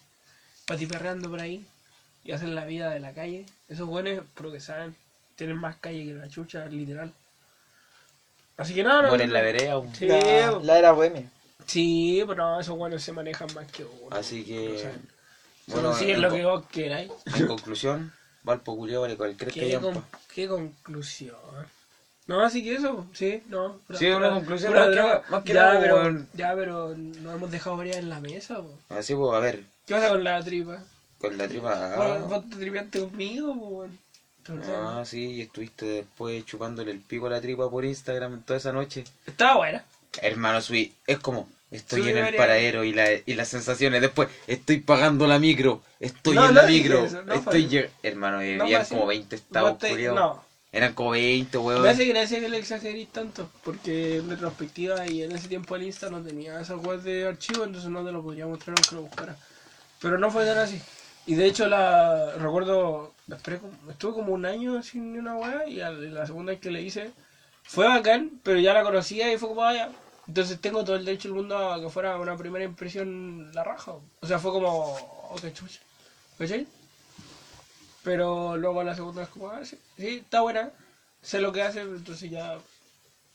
patiperreando 0.67 1.29
por 1.29 1.41
ahí 1.41 1.65
y 2.25 2.33
hacen 2.33 2.55
la 2.55 2.65
vida 2.65 2.91
de 2.91 3.01
la 3.01 3.13
calle. 3.13 3.47
Esos 3.69 3.87
buenos, 3.89 4.25
creo 4.35 4.53
que 4.53 4.61
saben, 4.61 4.95
tienen 5.37 5.57
más 5.59 5.77
calle 5.77 6.05
que 6.05 6.15
la 6.15 6.29
chucha, 6.29 6.67
literal. 6.67 7.13
Así 8.57 8.75
que 8.75 8.83
no, 8.85 9.03
no. 9.03 9.09
Bueno, 9.09 9.25
en 9.25 9.33
la 9.33 9.41
vereda. 9.43 9.79
weón. 9.79 9.95
Sí, 9.95 10.07
La, 10.07 10.51
la 10.63 10.79
era 10.79 10.93
bohemia. 10.93 11.29
sí, 11.67 12.23
pero 12.27 12.37
no, 12.47 12.61
esos 12.61 12.77
buenos 12.77 13.03
se 13.03 13.13
manejan 13.13 13.49
más 13.55 13.71
que 13.71 13.85
uno. 13.85 14.15
Así 14.17 14.45
que. 14.45 14.91
Bueno, 15.67 15.95
sí, 15.95 16.11
es 16.11 16.19
lo 16.19 16.31
que 16.31 16.45
vos 16.45 16.65
queráis. 16.71 17.11
en 17.35 17.47
conclusión, 17.47 18.13
Valpo 18.43 18.77
culiao 18.77 19.03
vale 19.03 19.17
cualquier 19.17 19.53
¿Qué, 19.53 19.79
con- 19.81 20.05
qué 20.35 20.49
conclusión? 20.49 21.37
No, 22.27 22.41
así 22.43 22.63
que 22.63 22.75
eso, 22.77 23.07
sí, 23.13 23.43
no. 23.49 23.79
pura- 23.87 23.99
Sí, 23.99 24.09
una 24.11 24.31
conclusión, 24.31 24.73
más 24.75 24.89
que 24.91 25.01
más 25.31 25.45
ya, 25.45 25.55
nada, 25.55 25.81
pero, 25.81 26.27
ya, 26.35 26.55
pero 26.55 26.95
nos 26.97 27.35
hemos 27.35 27.51
dejado 27.51 27.77
varias 27.77 27.97
en 27.97 28.09
la 28.09 28.21
mesa, 28.21 28.57
po. 28.57 28.79
Así, 28.89 29.15
pues, 29.15 29.33
a 29.35 29.41
ver, 29.41 29.65
¿Qué 29.87 29.95
pasa 29.95 30.09
con 30.11 30.25
la 30.25 30.43
tripa? 30.43 30.83
con 31.19 31.39
la 31.39 31.49
tripa. 31.49 31.97
Vos- 31.97 32.29
Vos 32.29 32.51
te 32.51 32.57
tripeaste 32.57 33.01
conmigo, 33.01 33.55
po, 33.55 33.67
weón. 33.69 33.99
¿Te 34.45 34.53
acordás? 34.53 34.71
Ah, 34.73 35.05
sí, 35.05 35.31
y 35.35 35.41
estuviste 35.43 35.85
después 35.87 36.45
chupándole 36.45 36.91
el 36.91 36.99
pico 37.01 37.27
a 37.27 37.31
la 37.31 37.41
tripa 37.41 37.71
por 37.71 37.85
Instagram 37.85 38.43
toda 38.43 38.57
esa 38.59 38.73
noche. 38.73 39.05
Estaba 39.27 39.57
buena. 39.59 39.85
Hermano, 40.21 40.61
subí, 40.61 40.93
es 41.07 41.19
como, 41.19 41.49
estoy 41.73 42.09
en 42.09 42.19
el 42.19 42.35
paradero 42.35 42.85
y, 42.85 42.93
la, 42.93 43.13
y 43.13 43.35
las 43.35 43.49
sensaciones. 43.49 44.01
Después, 44.01 44.29
estoy 44.47 44.81
pagando 44.81 45.27
la 45.27 45.39
micro, 45.39 45.83
estoy 46.01 46.37
No, 46.37 46.49
en 46.49 46.55
la 46.55 46.67
micro, 46.67 47.05
eso, 47.05 47.23
no 47.23 47.35
estoy 47.35 47.69
lleg- 47.69 47.91
Hermano, 48.03 48.41
eh, 48.41 48.61
habían 48.61 48.85
como 48.85 49.07
20 49.07 49.37
Vos 49.37 49.45
estados, 49.45 49.79
te- 49.79 50.09
Eran 50.73 50.95
como 50.95 51.11
20, 51.11 51.59
weón. 51.59 51.83
me 51.83 51.89
hace 51.91 52.07
gracia 52.07 52.41
que 52.41 52.49
le 52.49 52.59
exageréis 52.59 53.09
tanto, 53.13 53.51
porque 53.65 54.17
en 54.17 54.31
retrospectiva 54.31 55.07
y 55.07 55.23
en 55.23 55.33
ese 55.33 55.49
tiempo 55.49 55.77
el 55.77 55.83
Insta 55.83 56.09
no 56.11 56.23
tenía 56.23 56.61
esa 56.61 56.77
web 56.77 57.01
de 57.03 57.27
archivo, 57.27 57.65
entonces 57.65 57.91
no 57.91 58.05
te 58.05 58.13
lo 58.13 58.23
podría 58.23 58.47
mostrar 58.47 58.77
aunque 58.77 58.95
lo 58.95 59.03
buscara. 59.03 59.37
Pero 60.01 60.19
no 60.19 60.31
fue 60.31 60.45
tan 60.45 60.59
así. 60.59 60.81
Y 61.27 61.35
de 61.35 61.47
hecho 61.47 61.69
la 61.69 62.33
recuerdo, 62.39 63.15
estuve 63.91 64.13
como 64.13 64.33
un 64.33 64.45
año 64.45 64.83
sin 64.83 65.19
una 65.19 65.37
web 65.37 65.69
y 65.69 65.77
la 65.77 66.27
segunda 66.27 66.53
vez 66.53 66.61
que 66.61 66.71
le 66.71 66.83
hice 66.83 67.11
fue 67.65 67.87
bacán, 67.87 68.31
pero 68.43 68.59
ya 68.59 68.75
la 68.75 68.83
conocía 68.83 69.33
y 69.33 69.39
fue 69.39 69.49
como 69.51 69.61
vaya. 69.63 69.91
Entonces 70.33 70.63
tengo 70.63 70.83
todo 70.83 70.97
el 70.97 71.05
derecho 71.05 71.29
del 71.29 71.37
mundo 71.37 71.59
a 71.59 71.79
que 71.79 71.91
fuera 71.91 72.17
una 72.17 72.35
primera 72.39 72.65
impresión 72.65 73.53
la 73.53 73.63
raja. 73.63 73.93
O 73.93 74.27
sea, 74.27 74.39
fue 74.39 74.51
como, 74.51 74.67
oh, 74.71 75.37
qué 75.39 75.53
chucha. 75.53 75.79
¿Cachai? 76.39 76.67
Pero 78.03 78.57
luego 78.57 78.83
la 78.83 78.95
segunda 78.95 79.25
es 79.25 79.29
como, 79.29 79.51
ah, 79.51 79.63
sí, 79.63 79.79
sí, 79.99 80.23
está 80.25 80.41
buena, 80.41 80.71
sé 81.21 81.39
lo 81.39 81.53
que 81.53 81.61
hace, 81.61 81.83
entonces 81.83 82.31
ya 82.31 82.57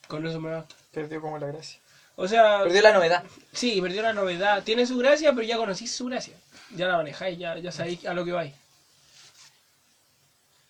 con 0.07 0.25
eso 0.25 0.39
me 0.39 0.49
basta. 0.49 0.73
Perdió 0.91 1.21
como 1.21 1.37
la 1.37 1.45
gracia. 1.45 1.79
O 2.15 2.27
sea, 2.27 2.63
Perdió 2.63 2.81
la 2.81 2.93
novedad. 2.93 3.23
sí, 3.53 3.79
perdió 3.79 4.01
la 4.01 4.13
novedad. 4.13 4.63
Tiene 4.63 4.87
su 4.87 4.97
gracia, 4.97 5.33
pero 5.33 5.43
ya 5.45 5.57
conocís 5.57 5.95
su 5.95 6.05
gracia. 6.05 6.33
Ya 6.75 6.87
la 6.87 6.97
manejáis, 6.97 7.37
ya, 7.37 7.59
ya 7.59 7.71
sabéis 7.71 8.07
a 8.07 8.15
lo 8.15 8.25
que 8.25 8.31
vais. 8.31 8.55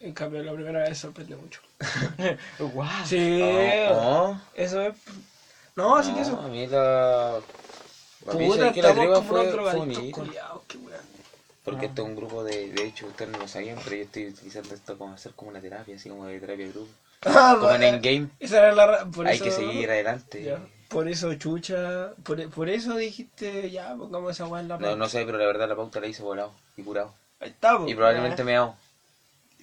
En 0.02 0.12
cambio, 0.12 0.44
la 0.44 0.52
primera 0.52 0.80
vez 0.80 0.98
sorprende 0.98 1.38
mucho. 1.38 1.62
Guau. 2.60 3.06
Sí, 3.06 3.40
No, 3.40 4.42
eso 4.56 4.82
es. 4.82 4.94
No, 5.78 5.96
así 5.96 6.10
que 6.14 6.20
no, 6.22 6.28
eso. 6.28 6.40
a 6.42 6.48
mí 6.50 6.68
la... 6.68 7.36
A 7.38 8.34
mí 8.34 8.48
Puta, 8.48 8.74
que 8.74 8.82
la 8.82 8.94
como 8.94 9.22
fue, 9.22 9.24
fue 9.44 9.52
drogadictos 9.52 9.96
bonita. 9.98 10.18
culiados, 10.20 10.62
qué 10.68 10.78
weá. 10.80 11.00
Porque 11.64 11.86
este 11.86 12.02
es 12.02 12.08
un 12.08 12.16
grupo 12.16 12.44
de... 12.44 12.70
De 12.74 12.84
hecho, 12.86 13.08
ustedes 13.08 13.32
no 13.32 13.38
lo 13.38 13.48
sabían, 13.48 13.78
pero 13.84 13.96
yo 13.96 14.04
estoy 14.04 14.28
utilizando 14.28 14.74
esto 14.76 14.98
como 14.98 15.14
hacer 15.14 15.32
como 15.34 15.52
una 15.52 15.62
terapia, 15.62 15.96
así 15.96 16.10
como 16.10 16.26
de 16.26 16.40
terapia 16.40 16.66
de 16.66 16.72
grupo. 16.74 16.90
Ah, 17.24 17.56
Como 17.60 17.72
en 17.72 17.82
Endgame, 17.84 18.30
Esa 18.40 18.58
era 18.60 18.72
la 18.74 19.06
por 19.06 19.26
hay 19.28 19.36
eso- 19.36 19.46
que 19.46 19.52
seguir 19.52 19.90
adelante. 19.90 20.44
Ya. 20.44 20.60
Por 20.90 21.08
eso, 21.08 21.34
chucha. 21.36 22.12
Por, 22.24 22.48
por 22.52 22.70
eso 22.70 22.96
dijiste, 22.96 23.70
ya, 23.72 23.96
pongamos 23.96 24.32
esa 24.32 24.46
weá 24.48 24.62
en 24.62 24.68
la 24.68 24.76
No, 24.76 24.82
pauta. 24.82 24.96
no 24.98 25.10
sé, 25.10 25.26
pero 25.26 25.38
la 25.40 25.46
verdad 25.48 25.68
la 25.68 25.76
pauta 25.76 26.00
la 26.00 26.08
hice 26.08 26.22
volado 26.24 26.54
y 26.78 26.84
curado. 26.84 27.14
Ahí 27.40 27.50
estamos. 27.50 27.90
Y 27.90 27.96
probablemente 27.96 28.44
me 28.44 28.56
hago. 28.56 28.76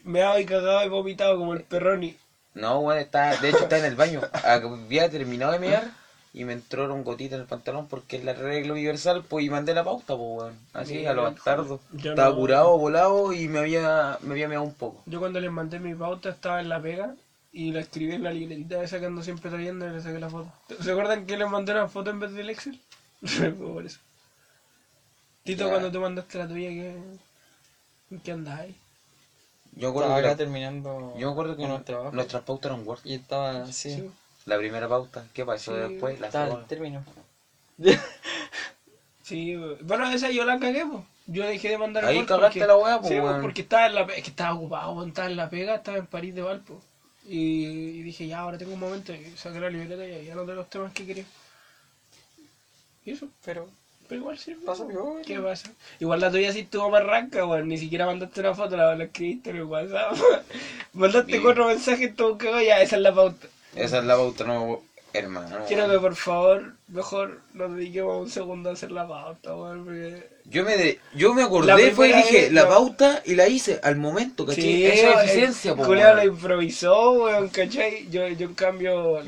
Me 0.03 0.21
he 0.39 0.45
cagado 0.47 0.85
y 0.85 0.89
vomitado 0.89 1.39
como 1.39 1.55
el 1.55 1.63
perroni. 1.63 2.17
No, 2.55 2.81
weón, 2.81 2.99
está, 3.01 3.37
de 3.37 3.49
hecho 3.51 3.61
está 3.61 3.79
en 3.79 3.85
el 3.87 3.97
baño. 3.97 4.21
Había 4.45 5.09
terminado 5.11 5.53
de 5.53 5.59
mear 5.61 5.91
y 6.35 6.45
me 6.45 6.53
entraron 6.53 7.05
gotitas 7.05 7.37
en 7.37 7.43
el 7.43 7.47
pantalón 7.47 7.87
porque 7.87 8.17
es 8.17 8.25
la 8.25 8.35
regla 8.35 8.73
universal, 8.73 9.23
pues 9.27 9.47
y 9.47 9.51
mandé 9.51 9.73
la 9.73 9.85
pauta, 9.85 10.17
pues 10.17 10.19
weón. 10.19 10.59
Así, 10.75 11.07
a 11.07 11.13
lo 11.15 11.23
bastardo. 11.23 11.81
Yo 11.93 12.11
Estaba 12.11 12.31
no- 12.31 12.37
curado, 12.37 12.77
volado 12.77 13.33
y 13.33 13.49
me 13.49 13.61
había, 13.61 14.19
me 14.21 14.33
había 14.33 14.49
meado 14.49 14.65
un 14.65 14.75
poco. 14.75 15.03
Yo 15.07 15.21
cuando 15.21 15.41
les 15.41 15.51
mandé 15.51 15.79
mi 15.79 15.95
pauta 15.95 16.31
estaba 16.31 16.61
en 16.61 16.69
la 16.69 16.83
pega 16.83 17.15
y 17.53 17.71
la 17.73 17.81
escribí 17.81 18.15
en 18.15 18.25
la 18.25 18.33
libretita 18.33 18.83
esa 18.83 18.99
que 18.99 19.07
ando 19.07 19.23
siempre 19.23 19.49
trayendo 19.49 19.87
y 19.89 19.93
le 19.93 20.03
saqué 20.03 20.19
la 20.19 20.29
foto. 20.29 20.51
¿Se 20.83 20.91
acuerdan 20.91 21.25
que 21.25 21.37
les 21.37 21.49
mandé 21.49 21.71
una 21.73 21.87
foto 21.87 22.11
en 22.11 22.19
vez 22.19 22.33
del 22.33 22.51
Excel? 22.51 22.81
Por 23.59 23.87
eso. 23.87 24.01
Tito, 25.45 25.65
Ya. 25.65 25.71
cuando 25.71 25.91
te 25.93 25.99
mandaste 25.99 26.39
la 26.39 26.49
tuya, 26.49 26.69
¿qué, 26.71 26.97
¿en 28.11 28.19
qué 28.21 28.33
andáis? 28.33 28.75
Yo 29.77 29.83
me 29.83 29.89
acuerdo 29.89 30.09
Estaba 30.09 30.15
que, 30.15 30.21
acá 30.21 30.29
la- 30.31 30.37
terminando 30.37 31.15
yo 31.19 31.27
me 31.29 31.33
acuerdo 31.33 31.57
que 31.57 31.63
con 31.63 32.15
nuestras 32.15 32.43
pautas 32.43 32.73
eran 32.73 32.87
Word. 32.87 33.01
Y 33.05 33.15
estaba 33.15 33.63
así. 33.63 33.95
Sí. 33.95 34.11
La 34.47 34.59
primera 34.59 34.87
pauta, 34.89 35.25
¿qué 35.33 35.45
pasó 35.45 35.75
Sí, 35.75 35.81
después? 35.93 36.21
La 36.21 36.27
Estaba 36.27 36.45
segunda. 36.47 36.63
al 36.65 36.69
término. 36.69 37.05
Sí, 39.23 39.57
bueno, 39.81 40.11
esa 40.13 40.31
yo 40.31 40.45
la 40.45 40.59
cagué, 40.59 40.85
pues. 40.85 41.03
Yo 41.27 41.47
dejé 41.47 41.71
de 41.71 41.79
mandar 41.79 42.05
Ahí 42.05 42.19
cagaste 42.27 42.61
porque- 42.61 42.67
la 42.67 42.77
weá, 42.77 43.01
pues, 43.01 43.11
sí, 43.15 43.19
porque 43.41 43.63
estaba 43.63 43.87
en 43.87 43.95
la 43.95 44.03
es 44.03 44.23
que 44.23 44.29
estaba 44.29 44.53
ocupado, 44.55 45.07
estaba 45.07 45.31
en 45.31 45.37
la 45.37 45.49
pega, 45.49 45.77
estaba 45.77 45.97
en 45.97 46.07
París 46.07 46.35
de 46.35 46.43
Valpo. 46.43 46.79
Y, 47.27 47.65
y 47.65 48.03
dije, 48.03 48.27
ya, 48.27 48.41
ahora 48.41 48.59
tengo 48.59 48.75
un 48.75 48.81
momento 48.81 49.15
y 49.15 49.33
saqué 49.39 49.59
la 49.61 49.71
libreta 49.71 50.07
y 50.07 50.13
ahí 50.13 50.29
anoté 50.31 50.53
los 50.53 50.69
temas 50.69 50.93
que 50.93 51.07
quería. 51.07 51.25
Y 53.07 53.13
eso, 53.13 53.29
Pero 53.47 53.67
pero 54.07 54.21
igual 54.21 54.37
sirve. 54.39 54.67
Pasa 54.67 54.87
piola. 54.87 55.23
¿Qué 55.25 55.41
pasa? 55.41 55.71
Igual 55.99 56.21
la 56.21 56.31
tuya 56.31 56.53
sí 56.53 56.61
estuvo 56.61 56.91
más 56.91 57.03
ranca, 57.03 57.47
weón. 57.47 57.67
Ni 57.69 57.79
siquiera 57.79 58.05
mandaste 58.05 58.41
una 58.41 58.53
foto, 58.53 58.77
la, 58.77 58.95
la 58.95 59.05
escribiste 59.05 59.49
en 59.49 59.57
el 59.57 59.63
WhatsApp. 59.65 60.15
mandaste 60.93 61.33
Bien. 61.33 61.43
cuatro 61.43 61.67
mensajes, 61.69 62.15
todo 62.15 62.37
cagado, 62.37 62.61
ya, 62.61 62.83
esa 62.83 62.97
es 62.97 63.03
la 63.03 63.15
pauta. 63.15 63.47
Esa 63.77 63.99
es 63.99 64.05
la 64.05 64.17
pauta, 64.17 64.45
no, 64.45 64.83
hermano. 65.13 65.59
Quiero 65.67 65.89
que 65.91 65.99
por 65.99 66.15
favor, 66.17 66.73
mejor 66.89 67.41
nos 67.55 67.75
dediquemos 67.75 68.23
un 68.23 68.31
segundo 68.31 68.71
a 68.71 68.73
hacer 68.75 68.91
la 68.93 69.07
pauta, 69.07 69.55
weón, 69.55 69.85
porque... 69.85 70.29
Yo 70.47 70.63
me, 70.65 70.77
de- 70.77 71.01
yo 71.15 71.33
me 71.35 71.43
acordé, 71.43 71.91
fue 71.93 72.11
y 72.11 72.13
dije, 72.13 72.43
vez, 72.43 72.53
la 72.53 72.69
pauta 72.69 73.23
y 73.25 73.35
la 73.35 73.49
hice 73.49 73.81
al 73.83 73.97
momento, 73.97 74.45
¿cachai? 74.45 74.85
Eso 74.85 75.09
es 75.09 75.25
eficiencia, 75.25 75.75
po, 75.75 75.83
weón. 75.83 76.17
la 76.17 76.25
improvisó, 76.25 77.13
weón, 77.13 77.49
¿cachai? 77.49 78.09
Yo, 78.11 78.29
yo 78.29 78.47
en 78.49 78.55
cambio 78.55 79.23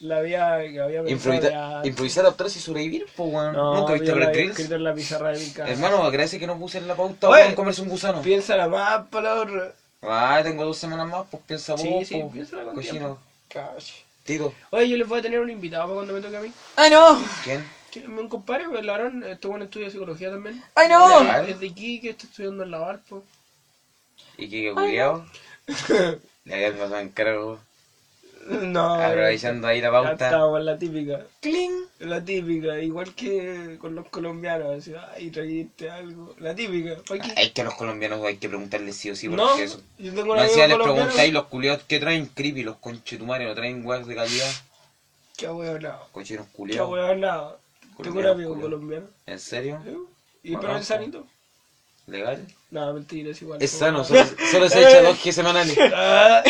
la, 0.00 0.16
había, 0.18 0.58
que 0.70 0.80
había 0.80 1.02
Improvisa- 1.02 1.80
improvisar, 1.86 2.24
adaptarse 2.24 2.58
y 2.58 2.62
sobrevivir, 2.62 3.06
pues, 3.16 3.32
weón. 3.32 3.52
No, 3.52 3.76
Nunca 3.76 3.92
viste 3.94 4.12
Grylls? 4.12 4.50
escrito 4.50 4.74
en 4.74 4.84
la 4.84 4.94
pizarra 4.94 5.30
de 5.32 5.38
mi 5.38 5.50
casa. 5.50 5.70
Hermano, 5.70 6.02
agradece 6.02 6.38
que 6.40 6.46
no 6.46 6.58
puse 6.58 6.78
en 6.78 6.88
la 6.88 6.94
pauta, 6.96 7.28
weón, 7.30 7.54
comerse 7.54 7.82
un 7.82 7.88
gusano. 7.88 8.20
Piénsala 8.22 8.66
más, 8.68 9.06
palabra. 9.08 9.72
Ah, 10.02 10.40
tengo 10.42 10.64
dos 10.64 10.78
semanas 10.78 11.06
más, 11.08 11.26
pues 11.30 11.42
piensa 11.46 11.76
Sí, 11.76 11.88
vos, 11.88 12.06
sí, 12.06 12.20
po, 12.20 12.30
piénsala 12.30 12.64
con 12.64 12.74
cochino. 12.74 12.92
tiempo. 12.92 13.18
Cash. 13.48 14.02
Tito, 14.24 14.52
Oye, 14.70 14.88
yo 14.88 14.96
les 14.96 15.08
voy 15.08 15.20
a 15.20 15.22
tener 15.22 15.40
un 15.40 15.48
invitado 15.50 15.84
para 15.84 15.94
cuando 15.96 16.12
me 16.12 16.20
toque 16.20 16.36
a 16.36 16.40
mí. 16.40 16.52
¡Ay 16.76 16.90
no! 16.90 17.18
¿quién? 17.44 17.64
Un 18.06 18.28
compadre, 18.28 18.64
el 18.78 18.86
Larón, 18.86 19.24
estuvo 19.24 19.56
en 19.56 19.62
estudio 19.62 19.86
de 19.86 19.92
psicología 19.92 20.30
también. 20.30 20.62
¡Ay 20.74 20.88
no! 20.88 21.22
Legal. 21.22 21.48
Es 21.48 21.60
de 21.60 21.68
aquí, 21.68 22.00
que 22.00 22.10
está 22.10 22.26
estudiando 22.26 22.62
en 22.62 22.70
la 22.70 22.78
Valpo. 22.78 23.24
¿Y 24.36 24.48
qué 24.48 24.72
culiao? 24.72 25.26
Le 26.44 26.54
habían 26.54 26.74
pasado 26.74 27.00
en 27.00 27.08
cargo, 27.08 27.58
No, 28.46 28.94
aprovechando 28.94 29.66
ahí 29.66 29.80
la 29.80 29.90
pauta. 29.90 30.12
estábamos 30.12 30.60
en 30.60 30.66
la 30.66 30.78
típica. 30.78 31.20
¡Cling! 31.40 31.72
La 32.00 32.24
típica, 32.24 32.78
igual 32.80 33.14
que 33.14 33.76
con 33.80 33.94
los 33.94 34.08
colombianos, 34.08 34.78
así, 34.78 34.94
ay, 35.14 35.30
trajiste 35.30 35.90
algo. 35.90 36.34
La 36.38 36.54
típica, 36.54 36.96
¿para 37.06 37.20
qué? 37.20 37.42
Es 37.42 37.50
que 37.52 37.60
a 37.60 37.64
los 37.64 37.74
colombianos 37.74 38.24
hay 38.24 38.36
que 38.36 38.48
preguntarles 38.48 38.96
sí 38.96 39.10
o 39.10 39.16
sí, 39.16 39.28
porque 39.28 39.42
no, 39.42 39.58
eso. 39.58 39.82
yo 39.98 40.14
tengo 40.14 40.34
No 40.34 40.42
decía, 40.42 40.66
les 40.66 40.78
preguntáis 40.78 41.32
los 41.32 41.44
culiados 41.46 41.82
que 41.82 41.98
traen 41.98 42.26
creepy, 42.26 42.62
los 42.62 42.76
conchetumares, 42.76 43.46
no 43.48 43.54
traen 43.54 43.84
weas 43.84 44.06
de 44.06 44.14
calidad. 44.14 44.50
Qué 45.36 45.48
huevonado, 45.48 46.06
qué 46.14 46.38
culiados. 46.52 46.90
huevonado. 46.90 47.60
Tengo 48.02 48.20
un 48.20 48.26
amigo 48.26 48.50
culiao. 48.50 48.70
colombiano. 48.70 49.06
¿En 49.26 49.38
serio? 49.40 49.80
¿sí? 49.84 49.90
¿Y 50.44 50.52
Bueno, 50.52 50.68
pero 50.68 50.78
es 50.78 50.86
sanito? 50.86 51.26
¿Legal? 52.06 52.46
No, 52.70 52.92
mentira, 52.94 53.30
es 53.32 53.42
igual. 53.42 53.62
Es 53.62 53.70
sano, 53.72 54.02
solo, 54.04 54.24
solo 54.50 54.68
se 54.68 54.80
echa 54.80 55.02
dos 55.02 55.18
G 55.18 55.32
semanales. 55.32 55.76
Ah, 55.94 56.42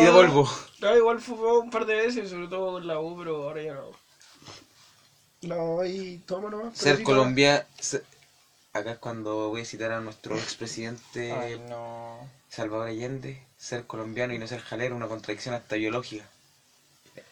Y 0.00 0.04
de 0.04 0.10
polvo. 0.12 0.48
Igual 0.94 1.20
fumó 1.20 1.58
un 1.60 1.70
par 1.70 1.86
de 1.86 1.94
veces, 1.96 2.28
sobre 2.30 2.48
todo 2.48 2.72
con 2.72 2.86
la 2.86 2.98
U, 3.00 3.16
pero 3.18 3.44
ahora 3.44 3.62
ya 3.62 3.74
no. 3.74 3.90
No, 5.42 5.84
y 5.84 6.18
toma 6.26 6.50
nomás. 6.50 6.76
Ser 6.76 6.98
sí, 6.98 7.02
colombiano. 7.02 7.64
Acá 8.72 8.92
es 8.92 8.98
cuando 8.98 9.48
voy 9.48 9.62
a 9.62 9.64
citar 9.64 9.90
a 9.92 10.00
nuestro 10.00 10.36
expresidente 10.36 11.32
¡Ay 11.32 11.58
no! 11.68 12.18
Salvador 12.50 12.88
Allende. 12.88 13.40
Ser 13.56 13.84
colombiano 13.84 14.34
y 14.34 14.38
no 14.38 14.46
ser 14.46 14.60
jalero, 14.60 14.94
una 14.96 15.08
contradicción 15.08 15.54
hasta 15.54 15.76
biológica. 15.76 16.24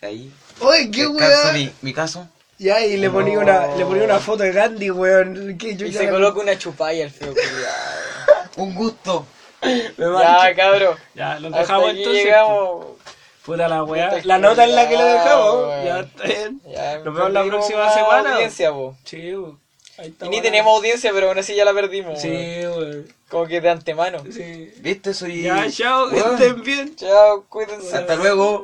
Ahí. 0.01 0.32
Oye, 0.60 0.90
qué 0.90 1.06
mi, 1.52 1.70
mi 1.82 1.93
caso. 1.93 2.26
Ya, 2.59 2.81
y 2.85 2.97
le 2.97 3.10
ponía, 3.10 3.35
No. 3.35 3.40
una, 3.43 3.76
le 3.76 3.85
ponía 3.85 4.05
una 4.05 4.20
foto 4.20 4.43
de 4.43 4.52
Gandhi, 4.52 4.90
weón. 4.90 5.59
Que 5.59 5.76
yo 5.76 5.86
Y 5.86 5.90
ya 5.90 6.01
se 6.01 6.06
la- 6.06 6.12
coloca 6.12 6.40
una 6.40 6.56
chupalla 6.56 7.05
el 7.05 7.10
feo. 7.10 7.35
Un 8.56 8.74
gusto. 8.74 9.26
Me 9.62 9.82
Ya, 9.98 10.55
cabro. 10.55 10.97
Ya, 11.14 11.39
lo 11.40 11.48
Hasta 11.48 11.59
dejamos 11.60 11.90
entonces. 11.90 12.24
llegamos. 12.24 12.86
Puta 13.45 13.69
la 13.69 13.85
weá. 13.85 14.21
La 14.25 14.39
nota 14.39 14.65
en 14.65 14.75
la 14.75 14.89
que 14.89 14.97
lo 14.97 15.05
dejamos. 15.05 15.85
Ya 15.85 16.01
está 16.01 16.25
bien. 16.25 16.61
Ya, 16.66 16.99
Nos 16.99 17.15
vemos 17.15 17.33
la 17.33 17.45
próxima 17.45 17.91
semana. 17.93 18.35
audiencia, 18.35 18.73
po. 18.73 18.97
Sí. 19.05 19.35
Ahí 19.97 20.09
está 20.09 20.27
Y 20.27 20.29
ni 20.31 20.41
tenemos 20.41 20.75
audiencia, 20.77 21.12
pero 21.12 21.29
aún 21.29 21.39
así 21.39 21.55
ya 21.55 21.65
la 21.65 21.73
perdimos. 21.75 22.21
Sí, 22.21 22.29
weón. 22.31 23.07
Como 23.29 23.47
que 23.47 23.61
de 23.61 23.71
antemano. 23.71 24.23
Sí. 24.33 24.73
¿Viste? 24.79 25.12
Soy. 25.12 25.43
Ya, 25.43 25.71
chao, 25.71 26.09
que 26.09 26.19
estén 26.19 26.62
bien. 26.62 26.97
Chao, 26.97 27.45
cuídense. 27.49 27.97
Hasta 27.97 28.16
luego. 28.16 28.62